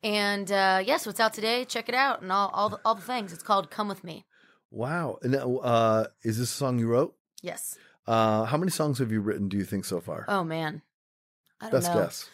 And 0.01 0.51
uh, 0.51 0.81
yeah, 0.85 0.97
so 0.97 1.09
it's 1.09 1.19
out 1.19 1.33
today. 1.33 1.65
Check 1.65 1.89
it 1.89 1.95
out, 1.95 2.21
and 2.21 2.31
all 2.31 2.49
all 2.53 2.69
the, 2.69 2.79
all 2.85 2.95
the 2.95 3.01
things. 3.01 3.33
It's 3.33 3.43
called 3.43 3.69
"Come 3.69 3.87
with 3.89 4.03
Me." 4.03 4.25
Wow. 4.71 5.17
And 5.21 5.33
now, 5.33 5.57
uh, 5.57 6.05
is 6.23 6.37
this 6.37 6.49
a 6.51 6.53
song 6.53 6.79
you 6.79 6.87
wrote? 6.87 7.15
Yes. 7.41 7.77
Uh, 8.07 8.45
how 8.45 8.57
many 8.57 8.71
songs 8.71 8.99
have 8.99 9.11
you 9.11 9.19
written? 9.19 9.49
Do 9.49 9.57
you 9.57 9.65
think 9.65 9.85
so 9.85 9.99
far? 9.99 10.25
Oh 10.27 10.43
man, 10.43 10.81
I 11.59 11.65
don't 11.65 11.71
Best 11.81 11.93
know. 11.93 12.01
guess. 12.01 12.29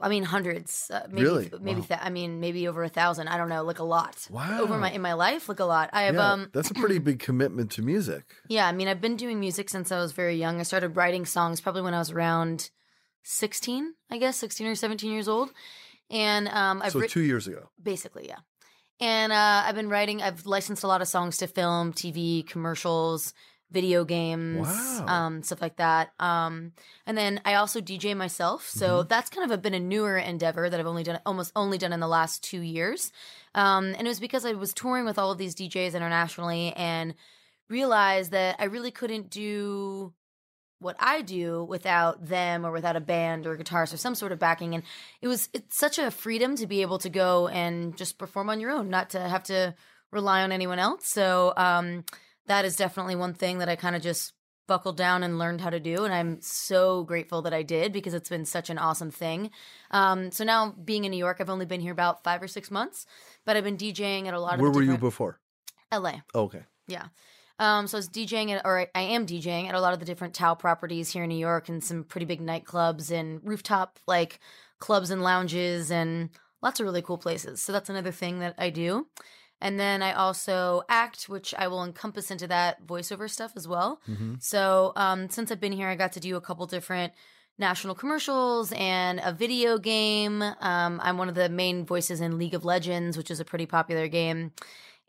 I 0.00 0.08
mean, 0.10 0.24
hundreds. 0.24 0.90
Uh, 0.92 1.06
maybe, 1.10 1.22
Really? 1.22 1.50
Maybe. 1.60 1.80
Wow. 1.80 1.86
Th- 1.86 2.00
I 2.02 2.10
mean, 2.10 2.38
maybe 2.38 2.68
over 2.68 2.84
a 2.84 2.88
thousand. 2.88 3.28
I 3.28 3.38
don't 3.38 3.48
know. 3.48 3.64
Like 3.64 3.78
a 3.78 3.84
lot. 3.84 4.26
Wow. 4.30 4.60
Over 4.60 4.76
my 4.76 4.90
in 4.90 5.00
my 5.00 5.14
life, 5.14 5.48
like 5.48 5.58
a 5.60 5.64
lot. 5.64 5.88
I 5.92 6.02
have 6.02 6.14
yeah, 6.16 6.32
um. 6.32 6.50
that's 6.52 6.70
a 6.70 6.74
pretty 6.82 6.98
big 6.98 7.18
commitment 7.18 7.70
to 7.72 7.82
music. 7.82 8.24
Yeah, 8.48 8.66
I 8.68 8.72
mean, 8.72 8.88
I've 8.88 9.00
been 9.00 9.16
doing 9.16 9.40
music 9.40 9.68
since 9.70 9.90
I 9.90 9.98
was 9.98 10.12
very 10.12 10.36
young. 10.36 10.60
I 10.60 10.64
started 10.64 10.96
writing 10.96 11.24
songs 11.24 11.60
probably 11.60 11.82
when 11.82 11.94
I 11.94 11.98
was 11.98 12.12
around 12.12 12.70
sixteen, 13.28 13.94
I 14.10 14.18
guess, 14.18 14.36
sixteen 14.36 14.66
or 14.68 14.74
seventeen 14.74 15.12
years 15.12 15.28
old. 15.28 15.50
And 16.10 16.46
um, 16.48 16.80
I've 16.82 16.92
so 16.92 17.00
writ- 17.00 17.10
two 17.10 17.22
years 17.22 17.48
ago. 17.48 17.68
basically, 17.82 18.28
yeah. 18.28 18.38
And 19.00 19.32
uh, 19.32 19.62
I've 19.66 19.74
been 19.74 19.88
writing. 19.90 20.22
I've 20.22 20.46
licensed 20.46 20.84
a 20.84 20.86
lot 20.86 21.02
of 21.02 21.08
songs 21.08 21.36
to 21.38 21.46
film, 21.48 21.92
TV, 21.92 22.46
commercials, 22.46 23.34
video 23.72 24.04
games, 24.04 24.66
Wow. 24.68 25.06
um, 25.08 25.42
stuff 25.42 25.60
like 25.60 25.76
that. 25.78 26.12
Um, 26.20 26.72
and 27.04 27.18
then 27.18 27.40
I 27.44 27.54
also 27.54 27.80
DJ 27.80 28.16
myself, 28.16 28.66
so 28.68 29.00
Mm-hmm. 29.00 29.08
that's 29.08 29.28
kind 29.28 29.44
of 29.50 29.58
a, 29.58 29.60
been 29.60 29.74
a 29.74 29.80
newer 29.80 30.16
endeavor 30.16 30.70
that 30.70 30.78
I've 30.78 30.86
only 30.86 31.02
done 31.02 31.18
almost 31.26 31.50
only 31.56 31.76
done 31.76 31.92
in 31.92 31.98
the 32.00 32.06
last 32.08 32.44
two 32.44 32.60
years. 32.60 33.10
Um, 33.56 33.86
and 33.98 34.06
it 34.06 34.08
was 34.08 34.20
because 34.20 34.46
I 34.46 34.52
was 34.52 34.72
touring 34.72 35.04
with 35.04 35.18
all 35.18 35.32
of 35.32 35.38
these 35.38 35.56
DJs 35.56 35.94
internationally 35.94 36.72
and 36.76 37.14
realized 37.68 38.30
that 38.30 38.56
I 38.60 38.64
really 38.66 38.92
couldn't 38.92 39.28
do 39.30 40.14
what 40.78 40.96
I 40.98 41.22
do 41.22 41.64
without 41.64 42.26
them 42.26 42.66
or 42.66 42.72
without 42.72 42.96
a 42.96 43.00
band 43.00 43.46
or 43.46 43.52
a 43.52 43.58
guitarist 43.58 43.94
or 43.94 43.96
some 43.96 44.14
sort 44.14 44.32
of 44.32 44.38
backing. 44.38 44.74
And 44.74 44.84
it 45.22 45.28
was 45.28 45.48
it's 45.52 45.76
such 45.76 45.98
a 45.98 46.10
freedom 46.10 46.56
to 46.56 46.66
be 46.66 46.82
able 46.82 46.98
to 46.98 47.08
go 47.08 47.48
and 47.48 47.96
just 47.96 48.18
perform 48.18 48.50
on 48.50 48.60
your 48.60 48.70
own, 48.70 48.90
not 48.90 49.10
to 49.10 49.20
have 49.20 49.44
to 49.44 49.74
rely 50.10 50.42
on 50.42 50.52
anyone 50.52 50.78
else. 50.78 51.06
So 51.06 51.52
um, 51.56 52.04
that 52.46 52.64
is 52.64 52.76
definitely 52.76 53.16
one 53.16 53.34
thing 53.34 53.58
that 53.58 53.68
I 53.68 53.76
kind 53.76 53.96
of 53.96 54.02
just 54.02 54.32
buckled 54.66 54.96
down 54.96 55.22
and 55.22 55.38
learned 55.38 55.60
how 55.60 55.70
to 55.70 55.80
do. 55.80 56.04
And 56.04 56.12
I'm 56.12 56.40
so 56.40 57.04
grateful 57.04 57.42
that 57.42 57.54
I 57.54 57.62
did 57.62 57.92
because 57.92 58.14
it's 58.14 58.28
been 58.28 58.44
such 58.44 58.68
an 58.68 58.78
awesome 58.78 59.10
thing. 59.10 59.50
Um, 59.90 60.30
so 60.32 60.44
now 60.44 60.72
being 60.72 61.04
in 61.04 61.10
New 61.10 61.18
York, 61.18 61.38
I've 61.40 61.50
only 61.50 61.66
been 61.66 61.80
here 61.80 61.92
about 61.92 62.24
five 62.24 62.42
or 62.42 62.48
six 62.48 62.70
months, 62.70 63.06
but 63.44 63.56
I've 63.56 63.64
been 63.64 63.76
DJing 63.76 64.26
at 64.26 64.34
a 64.34 64.40
lot 64.40 64.54
of 64.54 64.60
Where 64.60 64.70
were 64.70 64.82
you 64.82 64.98
before? 64.98 65.38
LA. 65.92 66.14
Oh, 66.34 66.42
okay. 66.42 66.62
Yeah. 66.88 67.06
Um, 67.58 67.86
so 67.86 67.96
I 67.96 68.00
was 68.00 68.08
DJing 68.08 68.50
at, 68.50 68.64
or 68.64 68.86
I 68.94 69.00
am 69.00 69.26
DJing 69.26 69.68
at 69.68 69.74
a 69.74 69.80
lot 69.80 69.94
of 69.94 69.98
the 70.00 70.04
different 70.04 70.34
Tao 70.34 70.54
properties 70.54 71.10
here 71.10 71.22
in 71.22 71.28
New 71.28 71.38
York 71.38 71.68
and 71.68 71.82
some 71.82 72.04
pretty 72.04 72.26
big 72.26 72.40
nightclubs 72.40 73.10
and 73.10 73.40
rooftop 73.42 73.98
like 74.06 74.40
clubs 74.78 75.10
and 75.10 75.22
lounges 75.22 75.90
and 75.90 76.28
lots 76.62 76.80
of 76.80 76.84
really 76.84 77.02
cool 77.02 77.18
places. 77.18 77.62
So 77.62 77.72
that's 77.72 77.88
another 77.88 78.12
thing 78.12 78.40
that 78.40 78.54
I 78.58 78.70
do. 78.70 79.06
And 79.60 79.80
then 79.80 80.02
I 80.02 80.12
also 80.12 80.82
act, 80.88 81.30
which 81.30 81.54
I 81.56 81.68
will 81.68 81.82
encompass 81.82 82.30
into 82.30 82.46
that 82.48 82.86
voiceover 82.86 83.30
stuff 83.30 83.52
as 83.56 83.66
well. 83.66 84.00
So 84.38 84.92
um, 84.96 85.30
since 85.30 85.50
I've 85.50 85.60
been 85.60 85.72
here, 85.72 85.88
I 85.88 85.96
got 85.96 86.12
to 86.12 86.20
do 86.20 86.36
a 86.36 86.42
couple 86.42 86.66
different 86.66 87.14
national 87.58 87.94
commercials 87.94 88.70
and 88.72 89.18
a 89.24 89.32
video 89.32 89.78
game. 89.78 90.42
Um, 90.42 91.00
I'm 91.02 91.16
one 91.16 91.30
of 91.30 91.34
the 91.34 91.48
main 91.48 91.86
voices 91.86 92.20
in 92.20 92.36
League 92.36 92.52
of 92.52 92.66
Legends, 92.66 93.16
which 93.16 93.30
is 93.30 93.40
a 93.40 93.46
pretty 93.46 93.64
popular 93.64 94.08
game. 94.08 94.52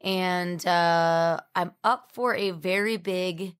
And 0.01 0.65
uh, 0.65 1.39
I'm 1.55 1.71
up 1.83 2.11
for 2.13 2.35
a 2.35 2.51
very 2.51 2.97
big 2.97 3.55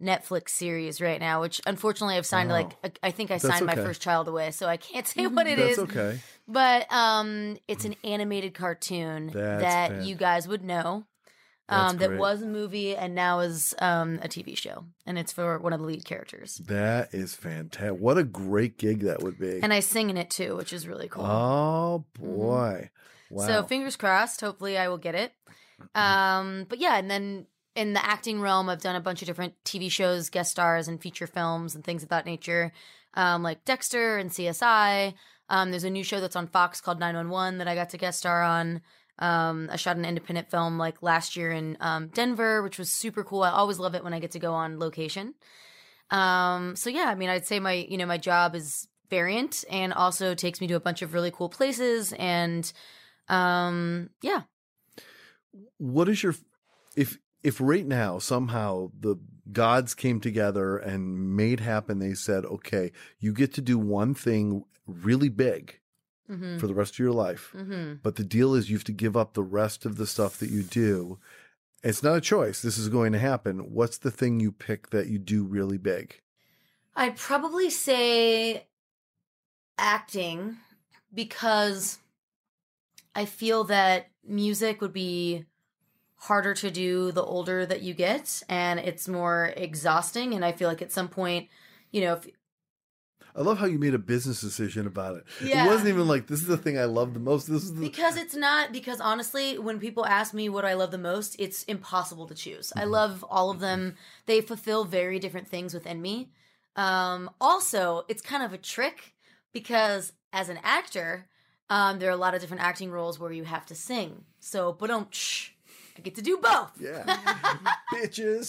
Netflix 0.00 0.50
series 0.50 1.00
right 1.00 1.20
now, 1.20 1.40
which 1.42 1.60
unfortunately 1.66 2.16
I've 2.16 2.24
signed 2.24 2.50
Oh. 2.50 2.54
like 2.54 2.98
I- 3.02 3.10
think 3.10 3.30
I 3.30 3.36
signed 3.38 3.66
my 3.66 3.74
first 3.74 4.00
child 4.00 4.28
away, 4.28 4.50
so 4.50 4.66
I 4.66 4.76
can't 4.78 5.06
say 5.06 5.26
what 5.26 5.46
it 5.46 5.58
That's 5.58 5.72
is. 5.72 5.78
okay. 5.80 6.20
But 6.48 6.90
um, 6.92 7.58
it's 7.68 7.84
an 7.84 7.96
animated 8.02 8.54
cartoon 8.54 9.26
That's 9.26 9.62
that 9.62 9.90
fan- 9.90 10.04
you 10.04 10.14
guys 10.14 10.48
would 10.48 10.64
know. 10.64 11.04
Um, 11.68 11.98
that 11.98 12.16
was 12.18 12.42
a 12.42 12.46
movie 12.46 12.96
and 12.96 13.14
now 13.14 13.38
is 13.40 13.76
um, 13.78 14.18
a 14.24 14.28
TV 14.28 14.56
show, 14.56 14.86
and 15.06 15.16
it's 15.16 15.30
for 15.32 15.56
one 15.60 15.72
of 15.72 15.78
the 15.78 15.86
lead 15.86 16.04
characters. 16.04 16.56
That 16.66 17.14
is 17.14 17.36
fantastic. 17.36 18.00
What 18.00 18.18
a 18.18 18.24
great 18.24 18.76
gig 18.76 19.02
that 19.02 19.22
would 19.22 19.38
be. 19.38 19.60
And 19.62 19.72
I 19.72 19.78
sing 19.78 20.10
in 20.10 20.16
it 20.16 20.30
too, 20.30 20.56
which 20.56 20.72
is 20.72 20.88
really 20.88 21.06
cool. 21.06 21.24
Oh 21.24 22.04
boy. 22.18 22.90
Wow. 23.30 23.46
So 23.46 23.62
fingers 23.62 23.94
crossed. 23.94 24.40
Hopefully, 24.40 24.76
I 24.78 24.88
will 24.88 24.98
get 24.98 25.14
it. 25.14 25.32
Um, 25.94 26.66
but 26.68 26.78
yeah, 26.78 26.96
and 26.96 27.10
then 27.10 27.46
in 27.76 27.92
the 27.92 28.04
acting 28.04 28.40
realm, 28.40 28.68
I've 28.68 28.80
done 28.82 28.96
a 28.96 29.00
bunch 29.00 29.22
of 29.22 29.26
different 29.26 29.54
TV 29.64 29.90
shows, 29.90 30.30
guest 30.30 30.50
stars, 30.50 30.88
and 30.88 31.00
feature 31.00 31.26
films 31.26 31.74
and 31.74 31.84
things 31.84 32.02
of 32.02 32.08
that 32.08 32.26
nature, 32.26 32.72
um, 33.14 33.42
like 33.42 33.64
Dexter 33.64 34.18
and 34.18 34.30
CSI. 34.30 35.14
Um, 35.48 35.70
there's 35.70 35.84
a 35.84 35.90
new 35.90 36.04
show 36.04 36.20
that's 36.20 36.36
on 36.36 36.46
Fox 36.46 36.80
called 36.80 37.00
911 37.00 37.58
that 37.58 37.68
I 37.68 37.74
got 37.74 37.90
to 37.90 37.98
guest 37.98 38.20
star 38.20 38.42
on. 38.42 38.80
Um, 39.18 39.68
I 39.70 39.76
shot 39.76 39.96
an 39.96 40.04
independent 40.04 40.50
film 40.50 40.78
like 40.78 41.02
last 41.02 41.36
year 41.36 41.50
in 41.50 41.76
um, 41.80 42.08
Denver, 42.08 42.62
which 42.62 42.78
was 42.78 42.88
super 42.88 43.22
cool. 43.22 43.42
I 43.42 43.50
always 43.50 43.78
love 43.78 43.94
it 43.94 44.02
when 44.02 44.14
I 44.14 44.20
get 44.20 44.30
to 44.32 44.38
go 44.38 44.54
on 44.54 44.78
location. 44.78 45.34
Um, 46.10 46.74
so 46.76 46.88
yeah, 46.90 47.04
I 47.08 47.14
mean, 47.14 47.28
I'd 47.28 47.46
say 47.46 47.60
my 47.60 47.72
you 47.72 47.98
know 47.98 48.06
my 48.06 48.18
job 48.18 48.54
is 48.54 48.88
variant 49.10 49.64
and 49.68 49.92
also 49.92 50.34
takes 50.34 50.60
me 50.60 50.66
to 50.68 50.74
a 50.74 50.80
bunch 50.80 51.02
of 51.02 51.12
really 51.12 51.32
cool 51.32 51.48
places 51.48 52.14
and 52.14 52.72
um 53.28 54.08
yeah 54.22 54.42
what 55.78 56.08
is 56.08 56.22
your 56.22 56.34
if 56.96 57.18
if 57.42 57.60
right 57.60 57.86
now 57.86 58.18
somehow 58.18 58.90
the 58.98 59.16
gods 59.52 59.94
came 59.94 60.20
together 60.20 60.76
and 60.76 61.36
made 61.36 61.60
happen 61.60 61.98
they 61.98 62.14
said 62.14 62.44
okay 62.44 62.92
you 63.18 63.32
get 63.32 63.52
to 63.54 63.60
do 63.60 63.78
one 63.78 64.14
thing 64.14 64.64
really 64.86 65.28
big 65.28 65.80
hmm 66.26 66.58
for 66.58 66.66
the 66.68 66.74
rest 66.74 66.94
of 66.94 66.98
your 67.00 67.12
life 67.12 67.50
hmm 67.52 67.94
but 68.02 68.16
the 68.16 68.24
deal 68.24 68.54
is 68.54 68.70
you 68.70 68.76
have 68.76 68.84
to 68.84 68.92
give 68.92 69.16
up 69.16 69.34
the 69.34 69.42
rest 69.42 69.84
of 69.84 69.96
the 69.96 70.06
stuff 70.06 70.38
that 70.38 70.50
you 70.50 70.62
do. 70.62 71.18
It's 71.82 72.02
not 72.02 72.16
a 72.16 72.20
choice. 72.20 72.60
This 72.60 72.76
is 72.76 72.88
going 72.88 73.12
to 73.12 73.18
happen. 73.18 73.72
What's 73.72 73.98
the 73.98 74.10
thing 74.10 74.38
you 74.38 74.52
pick 74.52 74.90
that 74.90 75.06
you 75.06 75.18
do 75.18 75.44
really 75.44 75.78
big? 75.78 76.20
I'd 76.94 77.16
probably 77.16 77.70
say 77.70 78.66
acting 79.78 80.58
because 81.14 81.98
I 83.14 83.24
feel 83.24 83.64
that 83.64 84.10
music 84.24 84.80
would 84.80 84.92
be 84.92 85.44
harder 86.16 86.52
to 86.52 86.70
do 86.70 87.10
the 87.12 87.22
older 87.22 87.64
that 87.64 87.80
you 87.80 87.94
get 87.94 88.42
and 88.48 88.78
it's 88.78 89.08
more 89.08 89.54
exhausting 89.56 90.34
and 90.34 90.44
I 90.44 90.52
feel 90.52 90.68
like 90.68 90.82
at 90.82 90.92
some 90.92 91.08
point, 91.08 91.48
you 91.90 92.02
know, 92.02 92.14
if 92.14 92.26
i 93.34 93.40
love 93.40 93.58
how 93.58 93.66
you 93.66 93.78
made 93.78 93.94
a 93.94 93.98
business 93.98 94.40
decision 94.40 94.86
about 94.86 95.16
it. 95.16 95.24
Yeah. 95.42 95.64
it 95.64 95.68
wasn't 95.68 95.88
even 95.90 96.08
like 96.08 96.26
this 96.26 96.40
is 96.40 96.46
the 96.46 96.56
thing 96.56 96.78
i 96.78 96.84
love 96.84 97.14
the 97.14 97.20
most 97.20 97.46
this 97.46 97.62
is 97.62 97.74
the 97.74 97.80
because 97.80 98.16
it's 98.16 98.34
not 98.34 98.72
because 98.72 99.00
honestly 99.00 99.56
when 99.56 99.78
people 99.78 100.04
ask 100.04 100.34
me 100.34 100.48
what 100.48 100.64
i 100.64 100.74
love 100.74 100.90
the 100.90 100.98
most 100.98 101.36
it's 101.38 101.62
impossible 101.64 102.26
to 102.26 102.34
choose. 102.34 102.72
I 102.76 102.84
love 102.84 103.24
all 103.30 103.50
of 103.50 103.60
them. 103.60 103.94
They 104.26 104.40
fulfill 104.40 104.84
very 104.84 105.18
different 105.20 105.48
things 105.48 105.72
within 105.72 106.02
me. 106.02 106.32
Um 106.76 107.30
also 107.40 108.04
it's 108.08 108.20
kind 108.20 108.42
of 108.42 108.52
a 108.52 108.58
trick 108.58 109.14
because 109.52 110.12
as 110.32 110.48
an 110.48 110.58
actor 110.62 111.28
um 111.70 111.98
there 111.98 112.10
are 112.10 112.12
a 112.12 112.16
lot 112.16 112.34
of 112.34 112.40
different 112.40 112.62
acting 112.62 112.90
roles 112.90 113.18
where 113.18 113.32
you 113.32 113.44
have 113.44 113.64
to 113.66 113.74
sing. 113.74 114.24
So 114.40 114.72
but 114.72 114.88
don't 114.88 115.14
shh 115.14 115.50
i 115.96 116.00
get 116.02 116.14
to 116.16 116.22
do 116.22 116.36
both. 116.38 116.72
Yeah. 116.80 117.04
Bitches. 117.94 118.48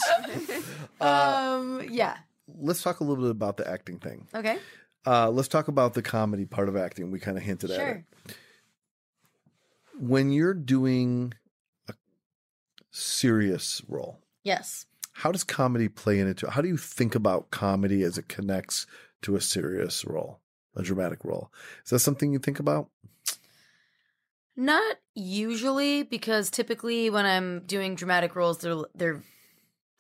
Uh, 1.00 1.06
um 1.06 1.88
yeah. 1.90 2.18
Let's 2.60 2.84
talk 2.84 3.00
a 3.00 3.04
little 3.04 3.24
bit 3.24 3.32
about 3.32 3.58
the 3.58 3.70
acting 3.70 4.00
thing. 4.00 4.28
Okay. 4.36 4.58
Uh, 5.06 5.30
let's 5.30 5.48
talk 5.48 5.68
about 5.68 5.94
the 5.94 6.02
comedy 6.02 6.46
part 6.46 6.70
of 6.70 6.76
acting. 6.76 7.12
We 7.12 7.20
kind 7.20 7.38
of 7.38 7.44
hinted 7.44 7.72
at 7.72 7.80
it. 7.80 8.04
When 10.00 10.32
you're 10.32 10.54
doing 10.54 11.34
a 11.88 11.94
serious 12.92 13.82
role, 13.88 14.20
yes. 14.44 14.86
how 15.14 15.32
does 15.32 15.44
comedy 15.44 15.88
play 15.88 16.20
into 16.20 16.46
it? 16.46 16.52
How 16.52 16.62
do 16.62 16.68
you 16.68 16.78
think 16.78 17.16
about 17.16 17.52
comedy 17.52 18.04
as 18.04 18.18
it 18.18 18.28
connects 18.28 18.86
to 19.24 19.36
a 19.36 19.42
serious 19.42 20.06
role, 20.06 20.40
a 20.76 20.84
dramatic 20.84 21.24
role? 21.24 21.52
Is 21.84 21.92
that 21.92 22.00
something 22.00 22.32
you 22.32 22.40
think 22.40 22.60
about? 22.60 22.90
Not 24.56 24.98
usually, 25.16 26.04
because 26.04 26.50
typically 26.50 27.10
when 27.10 27.26
I'm 27.26 27.62
doing 27.66 27.96
dramatic 27.96 28.36
roles, 28.36 28.60
they're 28.60 28.84
they're 28.94 29.22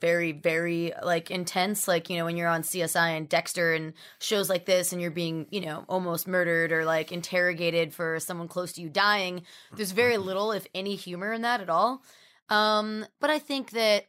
very 0.01 0.31
very 0.33 0.91
like 1.01 1.31
intense. 1.31 1.87
Like 1.87 2.09
you 2.09 2.17
know 2.17 2.25
when 2.25 2.35
you're 2.35 2.49
on 2.49 2.63
CSI 2.63 3.15
and 3.15 3.29
Dexter 3.29 3.73
and 3.73 3.93
shows 4.19 4.49
like 4.49 4.65
this, 4.65 4.91
and 4.91 5.01
you're 5.01 5.11
being 5.11 5.47
you 5.51 5.61
know 5.61 5.85
almost 5.87 6.27
murdered 6.27 6.71
or 6.73 6.83
like 6.83 7.11
interrogated 7.11 7.93
for 7.93 8.19
someone 8.19 8.49
close 8.49 8.73
to 8.73 8.81
you 8.81 8.89
dying. 8.89 9.43
There's 9.75 9.91
very 9.91 10.17
little, 10.17 10.51
if 10.51 10.67
any, 10.75 10.95
humor 10.95 11.31
in 11.31 11.43
that 11.43 11.61
at 11.61 11.69
all. 11.69 12.03
Um, 12.49 13.05
but 13.21 13.29
I 13.29 13.39
think 13.39 13.71
that 13.71 14.07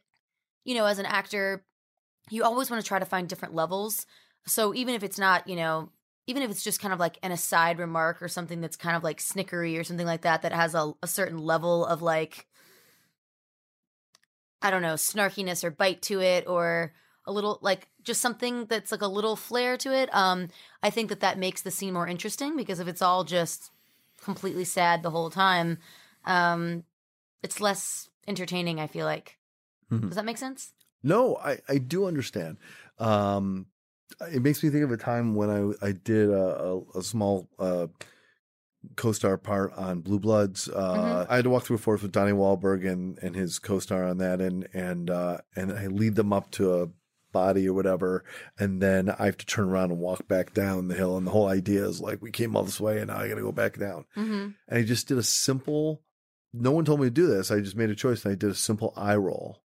you 0.65 0.75
know 0.75 0.85
as 0.85 0.99
an 0.99 1.05
actor, 1.05 1.63
you 2.29 2.43
always 2.43 2.69
want 2.69 2.83
to 2.83 2.87
try 2.87 2.99
to 2.99 3.05
find 3.05 3.29
different 3.29 3.55
levels. 3.55 4.05
So 4.45 4.73
even 4.73 4.93
if 4.93 5.03
it's 5.03 5.19
not 5.19 5.47
you 5.47 5.55
know 5.55 5.89
even 6.27 6.41
if 6.43 6.49
it's 6.49 6.63
just 6.63 6.79
kind 6.79 6.93
of 6.93 6.99
like 6.99 7.17
an 7.21 7.31
aside 7.31 7.79
remark 7.79 8.21
or 8.21 8.27
something 8.27 8.61
that's 8.61 8.77
kind 8.77 8.95
of 8.95 9.03
like 9.03 9.19
snickery 9.19 9.79
or 9.79 9.83
something 9.83 10.07
like 10.07 10.21
that 10.21 10.41
that 10.41 10.53
has 10.53 10.73
a, 10.75 10.93
a 11.01 11.07
certain 11.07 11.37
level 11.37 11.85
of 11.85 12.01
like 12.01 12.47
i 14.61 14.71
don't 14.71 14.81
know 14.81 14.93
snarkiness 14.93 15.63
or 15.63 15.71
bite 15.71 16.01
to 16.01 16.21
it 16.21 16.47
or 16.47 16.93
a 17.25 17.31
little 17.31 17.59
like 17.61 17.87
just 18.03 18.21
something 18.21 18.65
that's 18.65 18.91
like 18.91 19.01
a 19.01 19.07
little 19.07 19.35
flair 19.35 19.77
to 19.77 19.93
it 19.93 20.13
um 20.13 20.47
i 20.81 20.89
think 20.89 21.09
that 21.09 21.21
that 21.21 21.37
makes 21.37 21.61
the 21.61 21.71
scene 21.71 21.93
more 21.93 22.07
interesting 22.07 22.55
because 22.55 22.79
if 22.79 22.87
it's 22.87 23.01
all 23.01 23.23
just 23.23 23.71
completely 24.21 24.63
sad 24.65 25.03
the 25.03 25.09
whole 25.11 25.29
time 25.29 25.77
um 26.25 26.83
it's 27.41 27.59
less 27.61 28.09
entertaining 28.27 28.79
i 28.79 28.87
feel 28.87 29.05
like 29.05 29.37
Mhm. 29.91 30.07
does 30.07 30.15
that 30.15 30.25
make 30.25 30.37
sense 30.37 30.73
No, 31.03 31.35
I, 31.37 31.59
I 31.67 31.77
do 31.79 32.05
understand. 32.05 32.57
Um, 32.97 33.67
it 34.31 34.41
makes 34.41 34.63
me 34.63 34.69
think 34.69 34.83
of 34.83 34.91
a 34.91 34.97
time 34.97 35.35
when 35.35 35.49
I 35.49 35.87
I 35.87 35.91
did 35.91 36.29
a, 36.29 36.63
a, 36.63 36.99
a 36.99 37.03
small 37.03 37.49
uh, 37.59 37.87
co-star 38.95 39.37
part 39.37 39.73
on 39.73 40.01
Blue 40.01 40.19
Bloods. 40.19 40.67
Uh, 40.69 41.25
I 41.29 41.37
had 41.37 41.45
to 41.45 41.49
walk 41.49 41.63
through 41.63 41.77
a 41.77 41.79
forest 41.79 42.03
with 42.03 42.11
Donnie 42.11 42.31
Wahlberg 42.33 42.89
and, 42.89 43.17
and 43.19 43.35
his 43.35 43.59
co-star 43.59 44.05
on 44.05 44.17
that, 44.17 44.41
and 44.41 44.67
and 44.73 45.09
uh, 45.09 45.37
and 45.55 45.71
I 45.71 45.87
lead 45.87 46.15
them 46.15 46.33
up 46.33 46.51
to 46.51 46.81
a 46.81 46.87
body 47.31 47.67
or 47.67 47.73
whatever, 47.73 48.23
and 48.59 48.81
then 48.81 49.09
I 49.09 49.25
have 49.25 49.37
to 49.37 49.45
turn 49.45 49.67
around 49.69 49.91
and 49.91 49.99
walk 49.99 50.27
back 50.27 50.53
down 50.53 50.87
the 50.87 50.95
hill. 50.95 51.17
And 51.17 51.25
the 51.25 51.31
whole 51.31 51.47
idea 51.47 51.85
is 51.87 51.99
like 51.99 52.21
we 52.21 52.31
came 52.31 52.55
all 52.55 52.63
this 52.63 52.79
way, 52.79 52.99
and 52.99 53.07
now 53.07 53.17
I 53.17 53.27
got 53.27 53.35
to 53.35 53.41
go 53.41 53.51
back 53.51 53.79
down. 53.79 54.05
mm-hmm. 54.15 54.49
And 54.67 54.79
I 54.79 54.83
just 54.83 55.07
did 55.07 55.17
a 55.17 55.23
simple. 55.23 56.01
No 56.53 56.71
one 56.71 56.85
told 56.85 56.99
me 56.99 57.07
to 57.07 57.11
do 57.11 57.25
this. 57.25 57.49
I 57.49 57.59
just 57.61 57.75
made 57.75 57.89
a 57.89 57.95
choice, 57.95 58.23
and 58.23 58.31
I 58.31 58.35
did 58.35 58.51
a 58.51 58.55
simple 58.55 58.93
eye 58.95 59.15
roll 59.15 59.63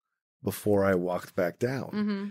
before 0.43 0.87
I 0.87 0.95
walked 0.95 1.37
back 1.37 1.59
down 1.59 1.91
Mm-hmm. 1.93 2.27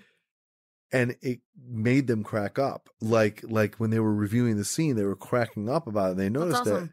And 0.92 1.16
it 1.22 1.40
made 1.68 2.08
them 2.08 2.24
crack 2.24 2.58
up. 2.60 2.90
Like 3.02 3.44
like 3.44 3.76
when 3.76 3.90
they 3.90 4.00
were 4.00 4.14
reviewing 4.14 4.58
the 4.58 4.66
scene, 4.66 4.96
they 4.96 5.04
were 5.06 5.16
cracking 5.16 5.70
up 5.70 5.88
about 5.88 6.12
it. 6.12 6.18
They 6.18 6.30
noticed 6.30 6.62
awesome. 6.62 6.92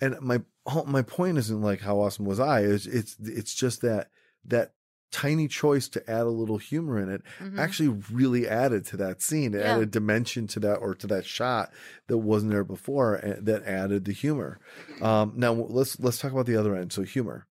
that. 0.00 0.14
And 0.14 0.20
my 0.20 0.42
my 0.86 1.02
point 1.02 1.38
isn't 1.38 1.62
like 1.62 1.80
how 1.80 1.98
awesome 2.00 2.24
was 2.24 2.40
I. 2.40 2.60
It's 2.60 2.86
it's 2.86 3.16
it's 3.20 3.54
just 3.54 3.82
that 3.82 4.10
that 4.44 4.72
tiny 5.12 5.46
choice 5.48 5.88
to 5.88 6.10
add 6.10 6.22
a 6.22 6.28
little 6.30 6.58
humor 6.58 6.98
in 7.00 7.08
it 7.08 7.22
Mhm. 7.40 7.58
actually 7.58 7.88
really 8.12 8.46
added 8.48 8.84
to 8.86 8.96
that 8.98 9.22
scene. 9.22 9.54
It 9.54 9.60
Yeah. 9.60 9.74
added 9.76 9.90
dimension 9.92 10.46
to 10.48 10.60
that 10.60 10.76
or 10.76 10.94
to 10.96 11.06
that 11.06 11.24
shot 11.24 11.72
that 12.08 12.18
wasn't 12.18 12.50
there 12.52 12.64
before 12.64 13.14
and 13.14 13.46
that 13.46 13.62
added 13.64 14.04
the 14.04 14.12
humor. 14.12 14.58
Um, 15.00 15.32
now 15.36 15.52
let's 15.52 15.98
let's 16.00 16.18
talk 16.18 16.32
about 16.32 16.46
the 16.46 16.56
other 16.56 16.74
end. 16.74 16.92
So 16.92 17.02
humor. 17.02 17.46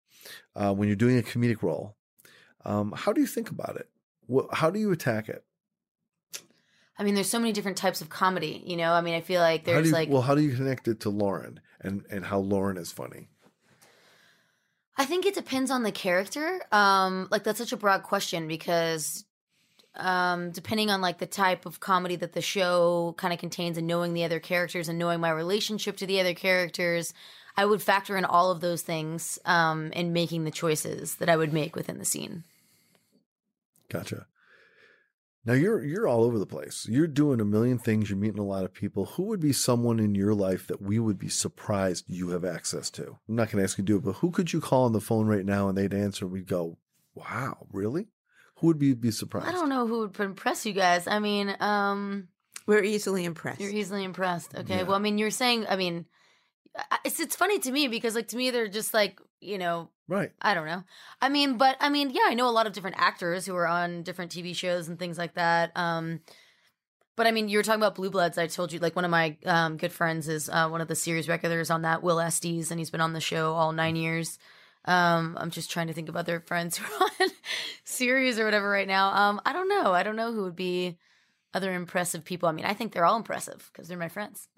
Uh, 0.54 0.72
when 0.72 0.88
you're 0.88 0.96
doing 0.96 1.18
a 1.18 1.22
comedic 1.22 1.62
role, 1.62 1.96
Um, 2.64 2.92
how 2.96 3.12
do 3.12 3.20
you 3.20 3.26
think 3.26 3.50
about 3.50 3.76
it? 3.76 3.88
What, 4.26 4.46
how 4.54 4.70
do 4.70 4.78
you 4.78 4.92
attack 4.92 5.28
it? 5.28 5.44
I 7.00 7.02
mean, 7.02 7.14
there's 7.14 7.30
so 7.30 7.38
many 7.38 7.52
different 7.52 7.78
types 7.78 8.02
of 8.02 8.10
comedy. 8.10 8.62
You 8.66 8.76
know, 8.76 8.92
I 8.92 9.00
mean, 9.00 9.14
I 9.14 9.22
feel 9.22 9.40
like 9.40 9.66
How 9.66 9.72
there's 9.72 9.84
do 9.84 9.88
you, 9.88 9.94
like 9.94 10.10
well, 10.10 10.20
how 10.20 10.34
do 10.34 10.42
you 10.42 10.54
connect 10.54 10.86
it 10.86 11.00
to 11.00 11.08
Lauren 11.08 11.58
and 11.80 12.04
and 12.10 12.26
how 12.26 12.38
Lauren 12.40 12.76
is 12.76 12.92
funny? 12.92 13.28
I 14.98 15.06
think 15.06 15.24
it 15.24 15.34
depends 15.34 15.70
on 15.70 15.82
the 15.82 15.92
character. 15.92 16.60
Um, 16.70 17.26
like 17.30 17.42
that's 17.42 17.58
such 17.58 17.72
a 17.72 17.78
broad 17.78 18.02
question 18.02 18.46
because 18.46 19.24
um 19.96 20.50
depending 20.52 20.88
on 20.90 21.00
like 21.00 21.18
the 21.18 21.26
type 21.26 21.64
of 21.66 21.80
comedy 21.80 22.16
that 22.16 22.34
the 22.34 22.42
show 22.42 23.14
kind 23.16 23.32
of 23.32 23.40
contains 23.40 23.78
and 23.78 23.86
knowing 23.86 24.12
the 24.12 24.24
other 24.24 24.38
characters 24.38 24.88
and 24.88 24.98
knowing 24.98 25.20
my 25.20 25.30
relationship 25.30 25.96
to 25.96 26.06
the 26.06 26.20
other 26.20 26.34
characters, 26.34 27.14
I 27.56 27.64
would 27.64 27.82
factor 27.82 28.16
in 28.16 28.26
all 28.26 28.50
of 28.50 28.60
those 28.60 28.82
things 28.82 29.38
um 29.46 29.90
in 29.92 30.12
making 30.12 30.44
the 30.44 30.50
choices 30.50 31.14
that 31.14 31.30
I 31.30 31.36
would 31.38 31.54
make 31.54 31.74
within 31.74 31.98
the 31.98 32.04
scene. 32.04 32.44
Gotcha. 33.88 34.26
Now 35.50 35.56
you're 35.56 35.84
you're 35.84 36.06
all 36.06 36.22
over 36.22 36.38
the 36.38 36.46
place. 36.46 36.86
You're 36.88 37.08
doing 37.08 37.40
a 37.40 37.44
million 37.44 37.76
things. 37.76 38.08
You're 38.08 38.16
meeting 38.20 38.38
a 38.38 38.44
lot 38.44 38.62
of 38.62 38.72
people. 38.72 39.06
Who 39.06 39.24
would 39.24 39.40
be 39.40 39.52
someone 39.52 39.98
in 39.98 40.14
your 40.14 40.32
life 40.32 40.68
that 40.68 40.80
we 40.80 41.00
would 41.00 41.18
be 41.18 41.28
surprised 41.28 42.04
you 42.06 42.28
have 42.28 42.44
access 42.44 42.88
to? 42.90 43.18
I'm 43.28 43.34
not 43.34 43.50
going 43.50 43.58
to 43.58 43.64
ask 43.64 43.76
you 43.76 43.82
to 43.82 43.86
do 43.86 43.96
it, 43.96 44.04
but 44.04 44.12
who 44.18 44.30
could 44.30 44.52
you 44.52 44.60
call 44.60 44.84
on 44.84 44.92
the 44.92 45.00
phone 45.00 45.26
right 45.26 45.44
now 45.44 45.68
and 45.68 45.76
they'd 45.76 45.92
answer? 45.92 46.24
and 46.24 46.30
We'd 46.30 46.46
go, 46.46 46.78
"Wow, 47.16 47.66
really?" 47.72 48.06
Who 48.58 48.68
would 48.68 48.78
be 48.78 48.94
be 48.94 49.10
surprised? 49.10 49.48
I 49.48 49.50
don't 49.50 49.68
know 49.68 49.88
who 49.88 49.98
would 50.06 50.20
impress 50.20 50.64
you 50.64 50.72
guys. 50.72 51.08
I 51.08 51.18
mean, 51.18 51.56
um 51.58 52.28
We're 52.68 52.84
easily 52.84 53.24
impressed. 53.24 53.60
You're 53.60 53.72
easily 53.72 54.04
impressed. 54.04 54.54
Okay. 54.54 54.76
Yeah. 54.76 54.82
Well, 54.84 54.94
I 54.94 55.00
mean, 55.00 55.18
you're 55.18 55.32
saying, 55.32 55.66
I 55.68 55.74
mean, 55.74 56.06
I- 56.06 56.19
it's 57.04 57.20
it's 57.20 57.36
funny 57.36 57.58
to 57.60 57.72
me 57.72 57.88
because 57.88 58.14
like 58.14 58.28
to 58.28 58.36
me 58.36 58.50
they're 58.50 58.68
just 58.68 58.94
like 58.94 59.20
you 59.40 59.58
know 59.58 59.90
Right. 60.10 60.32
I 60.42 60.54
don't 60.54 60.66
know. 60.66 60.82
I 61.22 61.28
mean, 61.28 61.56
but 61.56 61.76
I 61.78 61.88
mean, 61.88 62.10
yeah, 62.10 62.24
I 62.26 62.34
know 62.34 62.48
a 62.48 62.50
lot 62.50 62.66
of 62.66 62.72
different 62.72 62.96
actors 62.98 63.46
who 63.46 63.54
are 63.54 63.66
on 63.66 64.02
different 64.02 64.32
TV 64.32 64.56
shows 64.56 64.88
and 64.88 64.98
things 64.98 65.16
like 65.16 65.34
that. 65.34 65.70
Um, 65.76 66.22
but 67.14 67.28
I 67.28 67.30
mean, 67.30 67.48
you 67.48 67.58
were 67.58 67.62
talking 67.62 67.80
about 67.80 67.94
Blue 67.94 68.10
Bloods. 68.10 68.36
I 68.36 68.48
told 68.48 68.72
you, 68.72 68.80
like, 68.80 68.96
one 68.96 69.04
of 69.04 69.10
my 69.12 69.36
um, 69.46 69.76
good 69.76 69.92
friends 69.92 70.26
is 70.26 70.48
uh, 70.48 70.68
one 70.68 70.80
of 70.80 70.88
the 70.88 70.96
series 70.96 71.28
regulars 71.28 71.70
on 71.70 71.82
that, 71.82 72.02
Will 72.02 72.18
Estes, 72.18 72.72
and 72.72 72.80
he's 72.80 72.90
been 72.90 73.00
on 73.00 73.12
the 73.12 73.20
show 73.20 73.52
all 73.52 73.70
nine 73.70 73.94
years. 73.94 74.36
Um, 74.84 75.36
I'm 75.38 75.50
just 75.50 75.70
trying 75.70 75.86
to 75.86 75.92
think 75.92 76.08
of 76.08 76.16
other 76.16 76.40
friends 76.46 76.76
who 76.78 76.92
are 76.92 77.08
on 77.20 77.28
series 77.84 78.40
or 78.40 78.44
whatever 78.44 78.68
right 78.68 78.88
now. 78.88 79.14
Um, 79.14 79.40
I 79.46 79.52
don't 79.52 79.68
know. 79.68 79.92
I 79.92 80.02
don't 80.02 80.16
know 80.16 80.32
who 80.32 80.42
would 80.42 80.56
be 80.56 80.98
other 81.52 81.72
impressive 81.74 82.24
people. 82.24 82.48
I 82.48 82.52
mean, 82.52 82.64
I 82.64 82.74
think 82.74 82.92
they're 82.92 83.04
all 83.04 83.16
impressive 83.16 83.70
because 83.72 83.88
they're 83.88 83.98
my 83.98 84.08
friends. 84.08 84.48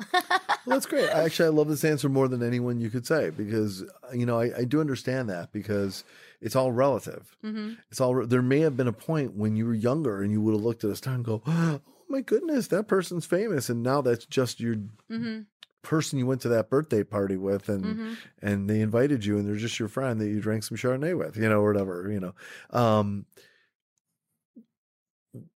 Well, 0.65 0.77
that's 0.77 0.87
great. 0.87 1.09
Actually, 1.09 1.47
I 1.47 1.51
love 1.51 1.69
this 1.69 1.85
answer 1.85 2.09
more 2.09 2.29
than 2.29 2.43
anyone 2.43 2.81
you 2.81 2.89
could 2.91 3.07
say 3.07 3.31
because 3.31 3.85
you 4.15 4.27
know 4.27 4.39
I, 4.39 4.59
I 4.59 4.65
do 4.65 4.81
understand 4.81 5.29
that 5.29 5.53
because 5.53 6.05
it's 6.41 6.55
all 6.55 6.71
relative. 6.71 7.37
hmm 7.43 7.73
It's 7.91 8.01
all 8.01 8.25
there 8.27 8.43
may 8.43 8.61
have 8.61 8.77
been 8.77 8.87
a 8.89 8.93
point 8.93 9.35
when 9.35 9.57
you 9.57 9.67
were 9.67 9.75
younger 9.75 10.23
and 10.23 10.31
you 10.31 10.41
would 10.41 10.55
have 10.55 10.63
looked 10.63 10.85
at 10.85 10.91
a 10.91 10.97
star 10.97 11.15
and 11.15 11.25
go, 11.25 11.43
"Oh 11.47 11.81
my 12.09 12.21
goodness, 12.21 12.69
that 12.69 12.87
person's 12.89 13.27
famous," 13.27 13.69
and 13.69 13.83
now 13.83 14.03
that's 14.03 14.25
just 14.27 14.61
your 14.61 14.77
hmm 15.09 15.41
person 15.83 16.17
you 16.17 16.27
went 16.27 16.41
to 16.43 16.49
that 16.49 16.71
birthday 16.71 17.03
party 17.03 17.37
with, 17.37 17.69
and 17.69 17.97
hmm 17.97 18.15
and 18.41 18.71
they 18.71 18.81
invited 18.81 19.25
you, 19.25 19.39
and 19.39 19.49
they're 19.49 19.57
just 19.57 19.81
your 19.81 19.89
friend 19.89 20.21
that 20.21 20.29
you 20.29 20.41
drank 20.41 20.63
some 20.63 20.77
Chardonnay 20.77 21.19
with, 21.19 21.37
you 21.37 21.49
know, 21.49 21.61
or 21.61 21.73
whatever, 21.73 22.09
you 22.09 22.21
know. 22.21 22.35
Um, 22.71 23.27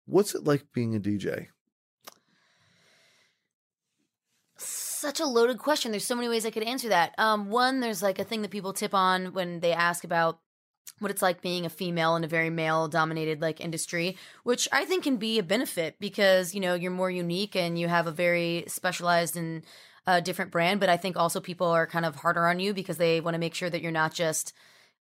what's 0.07 0.35
it 0.35 0.45
like 0.45 0.64
being 0.72 0.95
a 0.95 1.01
DJ? 1.01 1.49
Such 4.59 5.20
a 5.20 5.27
loaded 5.27 5.59
question. 5.59 5.91
There's 5.91 6.07
so 6.07 6.16
many 6.16 6.29
ways 6.29 6.47
I 6.47 6.51
could 6.51 6.62
answer 6.62 6.89
that. 6.89 7.14
Um, 7.18 7.51
one, 7.51 7.81
there's 7.81 8.03
like 8.03 8.18
a 8.18 8.24
thing 8.24 8.43
that 8.43 8.51
people 8.51 8.72
tip 8.72 8.95
on 8.95 9.35
when 9.35 9.61
they 9.61 9.72
ask 9.72 10.05
about 10.05 10.41
what 10.99 11.11
it's 11.11 11.22
like 11.22 11.43
being 11.43 11.66
a 11.66 11.70
female 11.70 12.16
in 12.16 12.24
a 12.24 12.29
very 12.29 12.49
male 12.49 12.89
dominated 12.89 13.43
like 13.43 13.61
industry, 13.61 14.16
which 14.45 14.66
I 14.72 14.85
think 14.85 15.05
can 15.05 15.18
be 15.18 15.39
a 15.39 15.43
benefit 15.43 15.97
because, 16.01 16.55
you 16.55 16.61
know, 16.61 16.74
you're 16.74 16.91
more 16.91 17.11
unique 17.11 17.55
and 17.55 17.79
you 17.79 17.89
have 17.89 18.07
a 18.07 18.12
very 18.12 18.64
specialized 18.66 19.37
and 19.37 19.62
uh, 20.07 20.20
different 20.20 20.51
brand. 20.51 20.81
But 20.81 20.89
I 20.89 20.97
think 20.97 21.16
also 21.16 21.41
people 21.41 21.66
are 21.66 21.87
kind 21.87 22.07
of 22.07 22.16
harder 22.16 22.47
on 22.47 22.61
you 22.61 22.72
because 22.72 22.97
they 22.97 23.20
want 23.20 23.35
to 23.35 23.41
make 23.41 23.55
sure 23.55 23.68
that 23.68 23.83
you're 23.83 23.93
not 23.93 24.14
just 24.14 24.53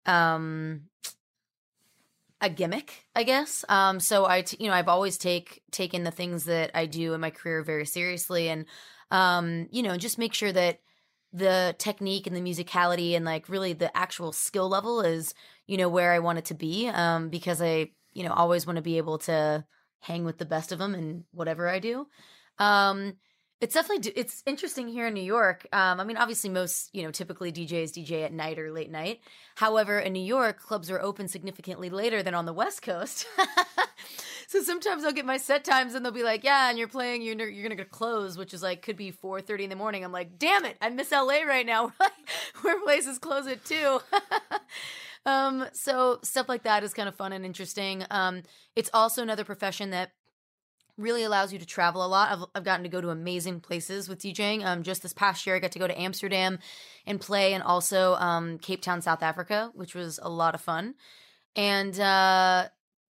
um 0.06 0.82
a 2.46 2.50
gimmick, 2.50 3.06
I 3.16 3.24
guess. 3.24 3.66
Um, 3.70 4.00
so 4.00 4.26
I, 4.26 4.44
t- 4.44 4.58
you 4.60 4.68
know, 4.68 4.74
I've 4.74 4.88
always 4.88 5.18
take 5.18 5.62
taken 5.72 6.04
the 6.04 6.12
things 6.12 6.46
that 6.46 6.72
I 6.74 6.86
do 6.86 7.14
in 7.14 7.22
my 7.22 7.32
career 7.32 7.64
very 7.64 7.86
seriously, 7.86 8.50
and 8.50 8.66
um, 9.12 9.68
you 9.72 9.84
know, 9.84 9.98
just 9.98 10.18
make 10.18 10.34
sure 10.34 10.52
that 10.52 10.80
the 11.34 11.76
technique 11.78 12.28
and 12.28 12.36
the 12.36 12.42
musicality 12.42 13.16
and 13.16 13.26
like 13.26 13.50
really 13.50 13.74
the 13.74 13.96
actual 13.98 14.32
skill 14.32 14.70
level 14.70 15.02
is, 15.02 15.34
you 15.68 15.76
know, 15.76 15.90
where 15.90 16.14
I 16.14 16.20
want 16.20 16.38
it 16.38 16.46
to 16.46 16.54
be. 16.54 16.88
Um, 16.88 17.30
because 17.30 17.62
I, 17.62 17.90
you 18.14 18.24
know, 18.24 18.32
always 18.32 18.66
want 18.66 18.78
to 18.78 18.84
be 18.84 18.98
able 18.98 19.18
to 19.20 19.66
hang 20.00 20.24
with 20.24 20.38
the 20.38 20.46
best 20.46 20.72
of 20.72 20.80
them 20.80 20.96
in 20.96 21.26
whatever 21.32 21.68
I 21.68 21.80
do. 21.80 22.08
Um, 22.60 23.14
it's 23.62 23.74
definitely 23.74 24.12
it's 24.16 24.44
interesting 24.46 24.88
here 24.88 25.08
in 25.08 25.14
New 25.14 25.24
York. 25.24 25.66
Um, 25.72 26.00
I 26.00 26.04
mean, 26.04 26.18
obviously, 26.18 26.50
most 26.50 26.94
you 26.94 27.04
know 27.04 27.12
typically 27.12 27.52
DJs 27.52 27.92
DJ 27.92 28.26
at 28.26 28.34
night 28.34 28.60
or 28.60 28.72
late 28.72 28.92
night. 28.92 29.22
However, 29.56 30.00
in 30.00 30.12
New 30.14 30.24
York, 30.24 30.60
clubs 30.60 30.92
are 30.92 31.02
open 31.02 31.28
significantly 31.28 31.90
later 31.90 32.22
than 32.22 32.34
on 32.34 32.46
the 32.46 32.54
West 32.54 32.82
Coast. 32.82 33.26
so 34.48 34.62
sometimes 34.62 35.06
I'll 35.06 35.14
get 35.14 35.26
my 35.26 35.38
set 35.38 35.64
times 35.64 35.96
and 35.96 36.04
they'll 36.04 36.12
be 36.12 36.24
like, 36.24 36.44
"Yeah, 36.44 36.70
and 36.70 36.78
you're 36.78 36.90
playing, 36.90 37.22
you're 37.22 37.48
you're 37.48 37.64
gonna 37.64 37.76
go 37.82 37.86
close," 37.86 38.38
which 38.38 38.54
is 38.54 38.62
like 38.62 38.82
could 38.82 38.98
be 38.98 39.12
four 39.12 39.40
thirty 39.40 39.64
in 39.64 39.70
the 39.70 39.76
morning. 39.78 40.04
I'm 40.04 40.12
like, 40.12 40.38
"Damn 40.38 40.66
it, 40.66 40.76
I 40.82 40.90
miss 40.90 41.12
LA 41.12 41.44
right 41.48 41.66
now, 41.66 41.94
where 42.62 42.80
places 42.82 43.20
close 43.20 43.48
at 43.48 43.64
two. 43.64 44.02
um, 45.26 45.66
so 45.72 46.20
stuff 46.24 46.50
like 46.50 46.64
that 46.64 46.84
is 46.84 46.94
kind 46.94 47.08
of 47.08 47.16
fun 47.16 47.32
and 47.32 47.46
interesting. 47.46 48.06
Um, 48.12 48.44
it's 48.76 48.90
also 48.94 49.24
another 49.24 49.46
profession 49.46 49.92
that 49.92 50.12
really 50.98 51.24
allows 51.24 51.52
you 51.52 51.60
to 51.60 51.66
travel 51.66 52.06
a 52.06 52.08
lot. 52.08 52.32
I've, 52.32 52.46
I've 52.56 52.64
gotten 52.64 52.84
to 52.84 52.90
go 52.90 53.02
to 53.02 53.10
amazing 53.10 53.60
places 53.60 54.08
with 54.08 54.20
DJing. 54.20 54.66
Um, 54.66 54.84
just 54.84 55.04
this 55.04 55.14
past 55.14 55.46
year, 55.46 55.56
I 55.56 55.60
got 55.60 55.72
to 55.74 55.80
go 55.80 55.88
to 55.88 56.00
Amsterdam 56.00 56.60
and 57.06 57.20
play, 57.20 57.54
and 57.54 57.64
also 57.64 58.16
um, 58.16 58.58
Cape 58.60 58.82
Town, 58.82 59.02
South 59.02 59.22
Africa, 59.22 59.72
which 59.74 59.94
was 59.94 60.20
a 60.22 60.30
lot 60.30 60.56
of 60.56 60.62
fun. 60.62 60.96
And 61.56 62.00
uh, 62.00 62.70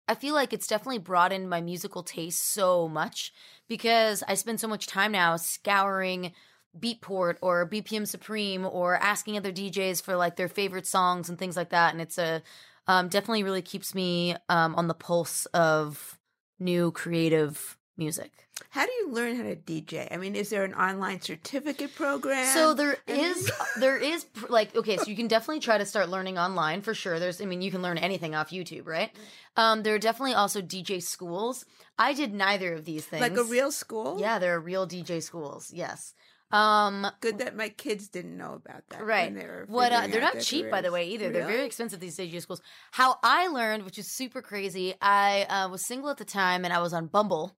I 0.08 0.14
feel 0.14 0.34
like 0.34 0.52
it's 0.52 0.66
definitely 0.66 0.98
broadened 0.98 1.48
my 1.48 1.60
musical 1.60 2.02
taste 2.02 2.42
so 2.52 2.88
much 2.88 3.32
because 3.68 4.22
I 4.26 4.34
spend 4.34 4.60
so 4.60 4.68
much 4.68 4.86
time 4.86 5.12
now 5.12 5.36
scouring 5.36 6.32
Beatport 6.78 7.36
or 7.40 7.68
BPM 7.68 8.06
Supreme 8.06 8.64
or 8.64 8.96
asking 8.96 9.36
other 9.36 9.52
DJs 9.52 10.02
for 10.02 10.16
like 10.16 10.36
their 10.36 10.48
favorite 10.48 10.86
songs 10.86 11.28
and 11.28 11.38
things 11.38 11.56
like 11.56 11.70
that. 11.70 11.92
And 11.92 12.00
it's 12.00 12.18
a 12.18 12.42
um, 12.86 13.08
definitely 13.08 13.44
really 13.44 13.62
keeps 13.62 13.94
me 13.94 14.36
um, 14.48 14.74
on 14.74 14.88
the 14.88 14.94
pulse 14.94 15.46
of 15.46 16.18
new 16.62 16.90
creative 16.92 17.76
music. 17.96 18.30
How 18.70 18.86
do 18.86 18.92
you 18.92 19.10
learn 19.10 19.36
how 19.36 19.42
to 19.42 19.56
DJ? 19.56 20.08
I 20.10 20.16
mean, 20.16 20.34
is 20.34 20.48
there 20.48 20.64
an 20.64 20.72
online 20.74 21.20
certificate 21.20 21.94
program? 21.94 22.46
So 22.54 22.74
there 22.74 22.96
is 23.06 23.50
there 23.80 23.96
is 23.98 24.24
like 24.48 24.74
okay, 24.74 24.96
so 24.96 25.04
you 25.06 25.16
can 25.16 25.28
definitely 25.28 25.60
try 25.60 25.78
to 25.78 25.84
start 25.84 26.08
learning 26.08 26.38
online 26.38 26.80
for 26.80 26.94
sure. 26.94 27.18
There's 27.18 27.40
I 27.40 27.44
mean 27.44 27.60
you 27.60 27.70
can 27.70 27.82
learn 27.82 27.98
anything 27.98 28.34
off 28.34 28.50
YouTube, 28.50 28.86
right? 28.86 29.10
Um 29.56 29.82
there 29.82 29.94
are 29.94 29.98
definitely 29.98 30.34
also 30.34 30.62
DJ 30.62 31.02
schools. 31.02 31.64
I 31.98 32.14
did 32.14 32.32
neither 32.32 32.72
of 32.74 32.84
these 32.84 33.04
things. 33.04 33.20
like 33.20 33.36
a 33.36 33.44
real 33.44 33.70
school? 33.72 34.18
Yeah, 34.18 34.38
there 34.38 34.54
are 34.54 34.60
real 34.60 34.86
DJ 34.86 35.22
schools. 35.22 35.70
Yes. 35.74 36.14
Um 36.52 37.06
Good 37.20 37.38
that 37.38 37.56
my 37.56 37.70
kids 37.70 38.08
didn't 38.08 38.36
know 38.36 38.54
about 38.54 38.82
that. 38.90 38.98
when 39.00 39.06
Right. 39.08 39.34
they 39.34 39.46
were 39.46 39.64
What 39.68 39.90
uh, 39.92 40.06
they're 40.06 40.20
out 40.20 40.20
not 40.20 40.32
their 40.34 40.42
cheap, 40.42 40.70
by 40.70 40.80
the 40.82 40.92
way, 40.92 41.08
either. 41.08 41.30
They're 41.30 41.46
very 41.46 41.64
expensive 41.64 41.98
these 42.00 42.16
DJ 42.16 42.40
schools. 42.42 42.60
How 42.92 43.18
I 43.22 43.46
learned, 43.48 43.84
which 43.84 43.98
is 43.98 44.14
super 44.14 44.42
crazy, 44.42 44.94
I 45.00 45.44
uh, 45.44 45.68
was 45.68 45.86
single 45.86 46.10
at 46.10 46.18
the 46.18 46.24
time 46.26 46.64
and 46.64 46.72
I 46.74 46.80
was 46.80 46.92
on 46.92 47.06
Bumble, 47.06 47.56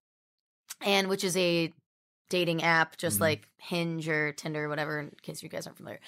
and 0.81 1.09
which 1.09 1.23
is 1.23 1.35
a 1.35 1.73
dating 2.29 2.63
app, 2.63 2.97
just 2.97 3.17
Mhm. 3.17 3.21
like 3.21 3.49
Hinge 3.57 4.07
or 4.07 4.31
Tinder, 4.33 4.65
or 4.65 4.69
whatever. 4.69 4.99
In 4.99 5.11
case 5.21 5.43
you 5.43 5.49
guys 5.49 5.67
aren't 5.67 5.77
familiar, 5.77 5.99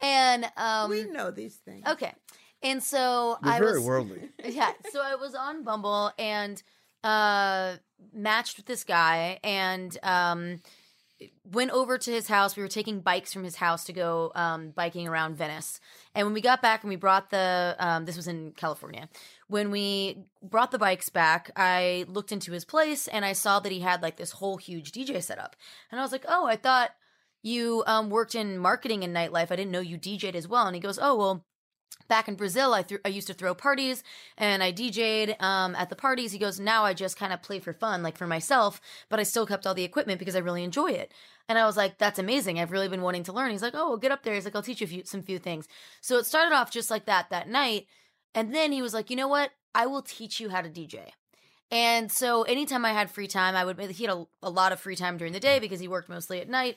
and 0.00 0.50
um, 0.56 0.90
we 0.90 1.04
know 1.04 1.30
these 1.30 1.56
things. 1.56 1.84
okay, 1.86 2.14
and 2.62 2.82
so 2.82 3.38
You're 3.42 3.52
I 3.52 3.58
very 3.58 3.72
was 3.78 3.84
worldly. 3.84 4.30
yeah. 4.44 4.72
So 4.92 5.02
I 5.02 5.16
was 5.16 5.34
on 5.34 5.64
Bumble 5.64 6.12
and 6.18 6.62
uh 7.04 7.76
matched 8.12 8.56
with 8.56 8.66
this 8.66 8.82
guy 8.84 9.38
and 9.44 9.96
um 10.02 10.60
went 11.44 11.70
over 11.70 11.98
to 11.98 12.10
his 12.10 12.28
house. 12.28 12.56
We 12.56 12.62
were 12.62 12.68
taking 12.68 13.00
bikes 13.00 13.32
from 13.32 13.44
his 13.44 13.56
house 13.56 13.84
to 13.84 13.92
go 13.92 14.32
um 14.34 14.70
biking 14.70 15.08
around 15.08 15.36
Venice. 15.36 15.80
And 16.14 16.26
when 16.26 16.34
we 16.34 16.40
got 16.40 16.62
back 16.62 16.82
and 16.82 16.90
we 16.90 16.96
brought 16.96 17.30
the 17.30 17.76
um 17.78 18.04
this 18.04 18.16
was 18.16 18.28
in 18.28 18.52
California. 18.52 19.08
When 19.48 19.70
we 19.70 20.18
brought 20.42 20.70
the 20.70 20.78
bikes 20.78 21.08
back, 21.08 21.50
I 21.56 22.04
looked 22.08 22.32
into 22.32 22.52
his 22.52 22.64
place 22.64 23.08
and 23.08 23.24
I 23.24 23.32
saw 23.32 23.60
that 23.60 23.72
he 23.72 23.80
had 23.80 24.02
like 24.02 24.16
this 24.16 24.32
whole 24.32 24.56
huge 24.56 24.92
DJ 24.92 25.22
setup. 25.22 25.56
And 25.90 26.00
I 26.00 26.02
was 26.02 26.12
like, 26.12 26.24
"Oh, 26.28 26.46
I 26.46 26.56
thought 26.56 26.90
you 27.42 27.82
um 27.86 28.10
worked 28.10 28.34
in 28.34 28.58
marketing 28.58 29.02
and 29.04 29.14
nightlife. 29.14 29.50
I 29.50 29.56
didn't 29.56 29.72
know 29.72 29.80
you 29.80 29.98
DJ'd 29.98 30.36
as 30.36 30.48
well." 30.48 30.66
And 30.66 30.74
he 30.74 30.80
goes, 30.80 30.98
"Oh, 31.00 31.16
well, 31.16 31.44
back 32.08 32.26
in 32.28 32.34
Brazil, 32.34 32.74
I 32.74 32.82
threw 32.82 32.98
I 33.04 33.08
used 33.08 33.26
to 33.28 33.34
throw 33.34 33.54
parties 33.54 34.02
and 34.36 34.62
I 34.62 34.72
DJ'd 34.72 35.36
um, 35.40 35.74
at 35.76 35.90
the 35.90 35.96
parties. 35.96 36.32
He 36.32 36.38
goes, 36.38 36.58
now 36.58 36.84
I 36.84 36.94
just 36.94 37.18
kind 37.18 37.32
of 37.32 37.42
play 37.42 37.60
for 37.60 37.72
fun, 37.72 38.02
like 38.02 38.16
for 38.16 38.26
myself, 38.26 38.80
but 39.08 39.20
I 39.20 39.22
still 39.22 39.46
kept 39.46 39.66
all 39.66 39.74
the 39.74 39.84
equipment 39.84 40.18
because 40.18 40.34
I 40.34 40.40
really 40.40 40.64
enjoy 40.64 40.90
it. 40.90 41.12
And 41.48 41.58
I 41.58 41.66
was 41.66 41.76
like, 41.76 41.98
that's 41.98 42.18
amazing. 42.18 42.58
I've 42.58 42.72
really 42.72 42.88
been 42.88 43.02
wanting 43.02 43.24
to 43.24 43.32
learn. 43.32 43.50
He's 43.50 43.62
like, 43.62 43.74
oh, 43.74 43.90
well, 43.90 43.98
get 43.98 44.12
up 44.12 44.22
there. 44.22 44.34
He's 44.34 44.44
like, 44.44 44.56
I'll 44.56 44.62
teach 44.62 44.80
you 44.80 44.86
few, 44.86 45.04
some 45.04 45.22
few 45.22 45.38
things. 45.38 45.66
So 46.00 46.18
it 46.18 46.26
started 46.26 46.54
off 46.54 46.70
just 46.70 46.90
like 46.90 47.06
that 47.06 47.30
that 47.30 47.48
night. 47.48 47.86
And 48.34 48.54
then 48.54 48.72
he 48.72 48.82
was 48.82 48.92
like, 48.92 49.10
you 49.10 49.16
know 49.16 49.28
what? 49.28 49.50
I 49.74 49.86
will 49.86 50.02
teach 50.02 50.40
you 50.40 50.50
how 50.50 50.60
to 50.60 50.68
DJ. 50.68 51.00
And 51.70 52.10
so 52.10 52.42
anytime 52.42 52.84
I 52.84 52.92
had 52.92 53.10
free 53.10 53.28
time, 53.28 53.54
I 53.54 53.64
would, 53.64 53.78
he 53.90 54.04
had 54.04 54.14
a, 54.14 54.26
a 54.42 54.50
lot 54.50 54.72
of 54.72 54.80
free 54.80 54.96
time 54.96 55.16
during 55.16 55.32
the 55.32 55.40
day 55.40 55.58
because 55.58 55.80
he 55.80 55.88
worked 55.88 56.08
mostly 56.08 56.40
at 56.40 56.48
night. 56.48 56.76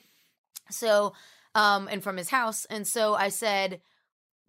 So, 0.70 1.14
um, 1.56 1.88
and 1.90 2.04
from 2.04 2.18
his 2.18 2.30
house. 2.30 2.66
And 2.66 2.88
so 2.88 3.14
I 3.14 3.30
said, 3.30 3.82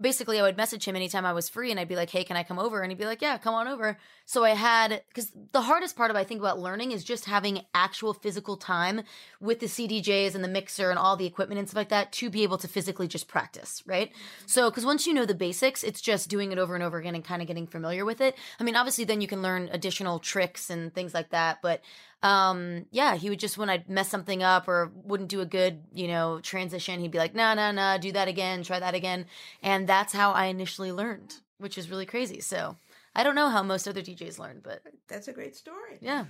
basically 0.03 0.39
I 0.39 0.43
would 0.43 0.57
message 0.57 0.87
him 0.87 0.97
anytime 0.97 1.25
I 1.25 1.33
was 1.33 1.49
free 1.49 1.71
and 1.71 1.81
I'd 1.81 1.89
be 1.89 1.97
like, 1.97 2.11
"Hey, 2.11 2.25
can 2.25 2.37
I 2.37 2.43
come 2.43 2.59
over?" 2.59 2.83
and 2.83 2.91
he'd 2.91 2.99
be 2.99 3.07
like, 3.07 3.23
"Yeah, 3.23 3.39
come 3.39 3.55
on 3.55 3.69
over." 3.69 3.99
So 4.27 4.45
I 4.45 4.51
had 4.51 5.03
cuz 5.15 5.33
the 5.53 5.63
hardest 5.63 5.97
part 5.97 6.11
of 6.11 6.17
I 6.17 6.25
think 6.25 6.41
about 6.41 6.59
learning 6.59 6.93
is 6.93 7.05
just 7.05 7.25
having 7.25 7.65
actual 7.75 8.13
physical 8.13 8.57
time 8.57 9.03
with 9.41 9.61
the 9.61 9.67
CDJs 9.67 10.35
and 10.35 10.45
the 10.45 10.49
mixer 10.49 10.91
and 10.91 10.99
all 10.99 11.17
the 11.17 11.27
equipment 11.27 11.59
and 11.59 11.69
stuff 11.69 11.77
like 11.77 11.89
that 11.89 12.13
to 12.13 12.29
be 12.29 12.43
able 12.43 12.59
to 12.59 12.69
physically 12.69 13.09
just 13.09 13.29
practice, 13.29 13.83
right? 13.87 14.11
Mm-hmm. 14.11 14.47
So 14.47 14.71
cuz 14.71 14.85
once 14.85 15.07
you 15.07 15.15
know 15.15 15.25
the 15.25 15.35
basics, 15.35 15.83
it's 15.83 16.01
just 16.01 16.29
doing 16.29 16.53
it 16.53 16.59
over 16.59 16.75
and 16.75 16.85
over 16.85 16.99
again 16.99 17.15
and 17.15 17.25
kind 17.25 17.41
of 17.41 17.49
getting 17.49 17.67
familiar 17.67 18.05
with 18.05 18.21
it. 18.21 18.37
I 18.61 18.65
mean, 18.65 18.77
obviously 18.77 19.05
then 19.05 19.21
you 19.21 19.29
can 19.29 19.43
learn 19.43 19.71
additional 19.73 20.19
tricks 20.19 20.69
and 20.71 20.93
things 20.93 21.15
like 21.15 21.31
that, 21.31 21.63
but 21.63 21.81
um 22.23 22.87
yeah 22.91 23.17
he 23.17 23.29
would 23.29 23.41
just 23.41 23.59
when 23.59 23.69
i'd 23.69 23.89
mess 23.89 24.09
something 24.09 24.43
up 24.43 24.69
or 24.69 24.93
wouldn't 25.05 25.29
do 25.29 25.41
a 25.41 25.47
good 25.47 25.83
you 25.93 26.07
know 26.07 26.39
transition 26.41 27.01
he'd 27.01 27.11
be 27.11 27.19
like 27.19 27.35
no 27.35 27.53
no 27.55 27.71
no 27.73 27.99
do 28.01 28.13
that 28.13 28.29
again 28.29 28.63
try 28.63 28.79
that 28.79 28.95
again 28.95 29.27
and 29.63 29.89
that's 29.89 30.13
how 30.13 30.33
i 30.33 30.47
initially 30.47 30.93
learned 30.93 31.35
which 31.59 31.77
is 31.77 31.91
really 31.91 32.07
crazy 32.07 32.41
so 32.41 32.77
i 33.15 33.23
don't 33.25 33.35
know 33.35 33.49
how 33.49 33.63
most 33.63 33.89
other 33.89 34.03
djs 34.03 34.39
learn 34.39 34.61
but 34.63 34.83
That's 35.09 35.29
a 35.29 35.33
great 35.33 35.57
story. 35.57 35.99
yeah 36.01 36.27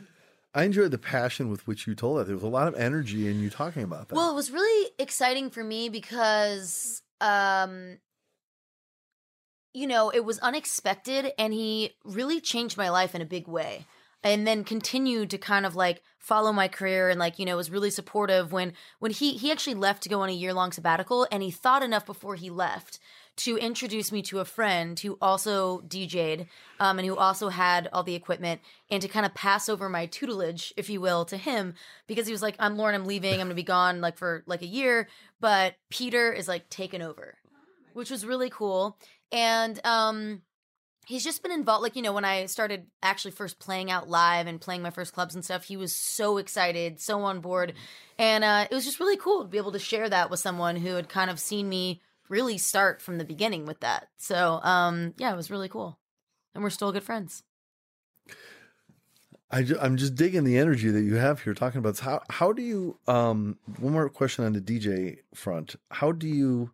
I 0.54 0.64
enjoyed 0.64 0.90
the 0.90 0.98
passion 0.98 1.48
with 1.50 1.66
which 1.66 1.86
you 1.86 1.94
told 1.94 2.18
that. 2.18 2.26
There 2.26 2.34
was 2.34 2.44
a 2.44 2.48
lot 2.48 2.68
of 2.68 2.74
energy 2.74 3.26
in 3.26 3.40
you 3.40 3.48
talking 3.48 3.84
about 3.84 4.08
that. 4.08 4.14
Well, 4.14 4.30
it 4.30 4.34
was 4.34 4.50
really 4.50 4.90
exciting 4.98 5.48
for 5.48 5.64
me 5.64 5.88
because 5.88 7.00
um 7.22 7.96
you 9.72 9.86
know, 9.86 10.10
it 10.10 10.24
was 10.26 10.38
unexpected 10.40 11.32
and 11.38 11.54
he 11.54 11.92
really 12.04 12.38
changed 12.38 12.76
my 12.76 12.90
life 12.90 13.14
in 13.14 13.22
a 13.22 13.24
big 13.24 13.48
way. 13.48 13.86
And 14.24 14.46
then 14.46 14.62
continued 14.62 15.30
to 15.30 15.38
kind 15.38 15.66
of 15.66 15.74
like 15.74 16.02
follow 16.18 16.52
my 16.52 16.68
career 16.68 17.08
and 17.08 17.18
like, 17.18 17.38
you 17.38 17.44
know, 17.44 17.56
was 17.56 17.70
really 17.70 17.90
supportive 17.90 18.52
when 18.52 18.72
when 19.00 19.10
he 19.10 19.32
he 19.32 19.50
actually 19.50 19.74
left 19.74 20.02
to 20.04 20.08
go 20.08 20.20
on 20.20 20.28
a 20.28 20.32
year 20.32 20.54
long 20.54 20.70
sabbatical 20.70 21.26
and 21.32 21.42
he 21.42 21.50
thought 21.50 21.82
enough 21.82 22.06
before 22.06 22.36
he 22.36 22.48
left 22.48 23.00
to 23.34 23.56
introduce 23.56 24.12
me 24.12 24.22
to 24.22 24.40
a 24.40 24.44
friend 24.44 24.98
who 25.00 25.16
also 25.20 25.80
DJ'd 25.80 26.46
um, 26.78 26.98
and 26.98 27.06
who 27.06 27.16
also 27.16 27.48
had 27.48 27.88
all 27.92 28.02
the 28.02 28.14
equipment 28.14 28.60
and 28.90 29.00
to 29.00 29.08
kind 29.08 29.24
of 29.24 29.34
pass 29.34 29.68
over 29.68 29.88
my 29.88 30.06
tutelage, 30.06 30.72
if 30.76 30.90
you 30.90 31.00
will, 31.00 31.24
to 31.24 31.36
him 31.36 31.74
because 32.06 32.26
he 32.26 32.32
was 32.32 32.42
like, 32.42 32.56
I'm 32.58 32.76
Lauren, 32.76 32.94
I'm 32.94 33.06
leaving, 33.06 33.34
I'm 33.34 33.46
gonna 33.46 33.54
be 33.54 33.62
gone 33.62 34.00
like 34.00 34.18
for 34.18 34.42
like 34.46 34.62
a 34.62 34.66
year, 34.66 35.08
but 35.40 35.74
Peter 35.90 36.32
is 36.32 36.46
like 36.46 36.68
taking 36.68 37.02
over, 37.02 37.38
which 37.94 38.10
was 38.10 38.26
really 38.26 38.50
cool. 38.50 38.98
And 39.30 39.84
um, 39.84 40.42
he's 41.06 41.24
just 41.24 41.42
been 41.42 41.52
involved 41.52 41.82
like 41.82 41.96
you 41.96 42.02
know 42.02 42.12
when 42.12 42.24
i 42.24 42.46
started 42.46 42.86
actually 43.02 43.30
first 43.32 43.58
playing 43.58 43.90
out 43.90 44.08
live 44.08 44.46
and 44.46 44.60
playing 44.60 44.82
my 44.82 44.90
first 44.90 45.12
clubs 45.12 45.34
and 45.34 45.44
stuff 45.44 45.64
he 45.64 45.76
was 45.76 45.94
so 45.94 46.38
excited 46.38 47.00
so 47.00 47.22
on 47.22 47.40
board. 47.40 47.74
And 48.18 48.44
uh, 48.44 48.66
it 48.70 48.74
was 48.74 48.84
just 48.84 49.00
really 49.00 49.16
cool 49.16 49.42
to 49.42 49.48
be 49.48 49.58
able 49.58 49.72
to 49.72 49.78
share 49.78 50.08
that 50.08 50.30
with 50.30 50.40
someone 50.40 50.76
who 50.76 50.94
had 50.94 51.08
kind 51.08 51.30
of 51.30 51.40
seen 51.40 51.68
me 51.68 52.00
really 52.28 52.58
start 52.58 53.02
from 53.02 53.18
the 53.18 53.24
beginning 53.24 53.66
with 53.66 53.80
that. 53.80 54.08
So 54.16 54.60
um, 54.62 55.14
yeah 55.18 55.32
it 55.32 55.36
was 55.36 55.50
really 55.50 55.68
cool. 55.68 55.98
And 56.54 56.62
we're 56.62 56.70
still 56.70 56.92
good 56.92 57.02
friends. 57.02 57.42
I 59.50 59.66
I'm 59.80 59.96
just 59.96 60.14
digging 60.14 60.44
the 60.44 60.58
energy 60.58 60.90
that 60.90 61.02
you 61.02 61.16
have 61.16 61.42
here 61.42 61.52
talking 61.52 61.78
about 61.78 61.90
this. 61.90 62.00
how 62.00 62.22
how 62.30 62.52
do 62.52 62.62
you 62.62 62.98
um 63.06 63.58
one 63.78 63.92
more 63.92 64.08
question 64.08 64.44
on 64.44 64.52
the 64.52 64.60
DJ 64.60 65.18
front. 65.34 65.76
How 65.90 66.12
do 66.12 66.26
you 66.26 66.70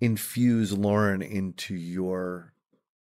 infuse 0.00 0.72
Lauren 0.72 1.20
into 1.20 1.74
your 1.74 2.54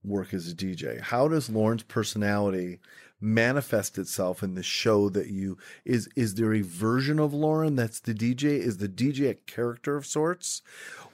work 0.05 0.35
as 0.35 0.51
a 0.51 0.55
DJ? 0.55 1.01
How 1.01 1.29
does 1.29 1.51
Lauren's 1.51 1.83
personality 1.83 2.81
manifest 3.21 3.99
itself 3.99 4.43
in 4.43 4.55
the 4.55 4.63
show 4.63 5.09
that 5.09 5.29
you 5.29 5.57
is 5.85 6.09
is 6.17 6.35
there 6.35 6.53
a 6.53 6.61
version 6.61 7.21
of 7.21 7.33
Lauren 7.33 7.77
that's 7.77 8.01
the 8.01 8.15
DJ? 8.15 8.59
Is 8.59 8.79
the 8.79 8.89
DJ 8.89 9.31
a 9.31 9.35
character 9.35 9.97
of 9.97 10.07
sorts? 10.07 10.63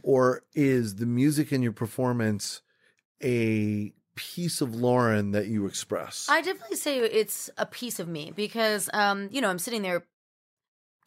Or 0.03 0.43
is 0.55 0.97
the 0.97 1.07
music 1.07 1.53
in 1.53 1.63
your 1.63 1.73
performance 1.73 2.63
a 3.23 3.93
piece 4.15 4.61
of 4.61 4.75
Lauren 4.75 5.33
that 5.33 5.49
you 5.49 5.67
express? 5.67 6.27
I 6.31 6.41
definitely 6.41 6.77
say 6.77 6.99
it's 6.99 7.51
a 7.59 7.67
piece 7.67 8.01
of 8.01 8.09
me 8.09 8.33
because, 8.35 8.89
um, 8.93 9.29
you 9.31 9.41
know, 9.41 9.51
I'm 9.51 9.59
sitting 9.59 9.83
there 9.83 10.05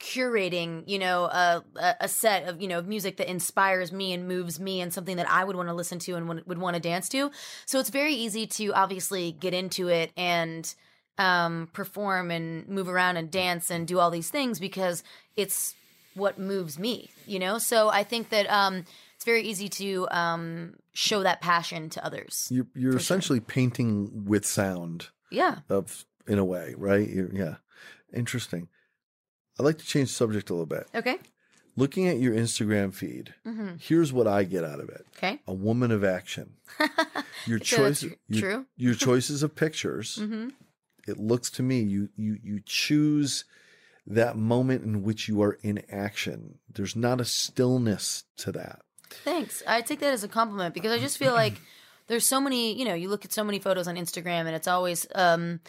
curating, 0.02 0.84
you 0.88 1.00
know, 1.00 1.26
a, 1.26 1.64
a 2.02 2.08
set 2.08 2.48
of, 2.48 2.62
you 2.62 2.68
know, 2.68 2.82
music 2.82 3.18
that 3.18 3.30
inspires 3.30 3.92
me 3.92 4.14
and 4.14 4.28
moves 4.28 4.60
me 4.60 4.82
and 4.82 4.92
something 4.94 5.18
that 5.18 5.30
I 5.30 5.44
would 5.44 5.56
want 5.56 5.70
to 5.70 5.74
listen 5.76 6.00
to 6.00 6.16
and 6.16 6.28
would, 6.28 6.48
would 6.48 6.58
want 6.58 6.74
to 6.76 6.82
dance 6.82 7.08
to. 7.10 7.32
So 7.66 7.80
it's 7.80 7.90
very 7.90 8.14
easy 8.14 8.48
to 8.48 8.74
obviously 8.74 9.32
get 9.32 9.54
into 9.54 9.88
it 9.90 10.12
and 10.18 10.74
um, 11.18 11.70
perform 11.72 12.32
and 12.32 12.68
move 12.68 12.90
around 12.90 13.18
and 13.18 13.30
dance 13.30 13.70
and 13.70 13.88
do 13.88 14.00
all 14.00 14.10
these 14.10 14.30
things 14.30 14.60
because 14.60 15.04
it's 15.36 15.76
what 16.16 16.40
moves 16.40 16.80
me, 16.80 17.10
you 17.28 17.40
know? 17.40 17.58
So 17.58 17.90
I 17.90 18.04
think 18.04 18.30
that 18.30 18.50
um, 18.50 18.84
it's 19.16 19.24
very 19.24 19.44
easy 19.44 19.70
to 19.70 20.08
um, 20.10 20.74
show 20.94 21.22
that 21.24 21.42
passion 21.42 21.90
to 21.92 22.04
others. 22.04 22.48
You're, 22.50 22.68
you're 22.74 22.94
For 22.94 23.00
sure. 23.00 23.18
essentially 23.18 23.40
painting 23.40 24.26
with 24.26 24.46
sound 24.46 25.10
Yeah. 25.30 25.60
of 25.70 26.06
in 26.28 26.40
a 26.40 26.46
way, 26.46 26.74
right? 26.78 27.08
You're, 27.08 27.34
yeah, 27.34 27.56
interesting. 28.14 28.68
I'd 29.62 29.66
like 29.66 29.78
to 29.78 29.86
change 29.86 30.10
the 30.10 30.16
subject 30.16 30.50
a 30.50 30.54
little 30.54 30.66
bit. 30.66 30.88
Okay. 30.96 31.18
Looking 31.76 32.08
at 32.08 32.20
your 32.20 32.34
Instagram 32.34 32.94
feed, 32.94 33.34
hmm 33.46 33.76
here's 33.80 34.12
what 34.12 34.28
I 34.28 34.44
get 34.44 34.64
out 34.64 34.80
of 34.80 34.90
it: 34.90 35.06
Okay. 35.18 35.40
a 35.48 35.54
woman 35.54 35.92
of 35.92 36.04
action. 36.04 36.54
Your 37.46 37.58
choice, 37.60 38.04
your, 38.04 38.42
true. 38.42 38.66
your 38.76 38.94
choices 39.08 39.42
of 39.44 39.56
pictures. 39.56 40.18
hmm 40.18 40.50
It 41.08 41.18
looks 41.18 41.50
to 41.52 41.64
me 41.64 41.80
you 41.82 42.10
you 42.16 42.38
you 42.44 42.60
choose 42.66 43.46
that 44.06 44.36
moment 44.36 44.84
in 44.84 45.04
which 45.04 45.28
you 45.28 45.42
are 45.42 45.58
in 45.62 45.84
action. 45.90 46.60
There's 46.72 46.96
not 46.96 47.22
a 47.22 47.26
stillness 47.26 48.24
to 48.38 48.52
that. 48.54 48.82
Thanks. 49.24 49.62
I 49.68 49.82
take 49.82 50.00
that 50.00 50.14
as 50.14 50.24
a 50.24 50.28
compliment 50.28 50.74
because 50.74 50.92
I 50.92 50.98
just 51.00 51.18
feel 51.18 51.34
like 51.34 51.54
there's 52.08 52.26
so 52.26 52.42
many, 52.42 52.78
you 52.78 52.86
know, 52.86 52.94
you 52.96 53.10
look 53.10 53.26
at 53.26 53.32
so 53.34 53.44
many 53.44 53.60
photos 53.60 53.88
on 53.88 53.96
Instagram 53.96 54.42
and 54.48 54.56
it's 54.56 54.68
always 54.68 55.06
um, 55.16 55.60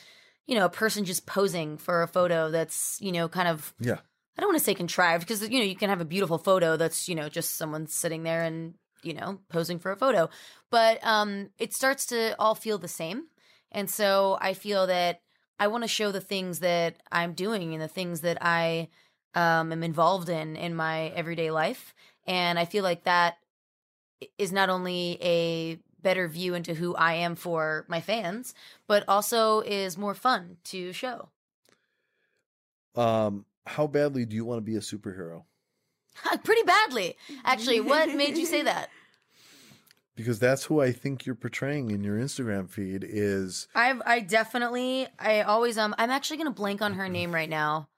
you 0.47 0.55
know, 0.55 0.64
a 0.66 0.70
person 0.70 1.05
just 1.05 1.26
posing 1.26 1.78
for 1.78 2.03
a 2.03 2.09
photo 2.09 2.51
that's, 2.51 2.99
you 3.01 3.12
know, 3.12 3.28
kind 3.28 3.49
of 3.49 3.74
Yeah. 3.78 3.99
I 4.36 4.40
don't 4.40 4.49
want 4.49 4.59
to 4.59 4.64
say 4.64 4.74
contrived 4.74 5.26
because 5.26 5.43
you 5.49 5.59
know, 5.59 5.64
you 5.64 5.76
can 5.76 5.90
have 5.90 6.01
a 6.01 6.07
beautiful 6.07 6.38
photo 6.38 6.76
that's, 6.76 7.09
you 7.09 7.14
know, 7.14 7.28
just 7.28 7.57
someone 7.57 7.86
sitting 7.86 8.22
there 8.22 8.43
and, 8.43 8.74
you 9.03 9.14
know, 9.14 9.40
posing 9.49 9.78
for 9.78 9.93
a 9.93 9.97
photo. 9.97 10.28
But 10.70 11.05
um 11.07 11.51
it 11.59 11.72
starts 11.74 12.07
to 12.07 12.34
all 12.38 12.55
feel 12.55 12.78
the 12.78 12.88
same. 12.88 13.24
And 13.70 13.90
so 13.90 14.38
I 14.40 14.55
feel 14.55 14.86
that 14.86 15.20
I 15.59 15.68
want 15.68 15.84
to 15.84 15.88
show 15.88 16.12
the 16.12 16.20
things 16.20 16.59
that 16.59 16.97
I'm 17.11 17.34
doing 17.34 17.72
and 17.72 17.80
the 17.80 17.88
things 17.88 18.22
that 18.22 18.38
I 18.40 18.88
um, 19.34 19.72
am 19.72 19.82
involved 19.82 20.28
in 20.28 20.57
in 20.57 20.74
my 20.74 21.07
everyday 21.09 21.51
life. 21.51 21.95
And 22.26 22.59
I 22.59 22.64
feel 22.64 22.82
like 22.82 23.05
that 23.05 23.36
is 24.38 24.53
not 24.53 24.70
only 24.70 25.18
a 25.22 25.78
better 26.03 26.28
view 26.28 26.55
into 26.55 26.74
who 26.74 26.94
I 26.94 27.14
am 27.14 27.36
for 27.36 27.84
my 27.88 28.00
fans, 28.00 28.55
but 28.86 29.05
also 29.09 29.61
is 29.61 29.96
more 29.96 30.14
fun 30.14 30.57
to 30.64 30.92
show. 30.92 31.28
Um, 32.94 33.46
how 33.66 33.86
badly 33.86 34.24
do 34.26 34.36
you 34.36 34.44
want 34.44 34.59
to 34.59 34.62
be 34.62 34.76
a 34.76 34.80
superhero? 34.80 35.44
Pretty 36.44 36.62
badly, 36.62 37.16
actually. 37.44 37.80
What 37.80 38.14
made 38.14 38.36
you 38.36 38.46
say 38.46 38.62
that? 38.64 38.90
Because 40.14 40.38
that's 40.38 40.64
who 40.64 40.80
I 40.80 40.92
think 40.92 41.24
you're 41.24 41.34
portraying 41.34 41.90
in 41.90 42.05
your 42.05 42.18
Instagram 42.18 42.68
feed 42.68 43.03
is 43.03 43.66
I've 43.74 44.03
I 44.05 44.20
definitely 44.20 45.07
I 45.18 45.40
always 45.40 45.78
um 45.78 45.94
I'm 45.96 46.11
actually 46.11 46.36
gonna 46.36 46.50
blank 46.50 46.82
on 46.82 46.94
her 46.94 47.09
name 47.09 47.34
right 47.34 47.48
now. 47.48 47.88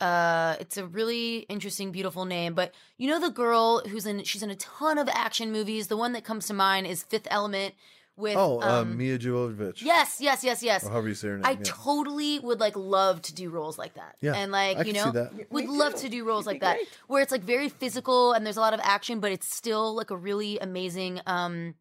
Uh 0.00 0.56
it's 0.60 0.76
a 0.76 0.86
really 0.86 1.38
interesting, 1.48 1.90
beautiful 1.92 2.24
name. 2.26 2.54
But 2.54 2.74
you 2.98 3.08
know 3.08 3.18
the 3.20 3.30
girl 3.30 3.80
who's 3.88 4.06
in 4.06 4.22
she's 4.24 4.42
in 4.42 4.50
a 4.50 4.56
ton 4.56 4.98
of 4.98 5.08
action 5.08 5.52
movies. 5.52 5.86
The 5.88 5.96
one 5.96 6.12
that 6.12 6.24
comes 6.24 6.46
to 6.48 6.54
mind 6.54 6.86
is 6.86 7.02
Fifth 7.02 7.26
Element 7.30 7.74
with 8.18 8.36
oh 8.36 8.60
uh, 8.62 8.80
um, 8.82 8.96
Mia 8.96 9.18
Jovovich. 9.18 9.82
Yes, 9.82 10.18
yes, 10.20 10.42
yes, 10.44 10.62
yes. 10.62 10.84
or 10.84 10.90
however 10.90 11.08
you 11.08 11.14
say 11.14 11.28
her 11.28 11.36
name. 11.36 11.44
I 11.46 11.50
yeah. 11.52 11.58
totally 11.64 12.38
would 12.40 12.60
like 12.60 12.74
love 12.76 13.20
to 13.22 13.34
do 13.34 13.50
roles 13.50 13.76
like 13.78 13.94
that. 13.94 14.16
Yeah, 14.22 14.32
And 14.34 14.50
like, 14.52 14.78
I 14.78 14.82
you 14.84 14.94
know, 14.94 15.10
that. 15.12 15.32
would 15.50 15.64
Me 15.66 15.70
love 15.70 15.94
too. 15.94 16.02
to 16.02 16.08
do 16.08 16.24
roles 16.24 16.44
You'd 16.46 16.52
like 16.52 16.60
be 16.60 16.66
that 16.66 16.76
great. 16.76 16.88
where 17.08 17.22
it's 17.22 17.30
like 17.32 17.42
very 17.42 17.68
physical 17.68 18.32
and 18.32 18.44
there's 18.46 18.56
a 18.56 18.60
lot 18.62 18.72
of 18.72 18.80
action, 18.82 19.20
but 19.20 19.32
it's 19.32 19.54
still 19.54 19.94
like 19.94 20.10
a 20.10 20.16
really 20.16 20.58
amazing 20.58 21.20
um 21.26 21.74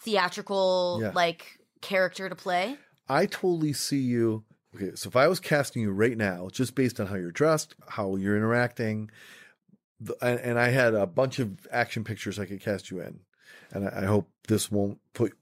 theatrical 0.00 0.98
Yeah. 1.02 1.12
like 1.14 1.58
character 1.80 2.28
to 2.28 2.34
play. 2.34 2.76
I 3.08 3.26
totally 3.26 3.72
see 3.72 4.00
you. 4.00 4.44
Okay, 4.74 4.90
so 4.94 5.08
if 5.08 5.16
I 5.16 5.28
was 5.28 5.40
casting 5.40 5.82
you 5.82 5.90
right 5.90 6.16
now, 6.16 6.48
just 6.52 6.74
based 6.74 7.00
on 7.00 7.06
how 7.06 7.14
you're 7.14 7.30
dressed, 7.30 7.74
how 7.88 8.16
you're 8.16 8.36
interacting, 8.36 9.10
the, 10.00 10.14
and, 10.20 10.38
and 10.40 10.58
I 10.58 10.68
had 10.68 10.94
a 10.94 11.06
bunch 11.06 11.38
of 11.38 11.66
action 11.72 12.04
pictures 12.04 12.38
I 12.38 12.44
could 12.44 12.60
cast 12.60 12.90
you 12.90 13.00
in, 13.00 13.20
and 13.72 13.88
I, 13.88 14.02
I 14.02 14.04
hope 14.04 14.28
this 14.46 14.70
won't 14.70 14.98
put 15.14 15.32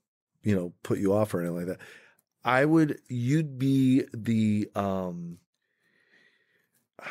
you 0.42 0.54
know 0.54 0.72
put 0.82 0.98
you 0.98 1.12
off 1.12 1.34
or 1.34 1.40
anything 1.40 1.56
like 1.56 1.66
that. 1.66 1.80
I 2.44 2.64
would, 2.64 3.00
you'd 3.08 3.58
be 3.58 4.04
the 4.14 4.70
um 4.76 5.38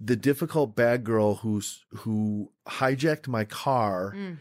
the 0.00 0.16
difficult 0.16 0.74
bad 0.76 1.04
girl 1.04 1.36
who's 1.36 1.84
who 1.90 2.50
hijacked 2.68 3.28
my 3.28 3.44
car 3.44 4.12
Mm. 4.14 4.38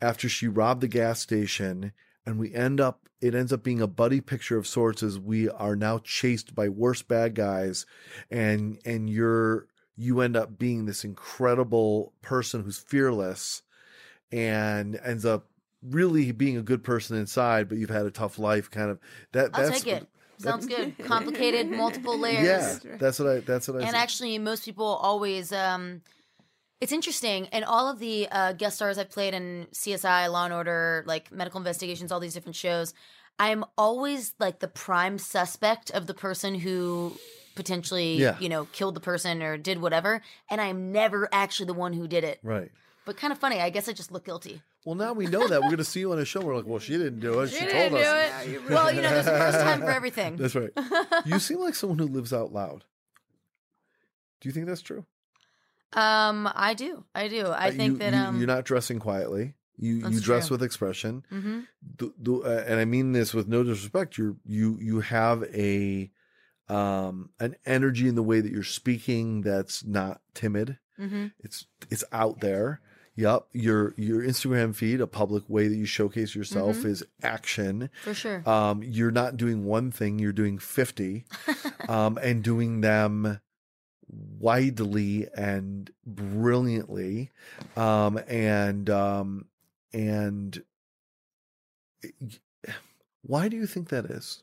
after 0.00 0.28
she 0.28 0.48
robbed 0.48 0.80
the 0.80 0.88
gas 0.88 1.20
station 1.20 1.92
and 2.26 2.38
we 2.38 2.54
end 2.54 2.80
up 2.80 3.00
it 3.20 3.34
ends 3.34 3.52
up 3.52 3.62
being 3.62 3.80
a 3.80 3.86
buddy 3.86 4.20
picture 4.20 4.58
of 4.58 4.66
sorts 4.66 5.02
as 5.02 5.18
we 5.18 5.48
are 5.48 5.76
now 5.76 5.98
chased 5.98 6.54
by 6.54 6.68
worse 6.68 7.02
bad 7.02 7.34
guys 7.34 7.86
and 8.30 8.78
and 8.84 9.08
you're 9.08 9.66
you 9.96 10.20
end 10.20 10.36
up 10.36 10.58
being 10.58 10.86
this 10.86 11.04
incredible 11.04 12.12
person 12.22 12.62
who's 12.62 12.78
fearless 12.78 13.62
and 14.32 14.98
ends 15.04 15.24
up 15.24 15.46
really 15.82 16.32
being 16.32 16.56
a 16.56 16.62
good 16.62 16.82
person 16.82 17.16
inside 17.16 17.68
but 17.68 17.78
you've 17.78 17.90
had 17.90 18.06
a 18.06 18.10
tough 18.10 18.38
life 18.38 18.70
kind 18.70 18.90
of 18.90 18.98
that 19.32 19.50
I'll 19.54 19.62
that's 19.68 19.82
take 19.82 19.92
it. 20.02 20.08
Sounds 20.36 20.66
good. 20.66 20.98
Complicated, 21.04 21.70
multiple 21.70 22.18
layers. 22.18 22.44
yeah 22.84 22.96
that's 22.98 23.18
what 23.20 23.28
i 23.28 23.38
that's 23.40 23.68
what 23.68 23.82
i 23.82 23.86
and 23.86 23.94
actually 23.94 24.36
most 24.38 24.64
people 24.64 24.84
always 24.86 25.52
um 25.52 26.02
it's 26.84 26.92
interesting 26.92 27.48
and 27.50 27.64
all 27.64 27.90
of 27.90 27.98
the 27.98 28.28
uh, 28.30 28.52
guest 28.52 28.76
stars 28.76 28.98
i've 28.98 29.08
played 29.10 29.32
in 29.32 29.66
csi 29.72 30.30
law 30.30 30.44
and 30.44 30.52
order 30.52 31.02
like 31.06 31.32
medical 31.32 31.56
investigations 31.58 32.12
all 32.12 32.20
these 32.20 32.34
different 32.34 32.54
shows 32.54 32.92
i'm 33.38 33.64
always 33.78 34.34
like 34.38 34.58
the 34.60 34.68
prime 34.68 35.16
suspect 35.18 35.90
of 35.92 36.06
the 36.06 36.12
person 36.14 36.54
who 36.54 37.16
potentially 37.54 38.16
Yeah. 38.18 38.36
you 38.38 38.50
know 38.50 38.66
killed 38.72 38.94
the 38.96 39.00
person 39.00 39.42
or 39.42 39.56
did 39.56 39.80
whatever 39.80 40.20
and 40.50 40.60
i'm 40.60 40.92
never 40.92 41.26
actually 41.32 41.66
the 41.66 41.74
one 41.74 41.94
who 41.94 42.06
did 42.06 42.22
it 42.22 42.38
right 42.42 42.70
but 43.06 43.16
kind 43.16 43.32
of 43.32 43.38
funny 43.38 43.60
i 43.60 43.70
guess 43.70 43.88
i 43.88 43.92
just 43.92 44.12
look 44.12 44.26
guilty 44.26 44.60
well 44.84 44.94
now 44.94 45.14
we 45.14 45.26
know 45.26 45.48
that 45.48 45.62
we're 45.62 45.68
going 45.68 45.78
to 45.78 45.84
see 45.84 46.00
you 46.00 46.12
on 46.12 46.18
a 46.18 46.24
show 46.26 46.42
we're 46.42 46.54
like 46.56 46.66
well 46.66 46.78
she 46.78 46.92
didn't 46.98 47.20
do 47.20 47.40
it 47.40 47.48
she, 47.48 47.60
told 47.60 47.70
didn't 47.70 47.92
do 47.92 47.98
us 47.98 48.46
it. 48.46 48.68
well 48.70 48.92
you 48.92 49.00
know 49.00 49.08
there's 49.08 49.26
a 49.26 49.38
first 49.38 49.60
time 49.60 49.80
for 49.80 49.90
everything 50.00 50.36
That's 50.36 50.54
right. 50.54 50.70
You 51.24 51.38
seem 51.38 51.60
like 51.60 51.74
someone 51.76 51.98
who 51.98 52.06
lives 52.08 52.32
out 52.34 52.52
loud. 52.52 52.84
Do 54.40 54.48
you 54.50 54.52
think 54.52 54.66
that's 54.66 54.82
true? 54.82 55.06
Um 55.94 56.50
i 56.54 56.74
do 56.74 57.04
i 57.14 57.28
do 57.28 57.46
i 57.48 57.68
Uh, 57.68 57.70
think 57.72 57.80
you, 57.92 57.98
that 57.98 58.12
you- 58.14 58.18
um 58.20 58.38
you're 58.38 58.46
not 58.46 58.64
dressing 58.64 58.98
quietly. 58.98 59.54
You 59.76 59.94
you 60.08 60.20
dress 60.20 60.46
true. 60.48 60.54
with 60.54 60.62
expression. 60.62 61.24
hmm 61.30 61.60
The, 61.98 62.12
the, 62.16 62.32
uh, 62.42 62.64
and 62.68 62.78
I 62.78 62.84
mean 62.84 63.10
this 63.10 63.34
with 63.34 63.48
no 63.48 63.64
disrespect. 63.64 64.16
You 64.18 64.38
you 64.46 64.78
you 64.80 65.00
have 65.00 65.42
a 65.52 66.10
um 66.68 67.30
an 67.40 67.56
energy 67.66 68.06
in 68.08 68.14
the 68.14 68.22
way 68.22 68.40
that 68.40 68.52
you're 68.52 68.62
speaking 68.62 69.42
that's 69.42 69.84
not 69.84 70.20
timid. 70.32 70.78
hmm 70.96 71.26
It's 71.40 71.66
it's 71.90 72.04
out 72.12 72.38
there. 72.40 72.80
Yep. 73.16 73.46
Your 73.52 73.94
your 73.96 74.22
Instagram 74.22 74.74
feed, 74.74 75.00
a 75.00 75.06
public 75.08 75.44
way 75.48 75.66
that 75.68 75.76
you 75.76 75.86
showcase 75.86 76.34
yourself, 76.34 76.76
Mm-hmm. 76.78 76.88
is 76.88 77.04
action. 77.22 77.90
for 78.02 78.14
sure 78.14 78.48
Um, 78.48 78.82
you're 78.82 79.10
not 79.12 79.36
doing 79.36 79.64
one 79.64 79.90
thing, 79.90 80.18
you're 80.20 80.32
doing 80.32 80.58
50, 80.58 81.24
um, 81.88 82.18
and 82.22 82.42
doing 82.42 82.80
them 82.80 83.40
widely 84.38 85.28
and 85.36 85.90
brilliantly. 86.06 87.30
Um, 87.76 88.18
and, 88.28 88.88
um, 88.90 89.46
and 89.92 90.62
why 93.22 93.48
do 93.48 93.56
you 93.56 93.66
think 93.66 93.88
that 93.88 94.06
is? 94.06 94.42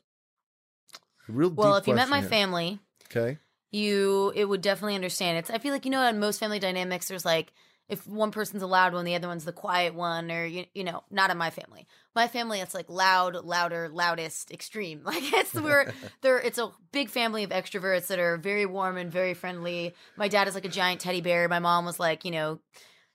A 1.28 1.32
real 1.32 1.50
well 1.50 1.76
if 1.76 1.86
you 1.86 1.94
met 1.94 2.08
my 2.08 2.20
here. 2.20 2.28
family 2.28 2.80
okay. 3.06 3.38
you 3.70 4.32
it 4.34 4.44
would 4.44 4.60
definitely 4.60 4.96
understand 4.96 5.38
it's 5.38 5.50
i 5.50 5.58
feel 5.58 5.72
like 5.72 5.84
you 5.84 5.90
know 5.90 6.04
in 6.08 6.18
most 6.18 6.40
family 6.40 6.58
dynamics 6.58 7.06
there's 7.06 7.24
like 7.24 7.52
if 7.88 8.06
one 8.06 8.30
person's 8.30 8.60
the 8.60 8.66
loud 8.66 8.94
one 8.94 9.04
the 9.04 9.14
other 9.14 9.28
one's 9.28 9.44
the 9.44 9.52
quiet 9.52 9.94
one 9.94 10.30
or 10.30 10.44
you, 10.44 10.64
you 10.74 10.84
know 10.84 11.02
not 11.10 11.30
in 11.30 11.38
my 11.38 11.50
family. 11.50 11.86
My 12.14 12.28
family 12.28 12.60
it's 12.60 12.74
like 12.74 12.88
loud 12.88 13.34
louder 13.44 13.88
loudest 13.88 14.50
extreme. 14.50 15.02
Like 15.12 15.32
it's 15.32 15.54
we're 15.54 15.92
there 16.22 16.38
it's 16.38 16.58
a 16.58 16.70
big 16.92 17.10
family 17.10 17.44
of 17.44 17.50
extroverts 17.50 18.06
that 18.08 18.18
are 18.18 18.36
very 18.36 18.66
warm 18.66 18.96
and 18.96 19.10
very 19.10 19.34
friendly. 19.34 19.94
My 20.16 20.28
dad 20.28 20.48
is 20.48 20.54
like 20.54 20.64
a 20.64 20.70
giant 20.70 21.00
teddy 21.00 21.20
bear. 21.20 21.48
My 21.48 21.58
mom 21.58 21.84
was 21.84 22.00
like 22.00 22.24
you 22.24 22.30
know 22.30 22.60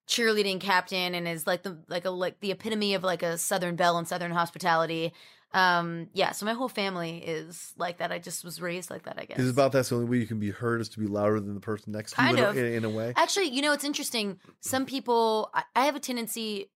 cheerleading 0.07 0.59
captain 0.59 1.13
and 1.13 1.27
is 1.27 1.45
like 1.45 1.63
the 1.63 1.77
like 1.89 2.05
a 2.05 2.09
like 2.09 2.39
the 2.39 2.51
epitome 2.51 2.93
of 2.93 3.03
like 3.03 3.23
a 3.23 3.37
southern 3.37 3.75
belle 3.75 3.97
and 3.97 4.07
southern 4.07 4.31
hospitality 4.31 5.13
um 5.53 6.09
yeah 6.13 6.31
so 6.31 6.45
my 6.45 6.53
whole 6.53 6.67
family 6.67 7.17
is 7.19 7.73
like 7.77 7.99
that 7.99 8.11
i 8.11 8.19
just 8.19 8.43
was 8.43 8.61
raised 8.61 8.89
like 8.89 9.03
that 9.03 9.17
i 9.17 9.23
guess 9.23 9.39
Is 9.39 9.49
about 9.49 9.71
that's 9.71 9.89
the 9.89 9.95
only 9.95 10.07
way 10.07 10.17
you 10.17 10.27
can 10.27 10.39
be 10.39 10.51
heard 10.51 10.81
is 10.81 10.89
to 10.89 10.99
be 10.99 11.07
louder 11.07 11.39
than 11.39 11.53
the 11.53 11.61
person 11.61 11.93
next 11.93 12.11
to 12.11 12.17
Kind 12.17 12.37
you 12.37 12.45
in, 12.49 12.57
in, 12.57 12.73
in 12.73 12.85
a 12.85 12.89
way? 12.89 13.13
Actually, 13.15 13.47
you 13.49 13.61
know, 13.61 13.71
it's 13.71 13.85
interesting. 13.85 14.39
Some 14.59 14.85
people, 14.85 15.49
I, 15.53 15.63
I 15.75 15.85
have 15.85 15.95
a 15.95 15.99
tendency 16.01 16.69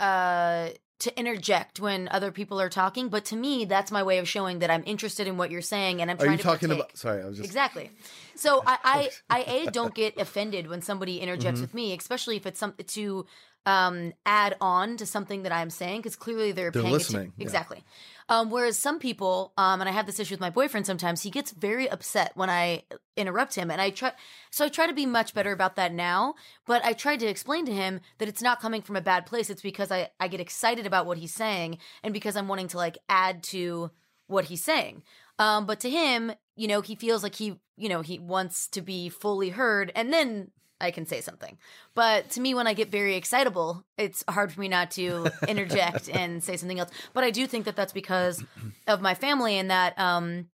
uh, 0.00 0.70
to 0.98 1.18
interject 1.18 1.78
when 1.78 2.08
other 2.10 2.32
people 2.32 2.60
are 2.60 2.68
talking, 2.70 3.08
but 3.10 3.24
to 3.26 3.36
me, 3.36 3.64
that's 3.64 3.92
my 3.92 4.02
way 4.02 4.18
of 4.18 4.28
showing 4.28 4.58
that 4.60 4.70
I'm 4.70 4.82
interested 4.86 5.26
in 5.26 5.36
what 5.36 5.50
you're 5.50 5.60
saying 5.60 6.00
and 6.00 6.10
I'm 6.10 6.16
Are 6.16 6.24
trying 6.24 6.32
you 6.32 6.38
to 6.38 6.42
talking 6.42 6.68
partake. 6.68 6.84
about? 6.84 6.98
Sorry, 6.98 7.22
I 7.22 7.26
was 7.26 7.36
just. 7.36 7.46
Exactly. 7.48 7.90
So 8.34 8.62
I, 8.66 8.78
I, 8.84 9.10
I 9.30 9.44
a 9.66 9.70
don't 9.70 9.94
get 9.94 10.18
offended 10.18 10.68
when 10.68 10.80
somebody 10.82 11.16
Mm-hmm. 11.16 11.22
interjects 11.28 11.60
with 11.60 11.74
me, 11.74 11.94
especially 11.96 12.36
if 12.36 12.46
it's 12.46 12.58
something 12.58 12.86
to 12.86 13.26
um, 13.66 14.12
add 14.24 14.56
on 14.60 14.96
to 14.96 15.04
something 15.04 15.42
that 15.42 15.52
I'm 15.52 15.70
saying, 15.70 15.98
because 15.98 16.16
clearly 16.16 16.52
they're, 16.52 16.70
They're 16.70 16.82
paying 16.82 16.94
listening, 16.94 17.32
yeah. 17.36 17.42
Exactly. 17.42 17.82
Um, 18.28 18.50
whereas 18.50 18.78
some 18.78 18.98
people, 18.98 19.52
um, 19.56 19.80
and 19.80 19.88
I 19.88 19.92
have 19.92 20.06
this 20.06 20.18
issue 20.18 20.34
with 20.34 20.40
my 20.40 20.50
boyfriend 20.50 20.86
sometimes, 20.86 21.22
he 21.22 21.30
gets 21.30 21.50
very 21.50 21.88
upset 21.88 22.32
when 22.34 22.48
I 22.48 22.84
interrupt 23.16 23.54
him, 23.54 23.70
and 23.70 23.80
I 23.80 23.90
try. 23.90 24.12
So 24.50 24.64
I 24.64 24.68
try 24.68 24.86
to 24.86 24.92
be 24.92 25.06
much 25.06 25.34
better 25.34 25.52
about 25.52 25.76
that 25.76 25.92
now. 25.92 26.34
But 26.66 26.84
I 26.84 26.92
tried 26.92 27.20
to 27.20 27.26
explain 27.26 27.66
to 27.66 27.72
him 27.72 28.00
that 28.18 28.28
it's 28.28 28.42
not 28.42 28.60
coming 28.60 28.82
from 28.82 28.96
a 28.96 29.00
bad 29.00 29.26
place. 29.26 29.50
It's 29.50 29.62
because 29.62 29.92
I 29.92 30.10
I 30.18 30.28
get 30.28 30.40
excited 30.40 30.86
about 30.86 31.06
what 31.06 31.18
he's 31.18 31.34
saying, 31.34 31.78
and 32.02 32.12
because 32.12 32.36
I'm 32.36 32.48
wanting 32.48 32.68
to 32.68 32.78
like 32.78 32.98
add 33.08 33.42
to 33.44 33.90
what 34.26 34.46
he's 34.46 34.64
saying. 34.64 35.02
Um, 35.38 35.66
but 35.66 35.80
to 35.80 35.90
him, 35.90 36.32
you 36.56 36.66
know, 36.66 36.80
he 36.80 36.96
feels 36.96 37.22
like 37.22 37.36
he, 37.36 37.60
you 37.76 37.88
know, 37.88 38.00
he 38.02 38.18
wants 38.18 38.66
to 38.68 38.80
be 38.80 39.08
fully 39.08 39.50
heard, 39.50 39.92
and 39.94 40.12
then 40.12 40.50
I 40.80 40.90
can 40.90 41.06
say 41.06 41.20
something. 41.20 41.56
But 41.94 42.30
to 42.30 42.40
me, 42.40 42.54
when 42.54 42.66
I 42.66 42.74
get 42.74 42.90
very 42.90 43.16
excitable, 43.16 43.84
it's 43.96 44.22
hard 44.28 44.52
for 44.52 44.60
me 44.60 44.68
not 44.68 44.90
to 44.92 45.28
interject 45.48 46.08
and 46.08 46.42
say 46.42 46.56
something 46.56 46.78
else. 46.78 46.90
But 47.14 47.24
I 47.24 47.30
do 47.30 47.46
think 47.46 47.64
that 47.64 47.76
that's 47.76 47.92
because 47.92 48.44
of 48.86 49.00
my 49.00 49.14
family, 49.14 49.58
and 49.58 49.70
that 49.70 49.98
um, 49.98 50.48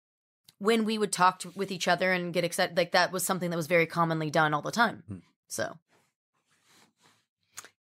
when 0.58 0.84
we 0.84 0.96
would 0.96 1.12
talk 1.12 1.40
to, 1.40 1.52
with 1.56 1.72
each 1.72 1.88
other 1.88 2.12
and 2.12 2.32
get 2.32 2.44
excited, 2.44 2.76
like 2.76 2.92
that 2.92 3.10
was 3.12 3.24
something 3.24 3.50
that 3.50 3.56
was 3.56 3.66
very 3.66 3.86
commonly 3.86 4.30
done 4.30 4.54
all 4.54 4.62
the 4.62 4.70
time. 4.70 5.22
So 5.48 5.76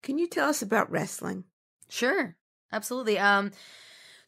Can 0.03 0.19
you 0.19 0.27
tell 0.27 0.49
us 0.49 0.63
about 0.63 0.91
wrestling? 0.91 1.45
Sure, 1.91 2.37
absolutely. 2.73 3.19
Um, 3.19 3.53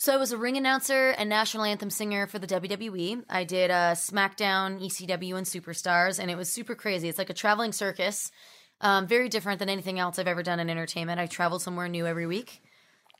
so 0.03 0.13
I 0.13 0.17
was 0.17 0.33
a 0.33 0.37
ring 0.37 0.57
announcer 0.57 1.11
and 1.11 1.29
national 1.29 1.63
anthem 1.63 1.89
singer 1.89 2.27
for 2.27 2.41
the 2.41 2.47
WWE. 2.49 3.23
I 3.31 3.45
did 3.45 3.71
uh, 3.71 3.93
SmackDown, 3.93 4.83
ECW, 4.85 5.37
and 5.37 5.47
Superstars, 5.47 6.19
and 6.19 6.29
it 6.29 6.37
was 6.37 6.49
super 6.49 6.75
crazy. 6.75 7.09
It's 7.09 7.19
like 7.19 7.31
a 7.31 7.35
traveling 7.35 7.71
circus, 7.71 8.33
um, 8.81 9.07
very 9.07 9.29
different 9.29 9.61
than 9.61 9.69
anything 9.69 10.01
else 10.01 10.19
I've 10.19 10.27
ever 10.27 10.43
done 10.43 10.59
in 10.59 10.69
entertainment. 10.69 11.21
I 11.21 11.27
traveled 11.27 11.63
somewhere 11.63 11.87
new 11.87 12.05
every 12.05 12.27
week, 12.27 12.63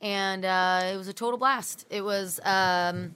and 0.01 0.43
uh, 0.43 0.81
it 0.93 0.97
was 0.97 1.07
a 1.07 1.13
total 1.13 1.39
blast. 1.39 1.85
It 1.89 2.01
was. 2.01 2.41
Um, 2.43 3.15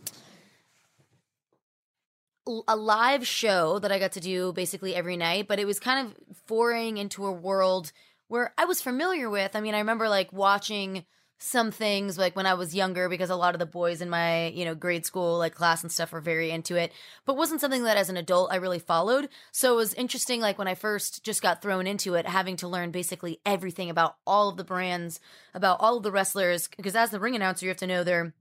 a 2.69 2.77
live 2.77 3.27
show 3.27 3.77
that 3.79 3.91
I 3.91 3.99
got 3.99 4.13
to 4.13 4.21
do 4.21 4.53
basically 4.53 4.95
every 4.95 5.17
night, 5.17 5.49
but 5.49 5.59
it 5.59 5.65
was 5.65 5.81
kind 5.81 6.07
of 6.07 6.15
foraying 6.47 6.97
into 6.97 7.25
a 7.25 7.31
world 7.33 7.91
where 8.29 8.53
I 8.57 8.63
was 8.63 8.81
familiar 8.81 9.29
with. 9.29 9.53
I 9.53 9.59
mean, 9.59 9.75
I 9.75 9.79
remember 9.79 10.07
like 10.07 10.31
watching 10.31 11.03
some 11.39 11.71
things 11.71 12.17
like 12.17 12.35
when 12.35 12.47
I 12.47 12.55
was 12.55 12.73
younger 12.73 13.09
because 13.09 13.29
a 13.29 13.35
lot 13.35 13.53
of 13.53 13.59
the 13.59 13.65
boys 13.65 14.01
in 14.01 14.09
my, 14.09 14.47
you 14.47 14.65
know, 14.65 14.73
grade 14.73 15.05
school 15.05 15.37
like 15.37 15.53
class 15.53 15.83
and 15.83 15.91
stuff 15.91 16.11
were 16.11 16.21
very 16.21 16.49
into 16.49 16.75
it, 16.75 16.91
but 17.25 17.37
wasn't 17.37 17.61
something 17.61 17.83
that 17.83 17.97
as 17.97 18.09
an 18.09 18.17
adult 18.17 18.51
I 18.51 18.55
really 18.55 18.79
followed. 18.79 19.29
So 19.51 19.73
it 19.73 19.77
was 19.77 19.93
interesting 19.93 20.41
like 20.41 20.57
when 20.57 20.67
I 20.67 20.73
first 20.75 21.23
just 21.23 21.43
got 21.43 21.61
thrown 21.61 21.85
into 21.85 22.15
it 22.15 22.25
having 22.25 22.55
to 22.57 22.67
learn 22.67 22.91
basically 22.91 23.39
everything 23.45 23.89
about 23.89 24.15
all 24.25 24.49
of 24.49 24.57
the 24.57 24.63
brands, 24.63 25.19
about 25.53 25.77
all 25.79 25.97
of 25.97 26.03
the 26.03 26.11
wrestlers 26.11 26.67
because 26.67 26.95
as 26.95 27.11
the 27.11 27.19
ring 27.19 27.35
announcer 27.35 27.65
you 27.65 27.69
have 27.69 27.77
to 27.77 27.87
know 27.87 28.03
their 28.03 28.33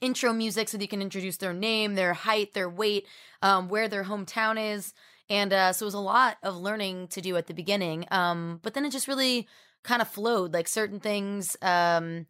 intro 0.00 0.32
music 0.32 0.68
so 0.68 0.76
that 0.76 0.84
you 0.84 0.88
can 0.88 1.02
introduce 1.02 1.36
their 1.36 1.54
name, 1.54 1.94
their 1.94 2.14
height, 2.14 2.52
their 2.52 2.68
weight, 2.68 3.06
um, 3.42 3.68
where 3.68 3.88
their 3.88 4.04
hometown 4.04 4.74
is. 4.74 4.92
And 5.30 5.52
uh, 5.52 5.72
so 5.72 5.84
it 5.84 5.86
was 5.86 5.94
a 5.94 6.00
lot 6.00 6.36
of 6.42 6.56
learning 6.56 7.08
to 7.08 7.20
do 7.20 7.36
at 7.36 7.46
the 7.46 7.54
beginning. 7.54 8.06
Um, 8.10 8.60
but 8.62 8.74
then 8.74 8.84
it 8.84 8.90
just 8.90 9.08
really 9.08 9.48
kind 9.84 10.02
of 10.02 10.08
flowed. 10.08 10.52
Like 10.52 10.66
certain 10.66 10.98
things, 10.98 11.56
um, 11.62 12.26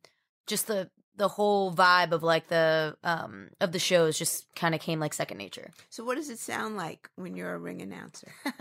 just 0.46 0.66
the 0.66 0.90
the 1.16 1.28
whole 1.28 1.72
vibe 1.72 2.10
of 2.10 2.24
like 2.24 2.48
the 2.48 2.96
um 3.04 3.48
of 3.60 3.70
the 3.70 3.78
shows 3.78 4.18
just 4.18 4.46
kind 4.56 4.74
of 4.74 4.80
came 4.80 5.00
like 5.00 5.14
second 5.14 5.38
nature. 5.38 5.70
So, 5.88 6.04
what 6.04 6.16
does 6.16 6.28
it 6.28 6.38
sound 6.38 6.76
like 6.76 7.08
when 7.16 7.34
you're 7.34 7.54
a 7.54 7.58
ring 7.58 7.80
announcer? 7.80 8.32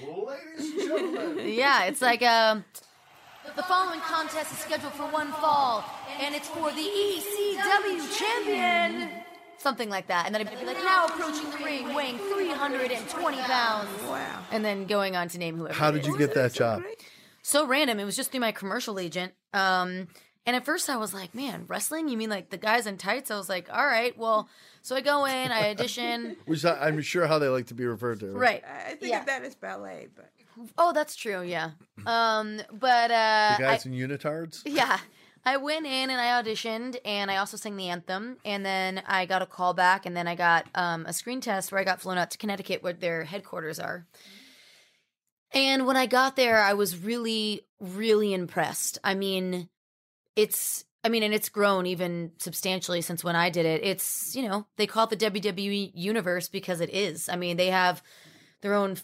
Ladies 0.00 0.70
and 0.72 0.80
gentlemen. 0.80 1.48
yeah, 1.48 1.84
it's 1.84 2.02
like 2.02 2.22
um 2.22 2.64
the 3.54 3.62
following 3.62 4.00
contest 4.00 4.52
is 4.52 4.58
scheduled 4.58 4.92
for 4.94 5.04
one 5.04 5.32
fall, 5.32 5.84
and 6.20 6.34
it's 6.34 6.48
for 6.48 6.70
the 6.70 6.82
ECW 6.82 8.18
champion. 8.18 9.10
Something 9.58 9.88
like 9.88 10.08
that. 10.08 10.26
And 10.26 10.34
then 10.34 10.42
it'd 10.42 10.58
be 10.58 10.66
like, 10.66 10.76
now 10.84 11.06
approaching 11.06 11.50
the 11.50 11.64
ring, 11.64 11.94
weighing 11.94 12.18
320 12.18 13.36
pounds. 13.38 13.88
Wow. 14.02 14.42
And 14.52 14.64
then 14.64 14.86
going 14.86 15.16
on 15.16 15.28
to 15.28 15.38
name 15.38 15.56
whoever. 15.56 15.72
How 15.74 15.90
did 15.90 16.02
is. 16.02 16.08
you 16.08 16.18
get 16.18 16.34
that 16.34 16.52
job? 16.52 16.82
so 16.82 16.88
random. 17.66 18.00
It 18.00 18.04
was 18.04 18.16
just 18.16 18.30
through 18.32 18.40
my 18.40 18.52
commercial 18.52 18.98
agent. 18.98 19.32
Um, 19.52 20.08
and 20.44 20.54
at 20.56 20.64
first 20.64 20.88
I 20.90 20.96
was 20.96 21.12
like, 21.14 21.34
man, 21.34 21.64
wrestling? 21.66 22.08
You 22.08 22.16
mean 22.16 22.30
like 22.30 22.50
the 22.50 22.56
guys 22.58 22.86
in 22.86 22.98
tights? 22.98 23.30
I 23.30 23.36
was 23.36 23.48
like, 23.48 23.68
all 23.72 23.84
right, 23.86 24.16
well, 24.18 24.48
so 24.82 24.94
I 24.96 25.00
go 25.00 25.24
in, 25.24 25.50
I 25.52 25.70
audition. 25.70 26.36
Which 26.46 26.64
I- 26.64 26.86
I'm 26.86 27.00
sure 27.02 27.26
how 27.26 27.38
they 27.38 27.48
like 27.48 27.66
to 27.66 27.74
be 27.74 27.84
referred 27.86 28.20
to. 28.20 28.26
right. 28.26 28.62
I 28.64 28.90
think 28.94 29.12
Yeah. 29.12 29.20
of 29.20 29.26
that 29.26 29.42
as 29.44 29.54
ballet, 29.54 30.08
but 30.14 30.30
Oh, 30.78 30.92
that's 30.92 31.14
true. 31.16 31.42
Yeah. 31.42 31.72
Um, 32.06 32.60
but 32.72 33.10
uh, 33.10 33.54
The 33.58 33.62
guys 33.62 33.86
I- 33.86 33.90
in 33.90 33.94
unitards. 33.94 34.62
yeah. 34.64 34.98
I 35.44 35.58
went 35.58 35.86
in 35.86 36.10
and 36.10 36.20
I 36.20 36.42
auditioned 36.42 36.96
and 37.04 37.30
I 37.30 37.36
also 37.36 37.56
sang 37.56 37.76
the 37.76 37.88
anthem 37.88 38.36
and 38.44 38.66
then 38.66 39.00
I 39.06 39.26
got 39.26 39.42
a 39.42 39.46
call 39.46 39.74
back 39.74 40.04
and 40.04 40.16
then 40.16 40.26
I 40.26 40.34
got 40.34 40.66
um, 40.74 41.06
a 41.06 41.12
screen 41.12 41.40
test 41.40 41.70
where 41.70 41.80
I 41.80 41.84
got 41.84 42.00
flown 42.00 42.18
out 42.18 42.32
to 42.32 42.38
Connecticut 42.38 42.82
where 42.82 42.92
their 42.92 43.22
headquarters 43.24 43.78
are. 43.78 44.06
And 45.52 45.86
when 45.86 45.96
I 45.96 46.06
got 46.06 46.36
there, 46.36 46.60
I 46.60 46.74
was 46.74 46.98
really, 46.98 47.62
really 47.80 48.34
impressed. 48.34 48.98
I 49.04 49.14
mean, 49.14 49.68
it's, 50.34 50.84
I 51.04 51.08
mean, 51.08 51.22
and 51.22 51.32
it's 51.32 51.48
grown 51.48 51.86
even 51.86 52.32
substantially 52.38 53.00
since 53.00 53.22
when 53.22 53.36
I 53.36 53.50
did 53.50 53.64
it. 53.64 53.82
It's, 53.84 54.34
you 54.34 54.48
know, 54.48 54.66
they 54.76 54.86
call 54.86 55.04
it 55.04 55.18
the 55.18 55.30
WWE 55.30 55.92
universe 55.94 56.48
because 56.48 56.80
it 56.80 56.90
is. 56.90 57.28
I 57.28 57.36
mean, 57.36 57.56
they 57.56 57.70
have 57.70 58.02
their 58.60 58.74
own 58.74 58.96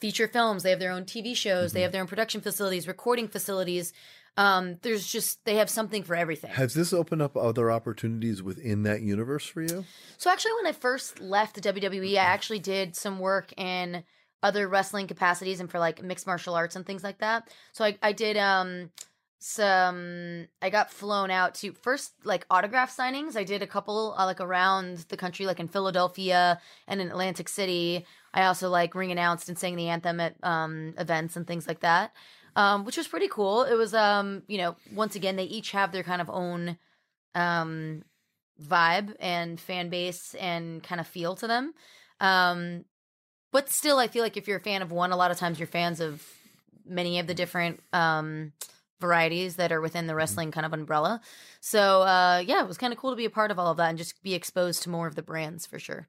feature 0.00 0.28
films, 0.28 0.62
they 0.62 0.70
have 0.70 0.80
their 0.80 0.90
own 0.90 1.04
TV 1.04 1.36
shows, 1.36 1.72
they 1.72 1.82
have 1.82 1.92
their 1.92 2.00
own 2.00 2.06
production 2.06 2.40
facilities, 2.40 2.88
recording 2.88 3.28
facilities. 3.28 3.92
Um, 4.36 4.78
there's 4.82 5.06
just, 5.06 5.44
they 5.44 5.56
have 5.56 5.70
something 5.70 6.02
for 6.02 6.16
everything. 6.16 6.50
Has 6.50 6.74
this 6.74 6.92
opened 6.92 7.22
up 7.22 7.36
other 7.36 7.70
opportunities 7.70 8.42
within 8.42 8.82
that 8.82 9.00
universe 9.02 9.46
for 9.46 9.62
you? 9.62 9.84
So 10.18 10.30
actually, 10.30 10.52
when 10.54 10.66
I 10.66 10.72
first 10.72 11.20
left 11.20 11.54
the 11.54 11.60
WWE, 11.60 12.14
I 12.14 12.24
actually 12.24 12.58
did 12.58 12.96
some 12.96 13.18
work 13.20 13.52
in 13.56 14.02
other 14.44 14.68
wrestling 14.68 15.08
capacities 15.08 15.58
and 15.58 15.70
for 15.70 15.80
like 15.80 16.02
mixed 16.02 16.26
martial 16.26 16.54
arts 16.54 16.76
and 16.76 16.86
things 16.86 17.02
like 17.02 17.18
that. 17.18 17.48
So 17.72 17.84
I, 17.84 17.96
I 18.02 18.12
did 18.12 18.36
um 18.36 18.90
some 19.40 20.46
I 20.62 20.70
got 20.70 20.90
flown 20.90 21.30
out 21.30 21.54
to 21.56 21.72
first 21.72 22.12
like 22.24 22.46
autograph 22.50 22.94
signings. 22.94 23.36
I 23.36 23.44
did 23.44 23.62
a 23.62 23.66
couple 23.66 24.14
uh, 24.16 24.26
like 24.26 24.40
around 24.40 24.98
the 25.08 25.16
country, 25.16 25.46
like 25.46 25.60
in 25.60 25.68
Philadelphia 25.68 26.60
and 26.86 27.00
in 27.00 27.08
Atlantic 27.08 27.48
City. 27.48 28.04
I 28.32 28.44
also 28.44 28.68
like 28.68 28.94
ring 28.94 29.10
announced 29.10 29.48
and 29.48 29.58
sang 29.58 29.76
the 29.76 29.88
anthem 29.88 30.20
at 30.20 30.36
um 30.42 30.94
events 30.98 31.36
and 31.36 31.46
things 31.46 31.66
like 31.66 31.80
that. 31.80 32.12
Um, 32.56 32.84
which 32.84 32.96
was 32.96 33.08
pretty 33.08 33.28
cool. 33.28 33.64
It 33.64 33.74
was 33.74 33.94
um, 33.94 34.44
you 34.46 34.58
know, 34.58 34.76
once 34.92 35.16
again, 35.16 35.36
they 35.36 35.44
each 35.44 35.72
have 35.72 35.90
their 35.90 36.04
kind 36.04 36.20
of 36.20 36.30
own 36.30 36.76
um 37.34 38.04
vibe 38.62 39.14
and 39.20 39.58
fan 39.58 39.88
base 39.88 40.34
and 40.34 40.82
kind 40.82 41.00
of 41.00 41.06
feel 41.06 41.34
to 41.36 41.46
them. 41.46 41.74
Um, 42.20 42.84
but 43.54 43.70
still, 43.70 43.98
I 43.98 44.08
feel 44.08 44.24
like 44.24 44.36
if 44.36 44.48
you're 44.48 44.56
a 44.56 44.60
fan 44.60 44.82
of 44.82 44.90
one, 44.90 45.12
a 45.12 45.16
lot 45.16 45.30
of 45.30 45.38
times 45.38 45.60
you're 45.60 45.68
fans 45.68 46.00
of 46.00 46.26
many 46.84 47.20
of 47.20 47.28
the 47.28 47.34
different 47.34 47.80
um, 47.92 48.52
varieties 49.00 49.54
that 49.56 49.70
are 49.70 49.80
within 49.80 50.08
the 50.08 50.16
wrestling 50.16 50.50
kind 50.50 50.66
of 50.66 50.72
umbrella. 50.72 51.20
So 51.60 52.02
uh, 52.02 52.42
yeah, 52.44 52.62
it 52.62 52.66
was 52.66 52.78
kind 52.78 52.92
of 52.92 52.98
cool 52.98 53.10
to 53.10 53.16
be 53.16 53.26
a 53.26 53.30
part 53.30 53.52
of 53.52 53.58
all 53.60 53.70
of 53.70 53.76
that 53.76 53.90
and 53.90 53.96
just 53.96 54.20
be 54.24 54.34
exposed 54.34 54.82
to 54.82 54.90
more 54.90 55.06
of 55.06 55.14
the 55.14 55.22
brands 55.22 55.66
for 55.66 55.78
sure. 55.78 56.08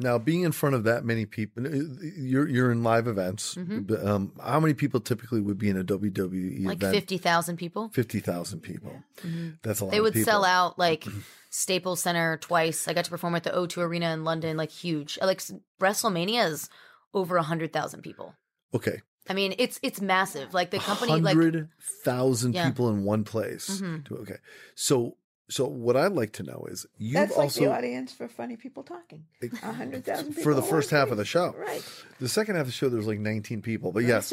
Now, 0.00 0.16
being 0.16 0.42
in 0.42 0.52
front 0.52 0.76
of 0.76 0.84
that 0.84 1.04
many 1.04 1.26
people, 1.26 1.66
you're 1.66 2.48
you're 2.48 2.70
in 2.70 2.84
live 2.84 3.08
events. 3.08 3.56
Mhm. 3.56 4.06
Um, 4.06 4.32
how 4.40 4.60
many 4.60 4.72
people 4.74 5.00
typically 5.00 5.40
would 5.40 5.58
be 5.58 5.68
in 5.68 5.76
a 5.76 5.82
WWE 5.82 6.64
Like 6.66 6.76
event? 6.78 6.94
fifty 6.94 7.18
thousand 7.18 7.56
people. 7.56 7.88
Fifty 7.92 8.20
thousand 8.20 8.60
people. 8.60 9.02
Mhm. 9.22 9.58
That's 9.62 9.80
a 9.80 9.84
lot. 9.86 9.90
They 9.90 10.00
would 10.00 10.14
sell 10.24 10.44
out 10.44 10.78
like 10.78 11.04
Staples 11.50 12.00
Center 12.00 12.36
twice. 12.36 12.86
I 12.86 12.92
got 12.94 13.04
to 13.06 13.10
perform 13.10 13.34
at 13.34 13.42
the 13.42 13.50
O2 13.50 13.78
Arena 13.82 14.12
in 14.14 14.22
London, 14.22 14.56
like 14.56 14.70
huge. 14.70 15.18
Like 15.20 15.42
WrestleMania 15.80 16.48
is 16.48 16.70
over 17.12 17.36
a 17.36 17.42
hundred 17.42 17.72
thousand 17.72 18.02
people. 18.02 18.34
Okay, 18.72 19.00
I 19.28 19.34
mean, 19.34 19.54
it's 19.58 19.80
it's 19.82 20.00
massive. 20.00 20.54
Like 20.54 20.70
the 20.70 20.78
company, 20.78 21.20
like 21.20 21.34
hundred 21.36 21.70
thousand 22.04 22.54
Yeah. 22.54 22.68
people 22.70 22.88
in 22.90 23.02
one 23.02 23.24
place. 23.24 23.80
Mhm. 23.80 24.10
Okay, 24.12 24.36
so 24.76 25.16
so 25.50 25.66
what 25.66 25.96
I'd 25.96 26.12
like 26.12 26.32
to 26.34 26.42
know 26.42 26.66
is 26.70 26.86
you've 26.98 27.14
That's 27.14 27.30
like 27.36 27.44
also 27.44 27.60
the 27.62 27.72
audience 27.72 28.12
for 28.12 28.28
funny 28.28 28.56
people 28.56 28.82
talking. 28.82 29.24
A 29.62 29.72
hundred 29.72 30.04
thousand 30.04 30.34
for 30.34 30.54
the 30.54 30.62
first 30.62 30.90
half 30.90 31.10
of 31.10 31.16
the 31.16 31.24
show. 31.24 31.54
Right. 31.58 31.82
The 32.20 32.28
second 32.28 32.56
half 32.56 32.62
of 32.62 32.68
the 32.68 32.72
show, 32.72 32.88
there's 32.88 33.06
like 33.06 33.18
19 33.20 33.62
people, 33.62 33.92
but 33.92 34.04
yes, 34.04 34.32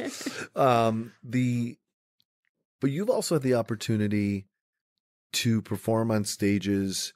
um, 0.55 1.13
the 1.24 1.78
but 2.82 2.91
you've 2.91 3.09
also 3.09 3.36
had 3.36 3.41
the 3.43 3.53
opportunity 3.55 4.45
to 5.34 5.61
perform 5.61 6.11
on 6.11 6.24
stages 6.26 7.13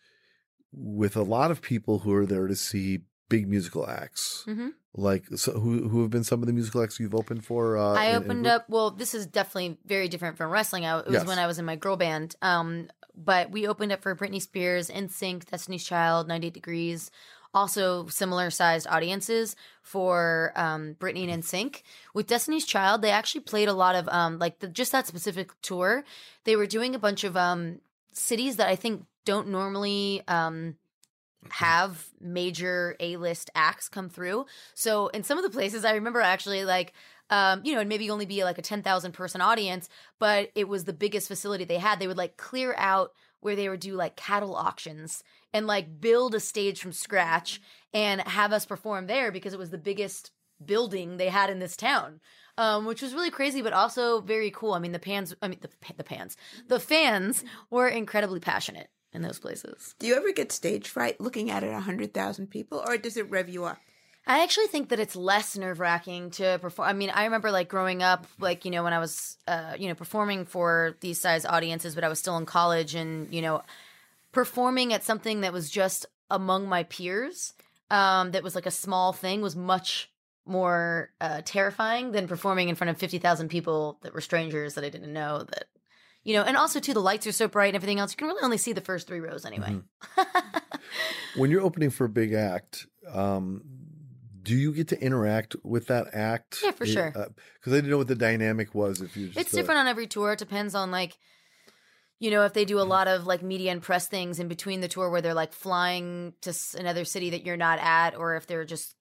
with 0.72 1.16
a 1.16 1.24
lot 1.24 1.52
of 1.52 1.62
people 1.62 2.00
who 2.00 2.14
are 2.14 2.26
there 2.26 2.48
to 2.48 2.56
see 2.56 3.00
big 3.30 3.48
musical 3.48 3.88
acts. 3.88 4.44
Mhm. 4.48 4.72
Like 4.96 5.26
so 5.36 5.52
who 5.60 5.88
who 5.88 6.02
have 6.02 6.10
been 6.10 6.24
some 6.24 6.42
of 6.42 6.48
the 6.48 6.54
musical 6.54 6.82
acts 6.82 7.00
you've 7.00 7.14
opened 7.14 7.46
for? 7.46 7.78
Uh, 7.78 7.94
I 7.94 8.06
in- 8.06 8.10
in 8.10 8.24
opened 8.24 8.44
group? 8.44 8.54
up. 8.56 8.66
Well, 8.70 8.92
this 8.92 9.14
is 9.14 9.28
definitely 9.28 9.78
very 9.86 10.08
different 10.08 10.38
from 10.38 10.50
wrestling. 10.52 10.86
I, 10.86 11.00
it 11.00 11.06
was 11.06 11.14
Yes. 11.14 11.28
when 11.28 11.38
I 11.38 11.46
was 11.46 11.60
in 11.60 11.66
my 11.66 11.76
girl 11.76 11.96
band. 11.96 12.36
Um, 12.42 12.90
but 13.24 13.52
we 13.52 13.68
opened 13.68 13.92
up 13.92 14.02
for 14.02 14.16
Britney 14.16 14.42
Spears, 14.42 14.90
NSYNC, 14.90 15.46
Destiny's 15.46 15.84
Child, 15.84 16.28
98 16.28 16.54
Degrees. 16.54 17.12
Also, 17.54 18.06
similar 18.08 18.52
sized 18.52 18.86
audiences 18.88 19.56
for 19.82 20.54
um, 20.56 20.96
Britney 21.00 21.28
and 21.28 21.44
NSYNC. 21.44 21.82
With 22.14 22.28
Destiny's 22.28 22.66
Child, 22.66 23.02
they 23.02 23.10
actually 23.10 23.42
played 23.42 23.68
a 23.68 23.74
lot 23.74 23.96
of 23.96 24.08
um, 24.10 24.38
like 24.38 24.60
the, 24.60 24.68
just 24.68 24.92
that 24.92 25.08
specific 25.08 25.52
tour. 25.62 26.04
They 26.44 26.56
were 26.56 26.68
doing 26.68 26.94
a 26.94 27.00
bunch 27.00 27.24
of 27.24 27.36
um, 27.36 27.82
cities 28.14 28.58
that 28.58 28.70
I 28.70 28.76
think 28.76 29.06
don't 29.26 29.50
normally 29.50 30.22
um, 30.28 30.76
have 31.50 32.08
major 32.22 32.96
A 33.00 33.18
list 33.18 33.50
acts 33.56 33.90
come 33.90 34.10
through. 34.10 34.46
So 34.76 35.08
in 35.08 35.24
some 35.24 35.38
of 35.38 35.44
the 35.44 35.50
places, 35.50 35.86
I 35.86 35.94
remember 35.94 36.22
actually 36.22 36.66
like, 36.66 36.94
um, 37.30 37.62
you 37.64 37.74
know, 37.74 37.80
and 37.80 37.90
maybe 37.90 38.10
only 38.10 38.26
be 38.26 38.44
like 38.44 38.58
a 38.58 38.64
10,000 38.64 39.12
person 39.12 39.42
audience, 39.42 39.90
but 40.20 40.52
it 40.56 40.68
was 40.68 40.86
the 40.86 40.94
biggest 40.94 41.28
facility 41.28 41.64
they 41.64 41.78
had. 41.78 42.00
They 42.00 42.08
would 42.08 42.18
like 42.18 42.38
clear 42.38 42.74
out 42.78 43.12
where 43.42 43.56
they 43.56 43.70
would 43.70 43.80
do 43.80 43.96
like 43.96 44.16
cattle 44.16 44.56
auctions 44.56 45.24
and 45.54 45.68
like 45.68 46.02
build 46.02 46.36
a 46.36 46.40
stage 46.40 46.82
from 46.82 46.92
scratch 46.92 47.62
and 47.94 48.22
have 48.22 48.52
us 48.52 48.66
perform 48.66 49.08
there 49.08 49.32
because 49.32 49.54
it 49.54 49.60
was 49.60 49.70
the 49.70 49.78
biggest 49.78 50.32
building 50.64 51.18
they 51.18 51.30
had 51.30 51.50
in 51.50 51.60
this 51.60 51.78
town. 51.78 52.20
Um, 52.58 52.86
which 52.86 53.02
was 53.02 53.14
really 53.14 53.32
crazy, 53.32 53.62
but 53.62 53.72
also 53.72 54.20
very 54.20 54.52
cool. 54.52 54.74
I 54.74 54.80
mean, 54.80 54.92
the 54.92 55.00
pans, 55.00 55.34
I 55.42 55.48
mean, 55.48 55.60
the, 55.62 55.70
the 55.96 56.04
pans, 56.04 56.36
the 56.68 56.78
fans 56.78 57.46
were 57.70 57.88
incredibly 57.88 58.42
passionate 58.42 58.90
in 59.14 59.22
those 59.22 59.40
places. 59.40 59.96
Do 59.98 60.08
you 60.08 60.16
ever 60.16 60.34
get 60.34 60.52
stage 60.52 60.90
fright 60.90 61.22
looking 61.22 61.50
at 61.50 61.64
it 61.64 61.74
a 61.74 61.80
hundred 61.80 62.14
thousand 62.14 62.48
people, 62.48 62.84
or 62.86 62.98
does 62.98 63.16
it 63.16 63.30
rev 63.30 63.48
you 63.48 63.64
up? 63.64 63.78
I 64.30 64.44
actually 64.44 64.68
think 64.68 64.90
that 64.90 65.00
it's 65.00 65.16
less 65.16 65.58
nerve 65.58 65.80
wracking 65.80 66.30
to 66.32 66.60
perform. 66.62 66.88
I 66.88 66.94
mean, 66.94 67.10
I 67.10 67.24
remember 67.24 67.50
like 67.50 67.68
growing 67.68 68.04
up, 68.04 68.28
like, 68.40 68.64
you 68.64 68.70
know, 68.70 68.84
when 68.84 68.94
I 68.94 69.00
was, 69.00 69.38
uh, 69.48 69.74
you 69.80 69.88
know, 69.88 69.96
performing 69.96 70.46
for 70.46 70.96
these 71.02 71.20
size 71.20 71.46
audiences, 71.46 71.96
but 71.96 72.04
I 72.04 72.10
was 72.10 72.20
still 72.20 72.38
in 72.38 72.46
college 72.46 72.94
and, 72.94 73.34
you 73.34 73.42
know, 73.42 73.64
performing 74.32 74.94
at 74.94 75.04
something 75.04 75.42
that 75.42 75.52
was 75.52 75.72
just 75.72 76.06
among 76.30 76.70
my 76.70 76.84
peers, 76.84 77.54
um, 77.90 78.30
that 78.32 78.44
was 78.44 78.54
like 78.54 78.68
a 78.68 78.72
small 78.72 79.14
thing 79.14 79.42
was 79.42 79.56
much 79.56 80.12
more 80.46 81.10
uh, 81.20 81.42
terrifying 81.44 82.12
than 82.12 82.28
performing 82.28 82.70
in 82.70 82.76
front 82.76 82.92
of 82.92 83.00
50,000 83.00 83.50
people 83.50 83.98
that 84.04 84.14
were 84.14 84.22
strangers 84.22 84.76
that 84.76 84.84
I 84.84 84.90
didn't 84.90 85.12
know 85.12 85.40
that, 85.40 85.66
you 86.24 86.36
know, 86.36 86.44
and 86.44 86.56
also 86.56 86.80
too, 86.80 86.94
the 86.94 87.02
lights 87.02 87.26
are 87.26 87.32
so 87.32 87.48
bright 87.48 87.70
and 87.70 87.76
everything 87.78 88.00
else. 88.00 88.12
You 88.12 88.18
can 88.18 88.28
really 88.28 88.44
only 88.44 88.58
see 88.58 88.74
the 88.74 88.82
first 88.82 89.08
three 89.08 89.22
rows 89.22 89.44
anyway. 89.44 89.80
when 91.36 91.50
you're 91.50 91.64
opening 91.64 91.90
for 91.90 92.06
a 92.06 92.10
big 92.10 92.34
act, 92.34 92.86
um, 93.12 93.79
do 94.50 94.58
you 94.58 94.74
get 94.74 94.88
to 94.88 95.00
interact 95.00 95.56
with 95.64 95.86
that 95.88 96.08
act? 96.12 96.62
Yeah, 96.64 96.72
for 96.72 96.88
sure. 96.88 97.12
Because 97.12 97.72
I 97.72 97.76
didn't 97.76 97.92
know 97.92 98.00
what 98.00 98.08
the 98.08 98.16
dynamic 98.16 98.74
was. 98.74 99.00
If 99.00 99.16
you, 99.16 99.30
it's 99.36 99.54
uh, 99.54 99.58
different 99.58 99.78
on 99.78 99.88
every 99.88 100.08
tour. 100.08 100.34
It 100.34 100.40
depends 100.40 100.74
on 100.74 100.90
like, 100.90 101.20
you 102.18 102.32
know, 102.32 102.46
if 102.46 102.54
they 102.54 102.66
do 102.66 102.80
a 102.80 102.82
lot 102.82 103.08
of 103.08 103.28
like 103.28 103.44
media 103.44 103.72
and 103.72 103.80
press 103.80 104.08
things 104.08 104.40
in 104.40 104.48
between 104.48 104.82
the 104.82 104.88
tour 104.88 105.12
where 105.12 105.22
they're 105.22 105.36
like 105.36 105.54
flying 105.54 106.34
to 106.42 106.52
another 106.80 107.06
city 107.06 107.30
that 107.30 107.46
you're 107.46 107.58
not 107.58 107.78
at, 107.78 108.16
or 108.16 108.38
if 108.38 108.48
they're 108.48 108.66
just 108.66 108.96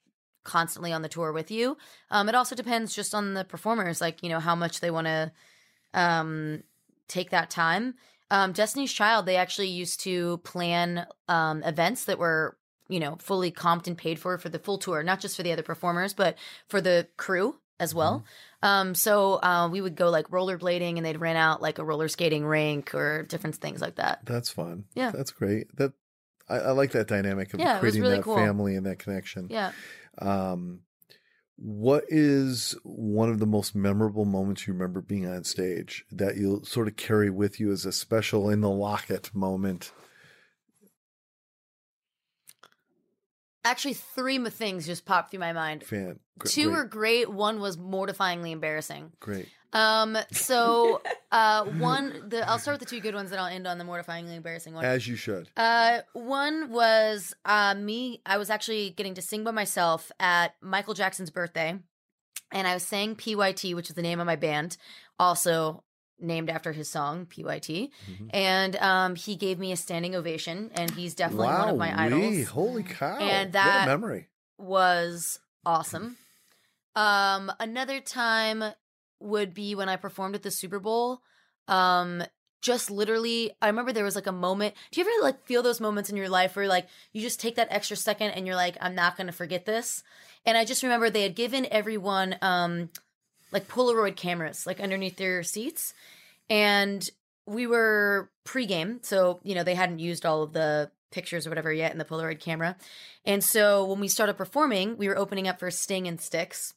constantly 0.44 0.92
on 0.92 1.00
the 1.00 1.08
tour 1.08 1.32
with 1.32 1.50
you. 1.50 1.78
Um, 2.10 2.28
it 2.28 2.34
also 2.34 2.54
depends 2.54 2.94
just 2.94 3.14
on 3.14 3.32
the 3.32 3.44
performers, 3.44 4.02
like 4.02 4.22
you 4.22 4.28
know 4.28 4.40
how 4.40 4.54
much 4.54 4.80
they 4.80 4.90
want 4.90 5.06
to 5.06 5.32
um, 5.94 6.62
take 7.08 7.30
that 7.30 7.48
time. 7.48 7.94
Um, 8.30 8.52
Destiny's 8.52 8.92
Child, 8.92 9.24
they 9.24 9.36
actually 9.36 9.68
used 9.68 10.00
to 10.00 10.36
plan 10.44 11.06
um, 11.26 11.62
events 11.62 12.04
that 12.04 12.18
were 12.18 12.58
you 12.88 13.00
know 13.00 13.16
fully 13.20 13.50
comped 13.52 13.86
and 13.86 13.96
paid 13.96 14.18
for 14.18 14.38
for 14.38 14.48
the 14.48 14.58
full 14.58 14.78
tour, 14.78 15.02
not 15.02 15.20
just 15.20 15.36
for 15.36 15.42
the 15.42 15.52
other 15.52 15.62
performers, 15.62 16.14
but 16.14 16.36
for 16.68 16.80
the 16.80 17.06
crew 17.16 17.58
as 17.80 17.94
well. 17.94 18.24
Um, 18.62 18.94
so 18.94 19.34
uh, 19.34 19.68
we 19.70 19.80
would 19.80 19.94
go 19.94 20.10
like 20.10 20.28
rollerblading, 20.30 20.96
and 20.96 21.06
they'd 21.06 21.20
rent 21.20 21.38
out 21.38 21.62
like 21.62 21.78
a 21.78 21.84
roller 21.84 22.08
skating 22.08 22.44
rink 22.44 22.94
or 22.94 23.22
different 23.22 23.56
things 23.56 23.80
like 23.80 23.96
that. 23.96 24.20
That's 24.24 24.50
fun. 24.50 24.84
Yeah. 24.94 25.12
that's 25.12 25.30
great. 25.30 25.74
That 25.76 25.92
I, 26.48 26.56
I 26.56 26.70
like 26.72 26.92
that 26.92 27.06
dynamic 27.06 27.54
of 27.54 27.60
Yeah, 27.60 27.78
creating 27.78 28.02
really 28.02 28.16
that 28.16 28.24
cool. 28.24 28.34
family 28.36 28.74
and 28.74 28.84
that 28.86 28.98
connection. 28.98 29.46
Yeah. 29.50 29.72
Um, 30.20 30.80
what 31.56 32.04
is 32.08 32.76
one 32.84 33.30
of 33.30 33.38
the 33.40 33.46
most 33.46 33.74
memorable 33.74 34.24
moments 34.24 34.66
you 34.66 34.72
remember 34.72 35.00
being 35.00 35.26
on 35.26 35.44
stage 35.44 36.04
that 36.12 36.36
you'll 36.36 36.64
sort 36.64 36.86
of 36.88 36.96
carry 36.96 37.30
with 37.30 37.58
you 37.58 37.72
as 37.72 37.84
a 37.84 37.92
special 37.92 38.48
in 38.48 38.60
the 38.60 38.70
locket 38.70 39.34
moment? 39.34 39.92
Actually, 43.64 43.94
three 43.94 44.38
things 44.50 44.86
just 44.86 45.04
popped 45.04 45.30
through 45.30 45.40
my 45.40 45.52
mind. 45.52 45.84
Fan, 45.84 46.18
gr- 46.38 46.48
Two 46.48 46.64
great, 46.64 46.72
were 46.72 46.84
great. 46.84 47.30
One 47.30 47.60
was 47.60 47.76
mortifyingly 47.76 48.50
embarrassing. 48.52 49.12
great. 49.20 49.48
Um, 49.72 50.16
so 50.32 51.02
uh, 51.32 51.64
one, 51.64 52.28
the 52.28 52.48
I'll 52.48 52.58
start 52.58 52.78
with 52.80 52.88
the 52.88 52.94
two 52.96 53.00
good 53.00 53.14
ones, 53.14 53.30
then 53.30 53.38
I'll 53.38 53.46
end 53.46 53.66
on 53.66 53.78
the 53.78 53.84
mortifyingly 53.84 54.36
embarrassing 54.36 54.74
one. 54.74 54.84
As 54.84 55.06
you 55.06 55.16
should. 55.16 55.50
Uh, 55.56 56.00
one 56.14 56.70
was 56.70 57.34
uh, 57.44 57.74
me. 57.74 58.22
I 58.24 58.38
was 58.38 58.50
actually 58.50 58.90
getting 58.90 59.14
to 59.14 59.22
sing 59.22 59.44
by 59.44 59.50
myself 59.50 60.10
at 60.18 60.54
Michael 60.62 60.94
Jackson's 60.94 61.30
birthday, 61.30 61.78
and 62.52 62.66
I 62.66 62.74
was 62.74 62.82
saying 62.82 63.16
PYT, 63.16 63.74
which 63.74 63.90
is 63.90 63.96
the 63.96 64.02
name 64.02 64.20
of 64.20 64.26
my 64.26 64.36
band. 64.36 64.76
Also, 65.18 65.82
named 66.20 66.50
after 66.50 66.72
his 66.72 66.88
song 66.90 67.26
PYT, 67.26 67.90
Mhm. 68.10 68.30
and 68.34 68.76
um, 68.76 69.14
he 69.16 69.36
gave 69.36 69.58
me 69.58 69.72
a 69.72 69.76
standing 69.76 70.14
ovation, 70.14 70.70
and 70.74 70.90
he's 70.90 71.14
definitely 71.14 71.46
one 71.46 71.68
of 71.70 71.76
my 71.78 72.04
idols. 72.06 72.48
Holy 72.48 72.82
cow! 72.82 73.16
And 73.18 73.48
what 73.48 73.52
that- 73.52 73.84
a 73.84 73.86
memory. 73.90 74.28
was 74.58 75.38
awesome. 75.64 76.16
Um, 76.96 77.52
another 77.60 78.00
time 78.00 78.64
would 79.20 79.54
be 79.54 79.74
when 79.74 79.88
I 79.88 79.96
performed 79.96 80.34
at 80.34 80.42
the 80.42 80.50
Super 80.50 80.78
Bowl. 80.80 81.22
Um, 81.68 82.22
just 82.60 82.90
literally, 82.90 83.52
I 83.62 83.68
remember 83.68 83.92
there 83.92 84.04
was 84.04 84.16
like 84.16 84.26
a 84.26 84.32
moment. 84.32 84.74
Do 84.90 85.00
you 85.00 85.06
ever 85.06 85.22
like 85.24 85.46
feel 85.46 85.62
those 85.62 85.80
moments 85.80 86.10
in 86.10 86.16
your 86.16 86.28
life 86.28 86.56
where 86.56 86.66
like 86.66 86.88
you 87.12 87.20
just 87.22 87.38
take 87.38 87.54
that 87.54 87.68
extra 87.70 87.96
second 87.96 88.30
and 88.30 88.46
you're 88.46 88.56
like, 88.56 88.76
I'm 88.80 88.94
not 88.96 89.16
gonna 89.16 89.30
forget 89.32 89.64
this? 89.64 90.02
And 90.44 90.58
I 90.58 90.64
just 90.64 90.82
remember 90.82 91.08
they 91.08 91.22
had 91.22 91.36
given 91.36 91.68
everyone 91.70 92.36
um 92.42 92.90
like 93.52 93.68
Polaroid 93.68 94.16
cameras 94.16 94.66
like 94.66 94.80
underneath 94.80 95.16
their 95.16 95.42
seats, 95.42 95.94
and 96.50 97.08
we 97.46 97.66
were 97.66 98.30
pregame, 98.44 99.04
so 99.04 99.40
you 99.42 99.54
know 99.54 99.64
they 99.64 99.74
hadn't 99.74 99.98
used 99.98 100.26
all 100.26 100.42
of 100.42 100.52
the 100.52 100.90
pictures 101.10 101.46
or 101.46 101.50
whatever 101.50 101.72
yet 101.72 101.92
in 101.92 101.98
the 101.98 102.04
Polaroid 102.04 102.40
camera. 102.40 102.76
And 103.24 103.42
so 103.42 103.84
when 103.84 104.00
we 104.00 104.08
started 104.08 104.34
performing, 104.34 104.96
we 104.96 105.08
were 105.08 105.16
opening 105.16 105.48
up 105.48 105.58
for 105.58 105.70
Sting 105.70 106.06
and 106.06 106.20
Styx. 106.20 106.74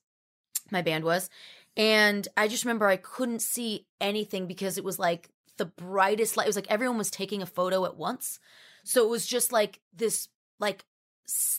My 0.69 0.81
band 0.81 1.03
was. 1.03 1.29
And 1.77 2.27
I 2.35 2.47
just 2.47 2.65
remember 2.65 2.87
I 2.87 2.97
couldn't 2.97 3.41
see 3.41 3.87
anything 3.99 4.47
because 4.47 4.77
it 4.77 4.83
was 4.83 4.99
like 4.99 5.29
the 5.57 5.65
brightest 5.65 6.37
light. 6.37 6.45
It 6.45 6.49
was 6.49 6.55
like 6.55 6.71
everyone 6.71 6.97
was 6.97 7.11
taking 7.11 7.41
a 7.41 7.45
photo 7.45 7.85
at 7.85 7.97
once. 7.97 8.39
So 8.83 9.03
it 9.03 9.09
was 9.09 9.27
just 9.27 9.51
like 9.51 9.79
this, 9.93 10.27
like, 10.59 10.85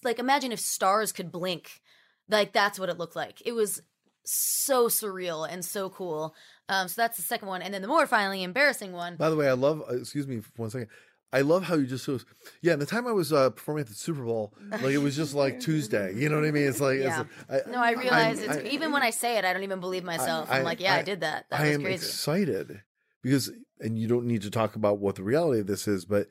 like 0.03 0.19
imagine 0.19 0.53
if 0.53 0.61
stars 0.61 1.13
could 1.13 1.33
blink. 1.33 1.81
Like 2.29 2.53
that's 2.53 2.79
what 2.79 2.89
it 2.89 2.99
looked 2.99 3.17
like. 3.17 3.43
It 3.45 3.53
was 3.53 3.83
so 4.25 4.89
surreal 4.89 5.49
and 5.51 5.65
so 5.65 5.89
cool. 5.91 6.35
Um, 6.69 6.89
so 6.89 7.01
that's 7.03 7.17
the 7.17 7.23
second 7.23 7.49
one. 7.49 7.63
And 7.63 7.73
then 7.75 7.83
the 7.83 7.89
more 7.89 8.07
finally 8.07 8.43
embarrassing 8.43 8.93
one. 8.93 9.17
By 9.17 9.31
the 9.31 9.37
way, 9.37 9.49
I 9.49 9.53
love. 9.53 9.83
uh, 9.91 9.97
Excuse 9.97 10.27
me 10.27 10.41
for 10.41 10.51
one 10.57 10.71
second. 10.71 10.89
I 11.35 11.41
love 11.41 11.65
how 11.65 11.77
you 11.77 11.87
just 11.87 12.05
sort 12.05 12.25
yeah. 12.61 12.75
And 12.75 12.83
the 12.83 12.85
time 12.87 13.07
I 13.07 13.13
was 13.13 13.33
uh, 13.33 13.49
performing 13.51 13.83
at 13.83 13.89
the 13.89 13.95
Super 13.95 14.23
Bowl, 14.23 14.53
like 14.71 14.83
it 14.93 14.99
was 14.99 15.17
just 15.17 15.33
like 15.35 15.61
Tuesday. 15.61 16.15
You 16.15 16.29
know 16.29 16.37
what 16.37 16.45
I 16.45 16.51
mean? 16.51 16.69
It's 16.69 16.79
like, 16.81 16.99
Yeah. 16.99 17.25
it's, 17.49 17.67
I, 17.67 17.71
No, 17.71 17.79
I 17.83 17.93
realize 17.93 18.41
I'm- 18.41 18.51
it's 18.51 18.59
I- 18.69 18.69
even 18.75 18.93
when 18.93 19.03
I 19.03 19.09
say 19.11 19.39
it, 19.39 19.45
I 19.47 19.55
don't 19.55 19.63
even 19.63 19.81
believe 19.81 20.05
myself. 20.05 20.51
I, 20.51 20.57
I- 20.57 20.59
am 20.59 20.65
like, 20.65 20.79
yeah, 20.81 20.95
I, 20.95 20.99
I- 20.99 21.03
did 21.03 21.21
that. 21.21 21.47
That 21.51 21.61
I 21.61 21.65
was 21.69 21.75
am 21.75 21.83
crazy. 21.85 21.95
excited 22.07 22.83
because, 23.23 23.51
and 23.81 23.99
you 23.99 24.09
don't 24.09 24.27
need 24.27 24.43
to 24.43 24.51
talk 24.51 24.77
about 24.77 24.99
what 24.99 25.15
the 25.15 25.23
reality 25.23 25.61
of 25.61 25.67
this 25.67 25.89
is, 25.89 26.05
but 26.05 26.27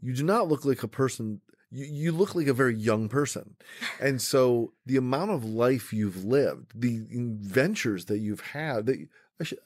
you 0.00 0.14
do 0.14 0.22
not 0.24 0.48
look 0.48 0.64
like 0.64 0.82
a 0.82 0.88
person. 0.88 1.42
You, 1.70 1.84
you 1.86 2.12
look 2.12 2.34
like 2.34 2.46
a 2.48 2.52
very 2.54 2.74
young 2.74 3.08
person. 3.08 3.56
And 4.00 4.20
so 4.20 4.72
the 4.86 4.96
amount 4.96 5.30
of 5.30 5.44
life 5.44 5.92
you've 5.92 6.24
lived, 6.24 6.72
the 6.74 6.96
adventures 6.96 8.06
that 8.06 8.18
you've 8.18 8.40
had, 8.40 8.86
that, 8.86 9.06
I 9.40 9.44
should, 9.44 9.58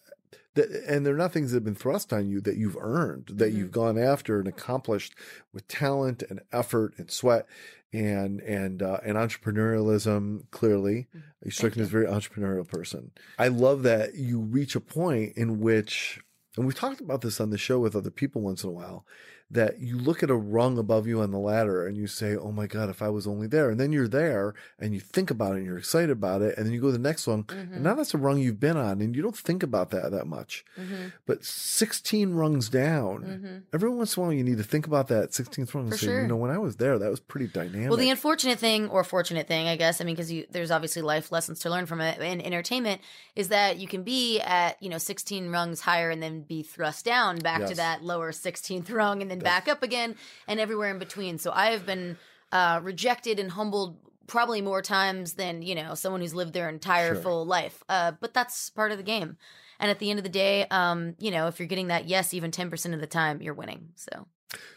that, 0.55 0.69
and 0.87 1.05
they're 1.05 1.17
not 1.17 1.33
things 1.33 1.51
that 1.53 1.57
have 1.57 1.65
been 1.65 1.75
thrust 1.75 2.13
on 2.13 2.29
you 2.29 2.41
that 2.43 2.57
you've 2.57 2.77
earned, 2.79 3.29
that 3.35 3.53
Mhm. 3.53 3.57
you've 3.57 3.73
gone 3.73 3.99
after 3.99 4.39
and 4.39 4.47
accomplished 4.47 5.15
with 5.53 5.67
talent 5.67 6.23
and 6.29 6.41
effort 6.53 6.95
and 6.99 7.11
sweat 7.11 7.47
and 7.93 8.41
and 8.41 8.83
uh, 8.83 8.99
and 9.05 9.17
entrepreneurialism. 9.17 10.51
Clearly, 10.51 11.07
you 11.45 11.51
strike 11.51 11.77
me 11.77 11.83
as 11.83 11.89
a 11.89 11.91
very 11.91 12.07
entrepreneurial 12.07 12.67
person. 12.67 13.13
I 13.39 13.49
love 13.49 13.83
that 13.85 14.15
you 14.15 14.41
reach 14.41 14.75
a 14.77 14.81
point 14.81 15.37
in 15.37 15.61
which, 15.61 16.21
and 16.57 16.67
we've 16.67 16.75
talked 16.75 17.01
about 17.01 17.21
this 17.23 17.41
on 17.41 17.51
the 17.51 17.59
show 17.59 17.79
with 17.81 17.97
other 17.97 18.11
people 18.11 18.43
once 18.43 18.63
in 18.65 18.71
a 18.71 18.73
while, 18.73 19.07
that 19.55 19.81
you 19.81 19.97
look 19.99 20.23
at 20.23 20.31
a 20.31 20.35
rung 20.37 20.79
above 20.79 21.07
you 21.07 21.21
on 21.21 21.31
the 21.31 21.39
ladder 21.39 21.87
and 21.87 21.97
you 21.97 22.07
say, 22.07 22.37
"Oh 22.37 22.53
my 22.53 22.67
God, 22.67 22.91
if 22.91 23.01
I 23.03 23.09
was 23.09 23.27
only 23.27 23.47
there," 23.47 23.71
and 23.71 23.81
then 23.81 23.91
you're 23.93 24.07
there 24.09 24.55
and 24.79 24.93
you 24.95 25.01
think 25.01 25.31
about 25.31 25.55
it 25.55 25.59
and 25.59 25.67
you're 25.67 25.79
excited 25.79 26.11
about 26.11 26.43
it, 26.43 26.57
and 26.57 26.67
then 26.67 26.73
you 26.73 26.81
go 26.81 26.89
to 26.89 26.93
the 26.93 26.99
next 26.99 27.27
one, 27.27 27.45
Mhm. 27.45 27.75
and 27.75 27.83
now 27.83 27.95
that's 27.95 28.15
a 28.15 28.19
rung 28.19 28.39
you've 28.39 28.61
been 28.61 28.77
on, 28.77 29.01
and 29.01 29.17
you 29.17 29.23
don't 29.23 29.37
think 29.37 29.63
about 29.63 29.91
that 29.91 30.11
that 30.11 30.27
much. 30.27 30.65
Mhm. 30.79 31.13
But 31.27 31.45
16 31.45 32.35
rungs 32.35 32.69
down, 32.69 33.23
Mhm. 33.23 33.63
every 33.73 33.89
once 33.91 34.17
in 34.17 34.21
a 34.23 34.27
while, 34.27 34.33
you 34.33 34.45
need 34.45 34.59
to 34.59 34.63
think 34.65 34.87
about 34.87 35.09
that 35.09 35.33
16th 35.33 35.75
rung 35.75 35.85
and 35.85 35.93
For 35.93 35.99
say, 35.99 36.07
sure. 36.07 36.23
you 36.23 36.29
know, 36.29 36.37
when 36.37 36.51
I 36.51 36.59
was 36.59 36.77
there, 36.77 36.99
that 36.99 37.11
was 37.11 37.21
pretty 37.21 37.47
dynamic. 37.47 37.89
Well, 37.89 37.97
the 37.99 38.11
unfortunate 38.11 38.59
thing, 38.59 38.89
or 38.89 39.03
fortunate 39.05 39.49
thing, 39.49 39.67
I 39.67 39.77
guess, 39.77 40.01
I 40.01 40.05
mean, 40.05 40.17
because 40.17 40.33
there's 40.51 40.71
obviously 40.71 41.03
life 41.03 41.33
lessons 41.33 41.59
to 41.61 41.71
learn 41.71 41.87
from 41.87 42.01
it 42.01 42.21
in 42.21 42.41
entertainment, 42.41 43.01
is 43.37 43.49
that 43.49 43.79
you 43.79 43.87
can 43.89 44.03
be 44.03 44.41
at 44.41 44.83
you 44.83 44.89
know 44.89 44.99
16 44.99 45.51
rungs 45.51 45.81
higher 45.81 46.11
and 46.11 46.23
then 46.23 46.43
be 46.43 46.63
thrust 46.63 47.05
down 47.05 47.39
back 47.39 47.67
to 47.67 47.75
that 47.75 48.03
lower 48.03 48.33
16th 48.33 48.91
rung 48.91 49.23
and 49.23 49.31
then 49.31 49.39
back 49.45 49.69
up 49.69 49.83
again 49.83 50.17
and 50.49 50.59
everywhere 50.59 50.91
in 50.91 50.99
between. 50.99 51.39
So 51.39 51.53
I 51.53 51.71
have 51.71 51.87
been 51.87 52.17
uh, 52.53 52.81
rejected 52.83 53.39
and 53.39 53.51
humbled 53.51 53.99
probably 54.27 54.63
more 54.63 54.81
times 54.81 55.35
than 55.35 55.61
you 55.63 55.75
know 55.75 55.95
someone 55.95 56.21
who's 56.23 56.35
lived 56.35 56.55
their 56.55 56.69
entire 56.69 57.15
Sure. 57.15 57.23
full 57.23 57.47
life. 57.47 57.83
Uh, 57.89 58.13
but 58.21 58.33
that's 58.35 58.71
part 58.71 58.91
of 58.91 58.97
the 58.99 59.05
game. 59.05 59.37
And 59.79 59.91
at 59.91 59.99
the 59.99 60.09
end 60.09 60.19
of 60.19 60.23
the 60.23 60.29
day, 60.31 60.67
um, 60.71 61.15
you 61.19 61.31
know, 61.31 61.47
if 61.49 61.59
you're 61.59 61.69
getting 61.69 61.89
that 61.89 62.07
yes 62.07 62.33
even 62.33 62.51
10% 62.51 62.95
of 62.95 63.01
the 63.01 63.07
time, 63.07 63.43
you're 63.43 63.55
winning. 63.55 63.89
So. 63.97 64.27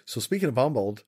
so 0.05 0.20
speaking 0.20 0.49
of 0.49 0.55
humbled, 0.55 1.03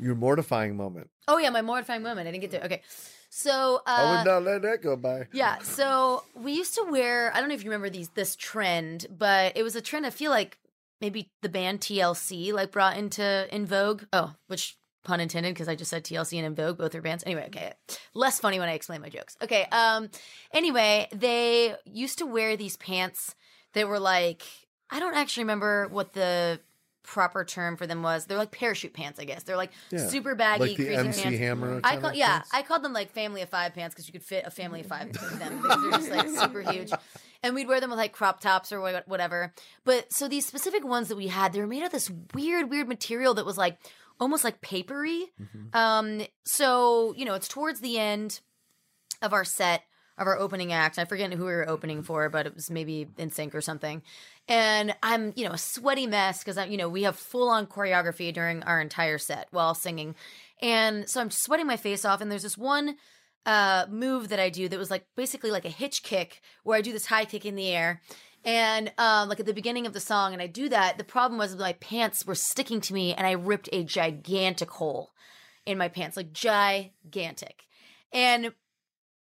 your 0.00 0.14
mortifying 0.14 0.76
moment. 0.76 1.10
Oh 1.26 1.38
yeah, 1.38 1.50
my 1.50 1.62
mortifying 1.62 2.02
moment. 2.02 2.26
I 2.26 2.32
didn't 2.32 2.50
get 2.50 2.50
to. 2.52 2.64
Okay, 2.64 2.82
so 3.28 3.76
uh, 3.86 3.90
I 3.98 4.10
would 4.16 4.26
not 4.26 4.42
let 4.42 4.62
that 4.62 4.82
go 4.82 4.96
by. 4.96 5.26
yeah, 5.32 5.58
so 5.58 6.24
we 6.34 6.52
used 6.52 6.74
to 6.76 6.86
wear. 6.90 7.32
I 7.34 7.40
don't 7.40 7.48
know 7.48 7.54
if 7.54 7.62
you 7.64 7.70
remember 7.70 7.90
these 7.90 8.08
this 8.10 8.34
trend, 8.36 9.06
but 9.10 9.56
it 9.56 9.62
was 9.62 9.76
a 9.76 9.80
trend. 9.80 10.06
I 10.06 10.10
feel 10.10 10.30
like 10.30 10.58
maybe 11.00 11.30
the 11.42 11.48
band 11.48 11.80
TLC 11.80 12.52
like 12.52 12.72
brought 12.72 12.96
into 12.96 13.46
in 13.54 13.66
Vogue. 13.66 14.04
Oh, 14.12 14.34
which 14.46 14.76
pun 15.04 15.20
intended 15.20 15.54
because 15.54 15.68
I 15.68 15.74
just 15.74 15.90
said 15.90 16.04
TLC 16.04 16.36
and 16.38 16.46
En 16.46 16.54
Vogue, 16.54 16.78
both 16.78 16.94
are 16.94 17.02
bands. 17.02 17.24
Anyway, 17.26 17.44
okay, 17.46 17.72
less 18.14 18.40
funny 18.40 18.58
when 18.58 18.68
I 18.68 18.72
explain 18.72 19.00
my 19.00 19.08
jokes. 19.08 19.36
Okay, 19.42 19.64
um, 19.72 20.10
anyway, 20.52 21.08
they 21.12 21.74
used 21.84 22.18
to 22.18 22.26
wear 22.26 22.56
these 22.56 22.76
pants 22.76 23.34
that 23.74 23.88
were 23.88 24.00
like 24.00 24.42
I 24.90 25.00
don't 25.00 25.14
actually 25.14 25.44
remember 25.44 25.88
what 25.88 26.12
the 26.12 26.60
proper 27.02 27.42
term 27.44 27.76
for 27.76 27.86
them 27.86 28.02
was. 28.02 28.26
They're 28.26 28.36
like 28.38 28.50
parachute 28.50 28.92
pants, 28.92 29.18
I 29.18 29.24
guess. 29.24 29.42
They're 29.42 29.56
like 29.56 29.72
Yeah, 29.90 30.06
super 30.08 30.34
baggy, 30.34 30.60
like 30.60 30.76
the 30.76 30.84
crazy 30.84 30.94
MC 31.08 31.22
pants. 31.22 31.38
Hammer. 31.38 31.80
I 31.82 31.96
call 31.96 32.12
yeah, 32.12 32.32
pants? 32.32 32.50
I 32.52 32.62
called 32.62 32.82
them 32.82 32.92
like 32.92 33.10
family 33.12 33.40
of 33.42 33.48
five 33.48 33.74
pants 33.74 33.94
because 33.94 34.06
you 34.06 34.12
could 34.12 34.22
fit 34.22 34.44
a 34.46 34.50
family 34.50 34.80
of 34.80 34.86
five 34.86 35.06
in 35.06 35.38
them. 35.38 35.62
because 35.62 35.82
They're 35.82 35.90
just 35.92 36.10
like 36.10 36.28
super 36.28 36.60
huge, 36.70 36.90
and 37.42 37.54
we'd 37.54 37.68
wear 37.68 37.80
them 37.80 37.90
with 37.90 37.98
like 37.98 38.12
crop 38.12 38.40
tops 38.40 38.72
or 38.72 38.80
whatever. 38.80 39.52
But 39.84 40.12
so 40.12 40.28
these 40.28 40.46
specific 40.46 40.84
ones 40.84 41.08
that 41.08 41.16
we 41.16 41.28
had, 41.28 41.52
they 41.52 41.60
were 41.60 41.66
made 41.66 41.82
of 41.82 41.92
this 41.92 42.10
weird, 42.34 42.70
weird 42.70 42.88
material 42.88 43.34
that 43.34 43.46
was 43.46 43.58
like 43.58 43.78
almost 44.20 44.44
like 44.44 44.60
papery. 44.60 45.26
Mhm. 45.40 45.74
Um, 45.74 46.26
so 46.44 47.14
you 47.16 47.24
know, 47.24 47.34
it's 47.34 47.48
towards 47.48 47.80
the 47.80 47.98
end 47.98 48.40
of 49.22 49.32
our 49.32 49.44
set 49.44 49.82
of 50.16 50.26
our 50.26 50.36
opening 50.36 50.72
act. 50.72 50.98
I 50.98 51.04
forget 51.04 51.32
who 51.32 51.44
we 51.46 51.52
were 51.52 51.68
opening 51.68 52.02
for, 52.02 52.28
but 52.28 52.44
it 52.46 52.54
was 52.54 52.70
maybe 52.70 53.06
NSYNC 53.18 53.54
or 53.54 53.60
something. 53.60 54.02
And 54.48 54.94
I'm, 55.00 55.32
you 55.36 55.44
know, 55.46 55.52
a 55.52 55.58
sweaty 55.58 56.08
mess 56.08 56.40
because 56.40 56.58
I, 56.58 56.64
you 56.64 56.76
know, 56.76 56.88
we 56.88 57.04
have 57.04 57.16
full 57.16 57.48
on 57.48 57.68
choreography 57.68 58.32
during 58.34 58.64
our 58.64 58.80
entire 58.80 59.18
set 59.18 59.46
while 59.52 59.74
singing. 59.74 60.16
And 60.60 61.08
so 61.08 61.20
I'm 61.20 61.30
sweating 61.30 61.68
my 61.68 61.76
face 61.76 62.04
off. 62.04 62.20
And 62.20 62.32
there's 62.32 62.42
this 62.42 62.58
one 62.58 62.96
uh, 63.48 63.86
move 63.88 64.28
that 64.28 64.38
I 64.38 64.50
do 64.50 64.68
that 64.68 64.78
was 64.78 64.90
like 64.90 65.06
basically 65.16 65.50
like 65.50 65.64
a 65.64 65.70
hitch 65.70 66.02
kick 66.02 66.42
where 66.64 66.76
I 66.76 66.82
do 66.82 66.92
this 66.92 67.06
high 67.06 67.24
kick 67.24 67.46
in 67.46 67.56
the 67.56 67.70
air. 67.70 68.02
And 68.44 68.92
um, 68.98 69.30
like 69.30 69.40
at 69.40 69.46
the 69.46 69.54
beginning 69.54 69.86
of 69.86 69.94
the 69.94 70.00
song, 70.00 70.34
and 70.34 70.42
I 70.42 70.46
do 70.46 70.68
that. 70.68 70.98
The 70.98 71.04
problem 71.04 71.38
was 71.38 71.56
my 71.56 71.72
pants 71.72 72.26
were 72.26 72.34
sticking 72.34 72.82
to 72.82 72.92
me, 72.92 73.14
and 73.14 73.26
I 73.26 73.32
ripped 73.32 73.70
a 73.72 73.84
gigantic 73.84 74.70
hole 74.70 75.12
in 75.64 75.78
my 75.78 75.88
pants, 75.88 76.16
like 76.16 76.32
gigantic. 76.32 77.64
And 78.12 78.52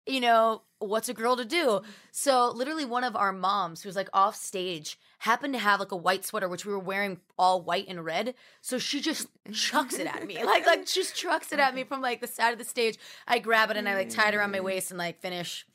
you 0.06 0.20
know, 0.20 0.62
what's 0.80 1.08
a 1.08 1.14
girl 1.14 1.36
to 1.36 1.44
do? 1.44 1.82
So 2.10 2.50
literally 2.50 2.84
one 2.84 3.04
of 3.04 3.14
our 3.14 3.32
moms 3.32 3.82
who 3.82 3.88
was 3.88 3.96
like 3.96 4.10
off 4.12 4.34
stage 4.34 4.98
happened 5.18 5.54
to 5.54 5.58
have 5.58 5.80
like 5.80 5.92
a 5.92 5.96
white 5.96 6.24
sweater, 6.24 6.48
which 6.48 6.66
we 6.66 6.72
were 6.72 6.78
wearing 6.78 7.20
all 7.38 7.62
white 7.62 7.86
and 7.88 8.04
red. 8.04 8.34
So 8.60 8.78
she 8.78 9.00
just 9.00 9.28
chucks 9.52 9.98
it 9.98 10.06
at 10.06 10.26
me. 10.26 10.42
Like 10.44 10.66
like 10.66 10.86
just 10.86 11.14
chucks 11.14 11.52
it 11.52 11.58
at 11.58 11.74
me 11.74 11.84
from 11.84 12.00
like 12.00 12.20
the 12.20 12.26
side 12.26 12.52
of 12.52 12.58
the 12.58 12.64
stage. 12.64 12.98
I 13.26 13.38
grab 13.38 13.70
it 13.70 13.76
and 13.76 13.88
I 13.88 13.94
like 13.94 14.10
tie 14.10 14.28
it 14.28 14.34
around 14.34 14.52
my 14.52 14.60
waist 14.60 14.90
and 14.90 14.98
like 14.98 15.20
finish 15.20 15.66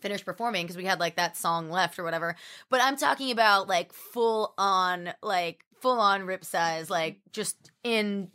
finish 0.00 0.24
performing 0.24 0.64
because 0.64 0.76
we 0.76 0.84
had 0.84 0.98
like 0.98 1.16
that 1.16 1.36
song 1.36 1.70
left 1.70 1.98
or 1.98 2.02
whatever. 2.04 2.34
But 2.70 2.80
I'm 2.82 2.96
talking 2.96 3.30
about 3.30 3.68
like 3.68 3.92
full 3.92 4.54
on 4.58 5.12
like 5.22 5.64
full 5.80 6.00
on 6.00 6.24
rip 6.24 6.44
size, 6.44 6.88
like 6.90 7.20
just 7.32 7.70
in 7.84 8.30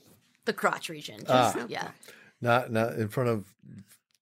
the 0.46 0.54
crotch 0.54 0.88
region. 0.90 1.20
Just, 1.26 1.58
Ah. 1.58 1.66
yeah. 1.68 1.90
Not 2.42 2.72
not 2.72 2.94
in 2.94 3.08
front 3.10 3.30
of 3.30 3.54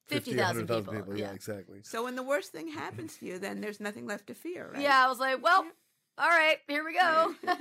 50,000 0.08 0.68
100,000 0.68 0.96
people, 0.96 1.18
Yeah, 1.18 1.26
yeah. 1.28 1.34
exactly. 1.34 1.80
So 1.84 2.04
when 2.04 2.16
the 2.16 2.24
worst 2.24 2.52
thing 2.52 2.68
happens 2.70 3.18
to 3.18 3.26
you, 3.26 3.40
then 3.40 3.60
there's 3.60 3.80
nothing 3.80 4.06
left 4.06 4.28
to 4.28 4.34
fear, 4.36 4.70
right? 4.74 4.82
Yeah, 4.82 5.04
I 5.04 5.10
was 5.10 5.20
like, 5.20 5.44
well, 5.44 5.66
all 6.18 6.30
right, 6.30 6.58
here 6.68 6.86
we 6.86 6.94
go. 6.94 7.36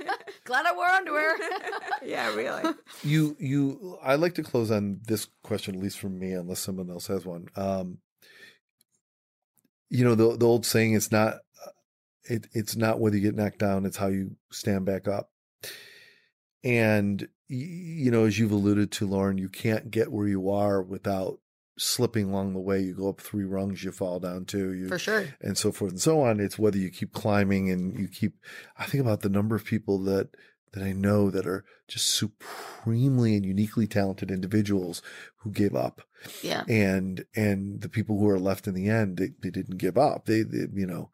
Glad 0.45 0.65
I 0.65 0.73
wore 0.73 0.85
underwear. 0.85 1.35
yeah, 2.05 2.33
really. 2.33 2.73
You 3.03 3.35
you 3.39 3.99
I 4.01 4.15
like 4.15 4.35
to 4.35 4.43
close 4.43 4.71
on 4.71 5.01
this 5.05 5.27
question, 5.43 5.75
at 5.75 5.81
least 5.81 5.99
for 5.99 6.09
me, 6.09 6.31
unless 6.31 6.59
someone 6.59 6.89
else 6.89 7.07
has 7.07 7.25
one. 7.25 7.47
Um, 7.55 7.97
you 9.89 10.05
know 10.05 10.15
the 10.15 10.37
the 10.37 10.45
old 10.45 10.65
saying, 10.65 10.93
it's 10.93 11.11
not 11.11 11.35
it 12.23 12.47
it's 12.53 12.75
not 12.75 12.99
whether 12.99 13.17
you 13.17 13.23
get 13.23 13.35
knocked 13.35 13.59
down, 13.59 13.85
it's 13.85 13.97
how 13.97 14.07
you 14.07 14.35
stand 14.51 14.85
back 14.85 15.07
up. 15.07 15.29
And 16.63 17.27
you 17.47 18.09
know, 18.09 18.25
as 18.25 18.39
you've 18.39 18.51
alluded 18.51 18.91
to, 18.93 19.07
Lauren, 19.07 19.37
you 19.37 19.49
can't 19.49 19.91
get 19.91 20.11
where 20.11 20.27
you 20.27 20.49
are 20.49 20.81
without 20.81 21.39
slipping 21.77 22.29
along 22.29 22.53
the 22.53 22.59
way. 22.59 22.81
You 22.81 22.93
go 22.95 23.09
up 23.09 23.19
three 23.21 23.43
rungs, 23.43 23.83
you 23.83 23.91
fall 23.91 24.19
down 24.19 24.45
two. 24.45 24.73
You, 24.73 24.87
For 24.87 24.99
sure. 24.99 25.27
and 25.41 25.57
so 25.57 25.71
forth 25.71 25.91
and 25.91 26.01
so 26.01 26.21
on. 26.21 26.39
It's 26.39 26.57
whether 26.59 26.77
you 26.77 26.89
keep 26.89 27.13
climbing 27.13 27.69
and 27.71 27.97
you 27.99 28.07
keep. 28.07 28.35
I 28.77 28.85
think 28.85 29.01
about 29.01 29.21
the 29.21 29.29
number 29.29 29.55
of 29.55 29.65
people 29.65 29.99
that 30.03 30.29
that 30.73 30.83
I 30.83 30.91
know 30.91 31.29
that 31.31 31.47
are 31.47 31.63
just 31.87 32.13
supremely 32.13 33.35
and 33.35 33.45
uniquely 33.45 33.87
talented 33.87 34.29
individuals 34.29 35.01
who 35.37 35.51
gave 35.51 35.73
up, 35.73 36.01
Yeah. 36.41 36.63
and 36.67 37.23
and 37.35 37.81
the 37.81 37.87
people 37.89 38.19
who 38.19 38.27
are 38.29 38.39
left 38.39 38.67
in 38.67 38.73
the 38.73 38.89
end, 38.89 39.17
they, 39.17 39.29
they 39.41 39.49
didn't 39.51 39.77
give 39.77 39.97
up. 39.97 40.25
They, 40.25 40.41
they, 40.41 40.67
you 40.73 40.85
know. 40.85 41.11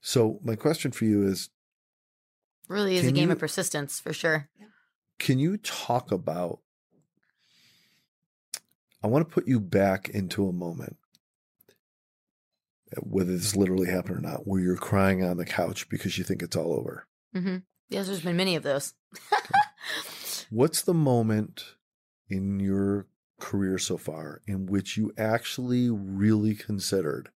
So 0.00 0.40
my 0.42 0.56
question 0.56 0.92
for 0.92 1.04
you 1.04 1.26
is: 1.26 1.50
Really 2.68 2.96
is 2.96 3.06
a 3.06 3.12
game 3.12 3.28
you- 3.28 3.32
of 3.32 3.38
persistence 3.38 4.00
for 4.00 4.12
sure. 4.14 4.48
Can 5.18 5.38
you 5.38 5.58
talk 5.58 6.10
about? 6.10 6.60
I 9.02 9.06
want 9.06 9.26
to 9.26 9.34
put 9.34 9.48
you 9.48 9.60
back 9.60 10.08
into 10.08 10.46
a 10.46 10.52
moment, 10.52 10.96
whether 13.02 13.32
this 13.32 13.56
literally 13.56 13.88
happened 13.88 14.18
or 14.18 14.20
not, 14.20 14.46
where 14.46 14.60
you're 14.60 14.76
crying 14.76 15.24
on 15.24 15.36
the 15.36 15.46
couch 15.46 15.88
because 15.88 16.18
you 16.18 16.24
think 16.24 16.42
it's 16.42 16.56
all 16.56 16.72
over. 16.72 17.06
hmm 17.32 17.58
Yes, 17.88 18.06
there's 18.06 18.20
been 18.22 18.36
many 18.36 18.54
of 18.54 18.62
those. 18.62 18.94
What's 20.50 20.82
the 20.82 20.94
moment 20.94 21.74
in 22.28 22.60
your 22.60 23.06
career 23.40 23.78
so 23.78 23.96
far 23.96 24.42
in 24.46 24.66
which 24.66 24.96
you 24.96 25.12
actually 25.18 25.90
really 25.90 26.54
considered, 26.54 27.30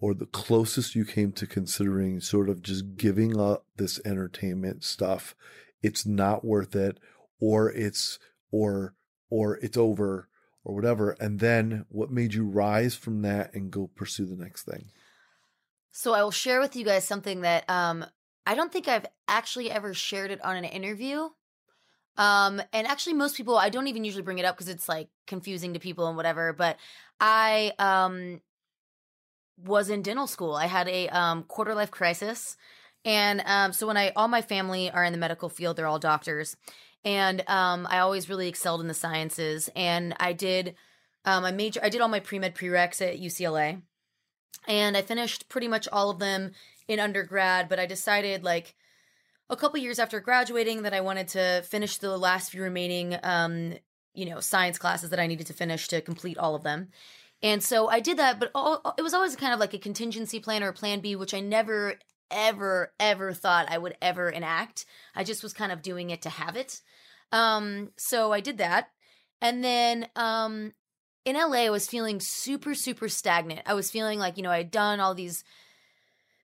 or 0.00 0.14
the 0.14 0.26
closest 0.26 0.96
you 0.96 1.04
came 1.04 1.30
to 1.32 1.46
considering 1.46 2.20
sort 2.20 2.48
of 2.48 2.60
just 2.60 2.96
giving 2.96 3.38
up 3.38 3.66
this 3.76 4.00
entertainment 4.04 4.82
stuff? 4.82 5.36
It's 5.80 6.04
not 6.04 6.44
worth 6.44 6.74
it, 6.74 6.98
or 7.38 7.70
it's, 7.70 8.18
or, 8.50 8.94
or 9.30 9.56
it's 9.56 9.76
over, 9.76 10.28
or 10.66 10.74
whatever. 10.74 11.12
And 11.20 11.38
then 11.38 11.86
what 11.88 12.10
made 12.10 12.34
you 12.34 12.44
rise 12.44 12.96
from 12.96 13.22
that 13.22 13.54
and 13.54 13.70
go 13.70 13.88
pursue 13.94 14.26
the 14.26 14.34
next 14.34 14.64
thing? 14.64 14.86
So 15.92 16.12
I 16.12 16.22
will 16.24 16.32
share 16.32 16.60
with 16.60 16.74
you 16.74 16.84
guys 16.84 17.04
something 17.04 17.42
that 17.42 17.68
um 17.70 18.04
I 18.44 18.54
don't 18.54 18.72
think 18.72 18.88
I've 18.88 19.06
actually 19.28 19.70
ever 19.70 19.94
shared 19.94 20.30
it 20.30 20.44
on 20.44 20.56
an 20.56 20.64
interview. 20.64 21.28
Um 22.16 22.60
and 22.72 22.86
actually 22.86 23.14
most 23.14 23.36
people 23.36 23.56
I 23.56 23.68
don't 23.68 23.86
even 23.86 24.04
usually 24.04 24.24
bring 24.24 24.38
it 24.38 24.44
up 24.44 24.56
because 24.56 24.68
it's 24.68 24.88
like 24.88 25.08
confusing 25.26 25.72
to 25.74 25.78
people 25.78 26.08
and 26.08 26.16
whatever, 26.16 26.52
but 26.52 26.76
I 27.20 27.72
um 27.78 28.40
was 29.56 29.88
in 29.88 30.02
dental 30.02 30.26
school. 30.26 30.54
I 30.54 30.66
had 30.66 30.88
a 30.88 31.08
um 31.08 31.44
quarter 31.44 31.74
life 31.74 31.92
crisis. 31.92 32.56
And 33.04 33.40
um 33.46 33.72
so 33.72 33.86
when 33.86 33.96
I 33.96 34.10
all 34.16 34.28
my 34.28 34.42
family 34.42 34.90
are 34.90 35.04
in 35.04 35.12
the 35.12 35.18
medical 35.18 35.48
field, 35.48 35.76
they're 35.76 35.86
all 35.86 36.00
doctors. 36.00 36.56
And 37.06 37.42
um 37.48 37.86
I 37.88 38.00
always 38.00 38.28
really 38.28 38.48
excelled 38.48 38.82
in 38.82 38.88
the 38.88 38.94
sciences 38.94 39.70
and 39.74 40.14
I 40.18 40.34
did 40.34 40.74
um 41.24 41.44
I 41.44 41.52
major 41.52 41.80
I 41.82 41.88
did 41.88 42.00
all 42.02 42.08
my 42.08 42.20
pre-med 42.20 42.54
prereqs 42.54 43.00
at 43.00 43.20
UCLA 43.20 43.80
and 44.66 44.96
I 44.96 45.02
finished 45.02 45.48
pretty 45.48 45.68
much 45.68 45.86
all 45.92 46.10
of 46.10 46.18
them 46.18 46.50
in 46.88 46.98
undergrad, 46.98 47.68
but 47.68 47.78
I 47.78 47.86
decided 47.86 48.42
like 48.42 48.74
a 49.48 49.56
couple 49.56 49.78
years 49.78 50.00
after 50.00 50.18
graduating 50.18 50.82
that 50.82 50.92
I 50.92 51.00
wanted 51.00 51.28
to 51.28 51.62
finish 51.68 51.98
the 51.98 52.18
last 52.18 52.50
few 52.50 52.62
remaining 52.62 53.16
um 53.22 53.74
you 54.12 54.26
know 54.26 54.40
science 54.40 54.78
classes 54.78 55.10
that 55.10 55.20
I 55.20 55.28
needed 55.28 55.46
to 55.46 55.52
finish 55.54 55.86
to 55.88 56.00
complete 56.00 56.38
all 56.38 56.56
of 56.56 56.64
them. 56.64 56.88
And 57.42 57.62
so 57.62 57.86
I 57.88 58.00
did 58.00 58.16
that, 58.16 58.40
but 58.40 58.50
all, 58.54 58.94
it 58.98 59.02
was 59.02 59.14
always 59.14 59.36
kind 59.36 59.52
of 59.52 59.60
like 59.60 59.74
a 59.74 59.78
contingency 59.78 60.40
plan 60.40 60.62
or 60.62 60.68
a 60.68 60.72
plan 60.72 61.00
B, 61.00 61.14
which 61.14 61.34
I 61.34 61.40
never 61.40 61.98
ever 62.30 62.92
ever 62.98 63.32
thought 63.32 63.70
I 63.70 63.78
would 63.78 63.96
ever 64.02 64.28
enact. 64.28 64.86
I 65.14 65.24
just 65.24 65.42
was 65.42 65.52
kind 65.52 65.72
of 65.72 65.82
doing 65.82 66.10
it 66.10 66.22
to 66.22 66.30
have 66.30 66.56
it. 66.56 66.80
Um 67.32 67.90
so 67.96 68.32
I 68.32 68.40
did 68.40 68.58
that. 68.58 68.88
And 69.40 69.62
then 69.62 70.08
um 70.16 70.72
in 71.24 71.34
LA, 71.34 71.64
I 71.64 71.70
was 71.70 71.88
feeling 71.88 72.20
super, 72.20 72.74
super 72.74 73.08
stagnant. 73.08 73.62
I 73.66 73.74
was 73.74 73.90
feeling 73.90 74.20
like, 74.20 74.36
you 74.36 74.44
know, 74.44 74.50
I 74.52 74.58
had 74.58 74.70
done 74.70 75.00
all 75.00 75.12
these 75.12 75.42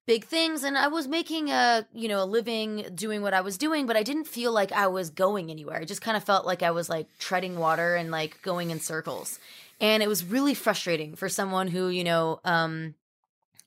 big 0.07 0.25
things 0.25 0.65
and 0.65 0.77
I 0.77 0.89
was 0.89 1.07
making 1.07 1.51
a, 1.51 1.87
you 1.93 2.09
know, 2.09 2.23
a 2.23 2.27
living 2.27 2.87
doing 2.95 3.23
what 3.23 3.35
I 3.35 3.41
was 3.41 3.57
doing, 3.57 3.87
but 3.87 3.97
I 3.97 4.03
didn't 4.03 4.27
feel 4.27 4.53
like 4.53 4.73
I 4.73 4.89
was 4.89 5.11
going 5.11 5.51
anywhere. 5.51 5.79
I 5.79 5.85
just 5.85 6.03
kind 6.03 6.17
of 6.17 6.25
felt 6.25 6.45
like 6.45 6.63
I 6.63 6.73
was 6.73 6.89
like 6.89 7.07
treading 7.19 7.59
water 7.59 7.95
and 7.95 8.11
like 8.11 8.43
going 8.43 8.71
in 8.71 8.81
circles. 8.81 9.39
And 9.81 10.03
it 10.03 10.09
was 10.09 10.25
really 10.25 10.55
frustrating 10.55 11.15
for 11.15 11.29
someone 11.29 11.69
who, 11.69 11.89
you 11.89 12.05
know, 12.05 12.41
um, 12.45 12.95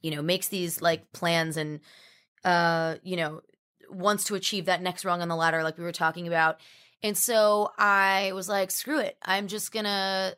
you 0.05 0.11
know, 0.11 0.21
makes 0.21 0.49
these 0.49 0.83
like 0.83 1.11
plans 1.13 1.57
and 1.57 1.79
uh, 2.43 2.97
you 3.01 3.17
know, 3.17 3.41
wants 3.89 4.25
to 4.25 4.35
achieve 4.35 4.65
that 4.65 4.83
next 4.83 5.03
rung 5.03 5.19
on 5.19 5.29
the 5.29 5.35
ladder 5.35 5.63
like 5.63 5.79
we 5.79 5.83
were 5.83 5.91
talking 5.91 6.27
about. 6.27 6.59
And 7.01 7.17
so 7.17 7.71
I 7.75 8.31
was 8.35 8.47
like, 8.47 8.69
screw 8.69 8.99
it. 8.99 9.17
I'm 9.23 9.47
just 9.47 9.71
gonna 9.71 10.35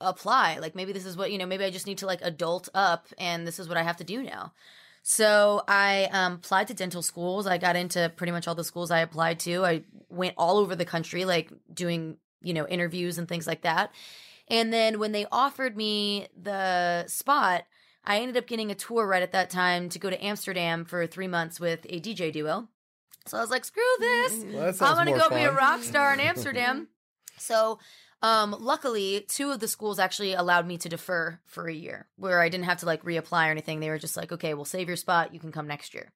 apply. 0.00 0.58
Like 0.58 0.76
maybe 0.76 0.92
this 0.92 1.04
is 1.04 1.16
what, 1.16 1.32
you 1.32 1.38
know, 1.38 1.46
maybe 1.46 1.64
I 1.64 1.70
just 1.70 1.88
need 1.88 1.98
to 1.98 2.06
like 2.06 2.20
adult 2.22 2.68
up 2.74 3.08
and 3.18 3.44
this 3.44 3.58
is 3.58 3.68
what 3.68 3.76
I 3.76 3.82
have 3.82 3.96
to 3.96 4.04
do 4.04 4.22
now. 4.22 4.52
So 5.02 5.64
I 5.66 6.08
um, 6.12 6.34
applied 6.34 6.68
to 6.68 6.74
dental 6.74 7.02
schools. 7.02 7.48
I 7.48 7.58
got 7.58 7.74
into 7.74 8.12
pretty 8.14 8.30
much 8.30 8.46
all 8.46 8.54
the 8.54 8.62
schools 8.62 8.92
I 8.92 9.00
applied 9.00 9.40
to. 9.40 9.64
I 9.64 9.82
went 10.08 10.34
all 10.36 10.58
over 10.58 10.76
the 10.76 10.84
country, 10.84 11.24
like 11.24 11.50
doing, 11.74 12.18
you 12.40 12.54
know, 12.54 12.68
interviews 12.68 13.18
and 13.18 13.26
things 13.26 13.48
like 13.48 13.62
that. 13.62 13.92
And 14.46 14.72
then 14.72 15.00
when 15.00 15.10
they 15.10 15.26
offered 15.32 15.76
me 15.76 16.28
the 16.40 17.04
spot, 17.08 17.64
I 18.04 18.20
ended 18.20 18.36
up 18.36 18.46
getting 18.46 18.70
a 18.70 18.74
tour 18.74 19.06
right 19.06 19.22
at 19.22 19.32
that 19.32 19.50
time 19.50 19.88
to 19.90 19.98
go 19.98 20.08
to 20.08 20.24
Amsterdam 20.24 20.84
for 20.84 21.06
three 21.06 21.28
months 21.28 21.60
with 21.60 21.84
a 21.88 22.00
DJ 22.00 22.32
duo. 22.32 22.68
So 23.26 23.36
I 23.36 23.40
was 23.40 23.50
like, 23.50 23.64
screw 23.64 23.82
this. 23.98 24.44
Well, 24.52 24.74
I'm 24.80 24.96
gonna 24.96 25.10
more 25.10 25.28
go 25.28 25.28
be 25.28 25.42
a 25.42 25.52
rock 25.52 25.82
star 25.82 26.14
in 26.14 26.20
Amsterdam. 26.20 26.88
so 27.36 27.78
um 28.20 28.56
luckily 28.58 29.24
two 29.28 29.50
of 29.52 29.60
the 29.60 29.68
schools 29.68 30.00
actually 30.00 30.32
allowed 30.32 30.66
me 30.66 30.76
to 30.78 30.88
defer 30.88 31.38
for 31.44 31.68
a 31.68 31.72
year 31.74 32.08
where 32.16 32.40
I 32.40 32.48
didn't 32.48 32.64
have 32.64 32.78
to 32.78 32.86
like 32.86 33.04
reapply 33.04 33.46
or 33.46 33.50
anything. 33.50 33.80
They 33.80 33.90
were 33.90 33.98
just 33.98 34.16
like, 34.16 34.32
okay, 34.32 34.54
we'll 34.54 34.64
save 34.64 34.88
your 34.88 34.96
spot, 34.96 35.34
you 35.34 35.40
can 35.40 35.52
come 35.52 35.68
next 35.68 35.94
year. 35.94 36.10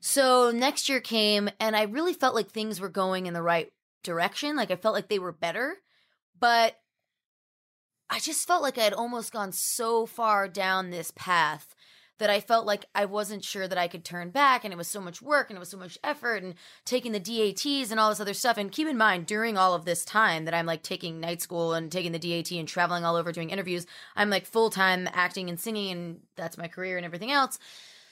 So 0.00 0.50
next 0.50 0.88
year 0.88 1.00
came 1.00 1.48
and 1.58 1.74
I 1.74 1.82
really 1.84 2.12
felt 2.12 2.34
like 2.34 2.50
things 2.50 2.80
were 2.80 2.88
going 2.88 3.26
in 3.26 3.34
the 3.34 3.42
right 3.42 3.72
direction. 4.02 4.54
Like 4.56 4.70
I 4.70 4.76
felt 4.76 4.94
like 4.94 5.08
they 5.08 5.18
were 5.18 5.32
better, 5.32 5.74
but 6.38 6.76
I 8.12 8.18
just 8.18 8.46
felt 8.46 8.62
like 8.62 8.76
I 8.76 8.82
had 8.82 8.92
almost 8.92 9.32
gone 9.32 9.52
so 9.52 10.04
far 10.04 10.46
down 10.46 10.90
this 10.90 11.12
path 11.16 11.74
that 12.18 12.28
I 12.28 12.40
felt 12.40 12.66
like 12.66 12.84
I 12.94 13.06
wasn't 13.06 13.42
sure 13.42 13.66
that 13.66 13.78
I 13.78 13.88
could 13.88 14.04
turn 14.04 14.28
back 14.28 14.64
and 14.64 14.72
it 14.72 14.76
was 14.76 14.86
so 14.86 15.00
much 15.00 15.22
work 15.22 15.48
and 15.48 15.56
it 15.56 15.60
was 15.60 15.70
so 15.70 15.78
much 15.78 15.96
effort 16.04 16.42
and 16.42 16.54
taking 16.84 17.12
the 17.12 17.18
DATs 17.18 17.90
and 17.90 17.98
all 17.98 18.10
this 18.10 18.20
other 18.20 18.34
stuff. 18.34 18.58
And 18.58 18.70
keep 18.70 18.86
in 18.86 18.98
mind, 18.98 19.24
during 19.24 19.56
all 19.56 19.72
of 19.72 19.86
this 19.86 20.04
time 20.04 20.44
that 20.44 20.52
I'm 20.52 20.66
like 20.66 20.82
taking 20.82 21.20
night 21.20 21.40
school 21.40 21.72
and 21.72 21.90
taking 21.90 22.12
the 22.12 22.18
DAT 22.18 22.52
and 22.52 22.68
traveling 22.68 23.02
all 23.02 23.16
over 23.16 23.32
doing 23.32 23.48
interviews, 23.48 23.86
I'm 24.14 24.28
like 24.28 24.44
full 24.44 24.68
time 24.68 25.08
acting 25.14 25.48
and 25.48 25.58
singing 25.58 25.90
and 25.90 26.20
that's 26.36 26.58
my 26.58 26.68
career 26.68 26.98
and 26.98 27.06
everything 27.06 27.32
else. 27.32 27.58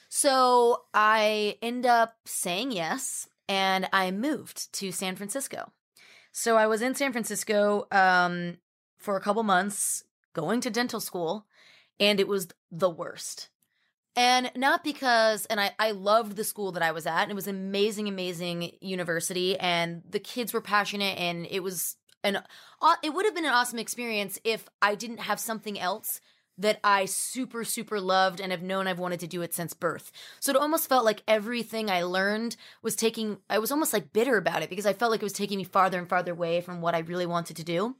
So 0.09 0.85
I 0.95 1.59
end 1.61 1.85
up 1.85 2.15
saying 2.25 2.71
yes 2.71 3.29
and 3.47 3.87
I 3.93 4.09
moved 4.09 4.73
to 4.73 4.91
San 4.91 5.15
Francisco. 5.15 5.71
So 6.31 6.57
I 6.57 6.65
was 6.65 6.81
in 6.81 6.95
San 6.95 7.11
Francisco 7.11 7.85
um, 7.91 8.57
for 9.01 9.17
a 9.17 9.21
couple 9.21 9.43
months 9.43 10.03
going 10.33 10.61
to 10.61 10.69
dental 10.69 10.99
school 10.99 11.45
and 11.99 12.19
it 12.19 12.27
was 12.27 12.47
the 12.71 12.89
worst. 12.89 13.49
And 14.15 14.51
not 14.55 14.83
because, 14.83 15.45
and 15.45 15.59
I, 15.59 15.71
I 15.79 15.91
loved 15.91 16.35
the 16.35 16.43
school 16.43 16.73
that 16.73 16.83
I 16.83 16.91
was 16.91 17.05
at, 17.05 17.21
and 17.21 17.31
it 17.31 17.35
was 17.35 17.47
an 17.47 17.55
amazing, 17.55 18.09
amazing 18.09 18.71
university, 18.81 19.57
and 19.57 20.01
the 20.09 20.19
kids 20.19 20.51
were 20.51 20.59
passionate, 20.59 21.17
and 21.17 21.47
it 21.49 21.61
was 21.61 21.95
an, 22.21 22.41
it 23.03 23.13
would 23.13 23.25
have 23.25 23.35
been 23.35 23.45
an 23.45 23.53
awesome 23.53 23.79
experience 23.79 24.37
if 24.43 24.67
I 24.81 24.95
didn't 24.95 25.21
have 25.21 25.39
something 25.39 25.79
else 25.79 26.19
that 26.57 26.79
I 26.83 27.05
super, 27.05 27.63
super 27.63 28.01
loved 28.01 28.41
and 28.41 28.51
have 28.51 28.61
known 28.61 28.85
I've 28.85 28.99
wanted 28.99 29.21
to 29.21 29.27
do 29.27 29.41
it 29.41 29.53
since 29.53 29.73
birth. 29.73 30.11
So 30.41 30.51
it 30.51 30.57
almost 30.57 30.89
felt 30.89 31.05
like 31.05 31.23
everything 31.25 31.89
I 31.89 32.03
learned 32.03 32.57
was 32.83 32.97
taking, 32.97 33.37
I 33.49 33.59
was 33.59 33.71
almost 33.71 33.93
like 33.93 34.13
bitter 34.13 34.37
about 34.37 34.61
it 34.61 34.69
because 34.69 34.85
I 34.85 34.93
felt 34.93 35.11
like 35.11 35.21
it 35.21 35.25
was 35.25 35.33
taking 35.33 35.57
me 35.57 35.63
farther 35.63 35.97
and 35.97 36.09
farther 36.09 36.33
away 36.33 36.59
from 36.59 36.81
what 36.81 36.93
I 36.93 36.99
really 36.99 37.25
wanted 37.25 37.55
to 37.55 37.63
do. 37.63 37.95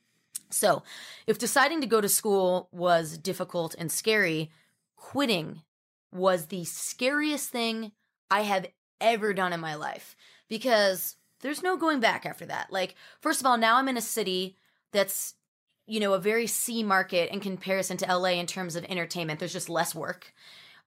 So 0.54 0.84
if 1.28 1.38
deciding 1.38 1.82
to 1.82 1.88
go 1.88 2.02
to 2.02 2.10
school 2.10 2.70
was 2.72 3.18
difficult 3.18 3.76
and 3.78 3.92
scary, 3.92 4.52
quitting 4.96 5.62
was 6.12 6.48
the 6.48 6.66
scariest 6.66 7.50
thing 7.50 7.92
I 8.30 8.42
have 8.42 8.68
ever 9.00 9.34
done 9.34 9.54
in 9.54 9.60
my 9.60 9.76
life 9.76 10.16
because 10.48 11.16
there's 11.42 11.64
no 11.64 11.78
going 11.78 12.00
back 12.00 12.26
after 12.26 12.46
that. 12.46 12.72
Like, 12.72 12.96
first 13.20 13.40
of 13.40 13.46
all, 13.46 13.58
now 13.58 13.78
I'm 13.78 13.88
in 13.88 13.98
a 13.98 14.02
city 14.02 14.56
that's, 14.92 15.36
you 15.88 16.00
know, 16.00 16.14
a 16.14 16.20
very 16.20 16.48
C 16.48 16.84
market 16.84 17.32
in 17.32 17.40
comparison 17.40 17.98
to 17.98 18.18
LA 18.18 18.32
in 18.32 18.46
terms 18.46 18.76
of 18.76 18.86
entertainment. 18.86 19.40
There's 19.40 19.54
just 19.54 19.70
less 19.70 19.96
work. 19.96 20.34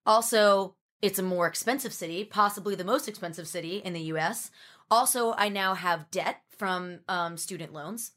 Also, 0.06 0.74
it's 1.02 1.18
a 1.18 1.22
more 1.22 1.46
expensive 1.46 1.92
city, 1.92 2.24
possibly 2.24 2.74
the 2.74 2.84
most 2.84 3.08
expensive 3.08 3.48
city 3.48 3.78
in 3.78 3.92
the 3.92 4.00
US. 4.12 4.50
Also, 4.90 5.34
I 5.34 5.48
now 5.48 5.74
have 5.74 6.10
debt 6.10 6.42
from 6.56 7.00
um, 7.08 7.36
student 7.36 7.72
loans. 7.72 8.12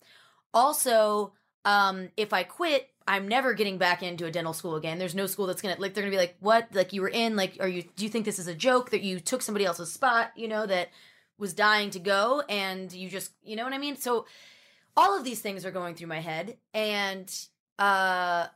Also, 0.58 1.34
um, 1.66 2.10
if 2.18 2.34
I 2.34 2.42
quit, 2.42 2.90
I'm 3.08 3.28
never 3.28 3.54
getting 3.54 3.78
back 3.78 4.02
into 4.02 4.26
a 4.26 4.32
dental 4.32 4.54
school 4.54 4.76
again. 4.76 4.98
There's 4.98 5.14
no 5.14 5.28
school 5.28 5.46
that's 5.46 5.62
gonna 5.62 5.76
like 5.78 5.94
they're 5.94 6.02
gonna 6.02 6.10
be 6.10 6.18
like, 6.18 6.36
what? 6.40 6.68
Like 6.74 6.94
you 6.94 7.02
were 7.02 7.10
in, 7.10 7.36
like, 7.36 7.58
are 7.60 7.68
you 7.68 7.84
do 7.84 8.04
you 8.04 8.10
think 8.10 8.26
this 8.26 8.40
is 8.40 8.48
a 8.48 8.56
joke 8.56 8.90
that 8.90 9.04
you 9.04 9.20
took 9.20 9.44
somebody 9.44 9.66
else's 9.66 9.94
spot, 9.94 10.32
you 10.36 10.48
know, 10.48 10.66
that 10.66 10.90
was 11.38 11.54
dying 11.54 11.92
to 11.92 12.00
go 12.00 12.42
and 12.50 12.92
you 12.92 13.08
just 13.08 13.34
you 13.44 13.56
know 13.56 13.66
what 13.66 13.74
I 13.74 13.78
mean? 13.78 13.98
So 13.98 14.26
all 14.96 15.16
of 15.16 15.24
these 15.24 15.42
things 15.42 15.64
are 15.64 15.70
going 15.70 15.94
through 15.94 16.08
my 16.08 16.22
head 16.22 16.58
and 16.74 17.32
uh 17.78 18.48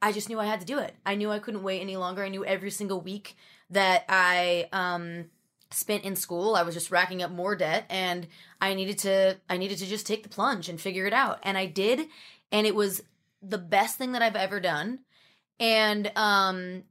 I 0.00 0.12
just 0.12 0.30
knew 0.30 0.40
I 0.40 0.46
had 0.46 0.60
to 0.60 0.66
do 0.66 0.78
it. 0.78 0.94
I 1.04 1.14
knew 1.14 1.30
I 1.30 1.40
couldn't 1.40 1.62
wait 1.62 1.82
any 1.82 1.98
longer. 1.98 2.24
I 2.24 2.30
knew 2.30 2.44
every 2.46 2.70
single 2.70 3.02
week 3.02 3.36
that 3.68 4.06
I 4.08 4.68
um 4.72 5.26
spent 5.70 6.04
in 6.04 6.16
school 6.16 6.56
I 6.56 6.62
was 6.62 6.74
just 6.74 6.90
racking 6.90 7.22
up 7.22 7.30
more 7.30 7.54
debt 7.54 7.84
and 7.90 8.26
I 8.60 8.74
needed 8.74 8.98
to 8.98 9.36
I 9.48 9.56
needed 9.56 9.78
to 9.78 9.86
just 9.86 10.06
take 10.06 10.22
the 10.22 10.28
plunge 10.28 10.68
and 10.68 10.80
figure 10.80 11.06
it 11.06 11.12
out. 11.12 11.40
And 11.42 11.58
I 11.58 11.66
did 11.66 12.08
and 12.50 12.66
it 12.66 12.74
was 12.74 13.02
the 13.42 13.58
best 13.58 13.98
thing 13.98 14.12
that 14.12 14.22
I've 14.22 14.36
ever 14.36 14.60
done. 14.60 15.00
And 15.60 16.10
um 16.16 16.84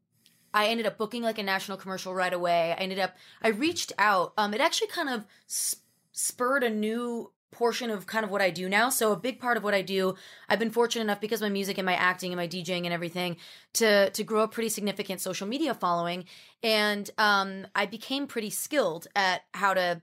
I 0.54 0.68
ended 0.68 0.86
up 0.86 0.98
booking 0.98 1.24
like 1.24 1.40
a 1.40 1.44
national 1.44 1.78
commercial 1.78 2.14
right 2.14 2.34
away. 2.34 2.76
I 2.78 2.82
ended 2.82 2.99
up 2.99 3.16
I 3.41 3.49
reached 3.49 3.94
out. 3.98 4.34
Um 4.38 4.54
it 4.54 4.62
actually 4.62 4.88
kind 4.88 5.10
of 5.10 5.26
sp- 5.49 5.82
spurred 6.12 6.64
a 6.64 6.70
new 6.70 7.32
portion 7.52 7.90
of 7.90 8.06
kind 8.06 8.26
of 8.26 8.32
what 8.32 8.41
I 8.41 8.49
do 8.49 8.68
now. 8.69 8.90
So 8.90 9.11
a 9.11 9.18
big 9.18 9.40
part 9.40 9.57
of 9.57 9.64
what 9.64 9.74
I 9.74 9.82
do, 9.82 10.15
I've 10.49 10.60
been 10.60 10.69
fortunate 10.69 11.03
enough 11.03 11.22
because 11.22 11.41
my 11.41 11.49
music 11.49 11.78
and 11.78 11.86
my 11.86 11.95
acting 11.95 12.32
and 12.32 12.38
my 12.38 12.48
DJing 12.48 12.84
and 12.84 12.94
everything 12.94 13.38
to 13.74 14.10
to 14.10 14.24
grow 14.24 14.44
a 14.44 14.48
pretty 14.48 14.69
significant 14.69 15.22
social 15.22 15.48
media 15.48 15.74
following 15.74 16.26
and 16.61 17.10
um 17.18 17.65
I 17.74 17.86
became 17.86 18.28
pretty 18.28 18.49
skilled 18.49 19.07
at 19.15 19.41
how 19.53 19.74
to 19.74 20.02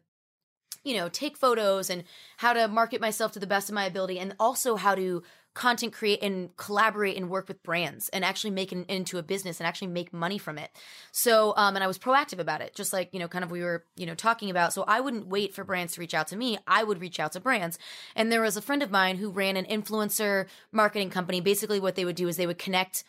you 0.85 0.95
know, 0.95 1.09
take 1.09 1.37
photos 1.37 1.89
and 1.89 2.05
how 2.37 2.53
to 2.53 2.69
market 2.69 3.01
myself 3.01 3.33
to 3.33 3.39
the 3.39 3.47
best 3.47 3.71
of 3.71 3.75
my 3.75 3.87
ability 3.87 4.19
and 4.19 4.37
also 4.39 4.77
how 4.77 4.95
to 4.95 5.23
content 5.55 5.93
create 5.93 6.21
and 6.23 6.55
collaborate 6.57 7.17
and 7.17 7.31
work 7.31 7.47
with 7.47 7.63
brands 7.63 8.09
and 8.09 8.25
actually 8.25 8.51
make 8.51 8.73
it 8.73 8.85
into 8.89 9.19
a 9.19 9.23
business 9.23 9.61
and 9.61 9.67
actually 9.67 9.87
make 9.87 10.13
money 10.13 10.37
from 10.37 10.59
it. 10.59 10.71
So, 11.13 11.55
um, 11.57 11.77
and 11.77 11.85
I 11.85 11.87
was 11.87 11.99
proactive 11.99 12.41
about 12.41 12.61
it, 12.61 12.75
just 12.75 12.93
like, 12.93 13.11
you 13.13 13.21
know, 13.21 13.29
kind 13.29 13.45
of 13.45 13.53
we 13.53 13.63
were, 13.63 13.85
you 13.97 14.05
know, 14.05 14.17
talking 14.17 14.51
about. 14.51 14.73
So 14.73 14.83
I 14.83 15.01
wouldn't 15.01 15.29
wait 15.29 15.55
for 15.55 15.63
brands 15.63 15.95
to 15.95 16.01
reach 16.01 16.13
out 16.13 16.27
to 16.29 16.37
me. 16.37 16.59
I 16.67 16.83
would 16.83 17.01
reach 17.01 17.21
out 17.21 17.33
to 17.33 17.41
brands. 17.41 17.79
And 18.17 18.33
there 18.33 18.43
was 18.43 18.57
a 18.57 18.63
friend 18.63 18.83
of 18.83 18.91
mine 18.91 19.17
who 19.17 19.31
ran 19.31 19.57
an 19.57 19.65
influencer 19.67 20.47
marketing 20.73 21.11
company. 21.11 21.41
Basically, 21.41 21.79
what 21.79 21.95
they 21.95 22.05
would 22.05 22.17
do 22.17 22.27
is 22.27 22.37
they 22.37 22.49
would 22.49 22.59
connect 22.59 23.05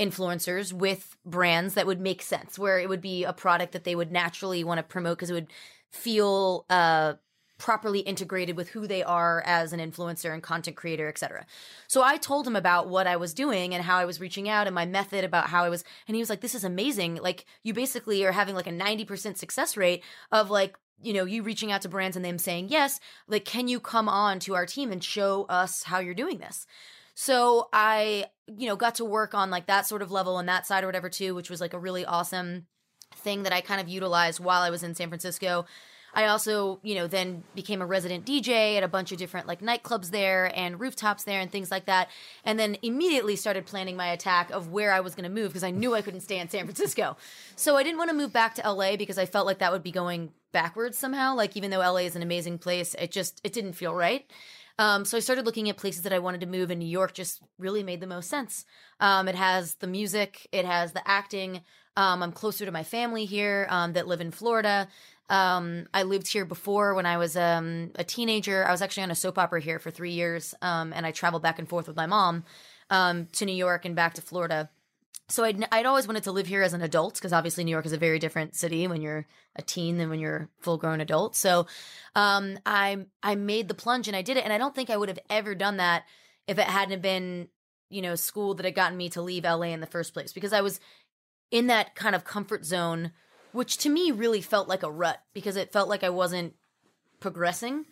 influencers 0.00 0.72
with 0.72 1.16
brands 1.24 1.74
that 1.74 1.86
would 1.86 2.00
make 2.00 2.22
sense, 2.22 2.58
where 2.58 2.78
it 2.78 2.88
would 2.88 3.00
be 3.00 3.24
a 3.24 3.32
product 3.32 3.72
that 3.72 3.84
they 3.84 3.94
would 3.94 4.12
naturally 4.12 4.64
want 4.64 4.78
to 4.78 4.82
promote 4.82 5.18
because 5.18 5.30
it 5.30 5.34
would 5.34 5.52
feel 5.90 6.64
uh, 6.68 7.14
properly 7.58 8.00
integrated 8.00 8.56
with 8.56 8.70
who 8.70 8.86
they 8.86 9.02
are 9.02 9.42
as 9.46 9.72
an 9.72 9.80
influencer 9.80 10.32
and 10.32 10.42
content 10.42 10.76
creator, 10.76 11.08
etc. 11.08 11.46
So 11.88 12.02
I 12.02 12.18
told 12.18 12.46
him 12.46 12.56
about 12.56 12.88
what 12.88 13.06
I 13.06 13.16
was 13.16 13.32
doing 13.32 13.74
and 13.74 13.84
how 13.84 13.96
I 13.96 14.04
was 14.04 14.20
reaching 14.20 14.48
out 14.48 14.66
and 14.66 14.74
my 14.74 14.84
method 14.84 15.24
about 15.24 15.48
how 15.48 15.64
I 15.64 15.68
was 15.68 15.84
and 16.06 16.14
he 16.14 16.20
was 16.20 16.30
like 16.30 16.40
this 16.40 16.54
is 16.54 16.64
amazing. 16.64 17.16
Like 17.16 17.46
you 17.62 17.72
basically 17.72 18.24
are 18.24 18.32
having 18.32 18.54
like 18.54 18.66
a 18.66 18.70
90% 18.70 19.36
success 19.36 19.76
rate 19.76 20.02
of 20.30 20.50
like 20.50 20.76
you 21.02 21.12
know 21.12 21.24
you 21.24 21.42
reaching 21.42 21.72
out 21.72 21.82
to 21.82 21.88
brands 21.88 22.16
and 22.16 22.24
them 22.24 22.38
saying 22.38 22.68
yes 22.70 22.98
like 23.28 23.44
can 23.44 23.68
you 23.68 23.78
come 23.78 24.08
on 24.08 24.38
to 24.40 24.54
our 24.54 24.66
team 24.66 24.90
and 24.90 25.04
show 25.04 25.44
us 25.44 25.82
how 25.82 25.98
you're 25.98 26.14
doing 26.14 26.38
this 26.38 26.66
so 27.14 27.68
i 27.72 28.24
you 28.46 28.66
know 28.66 28.76
got 28.76 28.94
to 28.94 29.04
work 29.04 29.34
on 29.34 29.50
like 29.50 29.66
that 29.66 29.86
sort 29.86 30.02
of 30.02 30.10
level 30.10 30.38
and 30.38 30.48
that 30.48 30.66
side 30.66 30.82
or 30.82 30.86
whatever 30.86 31.10
too 31.10 31.34
which 31.34 31.50
was 31.50 31.60
like 31.60 31.74
a 31.74 31.78
really 31.78 32.04
awesome 32.04 32.66
thing 33.14 33.42
that 33.42 33.52
i 33.52 33.60
kind 33.60 33.80
of 33.80 33.88
utilized 33.88 34.40
while 34.40 34.62
i 34.62 34.70
was 34.70 34.82
in 34.82 34.94
san 34.94 35.08
francisco 35.08 35.66
I 36.14 36.26
also, 36.26 36.80
you 36.82 36.94
know, 36.94 37.06
then 37.06 37.44
became 37.54 37.82
a 37.82 37.86
resident 37.86 38.24
DJ 38.24 38.76
at 38.76 38.82
a 38.82 38.88
bunch 38.88 39.12
of 39.12 39.18
different 39.18 39.46
like 39.46 39.60
nightclubs 39.60 40.10
there 40.10 40.50
and 40.54 40.80
rooftops 40.80 41.24
there 41.24 41.40
and 41.40 41.50
things 41.50 41.70
like 41.70 41.86
that. 41.86 42.08
And 42.44 42.58
then 42.58 42.76
immediately 42.82 43.36
started 43.36 43.66
planning 43.66 43.96
my 43.96 44.08
attack 44.08 44.50
of 44.50 44.70
where 44.70 44.92
I 44.92 45.00
was 45.00 45.14
going 45.14 45.28
to 45.28 45.30
move 45.30 45.48
because 45.48 45.64
I 45.64 45.70
knew 45.70 45.94
I 45.94 46.02
couldn't 46.02 46.20
stay 46.20 46.38
in 46.38 46.48
San 46.48 46.64
Francisco. 46.64 47.16
So 47.54 47.76
I 47.76 47.82
didn't 47.82 47.98
want 47.98 48.10
to 48.10 48.16
move 48.16 48.32
back 48.32 48.54
to 48.56 48.70
LA 48.70 48.96
because 48.96 49.18
I 49.18 49.26
felt 49.26 49.46
like 49.46 49.58
that 49.58 49.72
would 49.72 49.82
be 49.82 49.92
going 49.92 50.32
backwards 50.52 50.96
somehow. 50.96 51.34
Like 51.34 51.56
even 51.56 51.70
though 51.70 51.80
LA 51.80 51.98
is 51.98 52.16
an 52.16 52.22
amazing 52.22 52.58
place, 52.58 52.94
it 52.98 53.10
just 53.10 53.40
it 53.44 53.52
didn't 53.52 53.74
feel 53.74 53.94
right. 53.94 54.30
Um, 54.78 55.04
so 55.04 55.16
I 55.16 55.20
started 55.20 55.46
looking 55.46 55.70
at 55.70 55.76
places 55.76 56.02
that 56.02 56.12
I 56.12 56.18
wanted 56.18 56.40
to 56.42 56.46
move, 56.46 56.70
and 56.70 56.78
New 56.78 56.86
York 56.86 57.14
just 57.14 57.42
really 57.58 57.82
made 57.82 58.00
the 58.00 58.06
most 58.06 58.28
sense. 58.28 58.66
Um, 59.00 59.26
it 59.28 59.34
has 59.34 59.74
the 59.76 59.86
music, 59.86 60.48
it 60.52 60.64
has 60.66 60.92
the 60.92 61.06
acting. 61.08 61.62
Um, 61.96 62.22
I'm 62.22 62.32
closer 62.32 62.66
to 62.66 62.72
my 62.72 62.82
family 62.82 63.24
here 63.24 63.66
um, 63.70 63.94
that 63.94 64.06
live 64.06 64.20
in 64.20 64.30
Florida. 64.30 64.86
Um, 65.28 65.86
I 65.92 66.04
lived 66.04 66.28
here 66.28 66.44
before 66.44 66.94
when 66.94 67.06
I 67.06 67.16
was 67.16 67.36
um, 67.36 67.90
a 67.96 68.04
teenager. 68.04 68.66
I 68.66 68.70
was 68.70 68.82
actually 68.82 69.04
on 69.04 69.10
a 69.10 69.16
soap 69.16 69.38
opera 69.38 69.60
here 69.60 69.78
for 69.78 69.90
three 69.90 70.12
years, 70.12 70.54
um, 70.62 70.92
and 70.92 71.04
I 71.04 71.10
traveled 71.10 71.42
back 71.42 71.58
and 71.58 71.68
forth 71.68 71.88
with 71.88 71.96
my 71.96 72.06
mom 72.06 72.44
um, 72.90 73.26
to 73.32 73.44
New 73.44 73.54
York 73.54 73.84
and 73.84 73.96
back 73.96 74.14
to 74.14 74.22
Florida. 74.22 74.70
So 75.28 75.42
I'd, 75.42 75.66
I'd 75.72 75.86
always 75.86 76.06
wanted 76.06 76.22
to 76.24 76.32
live 76.32 76.46
here 76.46 76.62
as 76.62 76.72
an 76.72 76.82
adult 76.82 77.14
because 77.14 77.32
obviously 77.32 77.64
New 77.64 77.72
York 77.72 77.86
is 77.86 77.92
a 77.92 77.98
very 77.98 78.20
different 78.20 78.54
city 78.54 78.86
when 78.86 79.02
you're 79.02 79.26
a 79.56 79.62
teen 79.62 79.98
than 79.98 80.08
when 80.08 80.20
you're 80.20 80.48
full 80.60 80.78
grown 80.78 81.00
adult. 81.00 81.34
So 81.34 81.66
um, 82.14 82.58
I 82.64 83.06
I 83.24 83.34
made 83.34 83.66
the 83.66 83.74
plunge 83.74 84.06
and 84.06 84.16
I 84.16 84.22
did 84.22 84.36
it, 84.36 84.44
and 84.44 84.52
I 84.52 84.58
don't 84.58 84.74
think 84.74 84.88
I 84.88 84.96
would 84.96 85.08
have 85.08 85.18
ever 85.28 85.56
done 85.56 85.78
that 85.78 86.04
if 86.46 86.58
it 86.58 86.66
hadn't 86.66 87.02
been 87.02 87.48
you 87.90 88.02
know 88.02 88.14
school 88.14 88.54
that 88.54 88.64
had 88.64 88.74
gotten 88.74 88.96
me 88.96 89.08
to 89.10 89.22
leave 89.22 89.44
LA 89.44 89.68
in 89.68 89.80
the 89.80 89.86
first 89.86 90.12
place 90.12 90.32
because 90.32 90.52
I 90.52 90.60
was 90.60 90.80
in 91.50 91.68
that 91.68 91.94
kind 91.94 92.14
of 92.14 92.24
comfort 92.24 92.64
zone 92.64 93.12
which 93.56 93.78
to 93.78 93.88
me 93.88 94.10
really 94.10 94.42
felt 94.42 94.68
like 94.68 94.82
a 94.82 94.90
rut 94.90 95.18
because 95.32 95.56
it 95.56 95.72
felt 95.72 95.88
like 95.88 96.04
I 96.04 96.10
wasn't 96.10 96.54
progressing. 97.20 97.86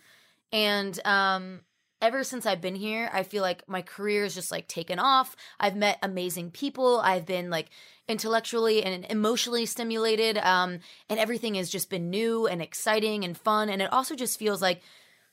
And 0.52 1.00
um, 1.06 1.62
ever 2.02 2.22
since 2.22 2.44
I've 2.44 2.60
been 2.60 2.74
here, 2.74 3.08
I 3.14 3.22
feel 3.22 3.40
like 3.40 3.66
my 3.66 3.80
career 3.80 4.24
is 4.24 4.34
just 4.34 4.50
like 4.50 4.68
taken 4.68 4.98
off. 4.98 5.34
I've 5.58 5.74
met 5.74 5.98
amazing 6.02 6.50
people. 6.50 7.00
I've 7.00 7.24
been 7.24 7.48
like 7.48 7.70
intellectually 8.06 8.82
and 8.82 9.06
emotionally 9.08 9.64
stimulated. 9.64 10.36
Um, 10.36 10.80
and 11.08 11.18
everything 11.18 11.54
has 11.54 11.70
just 11.70 11.88
been 11.88 12.10
new 12.10 12.46
and 12.46 12.60
exciting 12.60 13.24
and 13.24 13.34
fun. 13.34 13.70
And 13.70 13.80
it 13.80 13.90
also 13.90 14.14
just 14.14 14.38
feels 14.38 14.60
like, 14.60 14.82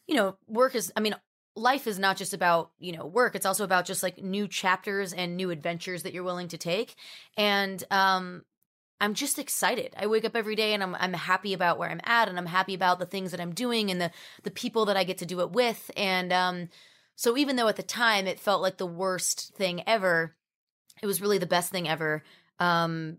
you 0.07 0.15
know, 0.15 0.37
work 0.47 0.75
is, 0.75 0.93
I 0.95 1.01
mean, 1.01 1.15
life 1.57 1.87
is 1.87 1.99
not 1.99 2.15
just 2.15 2.33
about 2.33 2.71
you 2.79 2.93
know 2.93 3.05
work 3.05 3.35
it's 3.35 3.45
also 3.45 3.65
about 3.65 3.83
just 3.85 4.01
like 4.01 4.23
new 4.23 4.47
chapters 4.47 5.11
and 5.11 5.35
new 5.35 5.49
adventures 5.49 6.03
that 6.03 6.13
you're 6.13 6.23
willing 6.23 6.47
to 6.47 6.57
take 6.57 6.95
and 7.35 7.83
um 7.91 8.43
I'm 9.01 9.15
just 9.15 9.39
excited. 9.39 9.95
I 9.97 10.05
wake 10.05 10.25
up 10.25 10.35
every 10.35 10.55
day 10.55 10.73
and 10.73 10.83
I'm 10.83 10.95
I'm 10.95 11.13
happy 11.13 11.53
about 11.53 11.79
where 11.79 11.89
I'm 11.89 11.99
at 12.05 12.29
and 12.29 12.37
I'm 12.37 12.45
happy 12.45 12.75
about 12.75 12.99
the 12.99 13.07
things 13.07 13.31
that 13.31 13.41
I'm 13.41 13.53
doing 13.53 13.89
and 13.89 13.99
the 13.99 14.11
the 14.43 14.51
people 14.51 14.85
that 14.85 14.95
I 14.95 15.03
get 15.03 15.17
to 15.17 15.25
do 15.25 15.41
it 15.41 15.51
with. 15.51 15.89
And 15.97 16.31
um 16.31 16.69
so 17.15 17.35
even 17.35 17.55
though 17.55 17.67
at 17.67 17.77
the 17.77 17.83
time 17.83 18.27
it 18.27 18.39
felt 18.39 18.61
like 18.61 18.77
the 18.77 18.85
worst 18.85 19.55
thing 19.55 19.83
ever, 19.87 20.35
it 21.01 21.07
was 21.07 21.19
really 21.19 21.39
the 21.39 21.47
best 21.47 21.71
thing 21.71 21.89
ever. 21.89 22.23
Um 22.59 23.17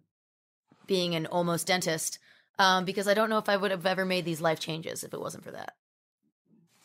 being 0.87 1.17
an 1.17 1.27
almost 1.27 1.67
dentist. 1.67 2.21
Um, 2.59 2.85
because 2.85 3.09
I 3.09 3.15
don't 3.15 3.31
know 3.31 3.39
if 3.39 3.49
I 3.49 3.57
would 3.57 3.71
have 3.71 3.87
ever 3.87 4.05
made 4.05 4.25
these 4.25 4.41
life 4.41 4.61
changes 4.61 5.03
if 5.03 5.15
it 5.15 5.21
wasn't 5.21 5.43
for 5.43 5.51
that. 5.51 5.75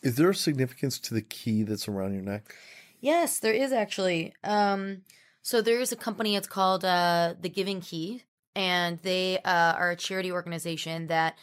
Is 0.02 0.16
there 0.16 0.30
a 0.30 0.34
significance 0.34 0.98
to 1.00 1.14
the 1.14 1.22
key 1.22 1.62
that's 1.62 1.86
around 1.86 2.14
your 2.14 2.22
neck? 2.22 2.54
Yes, 3.00 3.38
there 3.38 3.52
is 3.52 3.70
actually. 3.70 4.34
Um, 4.42 5.02
so 5.42 5.60
there 5.60 5.78
is 5.78 5.92
a 5.92 5.96
company. 5.96 6.36
It's 6.36 6.48
called 6.48 6.84
uh, 6.84 7.34
the 7.40 7.48
Giving 7.48 7.80
Key 7.80 8.22
and 8.58 8.98
they 9.02 9.38
uh, 9.44 9.74
are 9.78 9.92
a 9.92 9.96
charity 9.96 10.32
organization 10.32 11.06
that 11.06 11.38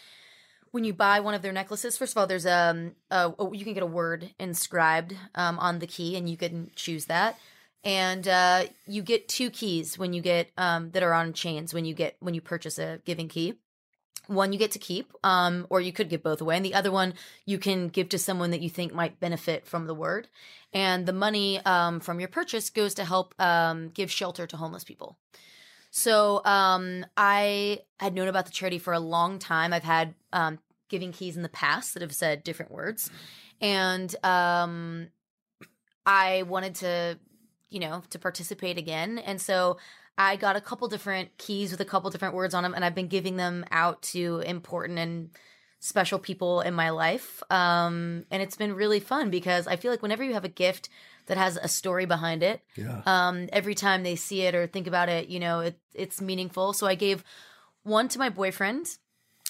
when 0.72 0.84
you 0.84 0.94
buy 0.94 1.22
one 1.22 1.34
of 1.34 1.42
their 1.42 1.54
necklaces, 1.54 1.98
first 1.98 2.12
of 2.12 2.18
all, 2.18 2.28
there's 2.28 2.46
um, 2.46 2.92
a, 3.10 3.32
a 3.40 3.56
you 3.56 3.64
can 3.64 3.74
get 3.74 3.84
a 3.84 3.88
word 3.88 4.32
inscribed 4.38 5.16
um, 5.34 5.58
on 5.58 5.80
the 5.80 5.88
key, 5.88 6.18
and 6.18 6.30
you 6.30 6.36
can 6.36 6.72
choose 6.76 7.06
that. 7.06 7.40
And 7.86 8.28
uh, 8.28 8.66
you 8.86 9.02
get 9.02 9.30
two 9.30 9.50
keys 9.50 9.98
when 9.98 10.12
you 10.12 10.22
get 10.22 10.52
um, 10.58 10.92
that 10.92 11.04
are 11.04 11.14
on 11.14 11.32
chains 11.32 11.74
when 11.74 11.86
you 11.86 11.94
get 11.94 12.18
when 12.20 12.34
you 12.34 12.42
purchase 12.42 12.78
a 12.78 13.00
giving 13.06 13.30
key. 13.30 13.54
One 14.28 14.52
you 14.52 14.60
get 14.60 14.72
to 14.72 14.80
keep, 14.80 15.14
um, 15.24 15.68
or 15.70 15.80
you 15.80 15.94
could 15.94 16.10
give 16.10 16.24
both 16.24 16.42
away, 16.42 16.58
and 16.58 16.66
the 16.66 16.74
other 16.74 16.92
one 16.92 17.14
you 17.46 17.60
can 17.60 17.88
give 17.88 18.10
to 18.10 18.20
someone 18.20 18.52
that 18.52 18.62
you 18.62 18.70
think 18.70 18.94
might 18.94 19.22
benefit 19.22 19.66
from 19.66 19.88
the 19.88 19.96
word. 19.96 20.28
And 20.74 21.06
the 21.06 21.14
money 21.14 21.64
um, 21.64 22.02
from 22.02 22.20
your 22.20 22.28
purchase 22.28 22.70
goes 22.70 22.94
to 22.96 23.06
help 23.06 23.34
um, 23.40 23.90
give 23.90 24.12
shelter 24.12 24.46
to 24.48 24.58
homeless 24.58 24.84
people. 24.84 25.18
So 25.98 26.44
um, 26.44 27.06
I 27.16 27.80
had 28.02 28.14
known 28.14 28.28
about 28.28 28.46
the 28.46 28.52
charity 28.52 28.80
for 28.80 28.92
a 28.92 29.00
long 29.00 29.40
time. 29.40 29.72
I've 29.72 29.86
had 29.86 30.14
um, 30.34 30.60
giving 30.90 31.14
keys 31.14 31.38
in 31.38 31.42
the 31.42 31.48
past 31.48 31.94
that 31.94 32.02
have 32.02 32.14
said 32.14 32.44
different 32.44 32.74
words, 32.74 33.10
and 33.62 34.14
um, 34.22 35.08
I 36.06 36.44
wanted 36.44 36.76
to, 36.76 37.18
you 37.70 37.80
know, 37.80 38.04
to 38.10 38.20
participate 38.20 38.78
again. 38.78 39.20
And 39.20 39.40
so 39.40 39.78
I 40.18 40.36
got 40.36 40.58
a 40.58 40.62
couple 40.62 40.90
different 40.90 41.38
keys 41.38 41.72
with 41.72 41.80
a 41.80 41.86
couple 41.86 42.10
different 42.10 42.36
words 42.36 42.54
on 42.54 42.64
them, 42.64 42.74
and 42.74 42.84
I've 42.84 42.94
been 42.94 43.08
giving 43.08 43.38
them 43.38 43.64
out 43.72 44.02
to 44.02 44.40
important 44.40 45.00
and 45.00 45.30
special 45.80 46.20
people 46.20 46.60
in 46.60 46.74
my 46.74 46.90
life. 46.90 47.42
Um, 47.50 48.26
and 48.30 48.44
it's 48.44 48.58
been 48.58 48.74
really 48.74 49.00
fun 49.00 49.30
because 49.30 49.66
I 49.66 49.78
feel 49.78 49.92
like 49.92 50.02
whenever 50.02 50.26
you 50.26 50.34
have 50.34 50.44
a 50.44 50.50
gift 50.50 50.90
that 51.28 51.38
has 51.38 51.58
a 51.58 51.68
story 51.68 52.06
behind 52.06 52.44
it. 52.44 52.62
Yeah. 52.76 53.02
Um, 53.06 53.50
every 53.52 53.76
time 53.76 54.04
they 54.04 54.16
see 54.16 54.42
it 54.42 54.56
or 54.56 54.68
think 54.68 54.88
about 54.88 55.10
it, 55.10 55.28
you 55.28 55.40
know, 55.40 55.60
it, 55.62 55.80
it's 55.94 56.22
meaningful. 56.22 56.74
So 56.74 56.88
I 56.88 56.96
gave 56.96 57.24
one 57.84 58.08
to 58.10 58.20
my 58.20 58.30
boyfriend. 58.30 58.98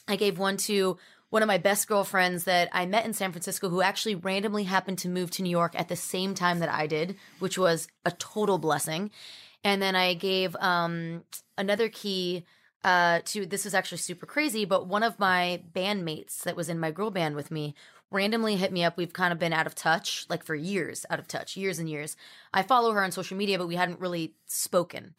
I 0.08 0.16
gave 0.16 0.38
one 0.38 0.58
to 0.58 0.98
one 1.30 1.42
of 1.42 1.48
my 1.48 1.58
best 1.58 1.88
girlfriends 1.88 2.46
that 2.46 2.70
I 2.72 2.86
met 2.86 3.06
in 3.06 3.14
San 3.14 3.32
Francisco 3.32 3.70
who 3.70 3.82
actually 3.82 4.16
randomly 4.16 4.64
happened 4.64 5.00
to 5.00 5.10
move 5.10 5.32
to 5.32 5.44
New 5.44 5.50
York 5.50 5.74
at 5.78 5.90
the 5.90 5.96
same 5.96 6.34
time 6.34 6.60
that 6.60 6.70
I 6.70 6.88
did, 6.88 7.18
which 7.40 7.58
was 7.58 7.88
a 8.06 8.12
total 8.12 8.58
blessing. 8.58 9.12
And 9.64 9.82
then 9.82 9.96
I 9.96 10.14
gave 10.14 10.56
um, 10.58 11.24
another 11.58 11.90
key 11.90 12.46
uh, 12.86 13.22
to 13.26 13.48
this 13.48 13.66
is 13.66 13.74
actually 13.74 13.98
super 13.98 14.28
crazy, 14.28 14.64
but 14.64 14.88
one 14.88 15.02
of 15.02 15.18
my 15.18 15.62
bandmates 15.74 16.44
that 16.44 16.56
was 16.56 16.70
in 16.70 16.80
my 16.80 16.92
girl 16.92 17.10
band 17.10 17.36
with 17.36 17.50
me 17.50 17.74
randomly 18.12 18.56
hit 18.56 18.72
me 18.72 18.84
up. 18.84 18.98
We've 18.98 19.14
kind 19.14 19.34
of 19.34 19.40
been 19.40 19.54
out 19.54 19.68
of 19.68 19.76
touch, 19.76 20.26
like 20.30 20.44
for 20.44 20.56
years, 20.56 21.06
out 21.10 21.20
of 21.20 21.28
touch, 21.28 21.58
years 21.58 21.80
and 21.80 21.90
years. 21.90 22.16
I 22.54 22.64
follow 22.64 22.92
her 22.92 23.04
on 23.04 23.12
social 23.12 23.38
media, 23.38 23.58
but 23.58 23.68
we 23.68 23.76
hadn't 23.76 24.00
really 24.00 24.36
spoken. 24.46 25.16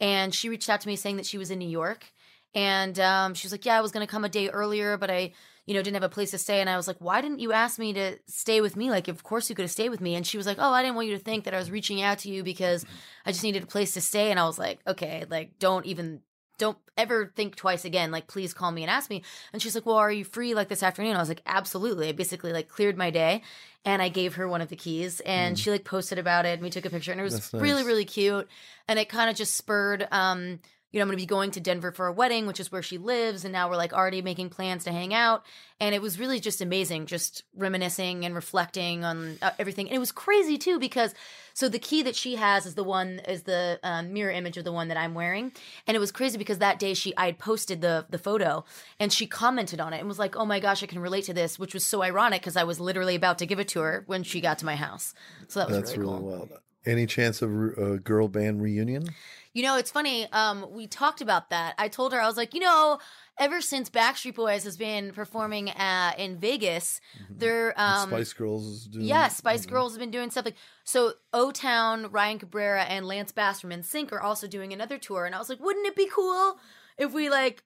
And 0.00 0.34
she 0.34 0.48
reached 0.48 0.68
out 0.70 0.80
to 0.80 0.88
me 0.88 0.96
saying 0.96 1.16
that 1.16 1.26
she 1.26 1.38
was 1.38 1.50
in 1.50 1.58
New 1.58 1.68
York. 1.68 2.12
And 2.54 2.98
um, 2.98 3.34
she 3.34 3.46
was 3.46 3.52
like, 3.52 3.64
Yeah, 3.64 3.78
I 3.78 3.80
was 3.80 3.92
going 3.92 4.06
to 4.06 4.10
come 4.10 4.24
a 4.24 4.28
day 4.28 4.48
earlier, 4.48 4.96
but 4.96 5.10
I, 5.10 5.32
you 5.66 5.74
know, 5.74 5.82
didn't 5.82 5.94
have 5.94 6.02
a 6.02 6.08
place 6.08 6.32
to 6.32 6.38
stay. 6.38 6.60
And 6.60 6.68
I 6.68 6.76
was 6.76 6.88
like, 6.88 6.96
Why 6.98 7.20
didn't 7.20 7.38
you 7.38 7.52
ask 7.52 7.78
me 7.78 7.92
to 7.92 8.18
stay 8.26 8.60
with 8.60 8.76
me? 8.76 8.90
Like, 8.90 9.08
of 9.08 9.22
course 9.22 9.48
you 9.48 9.54
could 9.54 9.62
have 9.62 9.70
stayed 9.70 9.90
with 9.90 10.00
me. 10.00 10.14
And 10.16 10.26
she 10.26 10.36
was 10.36 10.46
like, 10.46 10.56
Oh, 10.58 10.72
I 10.72 10.82
didn't 10.82 10.96
want 10.96 11.08
you 11.08 11.16
to 11.16 11.22
think 11.22 11.44
that 11.44 11.54
I 11.54 11.58
was 11.58 11.70
reaching 11.70 12.02
out 12.02 12.18
to 12.20 12.30
you 12.30 12.42
because 12.42 12.84
I 13.24 13.32
just 13.32 13.44
needed 13.44 13.62
a 13.62 13.66
place 13.66 13.94
to 13.94 14.00
stay. 14.00 14.30
And 14.30 14.40
I 14.40 14.46
was 14.46 14.58
like, 14.58 14.80
Okay, 14.86 15.24
like, 15.30 15.58
don't 15.58 15.86
even 15.86 16.22
don't 16.60 16.78
ever 16.98 17.32
think 17.34 17.56
twice 17.56 17.86
again. 17.86 18.10
Like, 18.10 18.26
please 18.26 18.52
call 18.52 18.70
me 18.70 18.82
and 18.82 18.90
ask 18.90 19.08
me. 19.08 19.22
And 19.52 19.60
she's 19.60 19.74
like, 19.74 19.86
Well, 19.86 19.96
are 19.96 20.12
you 20.12 20.24
free 20.24 20.54
like 20.54 20.68
this 20.68 20.82
afternoon? 20.82 21.16
I 21.16 21.18
was 21.18 21.30
like, 21.30 21.42
Absolutely. 21.46 22.10
I 22.10 22.12
basically 22.12 22.52
like 22.52 22.68
cleared 22.68 22.98
my 22.98 23.10
day 23.10 23.42
and 23.84 24.02
I 24.02 24.10
gave 24.10 24.34
her 24.34 24.46
one 24.46 24.60
of 24.60 24.68
the 24.68 24.76
keys 24.76 25.20
and 25.20 25.58
she 25.58 25.70
like 25.70 25.84
posted 25.84 26.18
about 26.18 26.44
it 26.44 26.50
and 26.50 26.62
we 26.62 26.68
took 26.68 26.84
a 26.84 26.90
picture 26.90 27.12
and 27.12 27.20
it 27.20 27.24
was 27.24 27.52
nice. 27.52 27.62
really, 27.62 27.82
really 27.82 28.04
cute. 28.04 28.46
And 28.86 28.98
it 28.98 29.08
kind 29.08 29.30
of 29.30 29.36
just 29.36 29.56
spurred, 29.56 30.06
um, 30.12 30.60
you 30.92 30.98
know, 30.98 31.02
I'm 31.02 31.08
going 31.08 31.18
to 31.18 31.22
be 31.22 31.26
going 31.26 31.50
to 31.52 31.60
Denver 31.60 31.92
for 31.92 32.06
a 32.08 32.12
wedding, 32.12 32.46
which 32.46 32.58
is 32.58 32.72
where 32.72 32.82
she 32.82 32.98
lives. 32.98 33.44
And 33.44 33.52
now 33.52 33.68
we're 33.68 33.76
like 33.76 33.92
already 33.92 34.22
making 34.22 34.50
plans 34.50 34.84
to 34.84 34.92
hang 34.92 35.14
out. 35.14 35.44
And 35.78 35.94
it 35.94 36.02
was 36.02 36.18
really 36.18 36.40
just 36.40 36.60
amazing, 36.60 37.06
just 37.06 37.44
reminiscing 37.54 38.24
and 38.24 38.34
reflecting 38.34 39.04
on 39.04 39.38
uh, 39.40 39.50
everything. 39.58 39.86
And 39.86 39.94
it 39.94 40.00
was 40.00 40.10
crazy 40.12 40.58
too, 40.58 40.78
because 40.78 41.14
so 41.54 41.68
the 41.68 41.78
key 41.78 42.02
that 42.02 42.16
she 42.16 42.36
has 42.36 42.66
is 42.66 42.74
the 42.74 42.84
one, 42.84 43.20
is 43.28 43.42
the 43.42 43.78
um, 43.82 44.12
mirror 44.12 44.32
image 44.32 44.56
of 44.56 44.64
the 44.64 44.72
one 44.72 44.88
that 44.88 44.96
I'm 44.96 45.14
wearing. 45.14 45.52
And 45.86 45.96
it 45.96 46.00
was 46.00 46.10
crazy 46.10 46.38
because 46.38 46.58
that 46.58 46.78
day 46.78 46.94
she, 46.94 47.16
I 47.16 47.26
had 47.26 47.38
posted 47.38 47.80
the, 47.80 48.06
the 48.10 48.18
photo 48.18 48.64
and 48.98 49.12
she 49.12 49.26
commented 49.26 49.80
on 49.80 49.92
it 49.92 49.98
and 49.98 50.08
was 50.08 50.18
like, 50.18 50.36
oh 50.36 50.44
my 50.44 50.58
gosh, 50.58 50.82
I 50.82 50.86
can 50.86 50.98
relate 50.98 51.24
to 51.24 51.34
this, 51.34 51.58
which 51.58 51.74
was 51.74 51.86
so 51.86 52.02
ironic 52.02 52.42
because 52.42 52.56
I 52.56 52.64
was 52.64 52.80
literally 52.80 53.14
about 53.14 53.38
to 53.38 53.46
give 53.46 53.60
it 53.60 53.68
to 53.68 53.80
her 53.80 54.02
when 54.06 54.24
she 54.24 54.40
got 54.40 54.58
to 54.58 54.66
my 54.66 54.76
house. 54.76 55.14
So 55.48 55.60
that 55.60 55.68
was 55.68 55.78
That's 55.78 55.96
really 55.96 56.10
really, 56.10 56.20
cool. 56.20 56.48
well. 56.50 56.60
Any 56.86 57.06
chance 57.06 57.42
of 57.42 57.50
a 57.50 57.98
girl 57.98 58.28
band 58.28 58.62
reunion? 58.62 59.08
You 59.52 59.62
know, 59.62 59.76
it's 59.76 59.90
funny. 59.90 60.26
Um, 60.32 60.66
we 60.70 60.86
talked 60.86 61.20
about 61.20 61.50
that. 61.50 61.74
I 61.76 61.88
told 61.88 62.12
her 62.12 62.20
I 62.20 62.26
was 62.26 62.36
like, 62.36 62.54
you 62.54 62.60
know, 62.60 62.98
ever 63.38 63.60
since 63.60 63.90
Backstreet 63.90 64.34
Boys 64.34 64.64
has 64.64 64.76
been 64.76 65.12
performing 65.12 65.70
uh, 65.70 66.12
in 66.16 66.38
Vegas, 66.38 67.00
they're 67.28 67.74
um, 67.76 68.08
Spice 68.08 68.32
Girls 68.32 68.66
is 68.66 68.86
doing. 68.86 69.06
yeah, 69.06 69.28
Spice 69.28 69.66
Girls 69.66 69.92
have 69.92 70.00
been 70.00 70.10
doing 70.10 70.30
stuff 70.30 70.44
like 70.44 70.56
so. 70.84 71.14
O 71.32 71.50
Town, 71.50 72.10
Ryan 72.10 72.38
Cabrera, 72.38 72.84
and 72.84 73.06
Lance 73.06 73.32
Bass 73.32 73.60
from 73.60 73.70
NSYNC 73.70 74.12
are 74.12 74.20
also 74.20 74.46
doing 74.46 74.72
another 74.72 74.98
tour, 74.98 75.26
and 75.26 75.34
I 75.34 75.38
was 75.38 75.48
like, 75.48 75.60
wouldn't 75.60 75.86
it 75.86 75.96
be 75.96 76.06
cool 76.06 76.58
if 76.96 77.12
we 77.12 77.28
like 77.28 77.62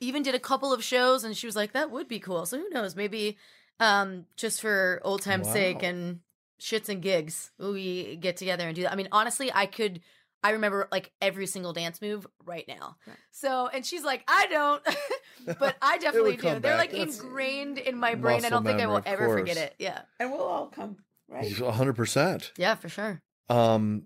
even 0.00 0.22
did 0.22 0.34
a 0.34 0.40
couple 0.40 0.72
of 0.72 0.84
shows? 0.84 1.24
And 1.24 1.36
she 1.36 1.46
was 1.46 1.56
like, 1.56 1.72
that 1.72 1.90
would 1.90 2.08
be 2.08 2.20
cool. 2.20 2.46
So 2.46 2.58
who 2.58 2.68
knows? 2.70 2.94
Maybe 2.94 3.38
um, 3.80 4.26
just 4.36 4.60
for 4.60 5.00
old 5.02 5.22
time's 5.22 5.48
sake 5.50 5.82
and 5.82 6.20
shits 6.60 6.88
and 6.88 7.02
gigs, 7.02 7.50
we 7.58 8.16
get 8.16 8.36
together 8.36 8.66
and 8.66 8.76
do 8.76 8.82
that. 8.82 8.92
I 8.92 8.96
mean, 8.96 9.08
honestly, 9.12 9.50
I 9.52 9.66
could. 9.66 10.00
I 10.42 10.52
remember 10.52 10.88
like 10.90 11.12
every 11.20 11.46
single 11.46 11.74
dance 11.74 12.00
move 12.00 12.26
right 12.46 12.64
now. 12.66 12.96
So, 13.30 13.68
and 13.68 13.84
she's 13.84 14.02
like, 14.02 14.24
I 14.26 14.46
don't, 14.46 14.82
but 15.58 15.76
I 15.82 15.98
definitely 15.98 16.36
do. 16.36 16.42
They're 16.42 16.60
back. 16.60 16.78
like 16.78 16.92
That's 16.92 17.20
ingrained 17.20 17.76
in 17.76 17.98
my 17.98 18.14
brain. 18.14 18.46
I 18.46 18.48
don't 18.48 18.64
think 18.64 18.80
I 18.80 18.86
will 18.86 18.96
of 18.96 19.06
ever 19.06 19.28
forget 19.28 19.58
it. 19.58 19.74
Yeah. 19.78 20.00
And 20.18 20.30
we'll 20.32 20.40
all 20.40 20.68
come, 20.68 20.96
right? 21.28 21.52
hundred 21.58 21.94
percent. 21.94 22.52
Yeah, 22.56 22.74
for 22.74 22.88
sure. 22.88 23.20
Um, 23.50 24.04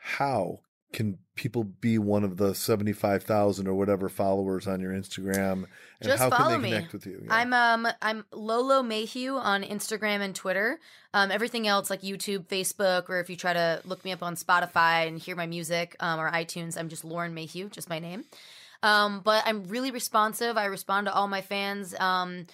how 0.00 0.60
can 0.92 1.18
people 1.34 1.64
be 1.64 1.98
one 1.98 2.24
of 2.24 2.36
the 2.36 2.54
seventy-five 2.54 3.22
thousand 3.22 3.66
or 3.66 3.74
whatever 3.74 4.08
followers 4.08 4.66
on 4.66 4.80
your 4.80 4.92
Instagram? 4.92 5.52
And 5.52 5.66
Just 6.02 6.18
how 6.22 6.30
follow 6.30 6.52
can 6.52 6.62
they 6.62 6.68
me. 6.70 6.74
connect 6.76 6.92
with 6.92 7.06
you? 7.06 7.22
Yeah. 7.24 7.34
I'm 7.34 7.52
um 7.52 7.88
I'm 8.02 8.24
Lolo 8.32 8.82
Mayhew 8.82 9.34
on 9.36 9.62
Instagram 9.62 10.20
and 10.20 10.34
Twitter. 10.34 10.78
Um, 11.14 11.30
everything 11.30 11.66
else 11.66 11.90
like 11.90 12.02
YouTube, 12.02 12.46
Facebook, 12.46 13.08
or 13.08 13.20
if 13.20 13.28
you 13.30 13.36
try 13.36 13.52
to 13.52 13.80
look 13.84 14.04
me 14.04 14.12
up 14.12 14.22
on 14.22 14.34
Spotify 14.34 15.06
and 15.06 15.18
hear 15.18 15.36
my 15.36 15.46
music 15.46 15.96
um, 16.00 16.20
or 16.20 16.30
iTunes, 16.30 16.78
I'm 16.78 16.88
just 16.88 17.04
Lauren 17.04 17.34
Mayhew, 17.34 17.68
just 17.68 17.88
my 17.88 17.98
name. 17.98 18.24
Um, 18.82 19.20
but 19.22 19.44
I'm 19.46 19.64
really 19.64 19.90
responsive. 19.90 20.56
I 20.56 20.64
respond 20.64 21.06
to 21.06 21.14
all 21.14 21.28
my 21.28 21.40
fans. 21.40 21.94
Um, 22.00 22.46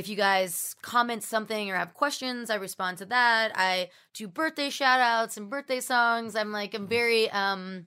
if 0.00 0.08
you 0.08 0.16
guys 0.16 0.74
comment 0.80 1.22
something 1.22 1.70
or 1.70 1.76
have 1.76 1.92
questions, 1.92 2.48
I 2.48 2.54
respond 2.54 2.96
to 2.98 3.04
that. 3.06 3.52
I 3.54 3.90
do 4.14 4.26
birthday 4.26 4.70
shout 4.70 4.98
outs 4.98 5.36
and 5.36 5.50
birthday 5.50 5.80
songs. 5.80 6.34
I'm 6.34 6.52
like, 6.52 6.72
I'm 6.72 6.88
very 6.88 7.30
um, 7.30 7.84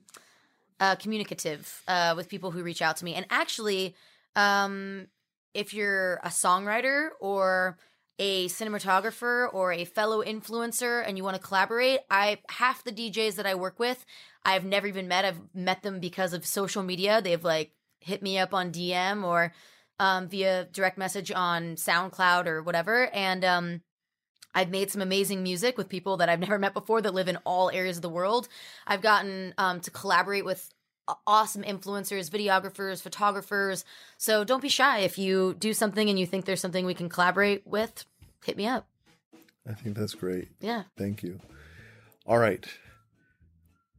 uh, 0.78 0.94
communicative 0.94 1.82
uh, 1.88 2.14
with 2.16 2.28
people 2.28 2.52
who 2.52 2.62
reach 2.62 2.82
out 2.82 2.96
to 2.98 3.04
me. 3.04 3.14
And 3.14 3.26
actually, 3.30 3.96
um, 4.36 5.08
if 5.54 5.74
you're 5.74 6.20
a 6.22 6.28
songwriter 6.28 7.08
or 7.20 7.78
a 8.20 8.46
cinematographer 8.46 9.52
or 9.52 9.72
a 9.72 9.84
fellow 9.84 10.22
influencer 10.22 11.02
and 11.04 11.18
you 11.18 11.24
want 11.24 11.36
to 11.36 11.42
collaborate, 11.42 11.98
I 12.12 12.38
half 12.48 12.84
the 12.84 12.92
DJs 12.92 13.34
that 13.34 13.46
I 13.46 13.56
work 13.56 13.80
with, 13.80 14.06
I've 14.44 14.64
never 14.64 14.86
even 14.86 15.08
met. 15.08 15.24
I've 15.24 15.40
met 15.52 15.82
them 15.82 15.98
because 15.98 16.32
of 16.32 16.46
social 16.46 16.84
media. 16.84 17.20
They've 17.20 17.42
like 17.42 17.72
hit 17.98 18.22
me 18.22 18.38
up 18.38 18.54
on 18.54 18.70
DM 18.70 19.24
or 19.24 19.52
um, 19.98 20.28
via 20.28 20.64
direct 20.72 20.98
message 20.98 21.30
on 21.30 21.76
SoundCloud 21.76 22.46
or 22.46 22.62
whatever. 22.62 23.08
And 23.12 23.44
um, 23.44 23.80
I've 24.54 24.70
made 24.70 24.90
some 24.90 25.02
amazing 25.02 25.42
music 25.42 25.76
with 25.76 25.88
people 25.88 26.16
that 26.18 26.28
I've 26.28 26.40
never 26.46 26.58
met 26.58 26.74
before 26.74 27.00
that 27.02 27.14
live 27.14 27.28
in 27.28 27.38
all 27.44 27.70
areas 27.70 27.96
of 27.96 28.02
the 28.02 28.08
world. 28.08 28.48
I've 28.86 29.02
gotten 29.02 29.54
um, 29.58 29.80
to 29.80 29.90
collaborate 29.90 30.44
with 30.44 30.72
awesome 31.26 31.62
influencers, 31.62 32.30
videographers, 32.30 33.02
photographers. 33.02 33.84
So 34.16 34.44
don't 34.44 34.62
be 34.62 34.68
shy. 34.68 35.00
If 35.00 35.18
you 35.18 35.54
do 35.58 35.74
something 35.74 36.08
and 36.08 36.18
you 36.18 36.26
think 36.26 36.44
there's 36.44 36.60
something 36.60 36.86
we 36.86 36.94
can 36.94 37.08
collaborate 37.08 37.66
with, 37.66 38.04
hit 38.44 38.56
me 38.56 38.66
up. 38.66 38.86
I 39.68 39.74
think 39.74 39.96
that's 39.96 40.14
great. 40.14 40.48
Yeah. 40.60 40.84
Thank 40.96 41.22
you. 41.22 41.40
All 42.26 42.38
right. 42.38 42.66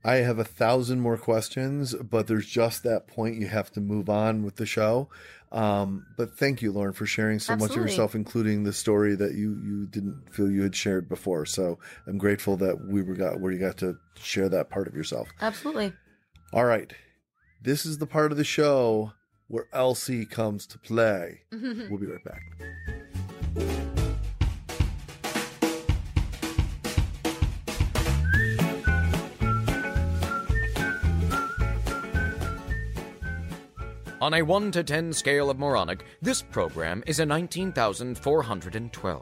I 0.04 0.18
have 0.18 0.38
a 0.38 0.44
thousand 0.44 1.02
more 1.02 1.18
questions, 1.18 1.96
but 1.96 2.28
there's 2.28 2.46
just 2.46 2.84
that 2.84 3.08
point 3.08 3.40
you 3.40 3.48
have 3.48 3.72
to 3.72 3.82
move 3.82 4.08
on 4.08 4.44
with 4.44 4.58
the 4.58 4.66
show. 4.66 5.10
Um, 5.56 6.06
but 6.18 6.38
thank 6.38 6.62
you, 6.62 6.74
Lauren, 6.74 6.92
for 6.92 7.06
sharing 7.06 7.40
so 7.40 7.56
much 7.56 7.72
of 7.72 7.78
yourself, 7.78 8.14
including 8.14 8.66
the 8.66 8.74
story 8.74 9.16
that 9.16 9.36
you 9.36 9.58
you 9.64 9.88
didn't 9.88 10.24
feel 10.30 10.52
you 10.52 10.64
had 10.64 10.76
shared 10.76 11.08
before. 11.08 11.46
So 11.46 11.80
I'm 12.06 12.18
grateful 12.18 12.58
that 12.58 12.88
we 12.90 13.02
were 13.02 13.16
got 13.16 13.40
where 13.40 13.54
you 13.54 13.60
got 13.60 13.78
to 13.78 13.98
share 14.22 14.50
that 14.50 14.70
part 14.70 14.86
of 14.88 14.96
yourself. 14.96 15.30
Absolutely. 15.42 15.94
All 16.52 16.66
right. 16.66 16.92
This 17.62 17.86
is 17.86 18.00
the 18.00 18.06
part 18.06 18.34
of 18.34 18.38
the 18.38 18.44
show 18.44 19.14
where 19.48 19.68
Elsie 19.72 20.26
comes 20.26 20.68
to 20.68 20.78
play. 20.78 21.40
we'll 21.52 22.00
be 22.00 22.06
right 22.06 22.24
back. 22.26 24.05
On 34.22 34.34
a 34.34 34.42
1 34.42 34.72
to 34.72 34.82
10 34.82 35.12
scale 35.12 35.50
of 35.50 35.60
moronic, 35.60 36.06
this 36.22 36.42
program 36.42 37.04
is 37.06 37.20
a 37.20 37.26
19,412 37.26 39.22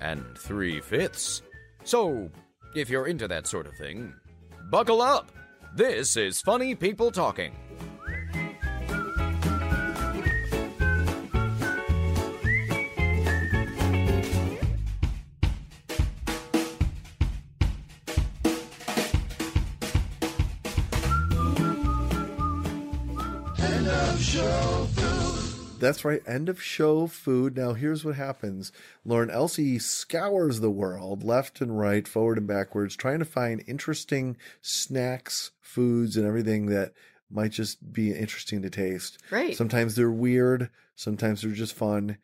and 0.00 0.24
3 0.38 0.80
fifths. 0.80 1.42
So, 1.84 2.28
if 2.74 2.90
you're 2.90 3.06
into 3.06 3.28
that 3.28 3.46
sort 3.46 3.68
of 3.68 3.76
thing, 3.76 4.12
buckle 4.68 5.00
up! 5.00 5.30
This 5.76 6.16
is 6.16 6.40
Funny 6.40 6.74
People 6.74 7.12
Talking. 7.12 7.54
That's 25.86 26.04
right. 26.04 26.20
End 26.26 26.48
of 26.48 26.60
show 26.60 27.06
food. 27.06 27.56
Now, 27.56 27.74
here's 27.74 28.04
what 28.04 28.16
happens 28.16 28.72
Lauren 29.04 29.30
Elsie 29.30 29.78
scours 29.78 30.58
the 30.58 30.70
world 30.70 31.22
left 31.22 31.60
and 31.60 31.78
right, 31.78 32.08
forward 32.08 32.38
and 32.38 32.46
backwards, 32.48 32.96
trying 32.96 33.20
to 33.20 33.24
find 33.24 33.62
interesting 33.68 34.36
snacks, 34.60 35.52
foods, 35.60 36.16
and 36.16 36.26
everything 36.26 36.66
that 36.66 36.92
might 37.30 37.52
just 37.52 37.92
be 37.92 38.12
interesting 38.12 38.62
to 38.62 38.70
taste. 38.70 39.18
Right. 39.30 39.56
Sometimes 39.56 39.94
they're 39.94 40.10
weird, 40.10 40.70
sometimes 40.96 41.42
they're 41.42 41.52
just 41.52 41.74
fun. 41.74 42.18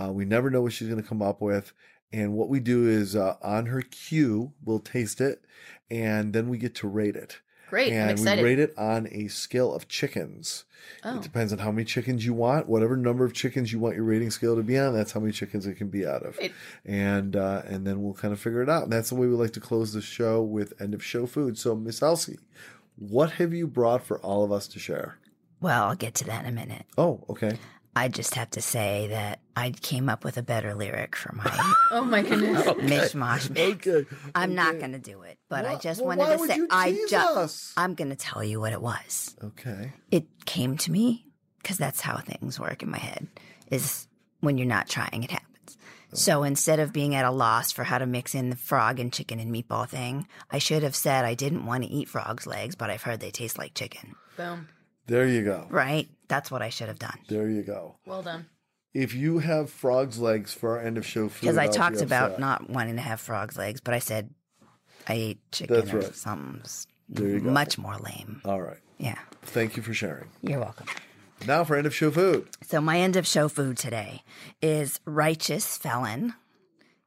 Uh, 0.00 0.12
we 0.12 0.24
never 0.24 0.48
know 0.48 0.62
what 0.62 0.72
she's 0.72 0.88
going 0.88 1.02
to 1.02 1.08
come 1.08 1.22
up 1.22 1.40
with. 1.40 1.72
And 2.12 2.34
what 2.34 2.48
we 2.48 2.60
do 2.60 2.86
is 2.86 3.16
uh, 3.16 3.34
on 3.42 3.66
her 3.66 3.82
cue, 3.82 4.52
we'll 4.64 4.78
taste 4.78 5.20
it 5.20 5.44
and 5.90 6.32
then 6.32 6.48
we 6.48 6.56
get 6.56 6.76
to 6.76 6.88
rate 6.88 7.16
it. 7.16 7.40
Great. 7.70 7.92
I'm 7.92 8.00
and 8.00 8.10
excited. 8.12 8.42
we 8.42 8.48
rate 8.48 8.58
it 8.58 8.76
on 8.78 9.08
a 9.10 9.28
scale 9.28 9.74
of 9.74 9.88
chickens. 9.88 10.64
Oh. 11.04 11.16
It 11.16 11.22
depends 11.22 11.52
on 11.52 11.58
how 11.58 11.70
many 11.70 11.84
chickens 11.84 12.24
you 12.24 12.32
want. 12.32 12.68
Whatever 12.68 12.96
number 12.96 13.24
of 13.24 13.34
chickens 13.34 13.72
you 13.72 13.78
want 13.78 13.96
your 13.96 14.04
rating 14.04 14.30
scale 14.30 14.56
to 14.56 14.62
be 14.62 14.78
on, 14.78 14.94
that's 14.94 15.12
how 15.12 15.20
many 15.20 15.32
chickens 15.32 15.66
it 15.66 15.74
can 15.74 15.88
be 15.88 16.06
out 16.06 16.22
of. 16.24 16.36
Great. 16.36 16.52
And 16.84 17.36
uh, 17.36 17.62
and 17.66 17.86
then 17.86 18.02
we'll 18.02 18.14
kind 18.14 18.32
of 18.32 18.40
figure 18.40 18.62
it 18.62 18.68
out. 18.68 18.84
And 18.84 18.92
that's 18.92 19.10
the 19.10 19.14
way 19.14 19.26
we 19.26 19.34
like 19.34 19.52
to 19.52 19.60
close 19.60 19.92
the 19.92 20.00
show 20.00 20.42
with 20.42 20.80
end 20.80 20.94
of 20.94 21.04
show 21.04 21.26
food. 21.26 21.58
So 21.58 21.74
Miss 21.76 22.02
Elsie, 22.02 22.38
what 22.96 23.32
have 23.32 23.52
you 23.52 23.66
brought 23.66 24.04
for 24.04 24.18
all 24.20 24.44
of 24.44 24.50
us 24.52 24.66
to 24.68 24.78
share? 24.78 25.18
Well, 25.60 25.88
I'll 25.88 25.96
get 25.96 26.14
to 26.16 26.24
that 26.24 26.44
in 26.44 26.48
a 26.48 26.52
minute. 26.52 26.86
Oh, 26.96 27.24
okay. 27.28 27.58
I 27.98 28.06
just 28.06 28.36
have 28.36 28.50
to 28.50 28.62
say 28.62 29.08
that 29.08 29.40
I 29.56 29.70
came 29.70 30.08
up 30.08 30.22
with 30.22 30.36
a 30.36 30.42
better 30.42 30.72
lyric 30.72 31.16
for 31.16 31.34
my 31.34 31.44
Oh 31.90 32.04
my 32.04 32.22
goodness. 32.22 32.62
mishmash. 32.64 33.50
Okay. 33.74 34.06
I'm 34.36 34.54
not 34.54 34.78
going 34.78 34.92
to 34.92 35.00
do 35.00 35.22
it, 35.22 35.36
but 35.48 35.66
I 35.66 35.74
just 35.76 36.00
well, 36.00 36.16
wanted 36.16 36.22
why 36.22 36.34
to 36.34 36.40
would 36.40 36.50
say 36.50 36.56
you 36.58 36.68
I 36.70 37.06
just? 37.08 37.72
I'm 37.76 37.94
going 37.94 38.10
to 38.10 38.16
tell 38.16 38.44
you 38.44 38.60
what 38.60 38.72
it 38.72 38.80
was. 38.80 39.34
Okay. 39.42 39.92
It 40.12 40.26
came 40.46 40.76
to 40.78 40.92
me 40.92 41.26
because 41.60 41.76
that's 41.76 42.00
how 42.00 42.18
things 42.18 42.60
work 42.60 42.84
in 42.84 42.90
my 42.90 42.98
head. 42.98 43.26
Is 43.68 44.06
when 44.40 44.58
you're 44.58 44.66
not 44.68 44.88
trying, 44.88 45.24
it 45.24 45.32
happens. 45.32 45.76
Oh. 46.12 46.16
So 46.16 46.42
instead 46.44 46.78
of 46.78 46.92
being 46.92 47.16
at 47.16 47.24
a 47.24 47.32
loss 47.32 47.72
for 47.72 47.82
how 47.82 47.98
to 47.98 48.06
mix 48.06 48.32
in 48.32 48.48
the 48.50 48.56
frog 48.56 49.00
and 49.00 49.12
chicken 49.12 49.40
and 49.40 49.52
meatball 49.52 49.88
thing, 49.88 50.28
I 50.52 50.58
should 50.58 50.84
have 50.84 50.94
said 50.94 51.24
I 51.24 51.34
didn't 51.34 51.66
want 51.66 51.82
to 51.82 51.90
eat 51.90 52.08
frog's 52.08 52.46
legs, 52.46 52.76
but 52.76 52.90
I've 52.90 53.02
heard 53.02 53.18
they 53.18 53.32
taste 53.32 53.58
like 53.58 53.74
chicken. 53.74 54.14
Boom. 54.36 54.68
There 55.06 55.26
you 55.26 55.42
go. 55.42 55.66
Right? 55.68 56.08
That's 56.28 56.50
what 56.50 56.62
I 56.62 56.68
should 56.68 56.88
have 56.88 56.98
done. 56.98 57.18
There 57.28 57.48
you 57.48 57.62
go. 57.62 57.96
Well 58.06 58.22
done. 58.22 58.46
If 58.94 59.14
you 59.14 59.38
have 59.38 59.70
frog's 59.70 60.18
legs 60.18 60.52
for 60.54 60.78
our 60.78 60.84
end 60.84 60.98
of 60.98 61.06
show 61.06 61.28
food, 61.28 61.40
Because 61.42 61.58
I 61.58 61.64
I'll 61.64 61.68
be 61.70 61.76
talked 61.76 62.00
about 62.00 62.26
upset. 62.32 62.40
not 62.40 62.70
wanting 62.70 62.96
to 62.96 63.02
have 63.02 63.20
frog's 63.20 63.56
legs, 63.56 63.80
but 63.80 63.94
I 63.94 63.98
said 63.98 64.30
I 65.06 65.12
ate 65.14 65.52
chicken 65.52 65.76
That's 65.76 65.92
or 65.92 65.98
right. 66.00 66.14
something 66.14 66.60
s- 66.64 66.86
There 67.08 67.28
you 67.28 67.40
go. 67.40 67.50
much 67.50 67.78
more 67.78 67.96
lame. 67.98 68.40
All 68.44 68.60
right. 68.60 68.78
Yeah. 68.98 69.18
Thank 69.42 69.76
you 69.76 69.82
for 69.82 69.94
sharing. 69.94 70.28
You're 70.42 70.60
welcome. 70.60 70.86
Now 71.46 71.64
for 71.64 71.76
end 71.76 71.86
of 71.86 71.94
show 71.94 72.10
food. 72.10 72.48
So 72.66 72.80
my 72.80 72.98
end 72.98 73.14
of 73.16 73.26
show 73.26 73.48
food 73.48 73.78
today 73.78 74.22
is 74.60 75.00
Righteous 75.04 75.76
Felon 75.76 76.34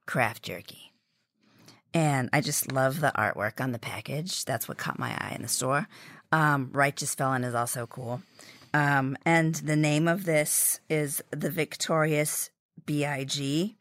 craft 0.06 0.44
jerky. 0.44 0.94
And 1.94 2.30
I 2.32 2.40
just 2.40 2.72
love 2.72 3.02
the 3.02 3.12
artwork 3.18 3.60
on 3.60 3.74
the 3.74 3.80
package. 3.80 4.46
That's 4.46 4.68
what 4.70 4.78
caught 4.78 4.98
my 4.98 5.10
eye 5.10 5.34
in 5.36 5.42
the 5.42 5.48
store. 5.50 5.88
Um, 6.32 6.70
Righteous 6.72 7.14
Felon 7.14 7.44
is 7.44 7.54
also 7.54 7.86
cool. 7.86 8.22
Um, 8.74 9.18
and 9.26 9.56
the 9.56 9.76
name 9.76 10.08
of 10.08 10.26
this 10.26 10.80
is 10.90 11.24
the 11.32 11.50
Victorious 11.50 12.50
BIG, 12.86 13.76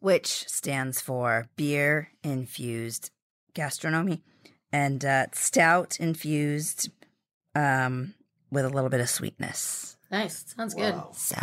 which 0.00 0.48
stands 0.48 1.00
for 1.00 1.48
Beer 1.56 2.10
Infused 2.22 3.10
Gastronomy 3.54 4.22
and 4.72 5.04
uh, 5.04 5.26
Stout 5.32 5.98
Infused 5.98 6.90
um, 7.54 8.14
with 8.50 8.64
a 8.64 8.68
little 8.68 8.90
bit 8.90 9.00
of 9.00 9.08
sweetness. 9.08 9.96
Nice. 10.10 10.44
Sounds 10.56 10.74
good. 10.74 10.94
So 11.12 11.36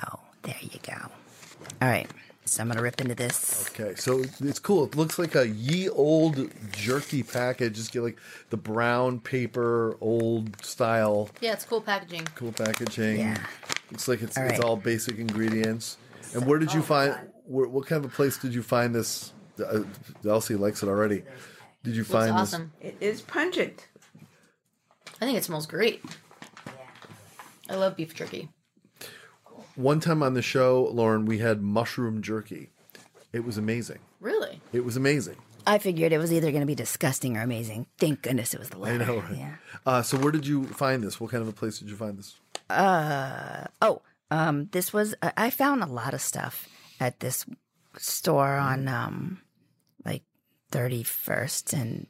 there 0.43 0.55
you 0.61 0.80
go. 0.81 1.09
All 1.81 1.89
right. 1.89 2.09
So 2.47 2.61
I'm 2.61 2.67
going 2.67 2.77
to 2.77 2.84
rip 2.84 3.01
into 3.01 3.15
this. 3.15 3.67
Okay, 3.72 3.95
so 3.95 4.23
it's 4.39 4.59
cool. 4.59 4.85
It 4.85 4.95
looks 4.95 5.17
like 5.17 5.34
a 5.34 5.47
ye 5.47 5.89
old 5.89 6.51
jerky 6.72 7.23
package. 7.23 7.73
Just 7.76 7.91
get 7.91 8.03
like 8.03 8.17
the 8.51 8.57
brown 8.57 9.19
paper, 9.19 9.97
old 9.99 10.63
style, 10.63 11.30
Yeah, 11.41 11.53
it's 11.53 11.65
cool 11.65 11.81
packaging. 11.81 12.26
cool 12.35 12.51
packaging. 12.51 13.19
Yeah. 13.19 13.43
Looks 13.91 14.07
like 14.07 14.22
it's 14.22 14.38
All 14.38 14.43
it's 14.45 14.59
all 14.59 14.77
basic 14.77 15.17
ingredients. 15.17 15.97
And 16.35 16.45
where 16.45 16.59
did 16.59 16.72
you 16.73 16.81
find? 16.84 17.15
Where, 17.45 17.67
what 17.67 17.88
kind 17.88 18.05
of 18.05 18.11
a 18.11 18.13
place 18.15 18.38
did 18.38 18.53
you 18.53 18.61
find 18.61 18.93
this? 18.93 19.34
Uh, 19.59 19.84
Elsie 20.27 20.55
likes 20.55 20.84
it 20.84 20.88
already. 20.89 21.23
Did 21.84 21.95
you 21.95 22.01
Looks 22.01 22.11
find 22.11 22.31
awesome. 22.31 22.72
It 22.81 22.95
is 22.99 23.22
pungent. 23.22 23.88
I 25.22 25.26
think 25.26 25.38
it 25.38 25.43
smells 25.43 25.65
great. 25.65 26.03
Yeah. 26.67 26.72
I 27.69 27.76
love 27.76 27.95
beef 27.95 28.13
jerky. 28.13 28.49
This? 29.76 29.84
One 29.84 29.99
time 29.99 30.23
on 30.23 30.34
the 30.34 30.41
show, 30.41 30.89
Lauren, 30.91 31.26
we 31.26 31.39
had 31.39 31.61
mushroom 31.61 32.22
jerky. 32.22 32.69
It 33.34 33.43
was 33.43 33.57
amazing. 33.57 33.99
Really? 34.19 34.61
It 34.73 34.85
was 34.85 34.95
amazing. 34.97 35.35
I 35.68 35.80
figured 35.80 36.14
it 36.14 36.19
was 36.19 36.31
either 36.31 36.52
going 36.52 36.61
to 36.61 36.68
be 36.68 36.76
disgusting 36.76 37.38
or 37.38 37.41
amazing. 37.41 37.88
Thank 37.97 38.22
goodness 38.22 38.53
it 38.53 38.60
was 38.60 38.69
the 38.69 38.77
latter. 38.77 39.03
I 39.03 39.07
know, 39.07 39.18
right? 39.19 39.38
Yeah. 39.38 39.56
Uh, 39.85 40.02
so 40.03 40.18
where 40.18 40.31
did 40.31 40.45
you 40.45 40.65
find 40.65 41.03
this? 41.03 41.19
What 41.19 41.31
kind 41.31 41.41
of 41.41 41.47
a 41.49 41.53
place 41.53 41.80
did 41.80 41.89
you 41.89 41.95
find 41.95 42.18
this? 42.19 42.35
Oh, 42.69 44.02
um, 44.31 44.69
this 44.72 44.93
was, 44.93 45.15
I 45.22 45.34
I 45.38 45.49
found 45.49 45.84
a 45.84 45.88
lot 45.88 46.14
of 46.14 46.22
stuff 46.22 46.68
at 46.99 47.19
this 47.19 47.45
store 47.97 48.56
on, 48.56 48.88
um, 48.88 49.41
like 50.06 50.23
31st 50.72 51.73
and 51.73 52.07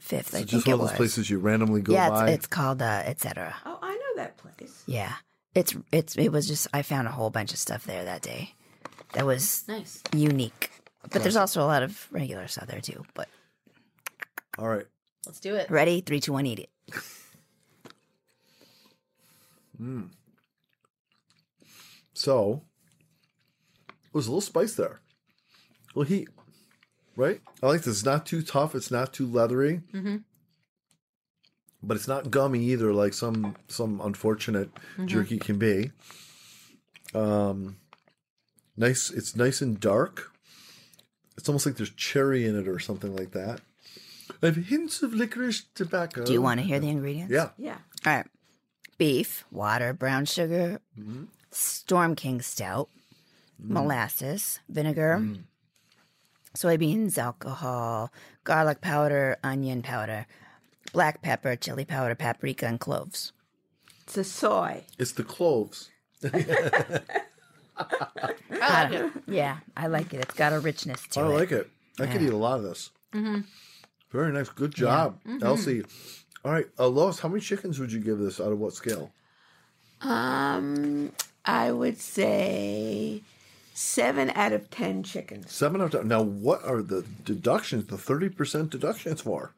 5th, 0.00 0.14
I 0.14 0.16
It's 0.18 0.30
think 0.30 0.48
just 0.48 0.66
it 0.66 0.70
one 0.70 0.74
of 0.74 0.80
those 0.80 0.90
was. 0.90 0.96
places 0.96 1.30
you 1.30 1.38
randomly 1.38 1.82
go 1.82 1.92
yeah, 1.92 2.08
by. 2.10 2.28
it's, 2.28 2.34
it's 2.38 2.46
called, 2.46 2.80
uh, 2.82 3.02
etc. 3.04 3.54
Oh, 3.64 3.78
I 3.82 3.92
know 3.94 4.22
that 4.22 4.36
place. 4.36 4.82
Yeah. 4.86 5.12
It's, 5.56 5.74
it's, 5.90 6.16
it 6.16 6.30
was 6.30 6.46
just, 6.46 6.68
I 6.74 6.82
found 6.82 7.08
a 7.08 7.10
whole 7.10 7.30
bunch 7.30 7.52
of 7.52 7.58
stuff 7.58 7.84
there 7.84 8.04
that 8.04 8.20
day 8.22 8.54
that 9.14 9.24
was 9.26 9.64
Nice. 9.66 10.02
unique. 10.14 10.70
But 11.10 11.22
there's 11.22 11.36
also 11.36 11.62
a 11.62 11.64
lot 11.64 11.82
of 11.82 12.06
regular 12.10 12.46
stuff 12.48 12.66
there 12.66 12.80
too. 12.80 13.04
But 13.14 13.28
all 14.58 14.68
right. 14.68 14.86
Let's 15.24 15.40
do 15.40 15.54
it. 15.54 15.70
ready? 15.70 16.00
Three, 16.02 16.20
two, 16.20 16.32
one, 16.32 16.46
eat 16.46 16.58
it. 16.60 16.70
So 22.14 22.62
there's 24.12 24.26
a 24.26 24.30
little 24.30 24.40
spice 24.40 24.74
there, 24.74 25.00
a 25.94 25.98
little 25.98 26.16
heat, 26.16 26.28
right? 27.16 27.40
I 27.62 27.66
like 27.66 27.82
this. 27.82 27.96
It's 27.98 28.04
not 28.04 28.24
too 28.26 28.42
tough. 28.42 28.74
It's 28.74 28.90
not 28.90 29.12
too 29.12 29.26
leathery, 29.26 29.82
Mm-hmm. 29.92 30.16
But 31.82 31.96
it's 31.96 32.08
not 32.08 32.30
gummy 32.30 32.62
either, 32.64 32.92
like 32.92 33.14
some 33.14 33.56
some 33.68 34.00
unfortunate 34.00 34.70
Mm-hmm. 34.74 35.06
jerky 35.06 35.38
can 35.38 35.58
be. 35.58 35.90
Um, 37.14 37.76
nice. 38.76 39.10
It's 39.10 39.36
nice 39.36 39.60
and 39.60 39.78
dark. 39.80 40.32
It's 41.38 41.48
almost 41.48 41.66
like 41.66 41.76
there's 41.76 41.90
cherry 41.90 42.46
in 42.46 42.58
it 42.58 42.66
or 42.68 42.78
something 42.78 43.14
like 43.14 43.32
that. 43.32 43.60
I 44.42 44.46
have 44.46 44.56
hints 44.56 45.02
of 45.02 45.12
licorice 45.14 45.64
tobacco. 45.74 46.24
Do 46.24 46.32
you 46.32 46.42
want 46.42 46.60
to 46.60 46.66
hear 46.66 46.80
the 46.80 46.88
ingredients? 46.88 47.32
Yeah. 47.32 47.50
Yeah. 47.58 47.78
All 48.04 48.12
right. 48.16 48.26
Beef, 48.98 49.44
water, 49.50 49.92
brown 49.92 50.24
sugar, 50.24 50.80
Mm-hmm. 50.98 51.24
Storm 51.52 52.14
King 52.16 52.40
Stout, 52.42 52.88
Mm. 53.62 53.70
molasses, 53.70 54.60
vinegar, 54.68 55.22
soybeans, 56.54 57.16
alcohol, 57.18 58.12
garlic 58.44 58.80
powder, 58.80 59.36
onion 59.42 59.80
powder, 59.82 60.26
black 60.92 61.22
pepper, 61.22 61.56
chili 61.56 61.84
powder, 61.84 62.14
paprika, 62.14 62.66
and 62.66 62.80
cloves. 62.80 63.32
It's 64.04 64.16
a 64.16 64.24
soy. 64.24 64.84
It's 64.98 65.12
the 65.12 65.24
cloves. 65.24 65.90
I 66.24 67.00
like 68.60 68.92
it. 68.92 69.12
Yeah, 69.26 69.58
I 69.76 69.88
like 69.88 70.14
it. 70.14 70.20
It's 70.20 70.34
got 70.34 70.52
a 70.52 70.60
richness 70.60 71.06
to 71.08 71.20
it. 71.20 71.22
I 71.24 71.26
it. 71.26 71.32
like 71.32 71.52
it. 71.52 71.70
I 71.98 72.06
could 72.06 72.22
eat 72.22 72.32
a 72.32 72.36
lot 72.36 72.58
of 72.58 72.64
this. 72.64 72.90
Mm-hmm. 73.14 73.40
Very 74.10 74.32
nice. 74.32 74.48
Good 74.48 74.74
job, 74.74 75.18
Elsie. 75.42 75.84
All 76.44 76.52
right, 76.52 76.66
uh, 76.78 76.86
Lois, 76.86 77.18
how 77.18 77.28
many 77.28 77.40
chickens 77.40 77.80
would 77.80 77.90
you 77.90 77.98
give 77.98 78.18
this 78.18 78.40
out 78.40 78.52
of 78.52 78.60
what 78.60 78.72
scale? 78.72 79.10
Um, 80.00 81.12
I 81.44 81.72
would 81.72 81.98
say 81.98 83.22
seven 83.74 84.30
out 84.30 84.52
of 84.52 84.70
ten 84.70 85.02
chickens. 85.02 85.52
Seven 85.52 85.80
out 85.80 85.92
of 85.94 86.00
ten. 86.00 86.08
Now, 86.08 86.22
what 86.22 86.64
are 86.64 86.82
the 86.82 87.04
deductions, 87.24 87.86
the 87.86 87.96
30% 87.96 88.70
deductions 88.70 89.22
for? 89.22 89.52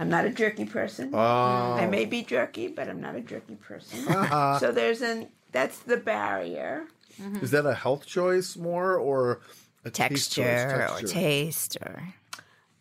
I'm 0.00 0.08
not 0.08 0.24
a 0.24 0.30
jerky 0.30 0.64
person. 0.64 1.10
Oh, 1.14 1.18
I 1.18 1.86
may 1.86 2.06
be 2.06 2.22
jerky, 2.22 2.68
but 2.68 2.88
I'm 2.88 3.00
not 3.00 3.14
a 3.16 3.20
jerky 3.20 3.54
person. 3.56 3.98
so 4.60 4.72
there's 4.72 5.02
an 5.02 5.28
that's 5.52 5.78
the 5.80 5.96
barrier. 5.98 6.84
is 7.42 7.50
that 7.52 7.66
a 7.66 7.74
health 7.74 8.06
choice 8.06 8.56
more 8.56 8.96
or 8.96 9.40
a 9.84 9.90
taste 9.90 10.32
choice? 10.32 10.44
Texture, 10.46 10.84
or 10.84 10.88
Texture. 11.00 11.06
taste 11.08 11.76
or 11.82 12.02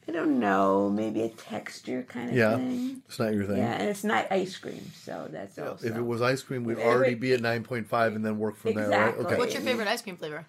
I 0.07 0.11
don't 0.11 0.39
know, 0.39 0.89
maybe 0.89 1.21
a 1.21 1.29
texture 1.29 2.01
kind 2.01 2.31
of 2.31 2.35
Yeah, 2.35 2.55
thing. 2.57 3.03
it's 3.07 3.19
not 3.19 3.31
your 3.33 3.45
thing. 3.45 3.57
Yeah, 3.57 3.73
and 3.73 3.89
it's 3.89 4.03
not 4.03 4.25
ice 4.31 4.57
cream, 4.57 4.81
so 5.03 5.27
that's 5.29 5.59
also. 5.59 5.85
If 5.87 5.95
it 5.95 6.01
was 6.01 6.19
ice 6.23 6.41
cream, 6.41 6.63
we'd 6.63 6.73
If 6.73 6.79
it- 6.79 6.87
already 6.87 7.13
be 7.13 7.33
at 7.33 7.41
9.5 7.41 8.15
and 8.15 8.25
then 8.25 8.39
work 8.39 8.55
from 8.57 8.73
there, 8.73 8.85
Exactly. 8.85 9.23
right? 9.23 9.31
Okay. 9.33 9.37
What's 9.37 9.53
your 9.53 9.61
favorite 9.61 9.87
ice 9.87 10.01
cream 10.01 10.17
flavor? 10.17 10.45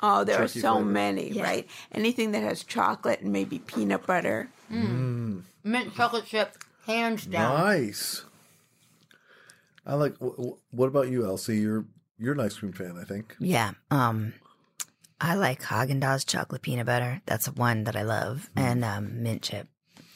oh, 0.00 0.22
there 0.24 0.42
are 0.42 0.48
so 0.48 0.74
flavor. 0.76 0.84
many, 0.88 1.32
right? 1.40 1.66
Anything 1.92 2.32
that 2.32 2.42
has 2.42 2.62
chocolate 2.64 3.20
and 3.20 3.30
maybe 3.32 3.58
peanut 3.58 4.06
butter. 4.06 4.48
Mm. 4.72 5.42
Mint 5.64 5.94
chocolate 5.94 6.26
chip, 6.26 6.56
hands 6.86 7.24
down. 7.26 7.58
Nice. 7.58 8.24
I 9.86 9.94
like. 9.94 10.14
wh- 10.18 10.38
wh- 10.38 10.74
What 10.74 10.86
about 10.88 11.08
you, 11.08 11.24
Elsie? 11.24 11.56
You're 11.58 11.84
you're 12.18 12.34
an 12.34 12.40
ice 12.40 12.56
cream 12.58 12.72
fan, 12.72 12.96
I 13.00 13.04
think. 13.04 13.34
Yeah. 13.38 13.72
Um, 13.90 14.34
I 15.20 15.34
like 15.36 15.62
Haagen 15.62 16.00
Dazs 16.00 16.26
chocolate 16.26 16.62
peanut 16.62 16.86
butter. 16.86 17.22
That's 17.26 17.46
one 17.48 17.84
that 17.84 17.96
I 17.96 18.02
love, 18.02 18.50
and 18.56 18.84
um, 18.84 19.22
mint 19.22 19.42
chip. 19.42 19.68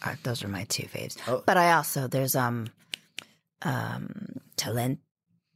Uh, 0.03 0.15
those 0.23 0.45
are 0.45 0.49
my 0.49 0.65
two 0.65 0.85
faves. 0.85 1.17
Oh. 1.27 1.43
But 1.45 1.57
I 1.57 1.73
also 1.73 2.07
there's 2.07 2.37
um, 2.37 2.69
um, 3.63 4.37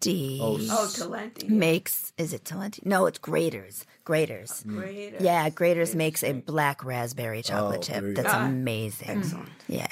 Talenti. 0.02 0.38
Oh, 0.40 0.54
Oh, 0.54 0.86
Talenti. 0.88 1.48
makes 1.48 2.12
is 2.18 2.32
it 2.32 2.44
Talenti? 2.44 2.84
No, 2.84 3.06
it's 3.06 3.18
Graeter's. 3.18 3.84
Graeter's. 4.04 4.62
Great. 4.66 5.20
Yeah, 5.20 5.48
Graeter's 5.50 5.94
makes 5.94 6.22
a 6.22 6.32
black 6.32 6.84
raspberry 6.84 7.42
chocolate 7.42 7.88
Oh, 7.90 8.00
chip. 8.00 8.16
That's 8.16 8.32
go. 8.32 8.38
amazing. 8.40 9.08
Excellent. 9.18 9.48
Yeah, 9.68 9.86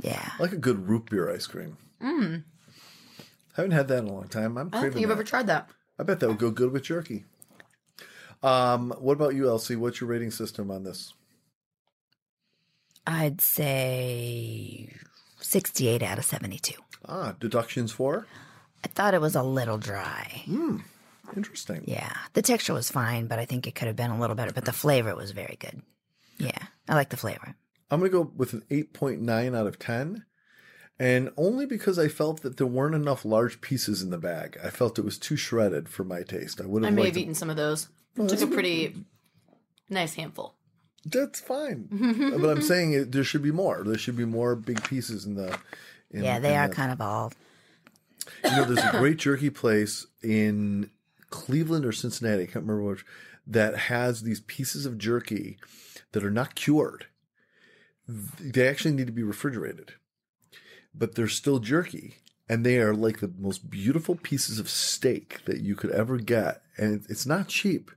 yeah. 0.00 0.32
I 0.38 0.42
like 0.42 0.52
a 0.52 0.56
good 0.56 0.88
root 0.88 1.10
beer 1.10 1.32
ice 1.32 1.46
cream. 1.46 1.76
Mm. 2.02 2.44
Haven't 3.56 3.72
had 3.72 3.88
that 3.88 3.98
in 3.98 4.08
a 4.08 4.12
long 4.12 4.28
time. 4.28 4.56
I'm 4.56 4.68
I 4.68 4.70
don't 4.70 4.80
craving 4.80 4.92
think 4.92 5.04
I've 5.04 5.08
that. 5.08 5.12
ever 5.14 5.24
tried 5.24 5.46
that. 5.48 5.68
I 5.98 6.02
bet 6.04 6.20
that 6.20 6.28
would 6.28 6.38
go 6.38 6.50
good 6.50 6.72
with 6.72 6.84
jerky. 6.84 7.24
Um, 8.42 8.92
what 8.98 9.12
about 9.12 9.34
you, 9.34 9.48
Elsie? 9.48 9.76
What's 9.76 10.00
your 10.00 10.08
rating 10.10 10.30
system 10.30 10.70
on 10.70 10.82
this? 10.84 11.12
I'd 13.06 13.40
say 13.40 14.88
sixty-eight 15.40 16.02
out 16.02 16.18
of 16.18 16.24
seventy-two. 16.24 16.80
Ah, 17.08 17.34
deductions 17.38 17.92
for? 17.92 18.26
I 18.84 18.88
thought 18.88 19.14
it 19.14 19.20
was 19.20 19.34
a 19.36 19.42
little 19.42 19.78
dry. 19.78 20.42
Hmm. 20.46 20.78
Interesting. 21.36 21.84
Yeah, 21.86 22.12
the 22.34 22.42
texture 22.42 22.74
was 22.74 22.90
fine, 22.90 23.26
but 23.26 23.38
I 23.38 23.44
think 23.46 23.66
it 23.66 23.74
could 23.74 23.86
have 23.86 23.96
been 23.96 24.10
a 24.10 24.18
little 24.20 24.36
better. 24.36 24.52
But 24.52 24.64
the 24.64 24.72
flavor 24.72 25.14
was 25.14 25.30
very 25.30 25.56
good. 25.58 25.80
Yeah, 26.38 26.58
I 26.88 26.94
like 26.94 27.08
the 27.10 27.16
flavor. 27.16 27.54
I'm 27.90 28.00
going 28.00 28.10
to 28.10 28.18
go 28.24 28.32
with 28.36 28.52
an 28.52 28.62
8.9 28.70 29.56
out 29.56 29.66
of 29.66 29.78
10. 29.78 30.24
And 30.98 31.30
only 31.36 31.64
because 31.66 31.98
I 31.98 32.08
felt 32.08 32.42
that 32.42 32.56
there 32.58 32.66
weren't 32.66 32.94
enough 32.94 33.24
large 33.24 33.60
pieces 33.60 34.02
in 34.02 34.10
the 34.10 34.18
bag. 34.18 34.58
I 34.62 34.70
felt 34.70 34.98
it 34.98 35.04
was 35.04 35.18
too 35.18 35.36
shredded 35.36 35.88
for 35.88 36.04
my 36.04 36.22
taste. 36.22 36.60
I 36.60 36.66
would 36.66 36.82
have 36.84 36.88
I 36.88 36.90
have 36.90 36.96
may 36.96 37.06
have 37.06 37.16
it- 37.16 37.20
eaten 37.20 37.34
some 37.34 37.50
of 37.50 37.56
those. 37.56 37.88
Took 38.16 38.42
a 38.42 38.46
pretty 38.46 38.94
nice 39.88 40.14
handful. 40.14 40.54
That's 41.06 41.40
fine. 41.40 41.88
but 42.40 42.48
I'm 42.50 42.62
saying 42.62 42.92
it, 42.92 43.12
there 43.12 43.24
should 43.24 43.42
be 43.42 43.50
more. 43.52 43.82
There 43.84 43.96
should 43.98 44.16
be 44.16 44.24
more 44.26 44.54
big 44.54 44.84
pieces 44.84 45.24
in 45.24 45.34
the. 45.34 45.58
In, 46.10 46.24
Yeah, 46.24 46.38
they 46.38 46.54
in 46.54 46.60
are 46.60 46.68
the- 46.68 46.74
kind 46.74 46.92
of 46.92 47.00
all. 47.00 47.32
You 48.44 48.50
know, 48.50 48.64
there's 48.64 48.84
a 48.94 48.98
great 48.98 49.18
jerky 49.18 49.50
place 49.50 50.06
in 50.22 50.90
Cleveland 51.30 51.84
or 51.84 51.92
Cincinnati, 51.92 52.42
I 52.42 52.46
can't 52.46 52.66
remember 52.66 52.82
which, 52.82 53.04
that 53.46 53.76
has 53.76 54.22
these 54.22 54.40
pieces 54.40 54.86
of 54.86 54.98
jerky 54.98 55.58
that 56.12 56.24
are 56.24 56.30
not 56.30 56.54
cured. 56.54 57.06
They 58.06 58.68
actually 58.68 58.94
need 58.94 59.06
to 59.06 59.12
be 59.12 59.22
refrigerated, 59.22 59.94
but 60.94 61.14
they're 61.14 61.28
still 61.28 61.58
jerky. 61.58 62.16
And 62.48 62.66
they 62.66 62.78
are 62.78 62.94
like 62.94 63.20
the 63.20 63.32
most 63.38 63.70
beautiful 63.70 64.16
pieces 64.16 64.58
of 64.58 64.68
steak 64.68 65.40
that 65.46 65.60
you 65.60 65.74
could 65.74 65.90
ever 65.90 66.18
get. 66.18 66.62
And 66.76 67.04
it's 67.08 67.24
not 67.24 67.48
cheap, 67.48 67.90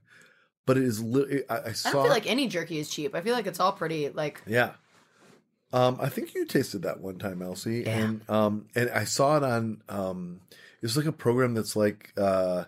but 0.64 0.78
it 0.78 0.84
is. 0.84 1.02
Li- 1.02 1.42
I, 1.50 1.58
I 1.58 1.72
saw. 1.72 1.88
I 1.88 1.92
don't 1.92 2.02
feel 2.04 2.12
like 2.12 2.26
any 2.26 2.48
jerky 2.48 2.78
is 2.78 2.88
cheap. 2.88 3.14
I 3.14 3.20
feel 3.20 3.34
like 3.34 3.46
it's 3.46 3.60
all 3.60 3.72
pretty 3.72 4.08
like 4.08 4.40
Yeah. 4.46 4.72
Um, 5.72 5.98
I 6.00 6.08
think 6.08 6.34
you 6.34 6.44
tasted 6.46 6.82
that 6.82 7.00
one 7.00 7.18
time, 7.18 7.42
Elsie, 7.42 7.82
Yeah. 7.86 7.98
and 7.98 8.30
um, 8.30 8.66
and 8.74 8.88
I 8.90 9.04
saw 9.04 9.36
it 9.36 9.42
on 9.42 9.82
um, 9.88 10.40
it's 10.82 10.96
like 10.96 11.06
a 11.06 11.12
program 11.12 11.54
that's 11.54 11.74
like 11.76 12.12
uh, 12.16 12.64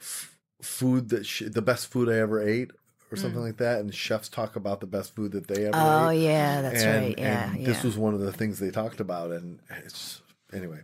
f- 0.00 0.36
food 0.62 1.10
that 1.10 1.26
sh- 1.26 1.42
the 1.50 1.62
best 1.62 1.88
food 1.90 2.08
I 2.08 2.14
ever 2.18 2.40
ate 2.46 2.70
or 3.12 3.16
something 3.16 3.40
like 3.42 3.58
that, 3.58 3.80
and 3.80 3.94
chefs 3.94 4.28
talk 4.28 4.56
about 4.56 4.80
the 4.80 4.86
best 4.86 5.14
food 5.14 5.32
that 5.32 5.46
they 5.46 5.66
ever 5.66 5.76
Oh 5.76 6.08
ate. 6.08 6.22
yeah, 6.22 6.62
that's 6.62 6.82
and, 6.82 7.04
right. 7.04 7.18
Yeah, 7.18 7.50
and 7.52 7.60
yeah. 7.60 7.66
this 7.66 7.84
was 7.84 7.96
one 7.96 8.14
of 8.14 8.20
the 8.20 8.32
things 8.32 8.58
they 8.58 8.70
talked 8.70 9.00
about, 9.00 9.30
and 9.30 9.60
it's 9.84 10.22
anyway. 10.52 10.80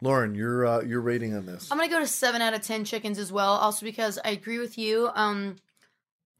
Lauren, 0.00 0.34
your 0.34 0.66
uh, 0.66 0.80
your 0.82 1.00
rating 1.02 1.34
on 1.34 1.46
this? 1.46 1.70
I'm 1.70 1.78
gonna 1.78 1.90
go 1.90 2.00
to 2.00 2.06
seven 2.06 2.40
out 2.42 2.54
of 2.54 2.62
ten 2.62 2.84
chickens 2.84 3.18
as 3.18 3.30
well. 3.30 3.52
Also 3.52 3.84
because 3.86 4.18
I 4.24 4.30
agree 4.30 4.58
with 4.58 4.76
you. 4.78 5.10
Um, 5.14 5.56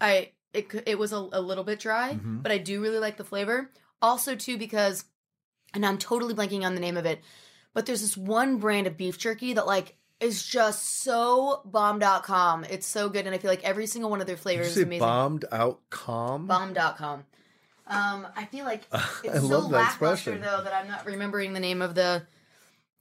I 0.00 0.32
it 0.52 0.68
it 0.86 0.98
was 0.98 1.12
a, 1.12 1.16
a 1.32 1.40
little 1.40 1.64
bit 1.64 1.78
dry, 1.78 2.14
Mhm. 2.14 2.42
but 2.42 2.50
I 2.50 2.58
do 2.58 2.80
really 2.82 2.98
like 2.98 3.16
the 3.18 3.24
flavor. 3.24 3.70
Also 4.02 4.34
too 4.34 4.58
because, 4.58 5.04
and 5.74 5.84
I'm 5.84 5.98
totally 5.98 6.34
blanking 6.34 6.64
on 6.64 6.74
the 6.74 6.80
name 6.80 6.96
of 6.96 7.06
it, 7.06 7.20
but 7.74 7.86
there's 7.86 8.00
this 8.02 8.16
one 8.16 8.58
brand 8.58 8.86
of 8.86 8.96
beef 8.96 9.18
jerky 9.18 9.54
that 9.54 9.66
like 9.66 9.96
is 10.20 10.44
just 10.44 11.02
so 11.02 11.60
bomb.com. 11.64 12.64
It's 12.64 12.86
so 12.86 13.08
good, 13.08 13.26
and 13.26 13.34
I 13.34 13.38
feel 13.38 13.50
like 13.50 13.64
every 13.64 13.86
single 13.86 14.10
one 14.10 14.20
of 14.20 14.26
their 14.26 14.36
flavors 14.36 14.76
is 14.76 14.82
amazing. 14.82 15.00
bombed 15.00 15.44
out 15.52 15.80
calm? 15.90 16.46
Bomb.com. 16.46 17.24
Um, 17.88 18.26
I 18.34 18.46
feel 18.46 18.64
like 18.64 18.82
it's 19.24 19.36
I 19.36 19.38
so 19.38 19.58
love 19.58 19.70
lackluster 19.70 20.32
expression. 20.32 20.40
though 20.40 20.62
that 20.64 20.72
I'm 20.74 20.88
not 20.88 21.06
remembering 21.06 21.52
the 21.52 21.60
name 21.60 21.82
of 21.82 21.94
the 21.94 22.22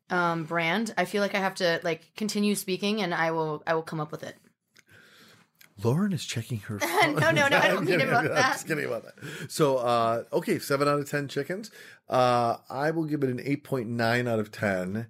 um 0.10 0.44
brand. 0.44 0.94
I 0.98 1.06
feel 1.06 1.22
like 1.22 1.36
I 1.36 1.40
have 1.40 1.56
to 1.56 1.80
like 1.84 2.12
continue 2.16 2.54
speaking 2.56 3.02
and 3.02 3.14
I 3.14 3.32
will 3.32 3.64
I 3.66 3.74
will 3.74 3.82
come 3.82 4.00
up 4.00 4.12
with 4.12 4.24
it. 4.24 4.36
Lauren 5.84 6.14
is 6.14 6.26
checking 6.26 6.60
her. 6.60 6.80
No, 7.06 7.22
phone. 7.22 7.35
no, 7.35 7.47
no, 7.47 7.57
I 7.57 7.68
don't 7.68 7.77
I'm 7.80 7.85
mean 7.85 7.99
kidding, 7.99 8.07
about 8.07 8.26
I'm 8.26 8.34
that. 8.34 8.53
Just 8.53 8.68
kidding 8.68 8.85
about 8.85 9.03
that. 9.03 9.52
So, 9.52 9.77
uh, 9.77 10.23
okay, 10.34 10.57
seven 10.60 10.88
out 10.88 10.99
of 10.99 11.10
ten 11.10 11.27
chickens. 11.27 11.69
Uh, 12.10 12.57
I 12.69 12.91
will 12.91 13.06
give 13.06 13.23
it 13.23 13.30
an 13.30 13.39
eight 13.43 13.64
point 13.64 13.88
nine 13.88 14.27
out 14.27 14.39
of 14.39 14.52
ten. 14.52 15.07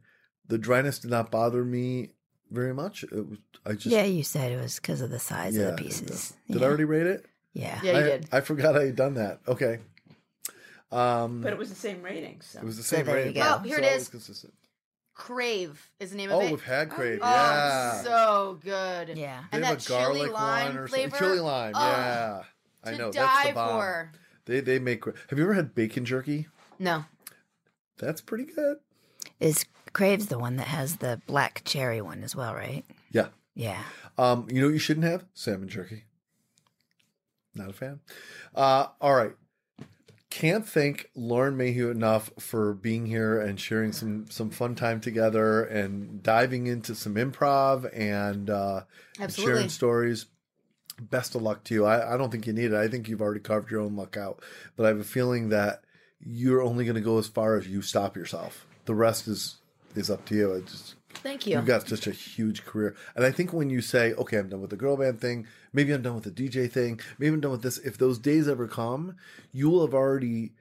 The 0.48 0.58
dryness 0.58 1.00
did 1.00 1.12
not 1.12 1.32
bother 1.32 1.64
me 1.64 2.10
very 2.52 2.74
much. 2.74 3.04
It 3.04 3.14
was, 3.14 3.38
I 3.66 3.74
just 3.74 3.86
yeah, 3.88 4.04
you 4.04 4.24
said 4.24 4.52
it 4.52 4.62
was 4.62 4.76
because 4.76 5.02
of 5.02 5.10
the 5.10 5.20
size 5.20 5.56
yeah, 5.56 5.64
of 5.66 5.78
the 5.78 5.84
pieces. 5.84 6.34
Did 6.48 6.58
yeah. 6.58 6.66
I 6.66 6.68
already 6.68 6.84
rate 6.86 7.08
it? 7.08 7.26
Yeah. 7.54 7.80
Yeah, 7.82 7.92
you 7.94 7.98
I, 7.98 8.04
did. 8.04 8.30
I 8.32 8.42
forgot 8.42 8.78
I 8.78 8.86
had 8.86 8.96
done 8.96 9.14
that. 9.16 9.40
Okay. 9.48 9.80
Um, 10.92 11.42
But 11.42 11.54
it 11.54 11.58
was 11.60 11.70
the 11.70 11.76
same 11.76 12.02
rating. 12.04 12.42
So. 12.42 12.60
it 12.60 12.66
was 12.66 12.78
the 12.78 12.84
same 12.84 13.06
there 13.06 13.18
you 13.20 13.26
rating. 13.28 13.42
go. 13.42 13.56
Oh, 13.56 13.60
here 13.60 13.78
so 13.78 13.84
it 13.84 13.96
was 13.96 14.08
consistent. 14.10 14.54
Krave 15.16 15.90
is 16.00 16.12
the 16.12 16.18
name 16.18 16.30
Oh, 16.32 16.38
of 16.40 16.44
it. 16.44 16.48
Oh, 16.48 16.52
we've 16.52 16.64
had 16.64 16.90
Krave. 16.90 17.20
Oh, 17.22 17.30
yeah. 17.30 18.02
so 18.04 18.60
good. 18.64 19.18
Yeah. 19.18 19.44
They 19.52 19.58
And 19.58 19.66
have 19.66 19.78
that 19.80 19.86
a 19.86 19.90
garlic 19.90 20.18
chili 20.18 20.30
lime 20.30 20.68
one 20.68 20.78
or 20.78 20.88
flavor. 20.88 21.10
something. 21.18 21.28
Chili 21.30 21.40
lime. 21.40 21.74
Oh, 21.76 21.80
yeah. 21.90 22.44
I 22.84 22.92
know. 22.98 23.12
die 23.12 23.22
That's 23.26 23.48
the 23.48 23.54
bomb. 23.54 23.70
for. 23.80 24.12
They 24.46 24.60
they 24.60 24.78
make. 24.80 25.06
Have 25.06 25.40
you 25.40 25.44
ever 25.46 25.54
had 25.54 25.74
bacon 25.74 26.06
jerky? 26.06 26.48
No. 26.78 27.06
That's 27.98 28.22
pretty 28.22 28.44
good. 28.46 28.78
Is 29.40 29.66
Krave's 29.94 30.28
the 30.28 30.38
one 30.38 30.58
that 30.58 30.68
has 30.68 30.98
the 30.98 31.22
black 31.26 31.62
cherry 31.66 32.02
one 32.02 32.22
as 32.24 32.36
well, 32.36 32.54
right? 32.54 32.84
Yeah. 33.12 33.28
Yeah. 33.56 33.82
Um, 34.18 34.48
you 34.52 34.60
know 34.62 34.68
what 34.68 34.74
you 34.74 34.80
shouldn't 34.80 35.06
have? 35.06 35.26
Salmon 35.34 35.70
jerky. 35.70 36.04
Not 37.56 37.70
a 37.70 37.74
fan. 37.74 38.02
Uh, 38.54 38.88
all 39.00 39.16
right. 39.16 39.32
Can't 40.36 40.68
thank 40.68 41.10
Lauren 41.16 41.56
Mayhew 41.56 41.90
enough 41.90 42.30
for 42.40 42.74
being 42.74 43.06
here 43.06 43.40
and 43.40 43.58
sharing 43.58 43.94
some 43.94 44.26
some 44.30 44.50
fun 44.50 44.76
time 44.76 45.00
together 45.00 45.64
and 45.64 46.22
diving 46.22 46.68
into 46.68 46.94
some 46.94 47.16
improv 47.16 47.90
and 47.98 48.50
uh, 48.50 48.82
and 49.18 49.32
sharing 49.32 49.70
stories. 49.70 50.26
Best 51.00 51.36
of 51.36 51.42
luck 51.42 51.64
to 51.64 51.74
you. 51.74 51.86
I, 51.86 52.16
I 52.16 52.18
don't 52.18 52.32
think 52.32 52.48
you 52.48 52.52
need 52.52 52.74
it. 52.74 52.74
I 52.74 52.90
think 52.90 53.08
you've 53.08 53.22
already 53.22 53.40
carved 53.40 53.72
your 53.72 53.80
own 53.80 53.96
luck 53.96 54.18
out. 54.18 54.44
But 54.76 54.88
I 54.88 54.90
have 54.90 55.00
a 55.00 55.06
feeling 55.06 55.50
that 55.50 55.84
you're 56.20 56.62
only 56.62 56.84
going 56.84 56.96
to 56.96 57.02
go 57.02 57.18
as 57.18 57.28
far 57.28 57.56
as 57.56 57.70
you 57.70 57.82
stop 57.82 58.18
yourself. 58.18 58.68
The 58.88 58.94
rest 58.94 59.30
is 59.30 59.56
is 59.96 60.10
up 60.10 60.26
to 60.26 60.36
you. 60.36 60.52
It 60.52 60.66
just 60.66 60.96
Thank 61.16 61.48
you. 61.48 61.56
You've 61.56 61.66
got 61.66 61.88
such 61.88 62.08
a 62.08 62.12
huge 62.12 62.66
career. 62.66 62.96
And 63.16 63.26
I 63.26 63.32
think 63.32 63.54
when 63.54 63.70
you 63.70 63.82
say, 63.82 64.14
okay, 64.14 64.38
I'm 64.38 64.50
done 64.50 64.62
with 64.62 64.70
the 64.70 64.76
girl 64.76 64.98
band 64.98 65.22
thing, 65.22 65.48
maybe 65.76 65.94
I'm 65.94 66.02
done 66.02 66.16
with 66.16 66.24
the 66.24 66.32
DJ 66.32 66.72
thing, 66.72 67.00
maybe 67.20 67.34
I'm 67.34 67.42
done 67.42 67.52
with 67.52 67.62
this, 67.62 67.78
if 67.80 67.98
those 67.98 68.18
days 68.18 68.48
ever 68.48 68.68
come, 68.68 69.16
you 69.52 69.70
will 69.70 69.86
have 69.86 69.94
already 69.94 70.54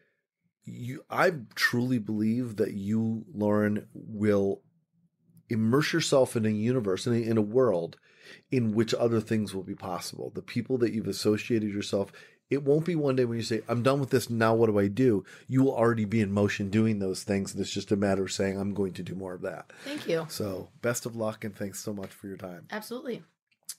you 0.67 1.05
I 1.11 1.33
truly 1.55 1.99
believe 1.99 2.57
that 2.57 2.73
you, 2.73 3.25
Lauren, 3.35 3.87
will 3.93 4.63
immerse 5.49 5.93
yourself 5.93 6.37
in 6.37 6.47
a 6.47 6.51
universe, 6.51 7.07
in 7.07 7.13
a, 7.13 7.19
in 7.19 7.37
a 7.37 7.43
world 7.43 7.99
in 8.51 8.73
which 8.75 8.95
other 8.95 9.21
things 9.21 9.55
will 9.55 9.63
be 9.63 9.75
possible. 9.75 10.33
The 10.35 10.43
people 10.43 10.79
that 10.79 10.95
you've 10.95 11.07
associated 11.07 11.71
yourself, 11.71 12.11
it 12.49 12.63
won't 12.63 12.87
be 12.87 12.97
one 12.97 13.17
day 13.17 13.27
when 13.27 13.37
you 13.37 13.45
say, 13.45 13.61
I'm 13.69 13.83
done 13.83 14.01
with 14.01 14.09
this, 14.09 14.31
now 14.31 14.55
what 14.55 14.71
do 14.71 14.79
I 14.79 14.89
do? 14.89 15.25
You 15.47 15.63
will 15.63 15.75
already 15.75 16.07
be 16.07 16.23
in 16.23 16.33
motion 16.33 16.71
doing 16.71 16.99
those 16.99 17.23
things. 17.23 17.53
And 17.53 17.61
it's 17.61 17.71
just 17.71 17.93
a 17.93 17.97
matter 17.97 18.25
of 18.25 18.33
saying, 18.33 18.59
I'm 18.59 18.73
going 18.73 18.95
to 18.95 19.03
do 19.03 19.15
more 19.15 19.35
of 19.35 19.43
that. 19.43 19.71
Thank 19.85 20.09
you. 20.09 20.25
So, 20.31 20.71
best 20.81 21.05
of 21.05 21.15
luck 21.15 21.45
and 21.45 21.55
thanks 21.55 21.81
so 21.81 21.93
much 21.93 22.11
for 22.11 22.27
your 22.27 22.39
time. 22.39 22.67
Absolutely. 22.71 23.23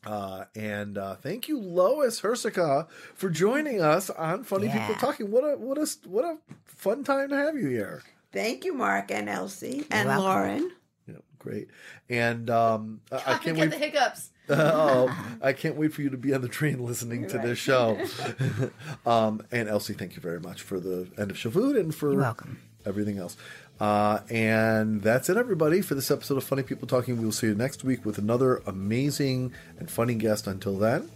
Uh, 0.05 0.45
and 0.55 0.97
uh, 0.97 1.15
thank 1.15 1.47
you, 1.47 1.59
Lois 1.59 2.19
Herzeca, 2.19 2.87
for 3.15 3.29
joining 3.29 3.81
us 3.81 4.09
on 4.09 4.43
Funny 4.43 4.67
Yeah. 4.67 4.87
People 4.87 4.99
Talking. 5.01 5.31
What 5.31 5.43
a 5.43 5.57
what 5.57 5.77
a 5.77 5.87
what 6.07 6.25
a 6.25 6.37
fun 6.65 7.03
time 7.03 7.29
to 7.29 7.35
have 7.35 7.55
you 7.55 7.67
here. 7.69 8.03
Thank 8.31 8.65
you, 8.65 8.73
Marc 8.73 9.11
and 9.11 9.27
Elsie 9.29 9.85
and 9.89 10.07
welcome. 10.09 10.23
Lauren. 10.25 10.71
Yeah, 11.07 11.15
great. 11.39 11.69
And 12.09 12.49
um, 12.49 13.01
I, 13.11 13.15
I 13.15 13.19
I 13.19 13.37
can't 13.37 13.55
get 13.55 13.57
wait. 13.57 13.71
the 13.71 13.77
hiccups. 13.77 14.29
oh, 14.49 15.37
I 15.41 15.53
can't 15.53 15.75
wait 15.75 15.91
for 15.93 16.03
you 16.03 16.11
to 16.11 16.17
be 16.17 16.33
on 16.35 16.41
the 16.41 16.47
train 16.47 16.83
listening 16.85 17.27
to 17.29 17.37
Right. 17.37 17.47
this 17.47 17.57
show. 17.57 17.97
um, 19.05 19.41
and 19.51 19.67
Elsie, 19.67 19.93
thank 19.95 20.15
you 20.15 20.21
very 20.21 20.39
much 20.39 20.61
for 20.61 20.79
the 20.79 21.07
end 21.17 21.31
of 21.31 21.37
show 21.37 21.49
food 21.49 21.75
and 21.77 21.95
for 21.95 22.11
You're 22.11 22.21
welcome. 22.21 22.59
everything 22.85 23.17
else. 23.17 23.37
Uh, 23.79 24.19
and 24.29 25.01
that's 25.01 25.29
it, 25.29 25.37
everybody, 25.37 25.81
for 25.81 25.95
this 25.95 26.09
episode 26.09 26.37
of 26.37 26.43
Funny 26.43 26.63
People 26.63 26.87
Talking. 26.87 27.17
We 27.17 27.25
will 27.25 27.31
see 27.31 27.47
you 27.47 27.55
next 27.55 27.83
week 27.83 28.05
with 28.05 28.17
another 28.17 28.61
amazing 28.65 29.53
and 29.79 29.89
funny 29.89 30.15
guest. 30.15 30.47
Until 30.47 30.77
then, 30.77 31.09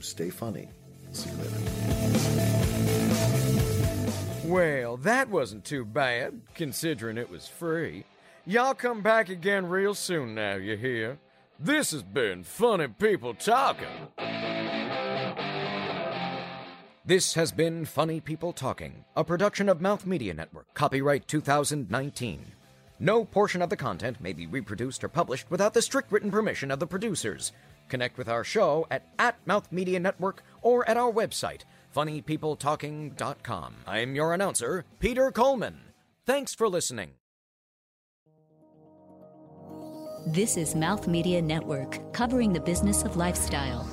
stay 0.00 0.30
funny. 0.30 0.68
See 1.12 1.30
you 1.30 1.36
later. 1.36 1.58
Well, 4.44 4.96
that 4.98 5.28
wasn't 5.30 5.64
too 5.64 5.84
bad, 5.84 6.40
considering 6.54 7.16
it 7.18 7.30
was 7.30 7.46
free. 7.46 8.04
Y'all 8.44 8.74
come 8.74 9.00
back 9.00 9.28
again 9.28 9.66
real 9.66 9.94
soon 9.94 10.34
now, 10.34 10.56
you 10.56 10.76
hear? 10.76 11.18
This 11.60 11.92
has 11.92 12.02
been 12.02 12.42
Funny 12.42 12.88
People 12.88 13.34
Talking. 13.34 13.86
This 17.04 17.34
has 17.34 17.50
been 17.50 17.84
Funny 17.84 18.20
People 18.20 18.52
Talking, 18.52 19.04
a 19.16 19.24
production 19.24 19.68
of 19.68 19.80
Mouth 19.80 20.06
Media 20.06 20.32
Network, 20.32 20.72
copyright 20.72 21.26
2019. 21.26 22.46
No 23.00 23.24
portion 23.24 23.60
of 23.60 23.70
the 23.70 23.76
content 23.76 24.20
may 24.20 24.32
be 24.32 24.46
reproduced 24.46 25.02
or 25.02 25.08
published 25.08 25.50
without 25.50 25.74
the 25.74 25.82
strict 25.82 26.12
written 26.12 26.30
permission 26.30 26.70
of 26.70 26.78
the 26.78 26.86
producers. 26.86 27.50
Connect 27.88 28.16
with 28.16 28.28
our 28.28 28.44
show 28.44 28.86
at, 28.88 29.02
at 29.18 29.44
Mouth 29.48 29.72
Media 29.72 29.98
Network 29.98 30.44
or 30.62 30.88
at 30.88 30.96
our 30.96 31.10
website, 31.10 31.62
funnypeopletalking.com. 31.92 33.74
I'm 33.84 34.14
your 34.14 34.32
announcer, 34.32 34.84
Peter 35.00 35.32
Coleman. 35.32 35.80
Thanks 36.24 36.54
for 36.54 36.68
listening. 36.68 37.14
This 40.28 40.56
is 40.56 40.76
Mouth 40.76 41.08
Media 41.08 41.42
Network, 41.42 42.12
covering 42.12 42.52
the 42.52 42.60
business 42.60 43.02
of 43.02 43.16
lifestyle. 43.16 43.90